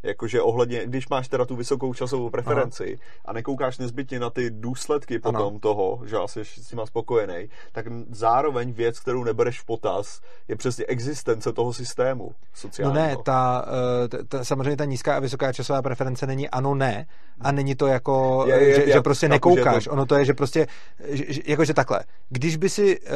[0.04, 3.22] Jakože ohledně, když máš teda tu vysokou časovou preferenci Aha.
[3.26, 5.60] a nekoukáš nezbytně na ty důsledky potom ano.
[5.60, 10.86] toho, že asi s tím spokojený, tak zároveň věc, kterou nebereš v potaz, je přesně
[10.86, 13.02] existence toho systému sociálního.
[13.02, 13.66] No ne, ta,
[14.04, 17.06] eh, ta, ta, samozřejmě ta nízká a vysoká časová preference není ano, ne
[17.42, 19.84] a není to jako, je, je, že, že prostě chápu, nekoukáš.
[19.84, 19.94] Že to...
[19.94, 20.68] Ono to je, že prostě,
[21.08, 22.00] že, jakože takhle.
[22.30, 23.12] Když by si, eh,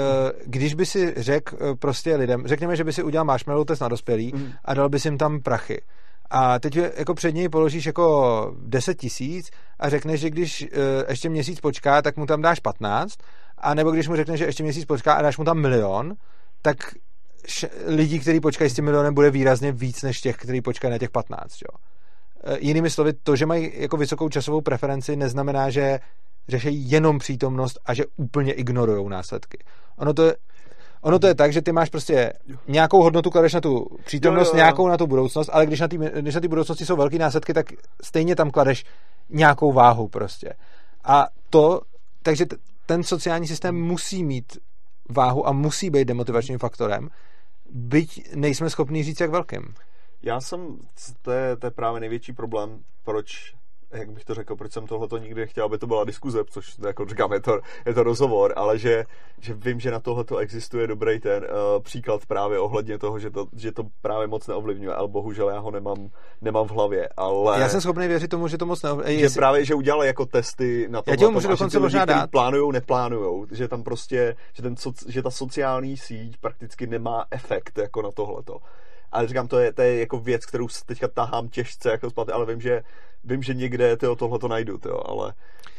[0.46, 3.88] když by si řekl eh, prostě lidem, řekněme, že by si udělal marshmallow test na
[3.88, 4.52] dospělý mm.
[4.66, 5.82] a dal by si jim tam prachy
[6.30, 10.68] a teď jako před něj položíš jako 10 tisíc a řekneš, že když uh,
[11.10, 13.18] ještě měsíc počká, tak mu tam dáš 15,
[13.58, 16.14] a nebo když mu řekneš, že ještě měsíc počká a dáš mu tam milion,
[16.62, 16.78] tak
[17.86, 21.10] lidí, kteří počkají s tím milionem, bude výrazně víc než těch, kteří počkají na těch
[21.10, 21.54] 15.
[21.62, 21.80] Jo?
[22.52, 26.00] Uh, jinými slovy, to, že mají jako vysokou časovou preferenci, neznamená, že
[26.48, 29.58] řeší jenom přítomnost a že úplně ignorují následky.
[29.98, 30.34] Ono to
[31.04, 32.34] Ono to je tak, že ty máš prostě
[32.68, 34.58] nějakou hodnotu, kladeš na tu přítomnost, jo, jo, jo.
[34.58, 37.54] nějakou na tu budoucnost, ale když na ty, když na ty budoucnosti jsou velké následky,
[37.54, 37.66] tak
[38.04, 38.86] stejně tam kladeš
[39.30, 40.54] nějakou váhu prostě.
[41.04, 41.82] A to,
[42.24, 42.56] takže t-
[42.86, 44.58] ten sociální systém musí mít
[45.10, 47.10] váhu a musí být demotivačním faktorem,
[47.70, 49.74] byť nejsme schopni říct, jak velkým.
[50.22, 50.78] Já jsem,
[51.22, 53.54] to je, to je právě největší problém, proč
[53.94, 57.06] jak bych to řekl, proč jsem tohleto nikdy nechtěl, aby to byla diskuze, což jako
[57.06, 59.06] říkám, je to, je to rozhovor, ale že,
[59.40, 63.48] že vím, že na tohleto existuje dobrý ten uh, příklad právě ohledně toho, že to,
[63.56, 66.10] že to právě moc neovlivňuje, ale bohužel já ho nemám,
[66.42, 67.60] nemám v hlavě, ale...
[67.60, 69.18] Já jsem schopný věřit tomu, že to moc neovlivňuje.
[69.18, 69.40] Že jestli...
[69.40, 72.32] právě, že udělali jako testy na to, já můžu dokonce možná dát.
[72.32, 74.76] plánujou, neplánujou, že tam prostě, že, ten,
[75.08, 78.58] že ta sociální síť prakticky nemá efekt jako na tohleto.
[79.12, 82.46] Ale říkám, to je, to je jako věc, kterou teďka tahám těžce jako zpátky, ale
[82.46, 82.84] vím, že,
[83.24, 85.34] vím, že někde tyjo, tohle to najdu, tyjo, ale...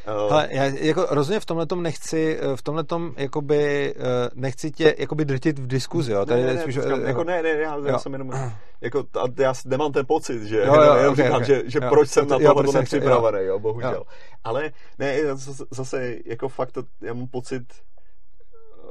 [0.09, 0.33] Uh...
[0.33, 2.85] Ale já jako rozhodně v tomhle nechci, v tomhle
[3.17, 4.03] jakoby, uh,
[4.35, 6.27] nechci tě jakoby drtit v diskuzi, jo.
[6.27, 8.33] Tady ne, ne, spíš, říkám, uh, jako ne, ne, já, já jsem jenom,
[8.81, 9.05] jako,
[9.39, 11.47] já nemám ten pocit, že, jo, jo, jenom, okay, říkám, okay.
[11.47, 13.93] že, že jo, proč jsem to, na tohle nepřipravený, jo, bohužel.
[13.93, 14.03] Jo.
[14.45, 17.63] Ale ne, zase, zase jako fakt, já mám pocit,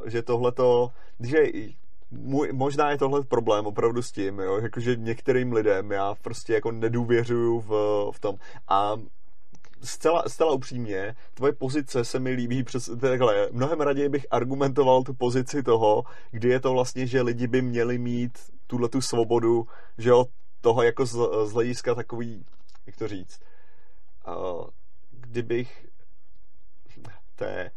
[0.06, 0.90] že tohle to,
[1.20, 1.38] že
[2.18, 6.72] můj, možná je tohle problém opravdu s tím, jo, jakože některým lidem já prostě jako
[6.72, 7.70] nedůvěřuju v,
[8.12, 8.36] v tom
[8.68, 8.96] a
[9.84, 13.50] zcela, zcela upřímně, tvoje pozice se mi líbí přes takhle.
[13.52, 17.98] Mnohem raději bych argumentoval tu pozici toho, kdy je to vlastně, že lidi by měli
[17.98, 19.68] mít tuhle tu svobodu,
[19.98, 20.26] že jo,
[20.62, 22.46] toho jako z, z hlediska takový,
[22.86, 23.40] jak to říct,
[24.28, 24.68] uh,
[25.12, 25.88] kdybych
[27.36, 27.72] to je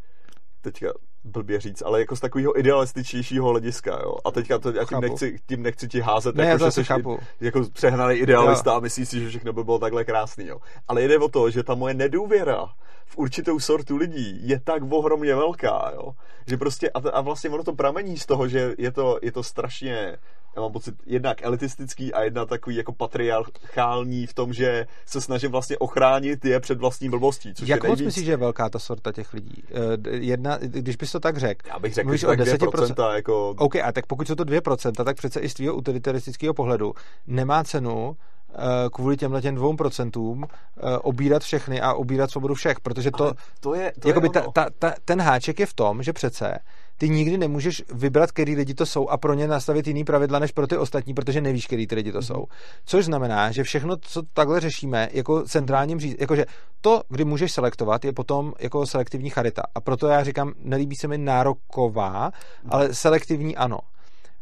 [0.61, 0.93] teďka
[1.27, 4.15] blbě říct, ale jako z takového idealističnějšího hlediska, jo.
[4.25, 7.19] A teďka to, já tím nechci, tím nechci ti házet, ne, jako, že jsi chápu.
[7.41, 8.77] jako přehnaný idealista jo.
[8.77, 10.57] a myslíš si, že všechno by bylo takhle krásný, jo.
[10.87, 12.65] Ale jde o to, že ta moje nedůvěra
[13.05, 16.11] v určitou sortu lidí je tak ohromně velká, jo.
[16.47, 19.43] Že prostě, a, a vlastně ono to pramení z toho, že je to, je to
[19.43, 20.17] strašně
[20.57, 25.51] já mám pocit, jednak elitistický a jedna takový jako patriarchální v tom, že se snažím
[25.51, 27.53] vlastně ochránit je před vlastní blbostí.
[27.53, 29.63] Což Jak je moc myslíš, že je velká ta sorta těch lidí?
[29.71, 31.69] Eh, jedna, když bys to tak řekl.
[31.69, 32.57] Já bych řekl, že tak 10%.
[32.57, 33.49] 2% jako...
[33.49, 36.93] OK, a tak pokud jsou to 2%, tak přece i z tvého utilitaristického pohledu
[37.27, 38.17] nemá cenu
[38.49, 38.55] eh,
[38.91, 43.73] kvůli těmhle těm dvou procentům eh, obírat všechny a obírat svobodu všech, protože to, to
[43.73, 46.59] je, to jakoby je ta, ta, ta, ten háček je v tom, že přece
[46.97, 50.51] ty nikdy nemůžeš vybrat, který lidi to jsou a pro ně nastavit jiný pravidla než
[50.51, 52.45] pro ty ostatní, protože nevíš, který ty lidi to jsou.
[52.85, 56.45] Což znamená, že všechno, co takhle řešíme, jako centrálním říct, jakože
[56.81, 59.61] to, kdy můžeš selektovat, je potom jako selektivní charita.
[59.75, 62.31] A proto já říkám, nelíbí se mi nároková,
[62.69, 63.79] ale selektivní ano.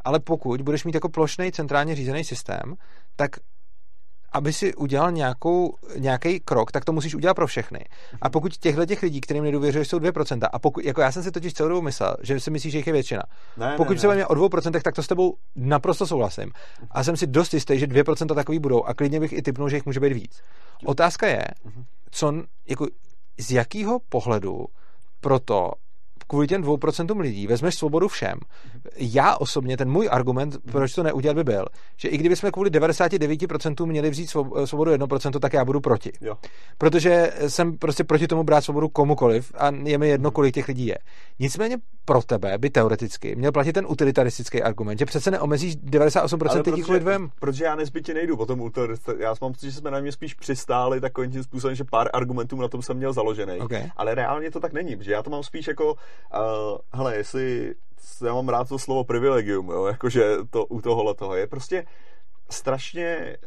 [0.01, 2.75] Ale pokud budeš mít jako plošný centrálně řízený systém,
[3.15, 3.31] tak
[4.35, 7.85] aby si udělal nějakou, nějaký krok, tak to musíš udělat pro všechny.
[8.21, 11.31] A pokud těchto těch lidí, kterým nedůvěřuješ, jsou 2%, a pokud, jako já jsem si
[11.31, 13.23] totiž celou dobu myslel, že si myslíš, že jich je většina.
[13.57, 14.09] Ne, pokud ne, se ne.
[14.09, 16.51] bavíme o 2%, tak to s tebou naprosto souhlasím.
[16.91, 19.77] A jsem si dost jistý, že 2% takový budou a klidně bych i typnul, že
[19.77, 20.41] jich může být víc.
[20.85, 21.43] Otázka je,
[22.11, 22.33] co,
[22.69, 22.87] jako,
[23.39, 24.65] z jakého pohledu
[25.21, 25.71] proto
[26.27, 28.39] kvůli těm dvou procentům lidí vezmeš svobodu všem.
[28.97, 31.65] Já osobně, ten můj argument, proč to neudělat by byl,
[31.97, 34.29] že i kdybychom kvůli 99% měli vzít
[34.65, 36.11] svobodu 1%, tak já budu proti.
[36.21, 36.35] Jo.
[36.77, 40.85] Protože jsem prostě proti tomu brát svobodu komukoliv a je mi jedno, kolik těch lidí
[40.85, 40.97] je.
[41.39, 46.83] Nicméně pro tebe by teoreticky měl platit ten utilitaristický argument, že přece neomezíš 98% lidí
[46.83, 47.29] kvůli dvěm.
[47.39, 49.21] Protože já nezbytně nejdu potom utilitaristický.
[49.21, 52.61] Já mám pocit, že jsme na mě spíš přistáli takovým tím způsobem, že pár argumentů
[52.61, 53.59] na tom jsem měl založený.
[53.59, 53.89] Okay.
[53.95, 55.95] Ale reálně to tak není, protože já to mám spíš jako,
[56.33, 57.75] uh, hele, jestli
[58.25, 61.85] já mám rád to slovo privilegium, jo, jakože to u tohohle toho je prostě
[62.49, 63.37] strašně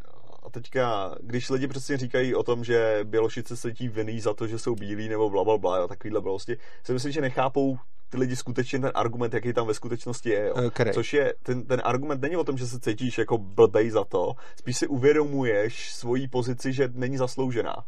[0.42, 4.46] a teďka, když lidi přesně říkají o tom, že Bělošice se cítí vinný za to,
[4.46, 7.78] že jsou bílí nebo bla, bla, bla, jo, takovýhle prostě, si myslím, že nechápou
[8.10, 10.46] ty lidi skutečně ten argument, jaký tam ve skutečnosti je.
[10.46, 10.66] Jo.
[10.66, 10.92] Okay.
[10.92, 14.32] Což je, ten, ten argument není o tom, že se cítíš jako blbej za to,
[14.56, 17.84] spíš si uvědomuješ svoji pozici, že není zasloužená.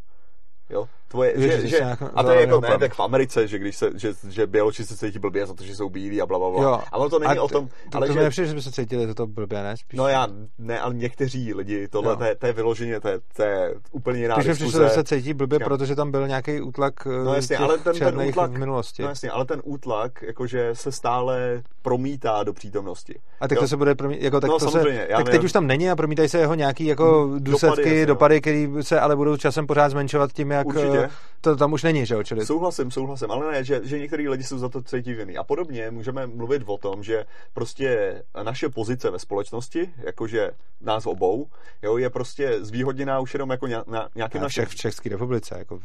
[0.71, 0.89] Jo?
[1.09, 1.81] Tvoje, že, že že,
[2.15, 4.97] a to je jako, ne, tak v Americe, že když se, že, že Běloči se
[4.97, 6.63] cítí blbě za to, že jsou bílí a bla, bla, bla.
[6.63, 6.81] Jo.
[6.93, 9.07] Ale to není A o tom, to, ale to že, nepřijde, že by se cítili
[9.07, 9.77] toto blbě, ne?
[9.77, 13.21] Spíš, no já, ne, ale někteří lidi, tohle, to je, to je vyloženě, to je,
[13.37, 14.85] to je úplně jiná Spíš diskuze.
[14.85, 15.69] že se cítí blbě, Říkám.
[15.69, 19.03] protože tam byl nějaký útlak eh, No jasně, ale ten, ten útlak, v minulosti.
[19.03, 23.15] no jasně, ale ten útlak, jakože se stále promítá do přítomnosti.
[23.41, 23.63] A tak Jo.
[23.63, 25.91] to se bude promít, jako tak No, to se, já tak teď už tam není
[25.91, 28.07] a promítají se jeho nějaký jako důsledky, no.
[28.07, 30.99] dopady, které se ale budou časem pořád zmenšovat tím, jak Určitě.
[30.99, 32.23] eh, to tam už není, že jo?
[32.23, 35.37] Čili Souhlasím, souhlasím, ale ne, že, že některý lidi jsou za to cítí viny.
[35.37, 41.47] A podobně můžeme mluvit o tom, že prostě naše pozice ve společnosti, jakože nás obou,
[41.83, 45.59] jo, je prostě zvýhodněná už jenom jako ně, na, nějakým na všech v České republice,
[45.59, 45.81] jako,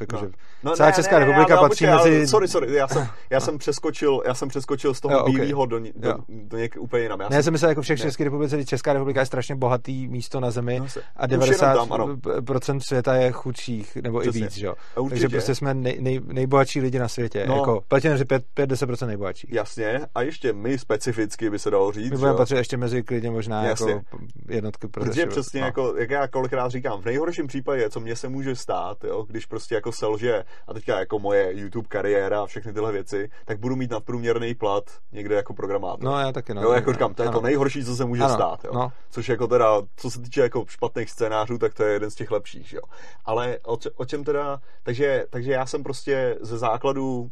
[0.00, 0.26] jako že
[0.62, 2.28] No, celá ne, Česká ne, republika ne, ale patří počkej, mezi...
[2.28, 5.30] Sorry, sorry, já jsem, já jsem přeskočil, já jsem přeskočil z toho Jo, jo, ok.
[5.34, 6.14] bílého do, do, Jo.
[6.28, 7.20] do něk úplně jinam.
[7.20, 8.02] Já Ne, já jsem myslel jako všech ne.
[8.02, 11.54] České republice, Česká republika je strašně bohatý místo na zemi No, se- a už jenom
[11.58, 12.06] tam, ano.
[12.06, 14.40] 90% světa je chudších, nebo Přesně.
[14.40, 15.10] i víc, že určitě.
[15.10, 17.44] Takže prostě jsme nej, nej, nejbohatší lidi na světě.
[17.48, 17.56] No.
[17.56, 17.80] Jako,
[18.16, 19.52] že 5-10% nejbohatších.
[19.52, 23.02] Jasně, a ještě my specificky by se dalo říct, My že budeme patřit ještě mezi
[23.02, 23.92] klidně možná Jasně.
[23.92, 28.16] jako jednotky pro Protože přesně jako, jak já kolikrát říkám, v nejhorším případě, co mně
[28.16, 32.46] se může stát, jo, když prostě jako selže, a teďka jako moje YouTube kariéra a
[32.46, 36.04] všechny tyhle věci, tak budu mít nadprůměrný plat někde jako programátor.
[36.04, 36.62] No, já taky, no.
[36.62, 37.38] jo, jako říkám, to je Ano.
[37.38, 38.70] to nejhorší, co se může Ano, stát, jo.
[38.74, 38.92] no.
[39.10, 42.30] Což jako teda, co se týče jako špatných scénářů, tak to je jeden z těch
[42.30, 42.82] lepších, jo.
[43.24, 47.28] Ale o, o čem teda, takže, takže já jsem prostě ze základu uh,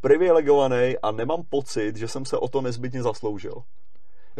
[0.00, 3.52] privilegovaný a nemám pocit, že jsem se o to nezbytně zasloužil.
[3.52, 3.62] Jo,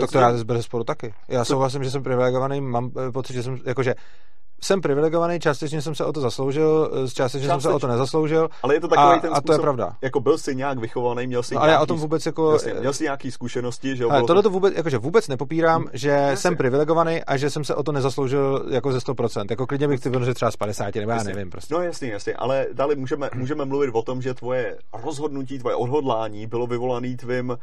[0.00, 1.14] Tak to já bez sporu taky.
[1.28, 3.94] Já souhlasím, že jsem privilegovaný, mám eh, pocit, že jsem, jakože
[4.62, 8.48] jsem privilegovaný, částečně jsem se o to zasloužil, eh, částečně jsem se o to nezasloužil.
[8.62, 9.92] Ale je to takový a, ten a to způsob, je pravda.
[10.02, 12.52] Jako byl jsi nějak vychovaný, měl jsi No, ale já nějaký, o tom vůbec jako...
[12.52, 14.26] jasně, měl jsi nějaký zkušenosti, že jo?
[14.26, 16.36] Tohle to vůbec, jakože vůbec nepopírám, že Jasně.
[16.36, 19.46] jsem privilegovaný a že jsem se o to nezasloužil jako ze 100%.
[19.50, 21.32] Jako klidně bych ty že třeba z 50, nebo já Jasně.
[21.34, 21.74] nevím prostě.
[21.74, 26.46] No jasně, jasně, ale dále můžeme, můžeme mluvit o tom, že tvoje rozhodnutí, tvoje odhodlání
[26.46, 27.56] bylo vyvolané tvým, uh,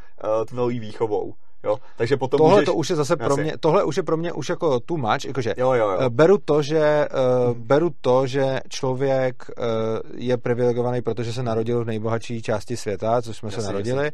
[0.45, 1.33] tvojí výchovou.
[1.64, 1.77] Jo?
[1.98, 2.66] Takže potom Tohle můžeš...
[2.66, 3.43] to už je zase pro Jasně.
[3.43, 5.98] mě, tohle už je pro mě už jako too much, jakože Jo, jo, jo.
[6.00, 7.08] eh, beru to, že
[7.50, 9.66] uh, beru to, že člověk uh,
[10.16, 14.11] je privilegovaný, protože se narodil v nejbohatší části světa, což jsme se Jasně, narodili,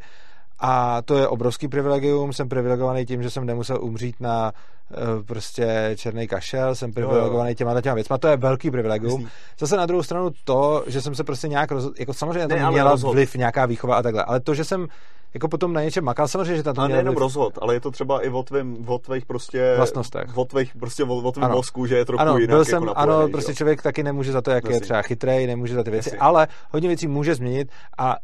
[0.60, 2.32] A to je obrovský privilegium.
[2.32, 4.52] Jsem privilegovaný tím, že jsem nemusel umřít na
[4.90, 8.18] uh, prostě černý kašel, jsem privilegovaný těma těma věcma.
[8.18, 9.28] To je velký privilegium.
[9.58, 12.94] Zase na druhou stranu to, že jsem se prostě nějak rozhodl, jako samozřejmě to měla
[12.94, 14.86] vliv nějaká výchova a takhle, ale to, že jsem
[15.34, 18.24] jako potom na něčem makal, samozřejmě, že to A nejenom rozhod, ale je to třeba
[18.24, 20.36] i o, tvým, o tvých prostě vlastnostech.
[20.38, 21.56] O tvých, prostě o, o tvým ano.
[21.56, 24.42] mozku, že je trochu ano, jinak byl jsem, jako Ano, prostě člověk taky nemůže za
[24.42, 24.74] to, jak Myslím.
[24.74, 26.22] je třeba chytrý, nemůže za ty věci, Myslím.
[26.22, 28.16] ale hodně věcí může změnit a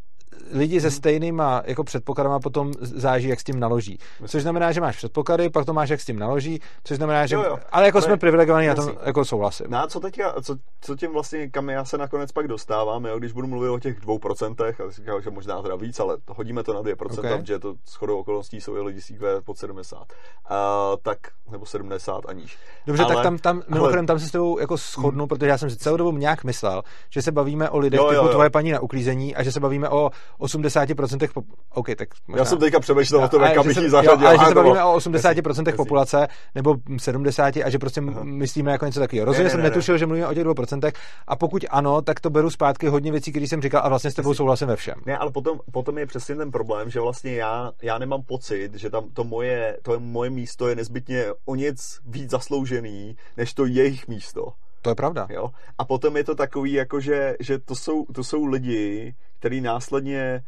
[0.52, 3.98] lidi se stejnýma jako předpokladama potom záží, jak s tím naloží.
[4.26, 7.34] Což znamená, že máš předpoklady, pak to máš, jak s tím naloží, což znamená, že...
[7.34, 7.58] Jo, jo.
[7.72, 9.66] Ale jako ale jsme privilegovaní, já to jako souhlasím.
[9.68, 13.18] No a co teďka, co, co tím vlastně, kam já se nakonec pak dostávám, jo,
[13.18, 16.62] když budu mluvit o těch dvou procentech, a říkám, že možná teda víc, ale hodíme
[16.62, 17.38] to na 2%, okay.
[17.38, 19.98] protože to shodou okolností jsou i lidi s IQ pod 70.
[19.98, 20.56] Uh,
[21.02, 21.18] tak,
[21.50, 22.58] nebo 70 a níž.
[22.86, 24.06] Dobře, ale, tak tam, tam mimochodem ale...
[24.06, 25.28] tam se s tebou jako shodnu, hmm.
[25.28, 28.14] protože já jsem si celou dobu nějak myslel, že se bavíme o lidech jo, typu
[28.14, 28.32] jo, jo.
[28.32, 31.44] tvoje paní na uklízení a že se bavíme o 80% pop...
[31.74, 32.40] OK, tak možná...
[32.40, 34.28] Já jsem teďka přemýšlel o tom, kam bych ji zařadil.
[34.28, 38.24] Ale že se bavíme o 80% populace, nebo 70 a že prostě Aha.
[38.24, 39.24] myslíme jako něco takového.
[39.24, 40.92] Rozhodně jsem netušil, že mluvíme o těch 2%.
[41.26, 44.14] A pokud ano, tak to beru zpátky hodně věcí, které jsem říkal a vlastně s
[44.14, 44.94] tebou souhlasím ve všem.
[45.06, 48.90] Ne, ale potom, potom je přesně ten problém, že vlastně já, já nemám pocit, že
[48.90, 54.08] tam to moje, to moje místo je nezbytně o nic víc zasloužený, než to jejich
[54.08, 54.52] místo.
[54.82, 55.26] To je pravda.
[55.30, 55.50] Jo?
[55.78, 60.40] A potom je to takový, jako že, že to, jsou, to jsou lidi, kteří následně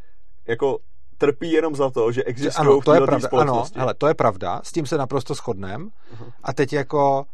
[0.47, 0.79] jako
[1.19, 4.61] trpí jenom za to, že existují ano, to je pravda, Ano, hele, to je pravda,
[4.65, 5.89] s tím se naprosto shodnem.
[5.89, 6.33] Uh-huh.
[6.43, 7.25] A teď jako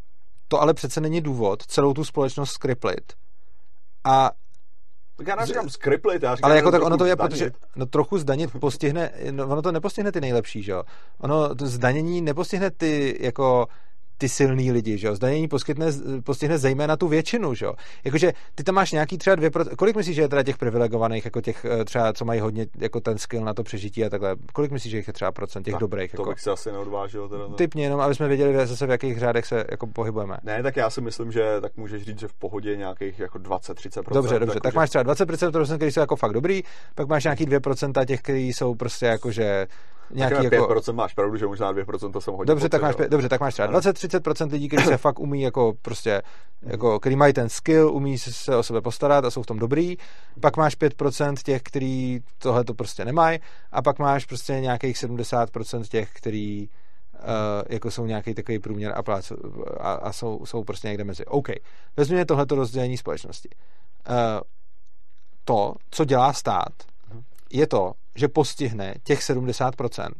[0.48, 3.12] to ale přece není důvod celou tu společnost skriplit.
[4.04, 4.30] A
[5.16, 7.30] tak já neříkám skriplit, já říkám, Ale jako tak ono to je, zdanit.
[7.30, 10.82] protože no, trochu zdanit postihne, no, ono to nepostihne ty nejlepší, že jo.
[11.18, 13.66] Ono to zdanění nepostihne ty jako
[14.18, 15.14] ty silný lidi, že jo?
[15.14, 15.86] Zdanění poskytne,
[16.24, 17.74] postihne zejména tu většinu, že jo?
[18.04, 21.40] Jakože ty tam máš nějaký třeba dvě, kolik myslíš, že je teda těch privilegovaných, jako
[21.40, 24.70] těch eh, třeba, co mají hodně jako ten skill na to přežití a takhle, kolik
[24.70, 26.12] myslíš, že jich je třeba procent těch tak, dobrých?
[26.12, 26.30] To jako?
[26.30, 27.28] bych se asi neodvážil.
[27.28, 27.54] Teda, no.
[27.54, 30.36] Typně jenom, aby jsme věděli zase v jakých řádech se jako pohybujeme.
[30.42, 34.14] Ne, tak já si myslím, že tak můžeš říct, že v pohodě nějakých jako 20-30%.
[34.14, 34.76] Dobře, dobře, jako tak že...
[34.76, 36.62] máš třeba 20%, kteří jsou jako fakt dobrý,
[36.94, 39.66] pak máš nějaký 2% těch, kteří jsou prostě jako, že
[40.10, 40.66] nějaký tak jako...
[40.66, 43.54] 5% máš pravdu, že možná 2% to jsem hodně dobře, tak máš, dobře, tak máš
[43.54, 46.22] třeba 20-30% lidí, kteří se fakt umí jako prostě,
[46.62, 49.96] jako, který mají ten skill, umí se o sebe postarat a jsou v tom dobrý.
[50.40, 53.38] Pak máš 5% těch, kteří tohle to prostě nemají
[53.72, 56.70] a pak máš prostě nějakých 70% těch, kteří
[57.14, 57.18] uh,
[57.68, 59.32] jako jsou nějaký takový průměr a, plác,
[59.80, 61.24] a, a jsou, jsou prostě někde mezi.
[61.24, 61.48] OK,
[61.96, 63.48] vezměme tohleto rozdělení společnosti.
[64.08, 64.40] Uh,
[65.44, 66.72] to, co dělá stát,
[67.10, 67.22] mhm.
[67.52, 70.10] je to, že postihne těch 70%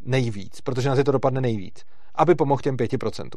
[0.00, 1.84] nejvíc, protože na to dopadne nejvíc,
[2.14, 3.28] aby pomohl těm 5%.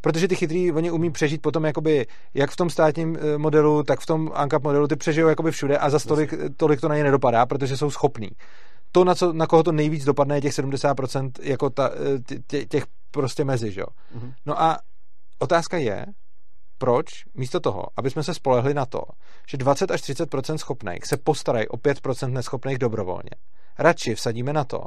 [0.00, 4.00] Protože ty chytrý, oni umí přežít potom jakoby, jak v tom státním eh, modelu, tak
[4.00, 7.04] v tom ANCAP modelu, ty přežijou jakoby všude a za tolik, tolik to na ně
[7.04, 8.28] nedopadá, protože jsou schopní.
[8.92, 12.66] To, na, co, na koho to nejvíc dopadne, je těch 70% jako ta, eh, tě,
[12.66, 13.82] těch prostě mezi, že?
[13.82, 14.32] Mm-hmm.
[14.46, 14.78] No a
[15.38, 16.06] otázka je,
[16.80, 19.02] proč místo toho, aby jsme se spolehli na to,
[19.48, 23.30] že 20 až 30% schopných se postarají o 5% neschopných dobrovolně,
[23.78, 24.84] radši vsadíme na to,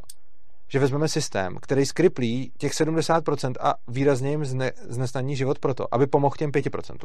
[0.67, 6.07] že vezmeme systém, který skriplí těch 70% a výrazně jim zne, znesnadní život proto, aby
[6.07, 6.95] pomohl těm 5%.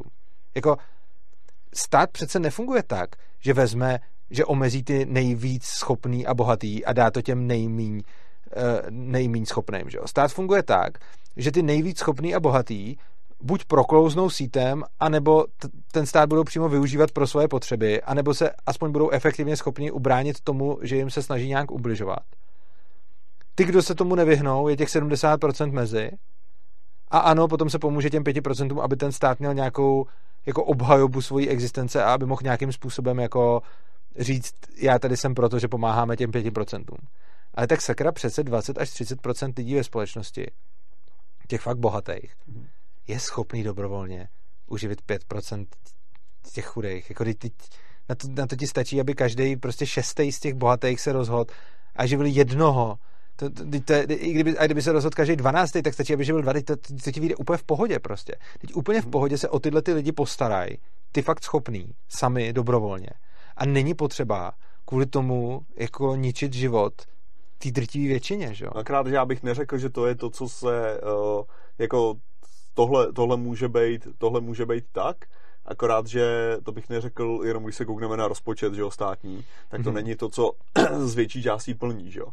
[0.55, 0.77] Jako
[1.75, 3.11] stát přece nefunguje tak,
[3.41, 3.99] že vezme,
[4.31, 8.03] že omezí ty nejvíc schopný a bohatý a dá to těm nejmíň,
[8.57, 9.91] eh, nejmíň schopným.
[9.91, 9.99] Že?
[10.07, 10.99] Stát funguje tak,
[11.37, 12.97] že ty nejvíc schopný a bohatý
[13.41, 18.51] buď proklouznou sítem, anebo t- ten stát budou přímo využívat pro svoje potřeby, anebo se
[18.67, 22.23] aspoň budou efektivně schopni ubránit tomu, že jim se snaží nějak ubližovat.
[23.55, 26.11] Ty, kdo se tomu nevyhnou, je těch 70% mezi.
[27.09, 30.07] A ano, potom se pomůže těm 5%, aby ten stát měl nějakou
[30.47, 33.63] jako obhajobu svojí existence a aby mohl nějakým způsobem jako
[34.19, 36.85] říct, já tady jsem proto, že pomáháme těm 5%.
[37.55, 40.47] Ale tak sakra přece 20 až 30% lidí ve společnosti,
[41.49, 42.67] těch fakt bohatých, mm
[43.09, 44.29] je schopný dobrovolně
[44.67, 45.67] uživit 5%
[46.53, 47.11] těch chudých.
[47.11, 47.53] Jako teď,
[48.09, 51.53] na, to, na to ti stačí, aby každý prostě šestý z těch bohatých se rozhodl
[51.97, 52.99] a živil jednoho.
[53.37, 56.43] To, to, to, i kdyby, a kdyby se rozhodl každý 12, tak stačí, aby živil
[56.43, 58.35] dva, to, to ti vyjde úplně v pohodě prostě.
[58.59, 59.11] Teď úplně v mhm.
[59.11, 60.79] pohodě se o tyhle ty lidi postarají,
[61.13, 63.11] ty fakt schopný, sami, dobrovolně.
[63.57, 64.53] A není potřeba
[64.85, 66.93] kvůli tomu jako ničit život
[67.59, 68.71] té drtivé většině, že jo?
[68.75, 71.43] Akrát, že já bych neřekl, že to je to, co se uh,
[71.79, 72.15] jako
[72.79, 75.17] tohle, tohle, může být, tohle může být tak,
[75.65, 79.83] akorát, že to bych neřekl, jenom když se koukneme na rozpočet, že jo, státní, tak
[79.83, 79.95] to mm-hmm.
[79.95, 80.53] není to, co
[80.99, 82.27] z větší částí plní, že jo.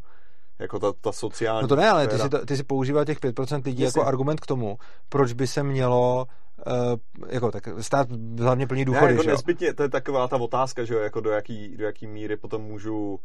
[0.59, 3.19] Jako ta, ta sociální No to ne, ale ty si, to, ty si používal těch
[3.19, 3.99] 5% lidí Jestli...
[3.99, 4.77] jako argument k tomu,
[5.09, 6.25] proč by se mělo
[6.67, 6.97] Uh,
[7.29, 8.07] jako tak stát
[8.39, 11.21] hlavně plní důchody, ne, jako že nezbytně, to je taková ta otázka, že jo, jako
[11.21, 13.19] do jaký, do jaký míry potom můžu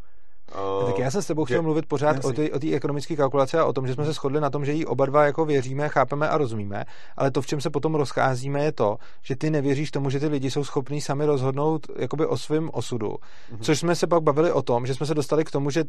[0.87, 2.51] tak já jsem s tebou chtěl mluvit pořád jasný.
[2.51, 4.73] o té o ekonomické kalkulaci a o tom, že jsme se shodli na tom, že
[4.73, 6.85] ji oba dva jako věříme, chápeme a rozumíme,
[7.17, 10.27] ale to, v čem se potom rozcházíme, je to, že ty nevěříš tomu, že ty
[10.27, 13.09] lidi jsou schopní sami rozhodnout jakoby o svém osudu.
[13.09, 13.59] Uh-huh.
[13.61, 15.85] Což jsme se pak bavili o tom, že jsme se dostali k tomu, že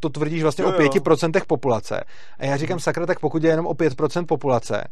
[0.00, 2.04] to tvrdíš vlastně jo, o 5% populace.
[2.38, 4.84] A já říkám, sakra, tak pokud je jenom o 5% populace,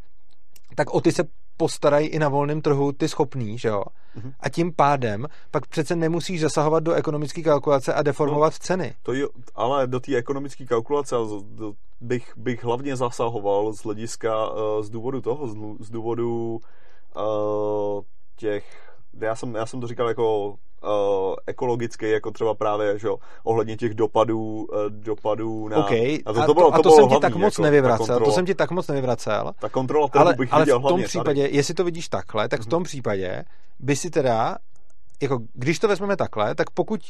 [0.75, 1.25] tak o ty se
[1.57, 3.83] postarají i na volném trhu ty schopný, že jo?
[4.19, 4.33] Mm-hmm.
[4.41, 8.95] A tím pádem pak přece nemusíš zasahovat do ekonomické kalkulace a deformovat no, ceny.
[9.03, 11.17] To jo, ale do té ekonomické kalkulace
[12.01, 16.61] bych, bych hlavně zasahoval z hlediska, uh, z důvodu toho, z, z důvodu
[17.17, 18.03] uh,
[18.37, 23.19] těch, já jsem, já jsem to říkal jako uh, ekologický, jako třeba právě, že jo,
[23.45, 25.77] ohledně těch dopadů, uh, dopadů na...
[25.77, 26.19] Okay.
[26.27, 28.33] A to, to, bylo, a to, to jsem hlavní, ti tak moc jako, nevyvracel, to
[28.33, 29.53] jsem ti tak moc nevyvracel.
[29.61, 31.57] Ta kontrola ale, bych ale v tom případě, tady.
[31.57, 32.71] jestli to vidíš takhle, tak v mhm.
[32.71, 33.45] tom případě
[33.79, 34.57] by si teda,
[35.23, 37.01] jako když to vezmeme takhle, tak pokud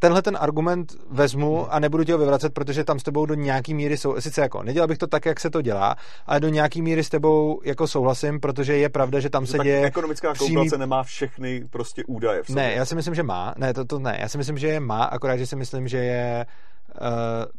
[0.00, 1.66] tenhle ten argument vezmu hmm.
[1.70, 4.62] a nebudu tě ho vyvracet, protože tam s tebou do nějaký míry jsou, sice jako
[4.62, 5.96] nedělal bych to tak, jak se to dělá,
[6.26, 9.84] ale do nějaký míry s tebou jako souhlasím, protože je pravda, že tam se děje...
[9.86, 10.54] ekonomická přímý...
[10.54, 12.62] kalkulace nemá všechny prostě údaje v sobě.
[12.62, 13.54] Ne, já si myslím, že má.
[13.56, 14.18] Ne, to, to ne.
[14.20, 16.46] Já si myslím, že je má, akorát, že si myslím, že je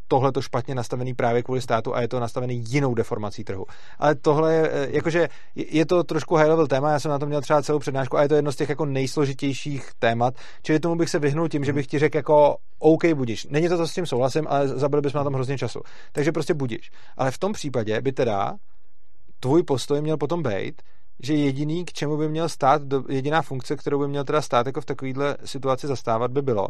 [0.08, 3.66] tohle to špatně nastavený právě kvůli státu a je to nastavený jinou deformací trhu.
[4.00, 7.30] Ale tohle je, eh, jakože je to trošku high level téma, já jsem na tom
[7.30, 10.96] měl třeba celou přednášku a je to jedno z těch jako nejsložitějších témat, čili tomu
[10.96, 13.48] bych se vyhnul tím, že bych ti řekl jako OK, budíš.
[13.50, 15.80] Není to to s tím souhlasím, ale zabili bychom na tom hrozně času.
[16.12, 16.92] Takže prostě budíš.
[17.18, 18.56] Ale v tom případě by teda
[19.40, 20.82] tvůj postoj měl potom být,
[21.24, 24.82] že jediný, k čemu by měl stát, jediná funkce, kterou by měl teda stát jako
[24.82, 26.68] v takovéhle situaci zastávat, by bylo,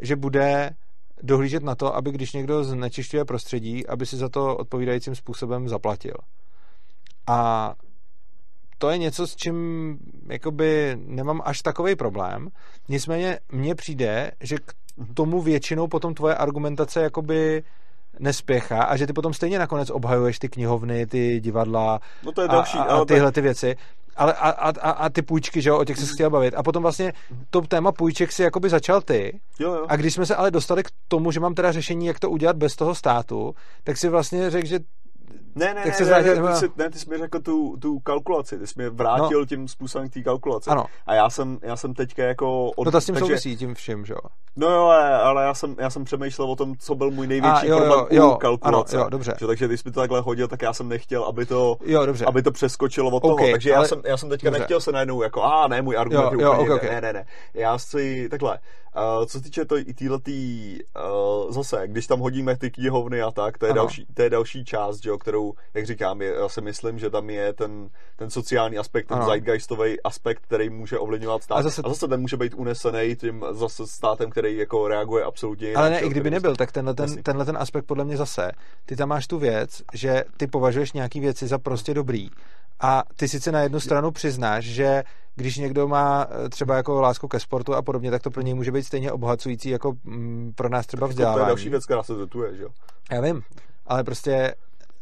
[0.00, 0.70] že bude
[1.22, 6.14] dohlížet na to, aby když někdo znečišťuje prostředí, aby si za to odpovídajícím způsobem zaplatil.
[7.26, 7.74] A
[8.78, 12.48] to je něco, s čím jakoby nemám až takový problém.
[12.88, 14.74] Nicméně mně přijde, že k
[15.14, 17.62] tomu většinou potom tvoje argumentace jakoby
[18.18, 22.48] nespěchá a že ty potom stejně nakonec obhajuješ ty knihovny, ty divadla no to je
[22.48, 23.76] další, a, a tyhle ty věci
[24.20, 26.54] ale a, a, a, a ty půjčky, že jo, o těch se chtěl bavit.
[26.54, 27.12] A potom vlastně
[27.50, 29.40] to téma půjček si jakoby začal ty.
[29.58, 29.86] Jo, jo.
[29.88, 32.56] A když jsme se ale dostali k tomu, že mám teda řešení, jak to udělat
[32.56, 34.78] bez toho státu, tak si vlastně řekl, že
[35.54, 37.76] ne, ne, tak ne, se ne, ne, ty jsi, ne, ty jsi mi řekl tu,
[37.76, 39.46] tu kalkulaci, ty jsi mi vrátil no.
[39.46, 40.70] tím způsobem k té kalkulaci.
[40.70, 40.86] Ano.
[41.06, 42.70] A já jsem, já jsem teďka jako...
[42.70, 44.20] Od, no to s tím takže, souvisí, tím vším, že jo?
[44.56, 44.84] No jo,
[45.22, 48.06] ale, já, jsem, já jsem přemýšlel o tom, co byl můj největší a, jo, problém
[48.10, 48.96] jo, jo, u kalkulace.
[48.96, 49.34] Ano, jo, dobře.
[49.40, 52.06] Že, takže když jsi mi to takhle hodil, tak já jsem nechtěl, aby to, jo,
[52.06, 52.24] dobře.
[52.24, 53.50] aby to přeskočilo od okay, toho.
[53.50, 53.84] Takže ale...
[53.84, 54.58] já, jsem, já jsem teďka dobře.
[54.58, 56.90] nechtěl se najednou jako, a ne, můj argument jo, je úplně jo, okay, okay.
[56.90, 57.24] Ne, ne, ne.
[57.54, 58.58] Já si takhle,
[58.96, 60.78] Uh, co se týče to, i týhletý,
[61.44, 64.64] uh, zase, když tam hodíme ty knihovny a tak, to je, další, to je další
[64.64, 68.78] část, že, kterou, jak říkám, je, já si myslím, že tam je ten, ten sociální
[68.78, 71.54] aspekt, ten zeitgeistový aspekt, který může ovlivňovat stát.
[71.54, 75.68] A zase, a zase ten může být unesený tím zase státem, který jako reaguje absolutně
[75.68, 75.80] jinak.
[75.80, 78.52] Ale ne, i kdyby nebyl, tak tenhle ten, tenhle ten aspekt podle mě zase.
[78.86, 82.30] Ty tam máš tu věc, že ty považuješ nějaký věci za prostě dobrý
[82.80, 85.02] a ty sice na jednu stranu přiznáš, že
[85.36, 88.54] když někdo má eh, třeba jako lásku ke sportu a podobně, tak to pro něj
[88.54, 91.38] může být stejně obohacující jako mm, pro nás třeba vzdělávání.
[91.38, 92.68] To je další věc, která se dotuje, že jo?
[93.10, 93.42] Já vím,
[93.86, 94.54] ale prostě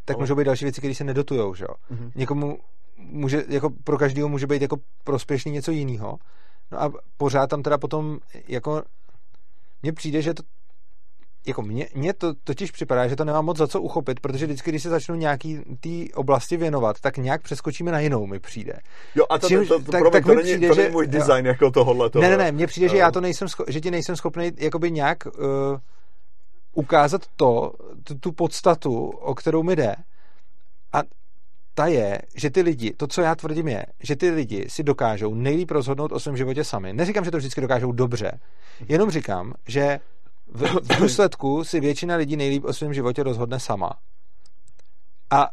[0.04, 0.22] tak ale...
[0.22, 1.74] můžou být další věci, které se nedotujou, že jo?
[1.92, 2.10] Mm-hmm.
[2.14, 2.58] Někomu
[2.96, 6.18] může, jako pro každého může být jako prospěšný něco jiného.
[6.72, 8.82] No a pořád tam teda potom jako
[9.82, 10.42] mně přijde, že to
[11.48, 14.70] jako mně, mně to totiž připadá, že to nemá moc za co uchopit, protože vždycky,
[14.70, 18.72] když se začnu nějaký té oblasti věnovat, tak nějak přeskočíme na jinou, mi přijde.
[19.14, 21.06] Jo, a to, Čím, to, to, tak, promiň, tak to, není, přijde, to není můj
[21.06, 22.10] design jo, jako tohohle.
[22.20, 24.90] Ne, ne, ne, mně přijde, že já to nejsem, scho- že ti nejsem schopný jakoby
[24.90, 25.32] nějak uh,
[26.72, 27.72] ukázat to,
[28.04, 29.94] tu, tu podstatu, o kterou mi jde.
[30.92, 31.02] A
[31.74, 35.34] ta je, že ty lidi, to, co já tvrdím je, že ty lidi si dokážou
[35.34, 36.92] nejlíp rozhodnout o svém životě sami.
[36.92, 38.38] Neříkám, že to vždycky dokážou dobře,
[38.88, 40.00] jenom říkám, že
[40.48, 43.90] v, v důsledku si většina lidí nejlíp o svém životě rozhodne sama.
[45.30, 45.48] A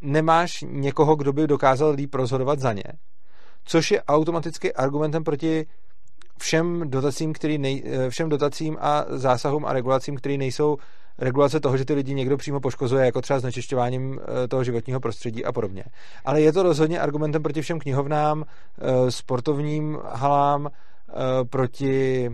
[0.00, 2.84] nemáš někoho, kdo by dokázal líp rozhodovat za ně.
[3.64, 5.66] Což je automaticky argumentem proti
[6.38, 10.76] všem dotacím, který nej, všem dotacím a zásahům a regulacím, které nejsou
[11.20, 15.44] regulace toho, že ty lidi někdo přímo poškozuje, jako třeba znečišťováním eh, toho životního prostředí
[15.44, 15.84] a podobně.
[16.24, 21.12] Ale je to rozhodně argumentem proti všem knihovnám, eh, sportovním halám, eh,
[21.44, 22.30] proti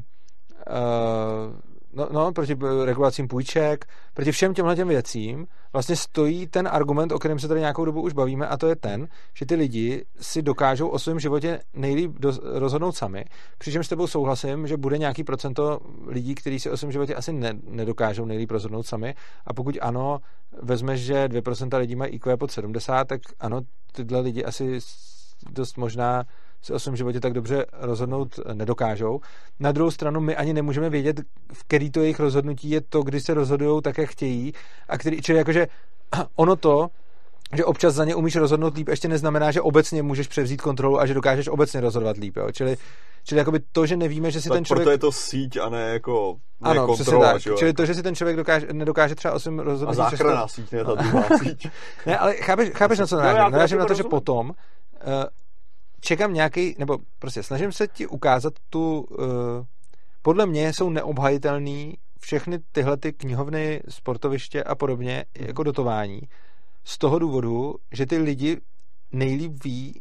[1.96, 3.84] no, no, proti regulacím půjček,
[4.14, 8.02] proti všem těmhle těm věcím vlastně stojí ten argument, o kterém se tady nějakou dobu
[8.02, 12.12] už bavíme, a to je ten, že ty lidi si dokážou o svém životě nejlíp
[12.18, 13.24] do, rozhodnout sami,
[13.58, 17.32] přičemž s tebou souhlasím, že bude nějaký procento lidí, kteří si o svém životě asi
[17.32, 19.14] ne, nedokážou nejlíp rozhodnout sami.
[19.46, 20.18] A pokud ano,
[20.62, 23.60] vezmeš, že 2% lidí mají IQ pod 70, tak ano,
[23.92, 24.78] tyhle lidi asi
[25.50, 26.24] dost možná
[26.62, 29.20] si o svém životě tak dobře rozhodnout nedokážou.
[29.60, 31.20] Na druhou stranu my ani nemůžeme vědět,
[31.52, 34.52] v který to jejich rozhodnutí je to, kdy se rozhodují tak, jak chtějí.
[34.88, 35.66] A který, čili jakože
[36.36, 36.88] ono to,
[37.56, 41.06] že občas za ně umíš rozhodnout líp, ještě neznamená, že obecně můžeš převzít kontrolu a
[41.06, 42.36] že dokážeš obecně rozhodovat líp.
[42.36, 42.48] Jo?
[42.52, 42.76] Čili,
[43.24, 44.84] čili jakoby to, že nevíme, že si tak ten člověk...
[44.84, 47.42] proto je to síť a ne jako ne ano, kontrola, tak.
[47.42, 47.56] že jo?
[47.56, 49.96] Čili to, že si ten člověk dokáže, nedokáže třeba o svém A rozhodnutí...
[49.96, 51.68] záchranná síť, ne ta druhá síť.
[52.06, 53.52] Ne, ale chápeš, chápeš na co narážím?
[53.52, 54.10] Narážím na to to, že rozumím.
[54.10, 55.24] potom uh,
[56.06, 59.26] čekám nějaký, nebo prostě snažím se ti ukázat tu, uh,
[60.22, 66.20] podle mě jsou neobhajitelný všechny tyhle ty knihovny, sportoviště a podobně jako dotování.
[66.84, 68.60] Z toho důvodu, že ty lidi
[69.12, 70.00] nejlíp ví,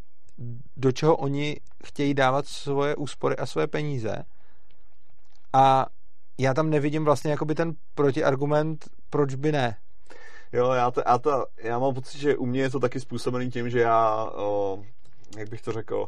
[0.78, 4.24] do čeho oni chtějí dávat svoje úspory a svoje peníze.
[5.54, 5.86] A
[6.38, 9.78] já tam nevidím vlastně jakoby ten protiargument, proč by ne.
[10.54, 13.52] Jo, já, to, já, to, já mám pocit, že u mě je to taky způsobený
[13.52, 14.84] tím, že já, o,
[15.38, 16.08] jak bych to řekl,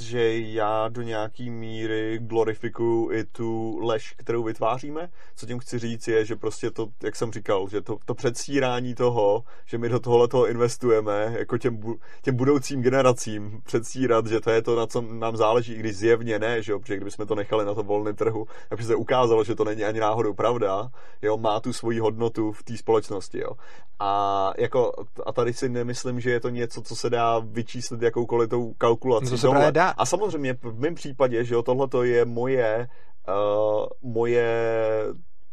[0.00, 5.08] že já do nějaký míry glorifikuju i tu lež, kterou vytváříme.
[5.36, 8.94] Co tím chci říct je, že prostě to, jak jsem říkal, že to, to předstírání
[8.94, 11.80] toho, že my do tohohle toho investujeme, jako těm,
[12.22, 16.38] těm budoucím generacím předstírat, že to je to, na co nám záleží, i když zjevně
[16.38, 19.54] ne, že jo, protože kdybychom to nechali na tom volném trhu, tak se ukázalo, že
[19.54, 20.88] to není ani náhodou pravda,
[21.22, 23.50] jo, má tu svoji hodnotu v té společnosti, jo.
[23.98, 24.92] A, jako,
[25.26, 29.24] a tady si nemyslím, že je to něco, co se dá vyčíslit jakoukoliv tou kalkulací.
[29.24, 29.83] No to se Tohle- právě dá.
[29.88, 32.88] A samozřejmě v mém případě, že jo, tohle to je moje,
[33.28, 34.46] uh, moje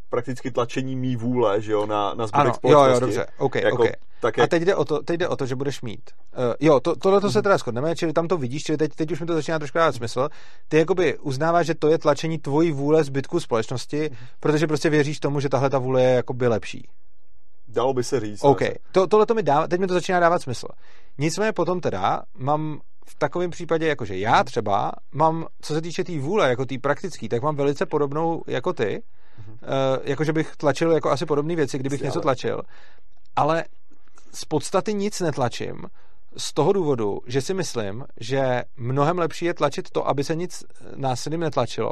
[0.09, 2.93] prakticky tlačení mý vůle, že jo, na, na zbytek Ano, jo, společnosti.
[2.93, 3.89] jo, dobře, OK, Jako, OK.
[4.21, 6.11] tak A jak, teď jde o to, teď jde o to že budeš mít.
[6.37, 9.11] Uh, jo, to, tohle to se teda shodneme, čili tam to vidíš, čili teď, teď
[9.11, 10.29] už mi to začíná trošku dávat smysl.
[10.67, 15.39] Ty jakoby uznáváš, že to je tlačení tvojí vůle zbytku společnosti, protože prostě věříš tomu,
[15.39, 16.87] že tahle ta vůle je jakoby lepší.
[17.67, 18.43] dalo by se říct.
[18.43, 18.73] OK, ne?
[18.91, 20.67] to, tohle to mi dá, teď mi to začíná dávat smysl.
[21.17, 26.11] Nicméně potom teda mám v takovém případě, jakože já třeba mám, co se týče té
[26.11, 29.03] tý vůle, jako té praktické, tak mám velice podobnou jako ty,
[29.47, 29.57] uh,
[30.03, 32.61] jakože bych tlačil jako asi podobné věci, kdybych něco ale- tlačil.
[33.35, 33.63] Ale
[34.33, 35.75] z podstaty nic netlačím,
[36.37, 40.63] z toho důvodu, že si myslím, že mnohem lepší je tlačit to, aby se nic
[40.95, 41.91] násilím netlačilo,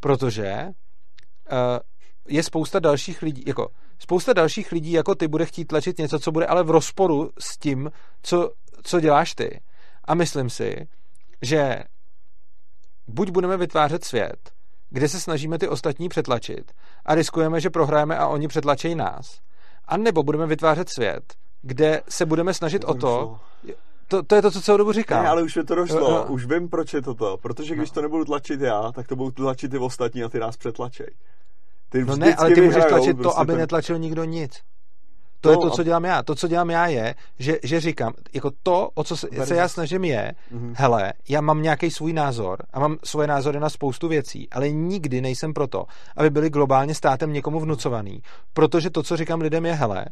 [0.00, 1.78] protože uh,
[2.28, 6.32] je spousta dalších lidí, jako spousta dalších lidí jako ty bude chtít tlačit něco, co
[6.32, 7.90] bude ale v rozporu s tím,
[8.22, 8.50] co,
[8.82, 9.60] co děláš ty.
[10.06, 10.88] A myslím si,
[11.42, 11.78] že
[13.06, 14.50] buď budeme vytvářet svět,
[14.90, 16.72] kde se snažíme ty ostatní přetlačit
[17.04, 19.40] a riskujeme, že prohrajeme a oni přetlačejí nás.
[19.84, 23.38] A nebo budeme vytvářet svět, kde se budeme snažit o to,
[24.08, 25.22] to, to je to, co celou dobu říkám.
[25.22, 26.24] Ne, ale už mi to došlo, jo.
[26.28, 27.38] už vím, proč je to to.
[27.42, 30.56] Protože když to nebudu tlačit já, tak to budou tlačit ty ostatní a ty nás
[30.56, 31.14] přetlačej.
[31.88, 34.60] Ty No ne, ale ty můžeš tlačit to, prostě aby ten- netlačil nikdo nic.
[35.40, 36.22] To No, je to, co dělám já.
[36.22, 39.68] To, co dělám já, je, že, že říkám, jako to, o co se, se já
[39.68, 40.74] snažím, je, Mhm.
[40.76, 45.20] hele, já mám nějaký svůj názor a mám svoje názory na spoustu věcí, ale nikdy
[45.20, 45.84] nejsem proto,
[46.16, 50.04] aby byly globálně státem někomu vnucovaný, protože to, co říkám lidem, je, hele,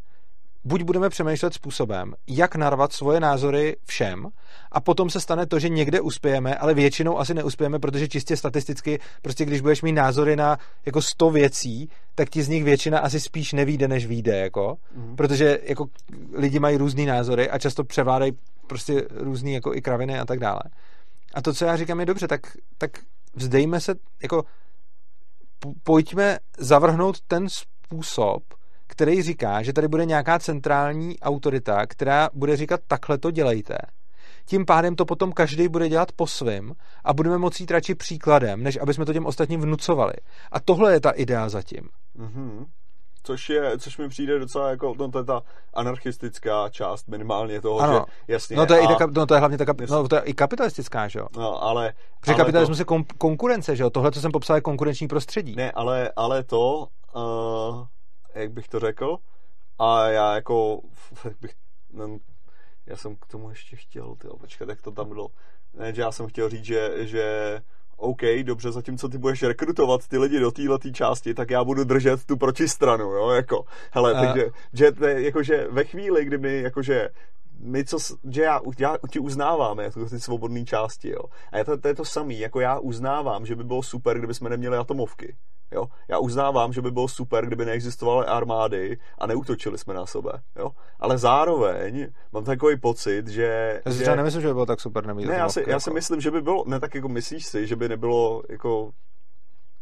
[0.64, 4.26] buď budeme přemýšlet způsobem, jak narvat svoje názory všem,
[4.72, 9.00] a potom se stane to, že někde uspějeme, ale většinou asi neuspějeme, protože čistě statisticky,
[9.22, 13.20] prostě když budeš mít názory na jako 100 věcí, tak ti z nich většina asi
[13.20, 15.16] spíš nevíde, než vyjde, jako, Mhm.
[15.16, 15.86] protože jako
[16.32, 18.32] lidi mají různý názory a často převládají
[18.66, 20.60] prostě různý jako i kraviny a tak dále.
[21.34, 22.40] A to, co já říkám, je dobře, tak,
[22.78, 22.90] tak
[23.34, 24.44] vzdejme se, jako
[25.82, 28.42] pojďme zavrhnout ten způsob,
[28.94, 33.78] který říká, že tady bude nějaká centrální autorita, která bude říkat takhle to dělejte.
[34.46, 36.72] Tím pádem to potom každý bude dělat po svém
[37.04, 40.12] a budeme moci jít radši příkladem, než aby jsme to těm ostatním vnucovali.
[40.52, 41.88] A tohle je ta idea zatím.
[42.14, 42.66] Mhm.
[43.26, 45.42] Což, je, což mi přijde docela jako, no to je ta
[45.74, 48.04] anarchistická část minimálně toho, Ano.
[48.08, 48.56] že jasně.
[48.56, 51.08] No to je, i ta, no to je hlavně ta, no, to je i kapitalistická,
[51.08, 51.26] že jo?
[51.36, 53.90] No, ale, Protože ale kapitalismus to, je kon- konkurence, že jo?
[53.90, 55.54] Tohle, co jsem popsal, je konkurenční prostředí.
[55.56, 57.86] Ne, ale, ale to, uh,
[58.34, 59.16] jak bych to řekl,
[59.78, 60.80] a já jako,
[61.24, 61.54] jak bych,
[61.92, 62.18] no,
[62.86, 65.28] já jsem k tomu ještě chtěl, tyjo, počkat, jak to tam bylo.
[65.74, 67.60] Ne, že já jsem chtěl říct, že, že
[67.96, 72.24] OK, dobře, zatímco ty budeš rekrutovat ty lidi do této části, tak já budu držet
[72.24, 77.08] tu protistranu, jo, jako, hele, A- takže, že, jakože ve chvíli, kdy my, jakože,
[77.58, 77.98] my co,
[78.30, 81.22] že já, já ti uznáváme jako ty svobodné části, jo.
[81.52, 84.34] A je to, to je to samý, jako já uznávám, že by bylo super, kdyby
[84.34, 85.36] jsme neměli atomovky.
[85.74, 85.86] Jo?
[86.08, 90.32] Já uznávám, že by bylo super, kdyby neexistovaly armády a neútočili jsme na sebe.
[90.56, 90.70] Jo?
[91.00, 93.80] Ale zároveň mám takový pocit, že...
[93.86, 95.88] Já si že nemyslím, že by bylo tak super nemít ne, já si, já si
[95.88, 95.94] jako.
[95.94, 98.90] myslím, že by bylo, ne tak jako myslíš si, že by nebylo jako,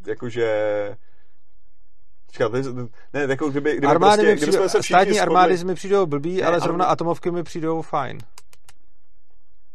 [0.06, 0.96] jakože,
[2.26, 2.52] Počkat,
[3.12, 6.46] ne, jako kdyby, kdyby Armády prostě, mi kdyby se státní armády mi přijdou blbý, Ne,
[6.46, 8.18] ale zrovna atomovky mi přijdou fajn.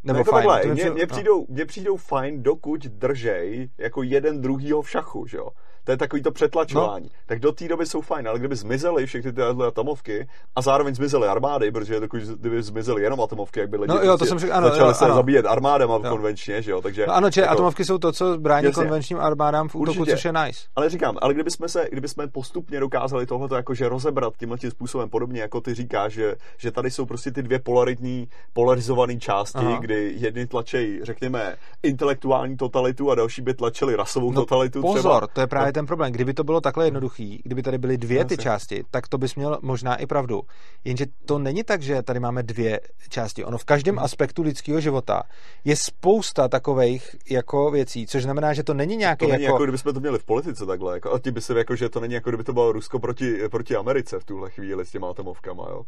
[0.04, 0.48] Nebo no jako fajn.
[0.48, 1.08] takhle, mně, přijde- no.
[1.08, 5.50] přijdou, mně přijdou fajn, dokud držej jako jeden druhýho v šachu, že jo.
[5.88, 7.06] To je takový to přetlačování.
[7.06, 7.20] No.
[7.26, 11.28] Tak do té doby jsou fajn, ale kdyby zmizely všechny tyhle atomovky a zároveň zmizely
[11.28, 14.40] armády, protože dokud kdyby zmizely jenom atomovky, jak by lidi No jo, to prostě jsem
[14.40, 15.16] řekl, ano, začali jo, se ano.
[15.16, 16.10] zabíjet armádama Jo.
[16.10, 16.82] konvenčně, že jo.
[16.82, 18.84] Takže, No ano, če, jako, atomovky jsou to, co brání Jasně.
[18.84, 20.16] konvenčním armádám v útoku, Určitě.
[20.16, 20.60] což je nice.
[20.76, 25.42] Ale říkám, ale kdybychom se, kdybychom postupně dokázali tohleto jakože rozebrat tímhle tím způsobem podobně,
[25.42, 29.70] jako ty říkáš, že, že tady jsou prostě ty dvě polaritní, polarizované části, Aha.
[29.70, 29.80] Aha.
[29.80, 35.28] kdy jedni tlačejí, řekněme, intelektuální totalitu a další by tlačili rasovou No, totalitu pozor, třeba.
[35.28, 36.12] to je právě ten problém.
[36.12, 39.60] Kdyby to bylo takhle jednoduchý, kdyby tady byly dvě ty části, tak to bys měl
[39.62, 40.42] možná i pravdu.
[40.84, 43.46] Jenže to není tak, že tady máme dvě části.
[43.46, 44.04] Ono v každém Mhm.
[44.04, 45.24] aspektu lidského života
[45.66, 49.54] je spousta takových jako věcí, což znamená, že to není nějaký To není jako...
[49.56, 50.94] jako, kdybychom to měli v politice takhle.
[50.94, 53.38] Jako, a ti by se jako, že to není jako, kdyby to bylo Rusko proti,
[53.52, 55.84] proti Americe v tuhle chvíli s těma atomovkama, jo.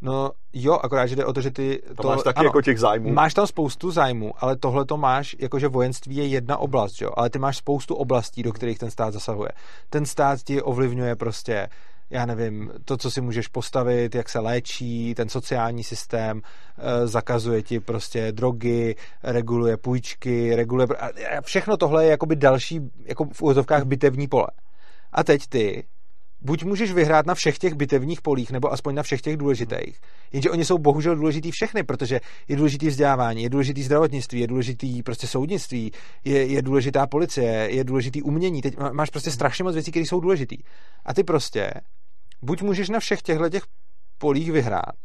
[0.00, 1.82] No jo, akorát, že jde o to, že ty...
[1.88, 3.12] To to, máš taky ano, jako těch zájmů.
[3.12, 7.10] Máš tam spoustu zájmů, ale tohle to máš, jakože vojenství je jedna oblast, jo?
[7.16, 9.48] ale ty máš spoustu oblastí, do kterých ten stát zasahuje.
[9.90, 11.68] Ten stát ti ovlivňuje prostě,
[12.10, 16.42] já nevím, to, co si můžeš postavit, jak se léčí, ten sociální systém,
[16.78, 20.86] eh, zakazuje ti prostě drogy, reguluje půjčky, reguluje...
[20.86, 24.48] a Všechno tohle je jakoby další, jako v úvozovkách bitevní pole.
[25.12, 25.84] A teď ty
[26.40, 30.00] buď můžeš vyhrát na všech těch bitevních polích, nebo aspoň na všech těch důležitých.
[30.32, 35.02] Jenže oni jsou bohužel důležitý všechny, protože je důležitý vzdělávání, je důležitý zdravotnictví, je důležitý
[35.02, 35.92] prostě soudnictví,
[36.24, 38.62] je, je důležitá policie, je důležitý umění.
[38.62, 40.56] Teď má- máš prostě strašně moc věcí, které jsou důležitý.
[41.04, 41.70] A ty prostě
[42.42, 43.62] buď můžeš na všech těchto těch
[44.18, 44.96] polích vyhrát,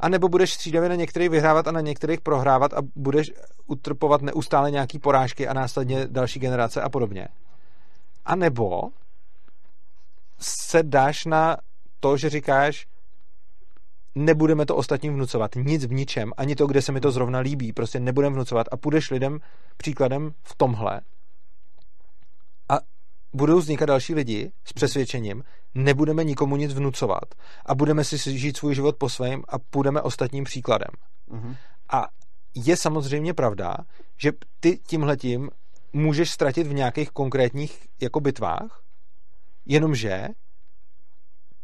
[0.00, 3.32] a nebo budeš střídavě na některých vyhrávat a na některých prohrávat a budeš
[3.66, 7.28] utrpovat neustále nějaký porážky a následně další generace a podobně.
[8.24, 8.80] A nebo
[10.38, 11.56] se dáš na
[12.00, 12.86] to, že říkáš,
[14.14, 17.72] nebudeme to ostatním vnucovat, nic v ničem, ani to, kde se mi to zrovna líbí,
[17.72, 19.38] prostě nebudeme vnucovat a půjdeš lidem
[19.76, 21.00] příkladem v tomhle
[22.68, 22.78] a
[23.34, 27.34] budou vznikat další lidi s přesvědčením, nebudeme nikomu nic vnucovat
[27.66, 30.90] a budeme si žít svůj život po svém a půjdeme ostatním příkladem.
[31.30, 31.56] Mhm.
[31.92, 32.06] A
[32.54, 33.76] je samozřejmě pravda,
[34.16, 35.50] že ty tímhletím
[35.92, 38.83] můžeš ztratit v nějakých konkrétních jako bitvách,
[39.66, 40.28] jenomže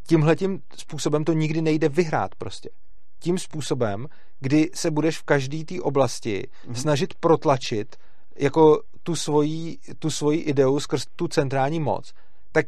[0.07, 2.71] tímhletím způsobem to nikdy nejde vyhrát prostě.
[3.19, 4.07] Tím způsobem,
[4.41, 6.75] kdy se budeš v každé té oblasti Mhm.
[6.75, 7.97] snažit protlačit
[8.37, 12.13] jako tu svoji, tu svoji ideu skrz tu centrální moc,
[12.53, 12.67] tak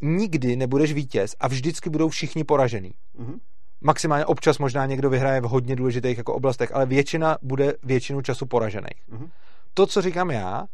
[0.00, 3.38] nikdy nebudeš vítěz a vždycky budou všichni poražený Mhm.
[3.80, 8.46] maximálně občas možná někdo vyhraje v hodně důležitých jako oblastech, ale většina bude většinu času
[8.46, 9.02] poražených.
[9.08, 9.30] Mhm.
[9.74, 10.64] To, co říkám já,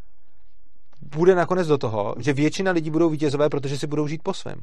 [1.01, 4.61] bude nakonec do toho, že většina lidí budou vítězové, protože si budou žít po svém.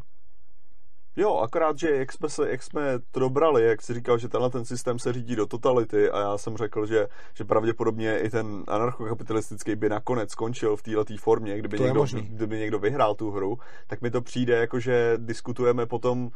[1.18, 4.50] Jo, akorát, že jak jsme, se, jak jsme to dobrali, jak jsi říkal, že tenhle
[4.50, 8.64] ten systém se řídí do totality a já jsem řekl, že, že pravděpodobně i ten
[8.68, 13.58] anarchokapitalistický by nakonec skončil v této formě, kdyby To někdo, kdyby někdo vyhrál tu hru,
[13.88, 16.32] tak mi to přijde jako, že diskutujeme potom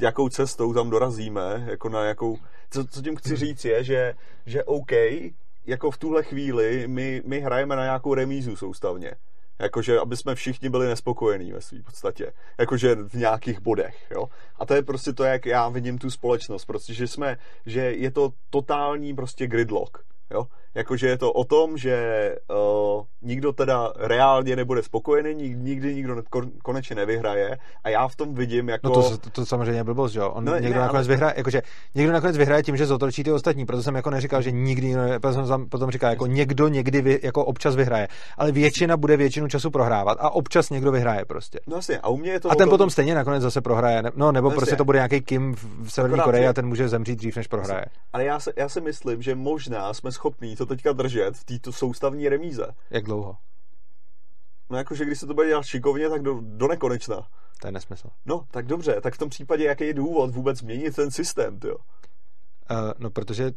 [0.00, 2.38] jakou cestou tam dorazíme, jako na jakou,
[2.70, 4.14] co, co tím chci říct je, že,
[4.46, 4.92] že OK,
[5.66, 9.14] jako v tuhle chvíli my, my hrajeme na nějakou remízu soustavně.
[9.58, 12.32] Jakože, aby jsme všichni byli nespokojení ve svým podstatě.
[12.58, 14.28] Jakože v nějakých bodech, jo.
[14.56, 16.64] A to je prostě to, jak já vidím tu společnost.
[16.64, 19.98] Prostě, že jsme, že je to totální prostě gridlock,
[20.30, 20.46] jo.
[20.74, 22.36] Jakože je to o tom, že
[22.96, 28.08] uh, nikdo teda reálně nebude spokojený, nik, nikdy nikdo ne, kon, konečně nevyhraje a já
[28.08, 28.88] v tom vidím jako...
[28.88, 30.30] No to, to, to samozřejmě je blbost, že jo?
[30.30, 31.62] On No, no, ne, někdo nakonec ale- vyhraje, jakože
[31.94, 35.34] někdo nakonec vyhraje tím, že zotročí ty ostatní, proto jsem jako neříkal, že nikdy, proto
[35.34, 38.08] jsem tam potom říkal, jako někdo někdy vy, jako občas vyhraje,
[38.38, 41.60] ale většina bude většinu času prohrávat a občas někdo vyhraje prostě.
[41.66, 44.02] No jasně, a u mě je to A ten tom- potom stejně nakonec zase prohraje,
[44.02, 44.56] ne- no nebo Jasně.
[44.56, 47.84] prostě to bude nějaký Kim v Severní Koreji a ten může zemřít dřív, než prohraje.
[48.12, 51.72] Ale já, se, já si myslím, že možná jsme schopní to teďka držet v této
[51.72, 52.66] soustavní remíze.
[52.90, 53.36] Jak dlouho?
[54.70, 57.28] No jakože když se to bude dělat šikovně, tak do, do nekonečna.
[57.60, 58.08] To je nesmysl.
[58.26, 61.76] No, tak dobře, tak v tom případě jaký je důvod vůbec měnit ten systém, jo?
[61.76, 63.52] Uh, no, protože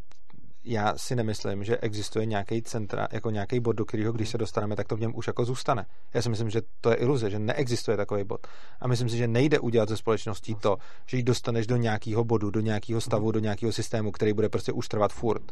[0.64, 4.76] já si nemyslím, že existuje nějaký centra, jako nějaký bod, do kterého, když se dostaneme,
[4.76, 5.86] tak to v něm už jako zůstane.
[6.14, 8.48] Já si myslím, že to je iluze, že neexistuje takový bod.
[8.80, 12.50] A myslím si, že nejde udělat ze společností to, že ji dostaneš do nějakého bodu,
[12.50, 15.44] do nějakého stavu, do nějakého systému, který bude prostě už trvat furt.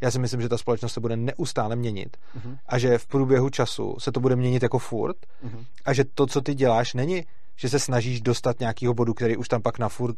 [0.00, 2.56] Já si myslím, že ta společnost se bude neustále měnit Mhm.
[2.66, 5.64] a že v průběhu času se to bude měnit jako furt Mhm.
[5.84, 7.24] a že to, co ty děláš, není,
[7.56, 10.16] že se snažíš dostat nějakého bodu, který už tam pak na furt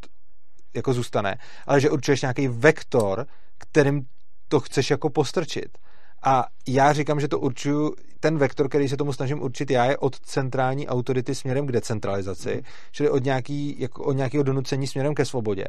[0.74, 3.26] jako zůstane, ale že určuješ nějaký vektor,
[3.58, 4.06] kterým
[4.48, 5.78] to chceš jako postrčit.
[6.24, 9.98] A já říkám, že to určuju, ten vektor, který se tomu snažím určit já, je
[9.98, 12.62] od centrální autority směrem k decentralizaci, Mhm.
[12.92, 15.64] čili od, nějaký, jako od nějakého donucení směrem ke svobodě.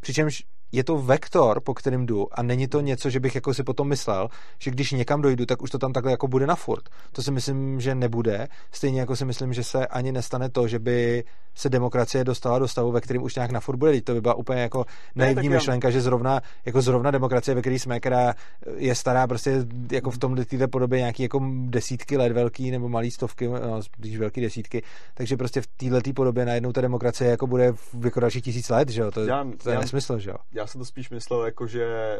[0.00, 3.62] Přičemž je to vektor, po kterým jdu a není to něco, že bych jako si
[3.62, 6.88] potom myslel, že když někam dojdu, tak už to tam takhle jako bude na furt.
[7.12, 8.48] To si myslím, že nebude.
[8.72, 11.24] Stejně jako si myslím, že se ani nestane to, že by
[11.54, 14.00] se demokracie dostala do stavu, ve kterém už nějak na furt bude.
[14.00, 17.78] To by byla úplně jako naivní ne, myšlenka, že zrovna, jako zrovna demokracie, ve které
[17.78, 18.34] jsme, která
[18.76, 23.10] je stará prostě jako v tomhle této podobě nějaký jako desítky let velký nebo malý
[23.10, 24.82] stovky, no, spíš velký desítky,
[25.14, 28.88] takže prostě v této podobě najednou ta demokracie jako bude v jako dalších tisíc let,
[28.88, 29.10] že jo?
[29.10, 30.36] To, já, to je já, nesmysl, že jo?
[30.58, 32.16] Já jsem to spíš myslel jako, že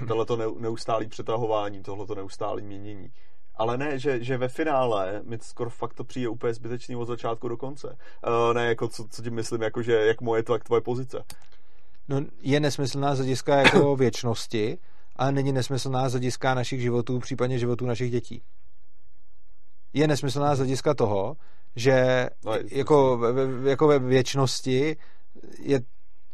[0.00, 3.12] uh, tohleto neustálý přetahování, tohleto neustálý měnění.
[3.54, 7.48] Ale ne, že, že ve finále mi skoro fakt to přijde úplně zbytečný od začátku
[7.48, 7.88] do konce.
[7.88, 11.24] Uh, ne, jako co, co tím myslím, jako že jak moje, tak tvoje pozice.
[12.08, 14.78] No, je nesmyslná z hlediska jako věčnosti,
[15.16, 18.42] ale není nesmyslná z hlediska našich životů, případně životů našich dětí.
[19.92, 21.36] Je nesmyslná z hlediska toho,
[21.76, 23.20] že no, jako,
[23.64, 24.96] jako ve věčnosti
[25.58, 25.80] je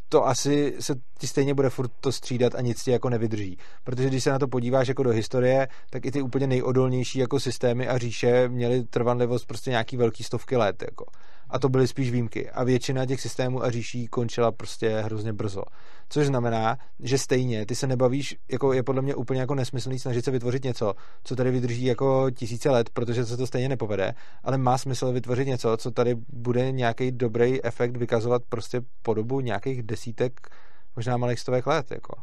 [0.08, 3.58] to asi se ti stejně bude furt to střídat a nic ti jako nevydrží.
[3.84, 7.40] Protože když se na to podíváš jako do historie, tak i ty úplně nejodolnější jako
[7.40, 10.82] systémy a říše měly trvanlivost prostě nějaký velký stovky let.
[10.82, 11.04] Jako
[11.50, 12.50] a to byly spíš výjimky.
[12.50, 15.62] A většina těch systémů a říší končila prostě hrozně brzo.
[16.08, 20.24] Což znamená, že stejně ty se nebavíš, jako je podle mě úplně jako nesmyslný snažit
[20.24, 20.94] se vytvořit něco,
[21.24, 25.48] co tady vydrží jako tisíce let, protože se to stejně nepovede, ale má smysl vytvořit
[25.48, 30.48] něco, co tady bude nějaký dobrý efekt vykazovat prostě po dobu nějakých desítek,
[30.96, 31.90] možná malých stovek let.
[31.90, 32.14] Jako.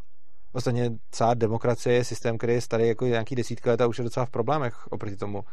[0.54, 4.04] Ostatně celá demokracie je systém, který je starý jako nějaký desítky let a už je
[4.04, 5.44] docela v problémech oproti tomu,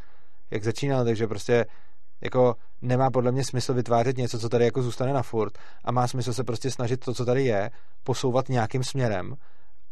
[0.50, 1.66] jak začínal, takže prostě
[2.22, 6.08] jako nemá podle mě smysl vytvářet něco, co tady jako zůstane na furt a má
[6.08, 7.70] smysl se prostě snažit to, co tady je,
[8.04, 9.34] posouvat nějakým směrem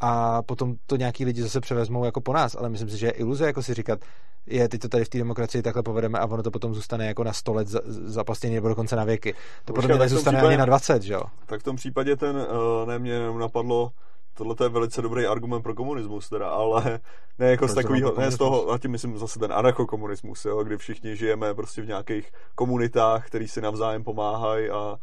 [0.01, 3.11] a potom to nějaký lidi zase převezmou jako po nás, ale myslím si, že je
[3.11, 3.99] iluze jako si říkat,
[4.47, 7.25] je, teď to tady v té demokracii takhle povedeme a ono to potom zůstane jako
[7.25, 9.35] na 100 let zapastěný nebo dokonce na věky.
[9.65, 11.23] To podle mě nezůstane případě, ani na 20, že jo?
[11.47, 13.91] Tak v tom případě ten, uh, ne, mě napadlo,
[14.35, 17.01] tohle je velice dobrý argument pro komunismus teda, ale
[17.39, 20.77] ne jako z takového, ne z toho, a tím myslím zase ten anarchokomunismus, jo, kdy
[20.77, 24.97] všichni žijeme prostě v nějakých komunitách, který si navzájem pomáhají a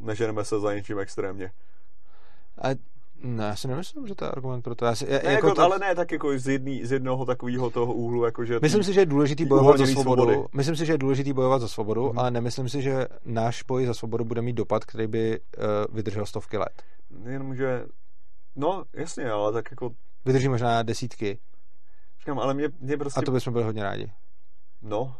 [0.00, 1.52] neženeme se za něčím extrémně.
[2.62, 2.68] A
[3.22, 4.84] ne, já si nemyslím, že to je argument pro to.
[4.84, 5.62] Já si, ne, jako jako to...
[5.62, 8.24] Ale ne tak jako z, jedný, z jednoho takového toho úhlu.
[8.24, 10.22] Jako že myslím si, že je důležitý bojovat za svobodu.
[10.22, 10.48] Svobody.
[10.52, 12.18] Myslím si, že je důležitý bojovat za svobodu, hmm.
[12.18, 15.64] ale nemyslím si, že náš boj za svobodu bude mít dopad, který by uh,
[15.96, 16.82] vydržel stovky let.
[17.24, 17.84] Jenomže
[18.56, 19.90] No, jasně, ale tak jako...
[20.24, 21.38] Vydrží možná desítky.
[22.18, 23.20] Říkám, ale mě, mě prostě...
[23.20, 24.12] A to bychom byli hodně rádi.
[24.82, 25.16] No.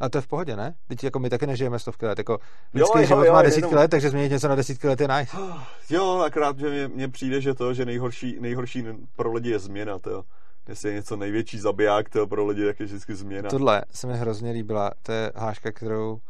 [0.00, 0.74] A to je v pohodě, ne?
[0.88, 2.18] Teď jako my taky nežijeme stovky let.
[2.18, 2.38] Jako
[2.74, 3.80] lidský jo, život jo, má desítky jenom...
[3.80, 5.36] let, takže změnit něco na desítky let je nice.
[5.90, 8.84] Jo, akorát, že mě, mě přijde, že to, že nejhorší, nejhorší
[9.16, 10.24] pro lidi je změna, to
[10.68, 13.50] Jestli je něco největší zabiják to pro lidi, tak je vždycky změna.
[13.50, 14.90] Tohle se mi hrozně líbila.
[15.02, 16.20] To je háška, kterou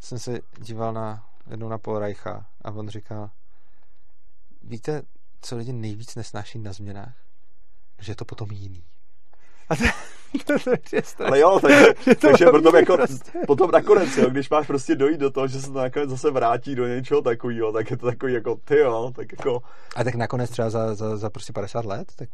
[0.00, 3.30] jsem se díval na jednou na Paul Reicha a on říkal,
[4.62, 5.02] víte,
[5.42, 7.14] co lidi nejvíc nesnáší na změnách,
[8.00, 8.84] že je to potom jiný.
[9.68, 9.84] A to,
[10.58, 10.58] to,
[10.90, 13.38] to je Ale jo, takže, to takže potom, jako, prostě.
[13.46, 16.74] potom nakonec, jo, když máš prostě dojít do toho, že se to nakonec zase vrátí
[16.74, 19.62] do něčeho takového, tak je to takový jako ty jo, tak jako...
[19.96, 22.28] A tak nakonec třeba za, za, za prostě 50 let, tak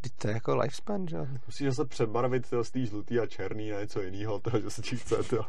[0.00, 1.26] Teď to je jako lifespan, že jo?
[1.46, 4.96] Musíš se přebarvit z té žlutý a černý a něco jiného, to, že se ti
[4.96, 5.44] chce, to.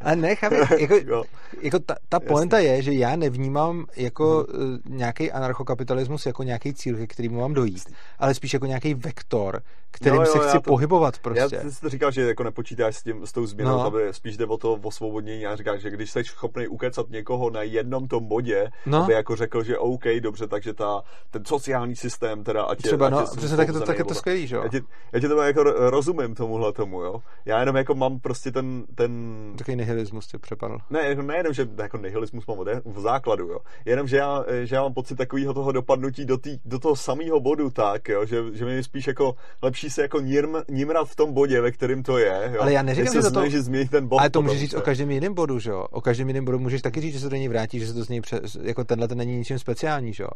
[0.00, 1.24] A ne, chápu, jako,
[1.60, 4.78] jako ta, ta poenta je, že já nevnímám jako hmm.
[4.88, 10.20] nějaký anarchokapitalismus jako nějaký cíl, ke kterému mám dojít, ale spíš jako nějaký vektor, kterým
[10.20, 11.56] jo, jo, se chci to, pohybovat prostě.
[11.56, 13.86] Já jsi to říkal, že jako nepočítáš s, tím, s tou změnou, no.
[13.86, 17.62] aby spíš jde o to osvobodnění a říkáš, že když jsi schopný ukecat někoho na
[17.62, 19.04] jednom tom bodě, no.
[19.04, 23.10] aby jako řekl, že OK, dobře, takže ta, ten sociální systém teda, ať Třeba, je,
[23.10, 24.62] no, přesně tak je to, tak je to skvělý, že jo?
[24.62, 24.80] Já ti,
[25.12, 27.22] já ti to jako rozumím tomuhle tomu, jo?
[27.44, 28.84] Já jenom jako mám prostě ten...
[28.94, 29.12] ten...
[29.58, 30.78] Takový nihilismus tě přepadl.
[30.90, 33.58] Ne, jako, nejenom, že jako nihilismus mám v základu, jo?
[33.84, 37.40] Jenom, že já, že já mám pocit takového toho dopadnutí do, tý, do toho samého
[37.40, 38.26] bodu tak, jo?
[38.26, 42.02] Že, že mi spíš jako lepší se jako nírm, nímrat v tom bodě, ve kterém
[42.02, 42.60] to je, jo?
[42.60, 43.62] Ale já neříkám, že to...
[43.62, 44.18] změnit ten bod.
[44.18, 45.86] Ale to můžeš říct o každém jiném bodu, že jo?
[45.90, 48.04] O každém jiném bodu můžeš taky říct, že se do něj vrátí, že se to
[48.04, 48.40] z něj pře...
[48.62, 50.30] jako tenhle ten není ničím speciální, že jo?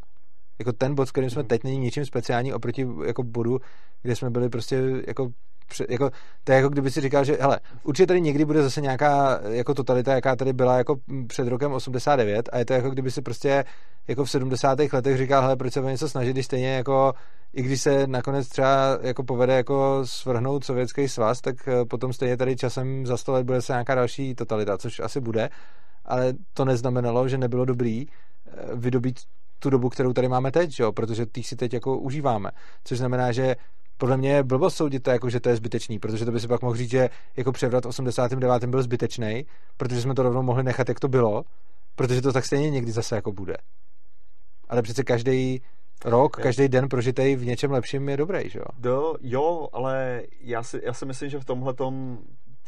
[0.58, 1.48] Jako ten bod, s kterým jsme hmm.
[1.48, 3.58] teď, není ničím speciální oproti jako bodu,
[4.02, 5.28] kde jsme byli prostě jako
[5.88, 6.10] jako,
[6.44, 9.74] to je jako kdyby si říkal, že hele, určitě tady někdy bude zase nějaká jako
[9.74, 13.64] totalita, jaká tady byla jako před rokem 89 a je to jako kdyby si prostě
[14.08, 14.78] jako v 70.
[14.92, 17.12] letech říkal, hele, proč se o něco snažit, když stejně jako
[17.54, 22.36] i když se nakonec třeba jako povede jako svrhnout sovětský svaz, tak eh, potom stejně
[22.36, 25.50] tady časem za 100 let bude se nějaká další totalita, což asi bude,
[26.04, 29.20] ale to neznamenalo, že nebylo dobrý eh, vydobít
[29.58, 30.92] tu dobu, kterou tady máme teď, jo?
[30.92, 32.50] protože ty si teď jako užíváme.
[32.84, 33.56] Což znamená, že
[34.04, 36.48] podle mě je blbost soudit to, jako, že to je zbytečný, protože to by si
[36.48, 38.64] pak mohl říct, že jako převrat 89.
[38.64, 41.44] byl zbytečný, protože jsme to rovnou mohli nechat, jak to bylo,
[41.94, 43.56] protože to tak stejně někdy zase jako bude.
[44.68, 45.62] Ale přece každý
[46.04, 48.64] rok, každý den prožitej v něčem lepším je dobrý, že jo?
[48.78, 52.18] Do, jo, ale já si, já si myslím, že v tomhle tom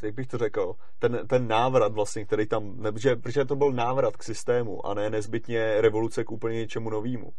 [0.02, 3.72] jak bych to řekl, ten, ten návrat vlastně, který tam, ne, protože, protože to byl
[3.72, 7.32] návrat k systému a ne nezbytně revoluce k úplně něčemu novému.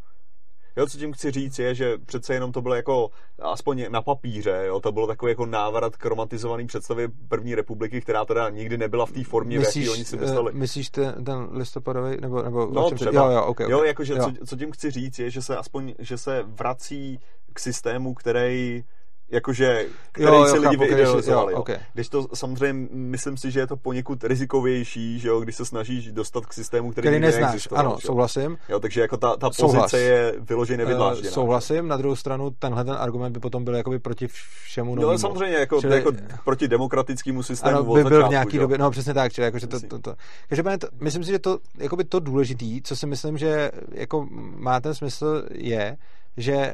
[0.78, 4.64] Jo, co tím chci říct je, že přece jenom to bylo jako, aspoň na papíře,
[4.68, 9.06] jo, to bylo takový jako návrat k romantizovaný představě první republiky, která teda nikdy nebyla
[9.06, 10.52] v té formě, myslíš, v jaký oni si mysleli.
[10.52, 13.12] Uh, myslíš ten, ten listopadový, nebo, nebo no, třeba.
[13.12, 14.24] Jo, jo, okay, jo, jakože jo.
[14.24, 17.20] Co, co tím chci říct je, že se aspoň, že se vrací
[17.54, 18.84] k systému, který
[19.30, 21.54] jakože, který jo, jo, si lidi vyidealizovali.
[21.54, 21.78] Okay.
[21.94, 26.12] Když to samozřejmě, myslím si, že je to poněkud rizikovější, že jo, když se snažíš
[26.12, 27.68] dostat k systému, který, který neznáš.
[27.76, 27.98] Ano, jo.
[28.00, 28.58] souhlasím.
[28.70, 29.84] Jo, takže jako ta, ta Souhlas.
[29.84, 31.30] pozice je vyloženě nevydlážděná.
[31.30, 34.28] Uh, souhlasím, na druhou stranu tenhle ten argument by potom byl jakoby proti
[34.64, 35.12] všemu novému.
[35.12, 36.12] No samozřejmě jako, čili, jako
[36.46, 38.62] proti demokratickému systému ano, by byl začátku, v nějaký jo.
[38.62, 40.16] době, no přesně tak, čili jako, že to, to, to.
[40.50, 44.80] Každopádně to, myslím si, že to, jakoby to důležitý, co si myslím, že jako má
[44.80, 45.98] ten smysl je,
[46.38, 46.74] že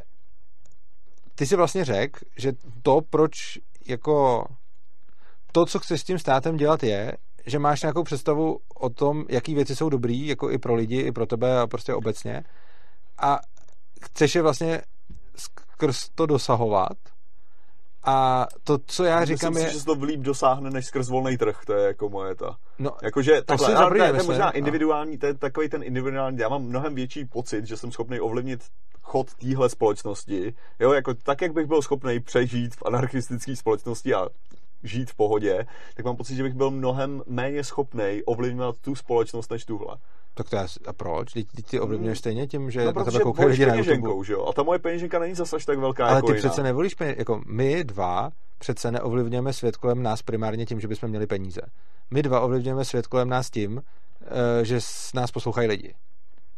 [1.36, 4.46] ty si vlastně řekl, že to, proč jako
[5.52, 9.56] to, co chceš s tím státem dělat je, že máš nějakou představu o tom, jaký
[9.56, 12.44] věci jsou dobrý, jako i pro lidi, i pro tebe a prostě obecně.
[13.18, 13.40] A
[14.02, 14.82] chceš je vlastně
[15.36, 16.98] skrz to dosahovat.
[18.06, 19.70] A to, co já Myslím říkám si, je...
[19.70, 22.58] že se to líp dosáhne než skrz volný trh, to je jako moje ta...
[22.80, 26.64] No, Jakože takhle, ale to je možná individuální, to je takový ten individuální, já mám
[26.64, 28.64] mnohem větší pocit, že jsem schopný ovlivnit
[29.02, 34.28] chod téhle společnosti, jo, jako tak, jak bych byl schopný přežít v anarchistické společnosti a
[34.84, 35.66] žít v pohodě,
[35.96, 39.98] tak mám pocit, že bych byl mnohem méně schopný ovlivňovat tu společnost než tuhle.
[40.34, 41.34] Tak to je, a proč?
[41.34, 44.26] Teď, teď ty ovlivňuješ stejně tím, že no, na tebe koukají lidi na YouTube.
[44.26, 44.46] Že jo?
[44.46, 46.40] A ta moje peněženka není zase až tak velká Ale jako ty jiná.
[46.40, 47.22] přece nevolíš peněženku.
[47.22, 48.30] Jako my dva
[48.60, 51.62] přece neovlivňujeme svět kolem nás primárně tím, že bychom měli peníze.
[52.12, 53.82] My dva ovlivňujeme svět kolem nás tím,
[54.22, 54.80] eh, že
[55.14, 55.94] nás poslouchají lidi.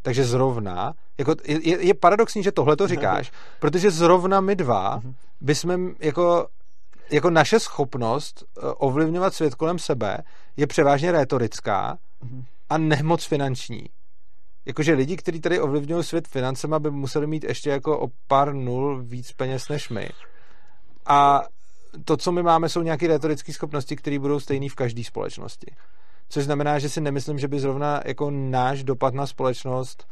[0.02, 5.14] Takže zrovna, jako je, je paradoxní, že tohle to říkáš, protože zrovna my dva mhm.
[5.42, 6.48] bychom jako
[7.12, 10.18] jako naše schopnost eh, ovlivňovat svět kolem sebe
[10.58, 12.46] je převážně rétorická mhm.
[12.70, 13.86] A nemoc finanční.
[14.66, 19.02] Jakože lidi, kteří tady ovlivňují svět financema, by museli mít ještě jako o pár nul
[19.04, 20.10] víc peněz než my.
[21.06, 21.44] A
[22.06, 25.76] to, co my máme, jsou nějaké retorické schopnosti, které budou stejné v každé společnosti.
[26.30, 30.08] Což znamená, že si nemyslím, že by zrovna jako náš dopad na společnost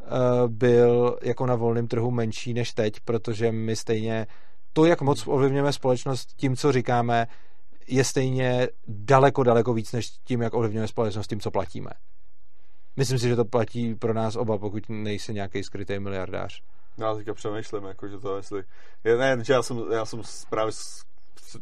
[0.00, 4.26] uh, byl jako na volném trhu menší než teď, protože my stejně
[4.72, 7.26] to, jak moc ovlivňujeme společnost tím, co říkáme,
[7.86, 11.90] je stejně daleko, daleko víc, než tím, jak ovlivňujeme společnost tím, co platíme.
[12.96, 16.62] Myslím si, že to platí pro nás oba, pokud nejsi nějaký skrytý miliardář.
[16.98, 18.62] Já teďka přemýšlím, jako, že to jestli...
[19.04, 20.72] Ne, já jsem, já jsem právě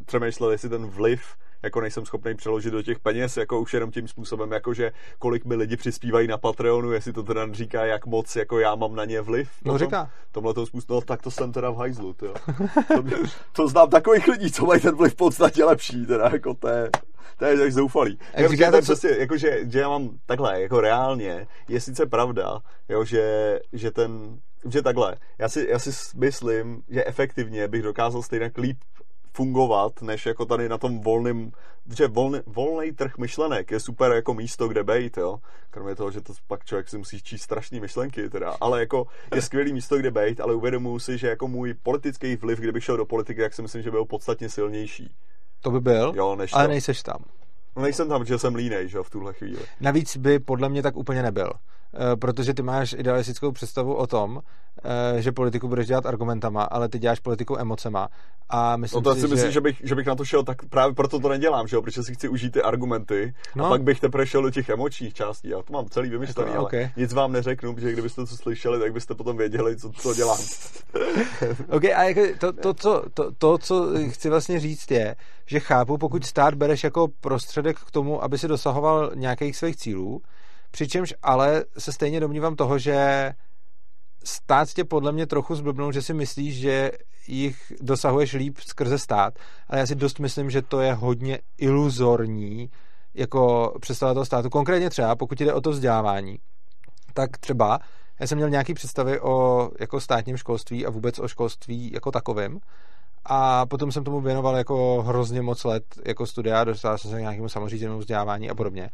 [0.07, 4.09] přemýšlel, jestli ten vliv jako nejsem schopný přeložit do těch peněz, jako už jenom tím
[4.09, 8.37] způsobem, jako že kolik mi lidi přispívají na Patreonu, jestli to teda říká, jak moc
[8.37, 9.51] jako já mám na ně vliv.
[9.65, 10.11] No říká.
[10.33, 12.35] Tomhle to způsob, no tak to jsem teda v hajzlu, to,
[12.89, 13.05] to,
[13.53, 16.91] to, znám takových lidí, co mají ten vliv v podstatě lepší, teda jako to je,
[17.39, 18.19] to je tak zoufalý.
[18.35, 22.61] Jak říká, to přesně, jako, že, že, já mám takhle, jako reálně, je sice pravda,
[22.89, 24.39] jo, že, že ten,
[24.71, 28.79] že takhle, já si, já si myslím, že efektivně bych dokázal stejně líp
[29.35, 31.51] fungovat, než jako tady na tom volném,
[31.97, 35.39] že volný, volný trh myšlenek je super jako místo, kde bejt, jo.
[35.70, 38.57] Kromě toho, že to pak člověk si musí číst strašné myšlenky, teda.
[38.61, 42.59] Ale jako je skvělý místo, kde bejt, ale uvědomuji si, že jako můj politický vliv,
[42.59, 45.15] kdybych šel do politiky, tak si myslím, že byl podstatně silnější.
[45.61, 46.70] To by byl, jo, než ale to.
[46.70, 47.25] nejseš tam.
[47.77, 49.62] No nejsem tam, že jsem línej, že v tuhle chvíli.
[49.81, 51.52] Navíc by podle mě tak úplně nebyl.
[51.95, 54.43] Eh, protože ty máš idealistickou představu o tom,
[54.85, 58.09] eh, že politiku budeš dělat argumentama, ale ty děláš politiku emocema.
[58.49, 59.35] A myslím no to si, si že...
[59.35, 61.83] myslím, že bych, že bych na to šel, tak právě proto to nedělám, že jo?
[61.83, 63.67] protože si chci užít ty argumenty no.
[63.67, 65.49] a pak bych teprve šel do těch emočních částí.
[65.49, 66.81] Já to mám celý vymyšlený, jako, okay.
[66.81, 70.39] ale nic vám neřeknu, protože kdybyste to slyšeli, tak byste potom věděli, co, co dělám.
[71.69, 75.99] ok, a jako to, to, co, to, to, co chci vlastně říct je, že chápu,
[75.99, 80.23] pokud stát bereš jako prostředek k tomu, aby si dosahoval nějakých svých cílů,
[80.73, 83.31] Přičemž ale se stejně domnívám toho, že
[84.25, 86.91] stát tě podle mě trochu zblbnul, že si myslíš, že
[87.26, 89.34] jich dosahuješ líp skrze stát,
[89.68, 92.70] ale já si dost myslím, že to je hodně iluzorní
[93.15, 94.51] jako představa toho státu.
[94.51, 96.39] Konkrétně třeba, pokud jde o to vzdělávání,
[97.15, 97.78] tak třeba
[98.20, 102.59] já jsem měl nějaký představy o jako státním školství a vůbec o školství jako takovém.
[103.25, 107.20] A potom jsem tomu věnoval jako hrozně moc let jako studia, dostal jsem se k
[107.20, 108.91] nějakému samořízenému vzdělávání a podobně.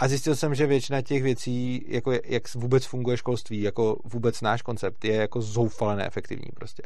[0.00, 4.62] A zjistil jsem, že většina těch věcí, jako jak vůbec funguje školství, jako vůbec náš
[4.62, 6.82] koncept, je jako zoufale neefektivní prostě.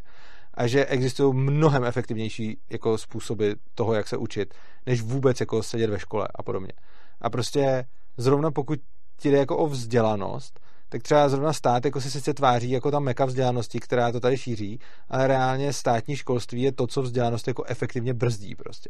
[0.55, 4.55] A že existují mnohem efektivnější jako způsoby toho, jak se učit,
[4.87, 6.73] než vůbec jako sedět ve škole a podobně.
[7.21, 7.85] A prostě
[8.17, 8.79] zrovna pokud
[9.19, 13.01] ti jde jako o vzdělanost, tak třeba zrovna stát jako se sice tváří jako ta
[13.01, 17.65] meka vzdělanosti, která to tady šíří, ale reálně státní školství je to, co vzdělanost jako
[17.65, 18.89] efektivně brzdí prostě.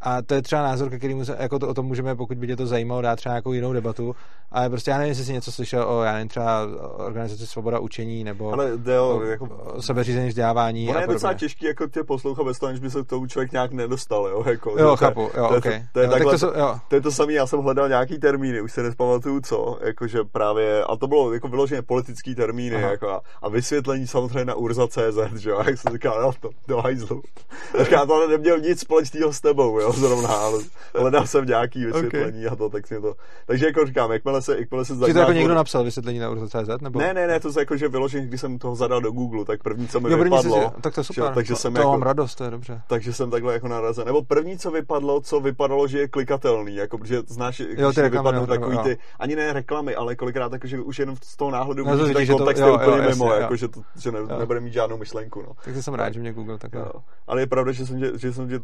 [0.00, 2.46] A to je třeba názor, ke kterému se, jako to, o tom můžeme, pokud by
[2.46, 4.16] tě to zajímalo, dát třeba nějakou jinou debatu.
[4.52, 6.60] Ale prostě já nevím, jestli jsi něco slyšel o, já nevím, třeba
[6.96, 10.88] organizaci Svoboda učení nebo Ale jde o, o, jako, o sebeřízení vzdělávání.
[10.88, 11.14] Ono je podobně.
[11.14, 14.26] docela těžký jako tě poslouchat bez toho, aniž by se k tomu člověk nějak nedostal,
[14.26, 14.44] jo?
[14.46, 15.82] Jako, Jo, to, chápu, jo, to, je- okay.
[15.92, 16.78] to, je jo, tak takhle, to, jsou, jo.
[16.88, 20.84] to je to samé, já jsem hledal nějaký termíny, už se nespamatuju co, jakože právě,
[20.84, 22.90] a to bylo jako vyloženě politický termíny, Aha.
[22.90, 26.80] jako a, a vysvětlení samozřejmě na urza.cz, že jo, jak jsem říkal, no to, do
[26.80, 27.22] hajzlu.
[27.80, 30.58] A říkám, to neměl nic společného s tebou, jo, zrovna, ale
[30.98, 33.14] hledal jsem nějaký vysvětlení a to, tak si to,
[33.46, 36.80] takže jako říkám, jakmile se, jakmile se Či to jako někdo napsal vysvětlení na urza.cz?
[36.82, 36.98] Nebo?
[36.98, 39.62] ne, ne, ne, to je jako, že vyloženě, když jsem toho zadal do Google, tak
[39.62, 41.24] první, co mi jo, první vypadlo, si, tak to je že super.
[41.24, 42.82] jo, takže jsem to jako, mám radost, to je dobře.
[42.86, 44.04] takže jsem takhle jako narazil.
[44.04, 48.46] Nebo první, co vypadlo, co vypadalo, že je klikatelný, jako, protože znáš, když ty vypadnou
[48.46, 48.82] takový jo.
[48.82, 52.08] ty, ani ne reklamy, ale kolikrát jako, že už jenom z toho náhledu No, vidíš,
[52.08, 53.40] to ten že to- kontext jo, je jo, úplně mimo, jo.
[53.40, 54.38] jako, že, to, že ne, Jo.
[54.38, 55.42] nebude mít žádnou myšlenku.
[55.42, 55.52] No.
[55.64, 56.80] Tak jsem rád, že mě Google takhle.
[56.80, 56.92] Jo.
[57.26, 58.60] Ale je pravda, že jsem, tě, že jsem tě,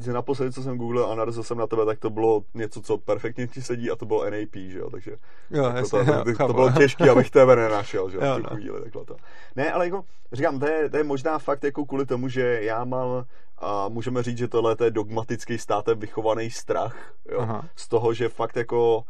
[0.00, 2.98] že naposledy, co jsem googlil a narazil jsem na tebe, tak to bylo něco, co
[2.98, 5.10] perfektně ti sedí a to bylo NAP, že jo, takže
[5.50, 6.46] Jo, jako jasně, to, jo, to, chápu.
[6.46, 8.56] to, bylo těžké, abych tebe nenašel, že jo, Jo, v tu no.
[8.56, 9.16] chvíli, takhle to.
[9.56, 12.84] Ne, ale jako, říkám, to je, to je možná fakt jako kvůli tomu, že já
[12.84, 13.24] mám,
[13.58, 17.68] a můžeme říct, že tohle to je dogmatický státem vychovaný strach, jo, Aha.
[17.76, 19.04] z toho, že fakt jako,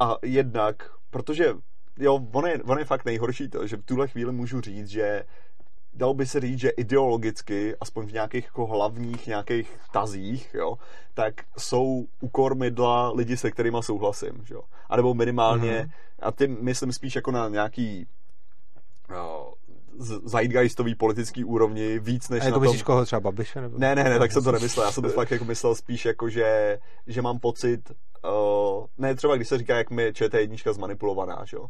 [0.00, 1.54] a jednak, protože,
[1.98, 5.24] jo, on je, on je fakt nejhorší to, že v tuhle chvíli můžu říct, že
[6.00, 10.78] dalo by se říct, že ideologicky, aspoň v nějakých jako hlavních nějakých tazích, jo,
[11.14, 14.62] tak jsou u kormidla lidi, se kterými souhlasím, že jo.
[14.88, 15.80] A nebo minimálně, Mhm.
[15.88, 16.26] mm-hmm.
[16.28, 18.06] a tím myslím spíš jako na nějaký
[19.10, 19.52] no,
[20.24, 22.62] zeitgeistový politický úrovni víc než A na jako tom...
[22.62, 23.60] myslíš koho třeba Babiše?
[23.60, 23.78] Nebo?
[23.78, 24.86] Ne, ne, ne, tak jsem to nemyslel.
[24.86, 27.92] Já jsem to fakt jako myslel spíš jako, že, že mám pocit,
[28.24, 31.66] uh, ne třeba když se říká, jak mi ČT1 zmanipulovaná, že jo.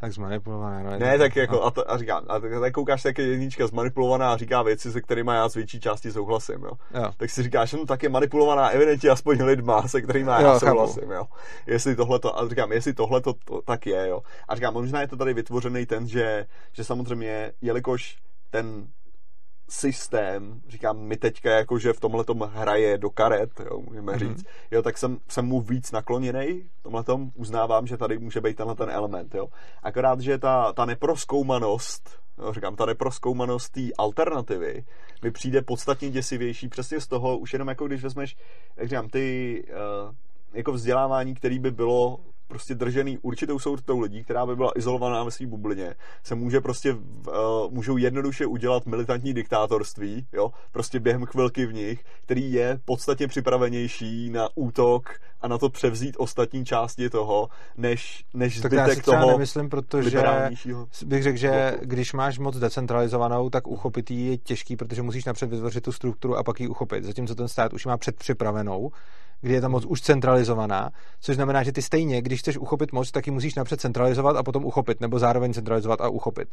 [0.00, 0.82] Tak zmanipulované.
[0.84, 1.64] No, Ne, tak jako, no.
[1.64, 5.00] a, to, a říkám, a tak, koukáš, tak je jednička zmanipulovaná a říká věci, se
[5.00, 6.70] kterými já z větší části souhlasím, jo.
[6.94, 7.10] Jo.
[7.16, 10.66] Tak si říkáš, no tak je manipulovaná evidentně aspoň lidma, se kterými já Jo, chápu.
[10.66, 11.24] souhlasím, jo.
[11.66, 14.20] Jestli tohle to, a říkám, jestli tohle to, to tak je, jo.
[14.48, 18.16] A říkám, možná je to tady vytvořený ten, že, že samozřejmě, jelikož
[18.50, 18.86] ten
[19.68, 24.18] systém, říkám, mi teďka jakože v tomhle hraje do karet, jo, můžeme Mhm.
[24.18, 28.56] říct, jo, tak jsem, jsem mu víc nakloněný, v tomhle uznávám, že tady může být
[28.56, 29.48] tenhle ten element, jo.
[29.82, 34.84] Akorát, že ta, ta neproskoumanost, jo, říkám, ta neproskoumanost té alternativy
[35.22, 38.36] mi přijde podstatně děsivější přesně z toho, už jenom jako když vezmeš,
[38.76, 40.14] jak říkám, ty uh,
[40.52, 45.30] jako vzdělávání, který by bylo prostě držený určitou soutou lidí, která by byla izolovaná ve
[45.30, 51.66] své bublině, se může prostě, uh, můžou jednoduše udělat militantní diktátorství, jo, prostě během chvilky
[51.66, 57.48] v nich, který je podstatně připravenější na útok a na to převzít ostatní části toho,
[57.76, 60.22] než, než Tak já si zbytek třeba toho nemyslím, protože
[61.04, 61.86] bych řekl, že bloku.
[61.86, 66.36] když máš moc decentralizovanou, tak uchopit ji je těžký, protože musíš napřed vytvořit tu strukturu
[66.36, 67.04] a pak ji uchopit.
[67.04, 68.90] Zatímco ten stát už ji má předpřipravenou,
[69.40, 73.10] kdy je ta moc už centralizovaná, což znamená, že ty stejně, když chceš uchopit moc,
[73.10, 76.48] tak ji musíš napřed centralizovat a potom uchopit, nebo zároveň centralizovat a uchopit.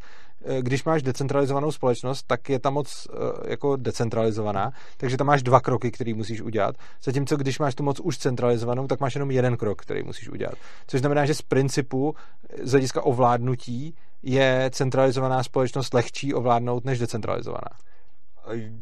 [0.46, 5.44] Eh, Když máš decentralizovanou společnost, tak je ta moc eh, jako decentralizovaná, takže tam máš
[5.44, 6.76] dva kroky, který musíš udělat.
[7.04, 10.56] Zatímco když máš tu moc už centralizovanou, tak máš jenom jeden krok, který musíš udělat.
[10.88, 12.16] Což znamená, že z principu
[12.64, 17.72] z hlediska ovládnutí je centralizovaná společnost lehčí ovládnout než decentralizovaná.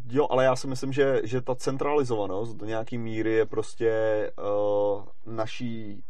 [0.10, 3.92] Jo, ale já si myslím, že, že ta centralizovanost do nějaký míry je prostě
[4.38, 6.04] uh, naší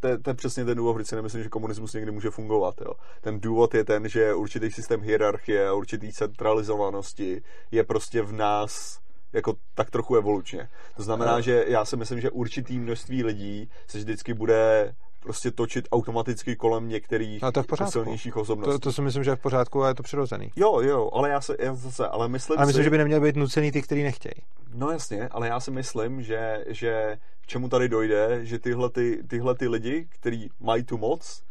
[0.00, 2.74] to to je přesně ten důvod, proč si nemyslím, že komunismus někdy může fungovat.
[2.80, 2.92] Jo.
[3.20, 9.00] Ten důvod je ten, že určitý systém hierarchie a určitý centralizovanosti je prostě v nás
[9.34, 10.68] jako tak trochu evolučně.
[10.96, 15.88] To znamená, že já si myslím, že určitý množství lidí se vždycky bude prostě točit
[15.92, 18.72] automaticky kolem některých Ale to je silnějších osobností.
[18.72, 20.50] To, to si myslím, že je v pořádku a je to přirozený.
[20.56, 22.84] Jo, jo, ale já se, já zase, ale myslím Ale myslím, si...
[22.84, 24.34] že by neměl být nucený ty, který nechtějí.
[24.74, 29.22] No jasně, ale já si myslím, že, že k čemu tady dojde, že tyhle, ty,
[29.28, 31.42] tyhle ty lidi, kteří mají tu moc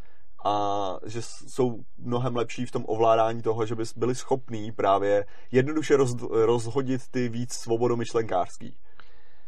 [0.43, 5.97] a že jsou mnohem lepší v tom ovládání toho, že by byli schopní právě jednoduše
[5.97, 8.75] roz, rozhodit ty víc svobodomyšlenkářský.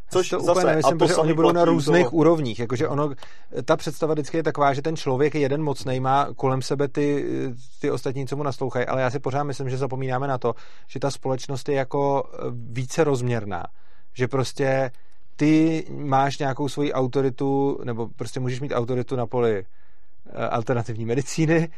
[0.10, 2.60] Což to zase, úplně to protože oni budou na různých toho- úrovních.
[2.60, 3.10] Jakože ono,
[3.66, 7.26] ta představa vždycky je taková, že ten člověk je jeden mocnej, má kolem sebe ty,
[7.82, 10.54] ty ostatní, co mu naslouchají, ale já si pořád myslím, že zapomínáme na to,
[10.88, 13.64] že ta společnost je jako eh, více rozměrná.
[14.14, 14.92] Že prostě
[15.36, 19.66] ty máš nějakou svoji autoritu, nebo prostě můžeš mít autoritu na poli
[20.50, 21.70] alternativní medicíny,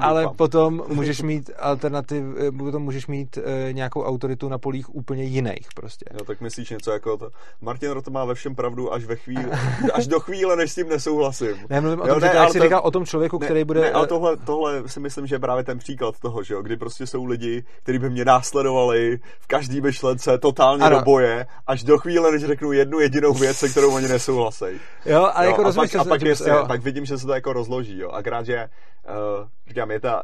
[0.00, 0.36] ale doufám.
[0.36, 5.68] potom můžeš mít alternativ, eh, potom můžeš mít e, nějakou autoritu na polích úplně jiných
[5.74, 6.04] prostě.
[6.12, 7.30] No tak myslíš něco jako to.
[7.60, 9.50] Martin Rota má ve všem pravdu až ve chvíli,
[9.94, 11.56] až do chvíle, než s tím nesouhlasím.
[11.70, 13.46] Ne, mluvím o tom, jo, ne, že jak jsi to, říkal o tom člověku, ne,
[13.46, 13.80] který bude...
[13.80, 16.76] Ne, ale tohle, tohle si myslím, že je právě ten příklad toho, že jo, kdy
[16.76, 20.98] prostě jsou lidi, kteří by mě následovali v každý myšlence totálně ano.
[20.98, 24.64] do boje, až do chvíle, než řeknu jednu jedinou věc, se kterou oni nesouhlasí.
[25.06, 27.32] Jo, ale jo, jako a rozumíš, pak, a pak, jestli, pak vidím, že se to
[27.32, 28.10] jako rozloží rozloží, jo.
[28.10, 28.68] Akorát, že
[29.08, 30.22] uh, říkám, je ta,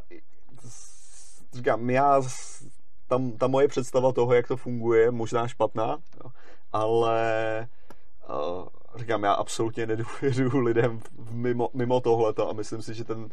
[1.53, 2.23] říkám, já,
[3.09, 6.31] tam, ta moje představa toho, jak to funguje, možná špatná, jo,
[6.73, 7.69] ale
[8.29, 8.67] uh,
[8.97, 11.01] říkám, já absolutně nedůvěřuji lidem
[11.31, 13.29] mimo, mimo tohleto a myslím si, že ten,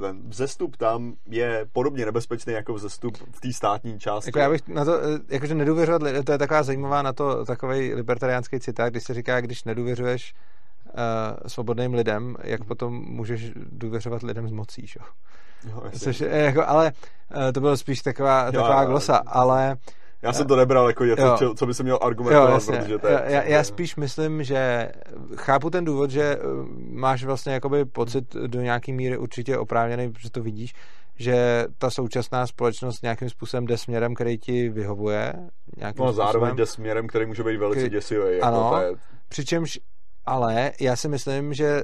[0.00, 4.28] ten vzestup tam je podobně nebezpečný jako vzestup v té státní části.
[4.28, 7.94] Jako já bych na to, eh, jakože nedůvěřovat, to je taková zajímavá na to, takový
[7.94, 10.34] libertariánský citát, když se říká, když nedůvěřuješ
[11.46, 15.00] svobodným lidem, jak potom můžeš důvěřovat lidem z mocí, že?
[15.70, 16.92] Jo, Což, jako, ale
[17.36, 19.76] uh, to bylo spíš taková, jo, taková jo, glosa, ale
[20.22, 21.54] já jsem to nebral jako něco, jo.
[21.54, 22.78] co by se měl argumentovat, jo, jasně.
[22.78, 23.22] protože to je...
[23.26, 24.92] Já, já spíš myslím, že
[25.36, 26.38] chápu ten důvod, že eh,
[26.90, 30.74] máš vlastně jakoby pocit do nějaký míry určitě oprávněný, protože to vidíš,
[31.16, 35.32] že ta současná společnost nějakým způsobem jde směrem, který ti vyhovuje.
[35.98, 37.90] No a zároveň jde směrem, který může být velice který...
[37.90, 38.32] děsivý.
[38.32, 38.92] Jako ano, to je...
[39.28, 39.78] přičemž
[40.28, 41.82] ale já si myslím, že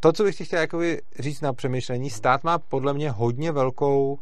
[0.00, 4.18] to, co bych ti chtěl jakoby říct na přemýšlení, stát má podle mě hodně velkou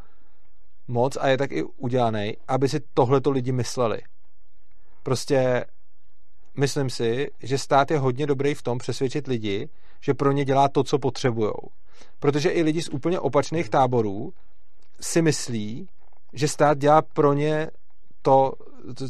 [0.89, 3.99] moc a je tak i udělaný, aby si tohleto lidi mysleli.
[5.03, 5.65] Prostě
[6.59, 9.69] myslím si, že stát je hodně dobrý v tom přesvědčit lidi,
[10.01, 11.53] že pro ně dělá to, co potřebují.
[12.19, 14.33] Protože i lidi z úplně opačných táborů
[15.01, 15.89] si myslí,
[16.33, 17.71] že stát dělá pro ně
[18.23, 18.53] to,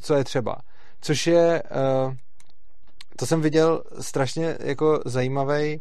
[0.03, 0.57] co je třeba.
[1.01, 2.15] Což je uh,
[3.19, 5.81] to jsem viděl strašně jako zajímavý eh,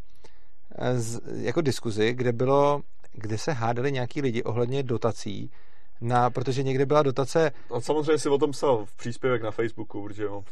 [1.33, 2.81] jako diskuzi, kde bylo,
[3.13, 5.51] kde se hádali nějaký lidi ohledně dotací,
[6.01, 7.51] na, protože někde byla dotace...
[7.75, 10.43] A samozřejmě si o tom psal v příspěvek na Facebooku, protože jo.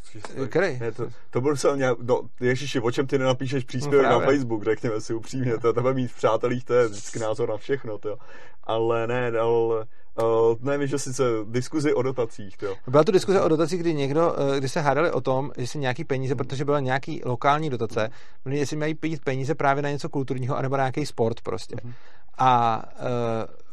[0.50, 0.80] Který?
[0.80, 4.26] Ne, to, to byl psal nějak, no, ježiši, o čem ty nenapíšeš příspěvek no, na
[4.26, 7.98] Facebook, řekněme si upřímně, to tebe mít v přátelích, to je vždycky názor na všechno,
[7.98, 8.18] to
[8.64, 9.86] Ale ne, ale
[10.24, 12.58] Uh, nevím, že sice diskuzi o dotacích.
[12.58, 12.76] To.
[12.88, 15.80] Byla to diskuze o dotacích, kdy někdo, eh, kdy se hádali o tom, že si
[15.80, 18.10] nějaký peníze, protože byla nějaký lokální dotace,
[18.50, 21.76] jestli mají pít peníze právě na něco kulturního, anebo na nějaký sport prostě.
[21.76, 21.94] Uh-huh.
[22.38, 23.65] A uh,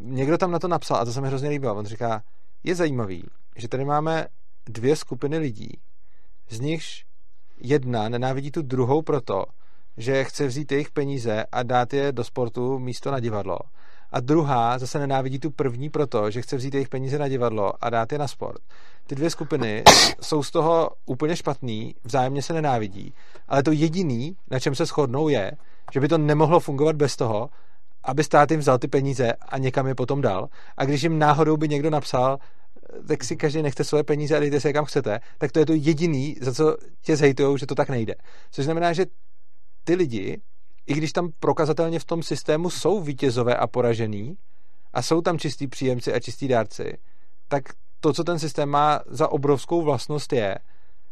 [0.00, 2.22] někdo tam na to napsal, a to se mi hrozně líbilo, on říká,
[2.64, 3.24] je zajímavý,
[3.56, 4.26] že tady máme
[4.68, 5.78] dvě skupiny lidí,
[6.48, 7.04] z nichž
[7.60, 9.44] jedna nenávidí tu druhou proto,
[9.96, 13.58] že chce vzít jejich peníze a dát je do sportu místo na divadlo.
[14.12, 17.90] A druhá zase nenávidí tu první proto, že chce vzít jejich peníze na divadlo a
[17.90, 18.60] dát je na sport.
[19.06, 19.82] Ty dvě skupiny
[20.20, 23.14] jsou z toho úplně špatný, vzájemně se nenávidí,
[23.48, 25.52] ale to jediný, na čem se shodnou, je,
[25.92, 27.50] že by to nemohlo fungovat bez toho,
[28.02, 30.48] aby stát jim vzal ty peníze a někam je potom dal.
[30.76, 32.38] A když jim náhodou by někdo napsal,
[33.08, 35.72] tak si každý nechte svoje peníze a dejte se kam chcete, tak to je to
[35.72, 38.14] jediný, za co tě zhejtujou, že to tak nejde.
[38.50, 39.06] Což znamená, že
[39.84, 40.40] ty lidi
[40.86, 44.36] i když tam prokazatelně v tom systému jsou vítězové a poražený
[44.92, 46.92] a jsou tam čistí příjemci a čistí dárci,
[47.48, 47.62] tak
[48.00, 50.58] to, co ten systém má za obrovskou vlastnost, je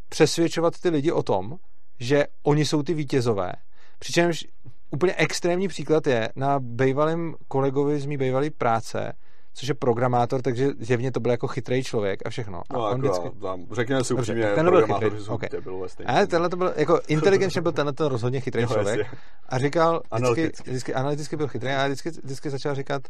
[0.08, 1.56] přesvědčovat ty lidi o tom,
[2.00, 3.52] že oni jsou ty vítězové.
[3.98, 4.46] Přičemž
[4.90, 9.12] úplně extrémní příklad je na bývalém kolegovi z mý bývalé práce,
[9.54, 12.62] což je programátor, takže zjevně to byl jako chytrý člověk a všechno.
[12.70, 13.40] A no, on jako, vždycky...
[13.40, 15.28] Tam, řekněme si upřímně, tenhle byl chytrý.
[15.28, 15.60] Okay.
[15.60, 18.98] Byl Ale tenhle to byl, jako inteligenčně byl tenhle to rozhodně chytrý jo, člověk.
[18.98, 19.18] Jasně.
[19.48, 20.70] A říkal, vždycky, analyticky.
[20.70, 23.02] vždycky, analyticky byl chytrý a vždycky, vždycky začal říkat,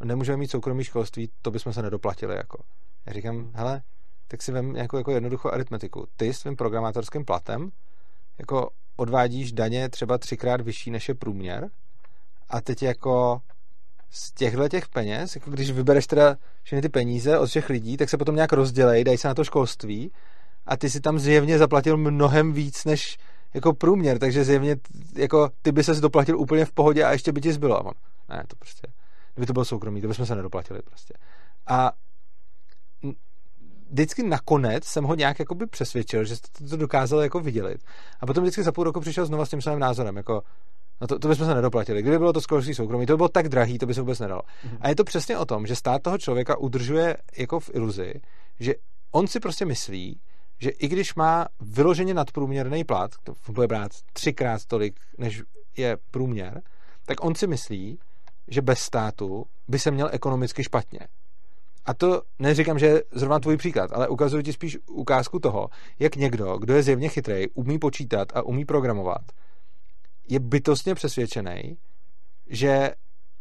[0.00, 2.36] no, nemůžeme mít soukromý školství, to bychom se nedoplatili.
[2.36, 2.62] Jako.
[3.06, 3.82] Já říkám, hele,
[4.28, 6.06] tak si vem nějakou jako jednoduchou aritmetiku.
[6.16, 7.70] Ty s tvým programátorským platem
[8.38, 8.70] jako
[9.02, 11.70] odvádíš daně třeba třikrát vyšší než je průměr
[12.50, 13.40] a teď jako
[14.10, 18.08] z těchto těch peněz, jako když vybereš teda všechny ty peníze od všech lidí, tak
[18.08, 20.12] se potom nějak rozdělej, dají se na to školství
[20.66, 23.18] a ty si tam zjevně zaplatil mnohem víc než
[23.54, 24.76] jako průměr, takže zjevně
[25.16, 27.76] jako ty by se doplatil úplně v pohodě a ještě by ti zbylo.
[27.76, 27.92] A on,
[28.28, 28.86] ne, to prostě,
[29.34, 31.14] kdyby to bylo soukromý, to bychom se nedoplatili prostě.
[31.66, 31.92] A
[33.92, 37.80] vždycky nakonec jsem ho nějak jakoby přesvědčil, že to, to dokázal jako vydělit.
[38.20, 40.42] A potom vždycky za půl roku přišel znova s tím svým názorem, jako
[41.00, 42.02] No to, to bychom se nedoplatili.
[42.02, 44.42] Kdyby bylo to školství soukromí, to by bylo tak drahý, to by se vůbec nedalo.
[44.42, 44.78] Mm-hmm.
[44.80, 48.14] A je to přesně o tom, že stát toho člověka udržuje jako v iluzi,
[48.60, 48.74] že
[49.12, 50.20] on si prostě myslí,
[50.60, 55.42] že i když má vyloženě nadprůměrný plat, to bude brát třikrát tolik, než
[55.76, 56.62] je průměr,
[57.06, 57.98] tak on si myslí,
[58.48, 61.00] že bez státu by se měl ekonomicky špatně.
[61.84, 66.16] A to neříkám, že je zrovna tvůj příklad, ale ukazuju ti spíš ukázku toho, jak
[66.16, 69.22] někdo, kdo je zjevně chytrý, umí počítat a umí programovat,
[70.28, 71.76] je bytostně přesvědčený,
[72.46, 72.90] že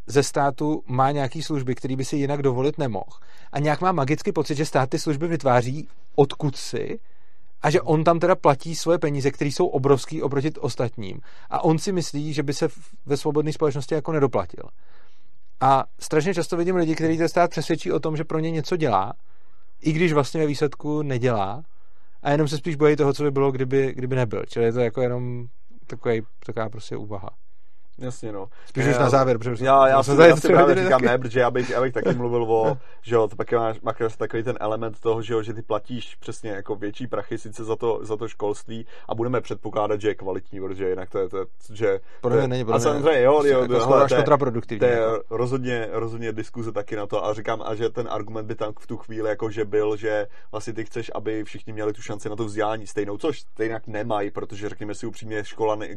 [0.08, 3.12] ze státu má nějaký služby, který by si jinak dovolit nemohl.
[3.52, 7.00] A nějak má magický pocit, že stát ty služby vytváří odkud si
[7.62, 11.20] a že on tam teda platí svoje peníze, které jsou obrovský oproti ostatním.
[11.50, 12.68] A on si myslí, že by se
[13.06, 14.64] ve svobodné společnosti jako nedoplatil.
[15.62, 18.78] A strašně často vidím lidi, kteří ten stát přesvědčí o tom, že pro ně něco
[18.78, 19.14] dělá,
[19.82, 21.64] i když vlastně ve výsledku nedělá,
[22.24, 24.44] a jenom se spíš bojí toho, co by bylo, kdyby, kdyby nebyl.
[24.48, 25.48] Čili je to jako jenom
[25.88, 27.30] takový, taková prostě úvaha.
[27.98, 28.48] Jasně, no.
[28.66, 31.06] Spíš už na závěr, protože já, já, si, já si právě říkám, taky.
[31.06, 34.16] ne, protože já bych, já bych taky mluvil o, že jo, to pak máš, máš
[34.18, 37.76] takový ten element toho, že jo, že ty platíš přesně jako větší prachy sice za
[37.76, 41.38] to, za to školství a budeme předpokládat, že je kvalitní, protože jinak to je, to,
[41.38, 42.00] je že...
[42.22, 44.80] Pro mě není, pro A samozřejmě, jo, jo, jako hele, to, kontraproduktivní.
[44.80, 45.24] To je jako.
[45.30, 48.88] rozhodně, rozhodně diskuze taky na to a říkám, a že ten argument by tam v
[48.88, 52.36] tu chvíli jako, že byl, že vlastně ty chceš, aby všichni měli tu šanci na
[52.36, 55.88] to vzdělání stejnou, což stejně nemají, protože řekněme si upřímně, škola, ne,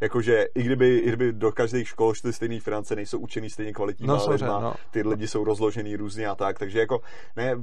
[0.00, 4.16] jakože i kdyby, i kdyby do každé školy šly stejné finance, nejsou učený stejně kvalitníma
[4.16, 4.74] no, lidma, no.
[4.90, 7.00] ty lidi jsou rozložený různě a tak, takže jako
[7.36, 7.56] ne,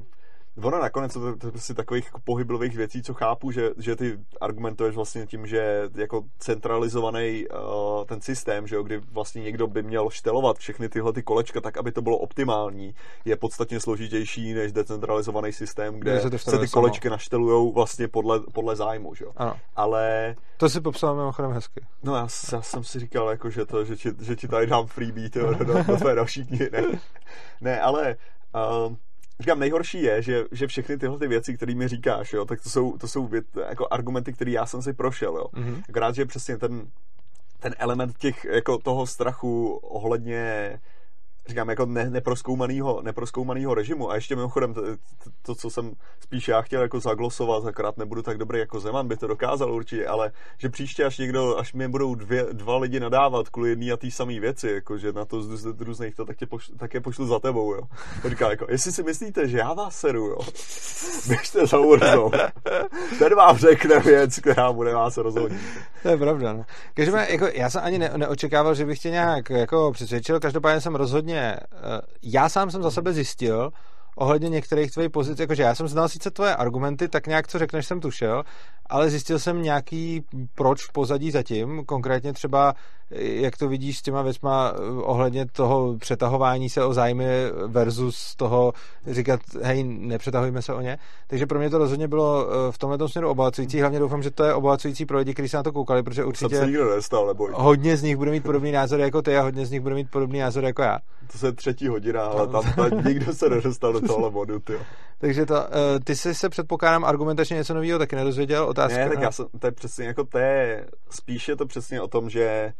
[0.64, 4.20] ono nakonec to, to je prostě takových jako pohyblových věcí, co chápu, že, že ty
[4.42, 9.84] argumentuješ vlastně tím, že jako centralizovaný uh, ten systém, že jo, kdy vlastně někdo by
[9.84, 12.96] měl štelovat všechny tyhle ty kolečka tak, aby to bylo optimální,
[13.26, 18.76] je podstatně složitější než decentralizovaný systém, kde se, se ty kolečky naštelujou vlastně podle, podle
[18.76, 19.32] zájmu, že jo.
[19.38, 19.56] Ano.
[19.76, 20.36] Ale...
[20.58, 21.86] To si popsal mimochodem hezky.
[22.04, 24.88] No já, já, jsem si říkal, jako, že, to, že, ti, že ti tady dám
[24.88, 26.70] freebie to, do, do, do tvé další knihy.
[26.72, 26.82] Ne,
[27.62, 28.16] ne ale
[28.56, 28.96] uh,
[29.40, 32.70] říkám, nejhorší je, že, že všechny tyhle ty věci, které mi říkáš, jo, tak to
[32.70, 35.46] jsou, to jsou věc, jako argumenty, které já jsem si prošel, jo.
[35.54, 35.84] Mm-hmm.
[35.90, 36.88] Akorát, že přesně ten,
[37.60, 40.80] ten element těch, jako toho strachu ohledně
[41.50, 44.12] říkám, jako ne, neproskoumanýho, neproskoumanýho režimu.
[44.12, 44.82] A ještě mimochodem, to,
[45.42, 49.18] to, co jsem spíš já chtěl jako zaglosovat, akorát nebudu tak dobrý jako Zeman, by
[49.18, 53.50] to dokázal určitě, ale že příště, až někdo, až mi budou dvě, dva lidi nadávat
[53.50, 56.38] kvůli jedné a té samé věci, jako že na to z, z různých to, tak,
[56.38, 57.82] tě pošlu, tak je pošlu za tebou, jo.
[58.26, 60.38] Říká, jako, jestli si myslíte, že já vás seru, jo,
[61.28, 62.32] běžte za urzou.
[63.20, 65.62] Ten vám řekne věc, která bude vás rozhodnit.
[66.04, 66.66] To je pravda, no.
[66.94, 70.96] Každopádně, jako, já jsem ani ne, neočekával, že bych tě nějak jako přesvědčil, každopádně jsem
[70.96, 73.74] rozhodně Eh, já sám jsem za sebe zjistil,
[74.16, 77.86] ohledně některých tvých pozic, jakože já jsem znal sice tvoje argumenty, tak nějak co řekneš
[77.86, 78.44] jsem tušel,
[78.86, 80.24] ale zjistil jsem nějaký
[80.56, 82.76] proč v pozadí zatím, konkrétně třeba
[83.12, 87.26] jak to vidíš s těma věcma eh, ohledně toho přetahování se o zájmy
[87.68, 88.74] versus toho
[89.08, 90.98] říkat, hej, nepřetahujme se o ně.
[91.28, 93.80] Takže pro mě to rozhodně bylo eh, v tomhle směru obohacující.
[93.80, 96.68] Hlavně doufám, že to je obohacující pro lidi, kteří se na to koukali, protože určitě
[96.96, 97.52] nestal, neboj.
[97.54, 100.12] hodně z nich bude mít podobný názor jako ty a hodně z nich bude mít
[100.12, 101.00] podobný názor jako já.
[101.32, 104.74] To se třetí hodina, ale tam, tam nikdo se nedostal do tohle modu, ty.
[105.20, 105.60] Takže to, uh,
[106.04, 108.66] ty jsi se předpokládám argumentačně něco nového taky nedozvěděl?
[108.66, 108.98] Otázka.
[108.98, 112.30] Ne, tak já jsem, to je přesně jako to je, spíše to přesně o tom,
[112.30, 112.74] že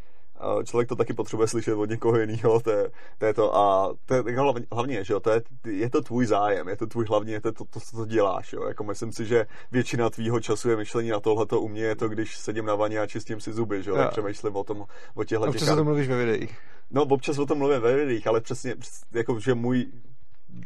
[0.64, 4.14] člověk to taky potřebuje slyšet od někoho jiného, to, je, to je to a to
[4.14, 7.34] je hlavně, hlavně že jo, to je, je to tvůj zájem, je to tvůj hlavně,
[7.34, 10.76] je to, to, to, co děláš, jo, jako myslím si, že většina tvýho času je
[10.76, 13.84] myšlení na tohleto u mě, je to, když sedím na vaně a čistím si zuby,
[13.84, 16.58] že jo, tak přemýšlím o tom, o těchto Občas o tom mluvíš ve videích.
[16.92, 18.76] No, občas o tom mluvím ve videích, ale přesně,
[19.14, 19.86] jako, že můj,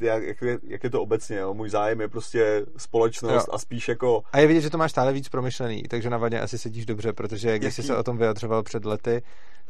[0.01, 1.53] jak, jak, je, jak je to obecně, jo?
[1.53, 3.53] můj zájem je prostě společnost jo.
[3.53, 4.23] a spíš jako...
[4.31, 7.13] A je vidět, že to máš stále víc promyšlený, takže na vadě asi sedíš dobře,
[7.13, 7.75] protože když Jaký...
[7.75, 9.21] jsi se o tom vyjadřoval před lety,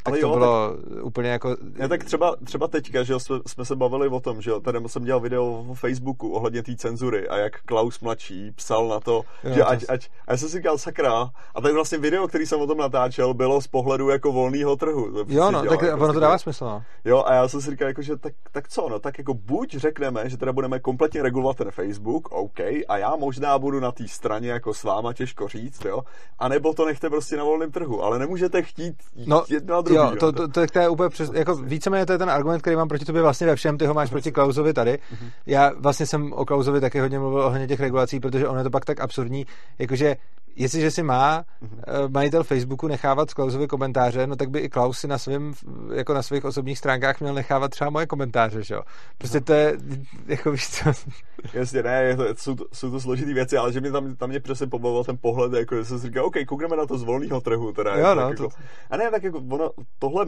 [0.04, 1.56] tak ale to jo, bylo tak, úplně jako...
[1.78, 4.80] Ne, tak třeba, třeba teďka, že jsme, jsme se bavili o tom, že jo, tady
[4.88, 9.22] jsem dělal video v Facebooku ohledně té cenzury a jak Klaus mladší psal na to,
[9.44, 12.46] jo, že ať, ať, a já jsem si říkal, sakra, a tak vlastně video, který
[12.46, 15.08] jsem o tom natáčel, bylo z pohledu jako volného trhu.
[15.28, 16.84] jo, no, dělal, tak jako ono to dává smysl, no.
[17.06, 19.76] Jo, a já jsem si říkal, jako, že tak, tak co, no, tak jako buď
[19.76, 24.08] řekneme, že teda budeme kompletně regulovat ten Facebook, OK, a já možná budu na té
[24.08, 26.02] straně jako s váma těžko říct, jo,
[26.40, 30.10] anebo to nechte prostě na volném trhu, ale nemůžete chtít no, jedno a druhý.
[30.10, 32.76] Jo, to, to, to, to je úplně přes, jako víceméně to je ten argument, který
[32.76, 35.00] mám proti tobě vlastně ve všem, ty ho máš proti Klausovi tady.
[35.12, 35.30] Mhm.
[35.46, 38.70] Já vlastně jsem o Klausovi taky hodně mluvil ohledně těch regulací, protože ono je to
[38.70, 39.46] pak tak absurdní,
[39.80, 40.16] jakože
[40.56, 42.10] jestliže si má mm-hmm.
[42.10, 45.54] majitel Facebooku nechávat Klausovi komentáře, no tak by i Klaus si na svým,
[45.94, 48.82] jako na svých osobních stránkách měl nechávat třeba moje komentáře, že jo.
[49.18, 49.78] Prostě to je,
[50.26, 50.92] jako víš co.
[51.54, 54.30] Jasně, ne, je to, jsou, to, jsou to složitý věci, ale že mě tam, tam
[54.30, 57.04] mě přesně pobavil ten pohled, jako že jsem si říkal, OK, koukneme na to z
[57.04, 57.96] volného trhu, teda.
[57.96, 58.50] Jo, no, jako, to...
[58.90, 60.26] A ne, tak jako ono, tohle,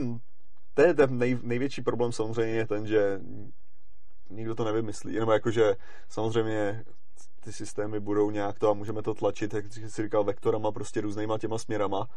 [0.73, 3.19] to je ten nej, největší problém samozřejmě je ten, že
[4.29, 5.75] nikdo to nevymyslí, jenom jako, že
[6.09, 6.83] samozřejmě
[7.45, 11.37] ty systémy budou nějak to a můžeme to tlačit, jak jsi říkal, vektorama, prostě různýma
[11.37, 12.07] těma směrama.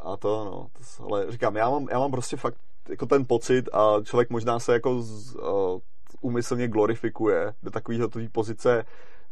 [0.00, 3.68] A to, no, to, ale říkám, já mám, já mám prostě fakt jako ten pocit
[3.72, 5.78] a člověk možná se jako z, uh,
[6.20, 8.84] úmyslně glorifikuje do takového pozice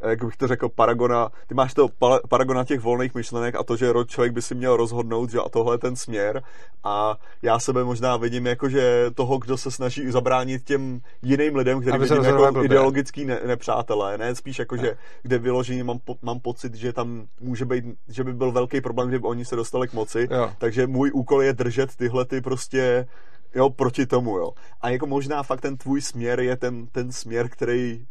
[0.08, 1.88] jak bych to řekl, paragona, ty máš to
[2.28, 5.74] paragona těch volných myšlenek a to, že člověk by si měl rozhodnout, že a tohle
[5.74, 6.42] je ten směr
[6.84, 11.80] a já sebe možná vidím jako, že toho, kdo se snaží zabránit těm jiným lidem,
[11.80, 12.64] který vidím jako blbě.
[12.64, 14.82] ideologický ne, nepřátelé, ne spíš jako, ne.
[14.82, 18.80] že kde vyloženě mám, po, mám pocit, že tam může být, že by byl velký
[18.80, 20.52] problém, kdyby oni se dostali k moci, jo.
[20.58, 23.06] takže můj úkol je držet tyhle ty prostě
[23.54, 24.52] jo, proti tomu, jo.
[24.80, 28.06] A jako možná fakt ten tvůj směr je ten, ten směr, který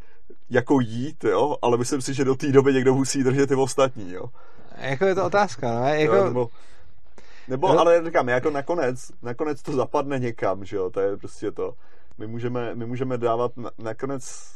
[0.50, 4.12] jako jít, jo, ale myslím si, že do té doby někdo musí držet i ostatní,
[4.12, 4.26] jo.
[4.78, 6.16] Jako je to otázka, no, jako...
[6.16, 6.50] Jo, nebo,
[7.48, 7.80] nebo jo.
[7.80, 11.74] ale říkám, jako nakonec, nakonec to zapadne někam, že jo, to je prostě to.
[12.18, 14.52] My můžeme, my můžeme dávat, nakonec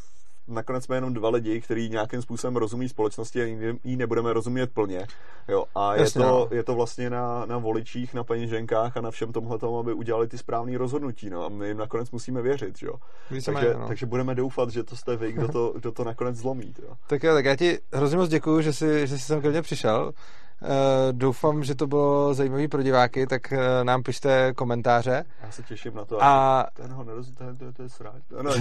[0.48, 3.46] nakonec jsme jenom dva lidi, kteří nějakým způsobem rozumí společnosti a
[3.84, 5.08] jí nebudeme rozumět plně.
[5.48, 6.56] Jo, a Jasně, je, to, no.
[6.56, 10.28] je to vlastně na, na voličích, na peněženkách a na všem tomhle tomu, aby udělali
[10.28, 11.30] ty správné rozhodnutí.
[11.30, 12.76] No, a my jim nakonec musíme věřit.
[12.82, 12.94] Jo.
[13.46, 13.88] Takže, no.
[13.88, 16.74] takže budeme doufat, že to jste vy, kdo to, kdo to nakonec zlomí.
[16.84, 16.94] Jo.
[17.08, 19.62] Tak jo, tak já ti hrozně moc děkuju, že jsi, že jsi sem ke mně
[19.62, 20.14] přišel.
[20.62, 20.70] Uh,
[21.12, 25.26] doufám, že to bylo zajímavé pro diváky, tak uh, nám pište komentáře.
[25.44, 26.24] Já se těším na to.
[26.24, 28.24] A ten ho nerozumí, to, to je sráč.
[28.44, 28.52] No,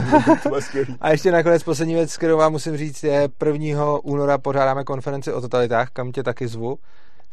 [0.42, 0.96] to je skvělý.
[1.00, 3.84] A ještě nakonec poslední věc, kterou vám musím říct, je 1.
[4.02, 6.78] února pořádáme konferenci o totalitách, kam tě taky zvu.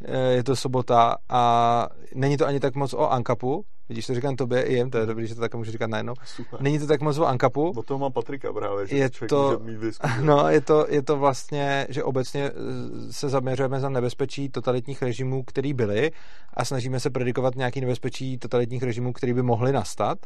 [0.05, 4.35] Eh, je to sobota a není to ani tak moc o Ankapu, Vidíš, to říkám
[4.35, 6.13] tobě i jim, to je dobrý, že to tak můžu říkat najednou.
[6.25, 6.61] Super.
[6.61, 7.69] Není to tak moc o Ankapu.
[7.69, 11.17] O toho mám Patrika právě, že je to, může mít No, je to, je to
[11.17, 16.11] vlastně, že obecně eh, se zaměřujeme za nebezpečí totalitních režimů, který byly
[16.53, 20.17] a snažíme se predikovat nějaký nebezpečí totalitních režimů, který by mohly nastat.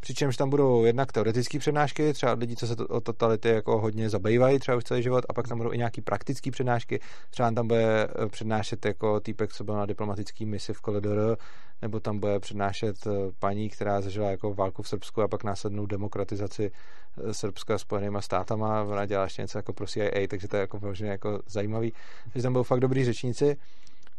[0.00, 4.10] Přičemž tam budou jednak teoretické přednášky, třeba lidí, co se to, o totality jako hodně
[4.10, 7.00] zabývají třeba už celý život, a pak tam budou i nějaký praktické přednášky.
[7.30, 11.38] Třeba tam bude eh, přednášet jako týpek, co byl na diplomatický misi v Koledor,
[11.82, 15.86] nebo tam bude přednášet eh, paní, která zažila jako válku v Srbsku a pak následnou
[15.86, 18.82] demokratizaci eh, Srbska spojenýma státama.
[18.82, 21.92] Ona dělá ještě něco jako pro CIA, takže to je jako vloženě jako zajímavý.
[22.32, 23.56] Takže tam budou fakt dobrý řečníci.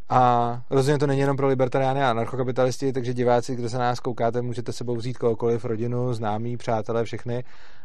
[0.09, 3.99] A rozhodně to není jenom pro libertariány a anarchokapitalisty, takže diváci, kdo se na nás
[3.99, 7.43] koukáte, můžete sebou vzít kohokoliv, rodinu, známí, přátelé, všechny.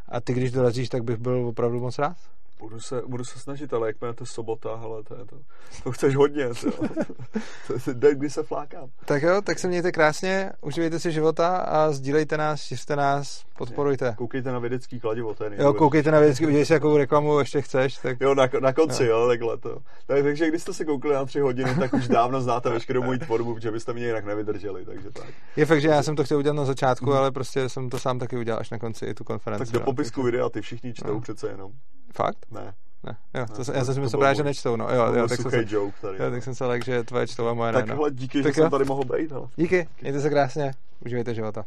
[0.08, 2.16] A ty, když dorazíš, tak bych byl opravdu moc rád.
[2.59, 5.36] Budu se, budu se snažit, ale jak to sobota, ale to, je to,
[5.85, 6.70] to chceš hodně, to,
[7.67, 8.91] to je den, kdy se flákám.
[9.05, 14.15] Tak jo, tak se mějte krásně, užívejte si života a sdílejte nás, šiřte nás, podporujte.
[14.18, 17.97] Koukejte na vědecký kladivo, je Jo, koukejte na vědecký, udělej si jakou reklamu ještě chceš.
[17.97, 18.20] Tak...
[18.20, 19.20] Jo, na, na konci, jo.
[19.20, 19.78] jo, takhle to.
[20.07, 23.18] Tak, takže když jste se koukli na tři hodiny, tak už dávno znáte veškerou moji
[23.18, 25.26] tvorbu, protože byste mě jinak nevydrželi, takže tak.
[25.57, 27.17] Je fakt, že já jsem to chtěl udělat na začátku, mm.
[27.17, 29.73] ale prostě jsem to sám taky udělal až na konci i tu konferenci.
[29.73, 31.20] Tak do popisku videa ty všichni čtou no.
[31.20, 31.73] přece jenom.
[32.17, 32.47] Fakt?
[32.51, 32.75] Ne.
[33.05, 34.89] Ne, jo, to, ne, já jsem si myslel právě, že nečtou, no.
[34.95, 37.49] Jo, jo, tak jsem, se, joke tady, jo, tak jsem se lek, že tvoje čtou
[37.49, 37.78] a moje ne.
[37.83, 38.11] Tak no.
[38.11, 38.65] díky, tak že jo.
[38.65, 39.31] jsem tady mohl být.
[39.31, 39.51] No.
[39.57, 40.73] Díky, mějte se krásně,
[41.05, 41.65] užívejte života.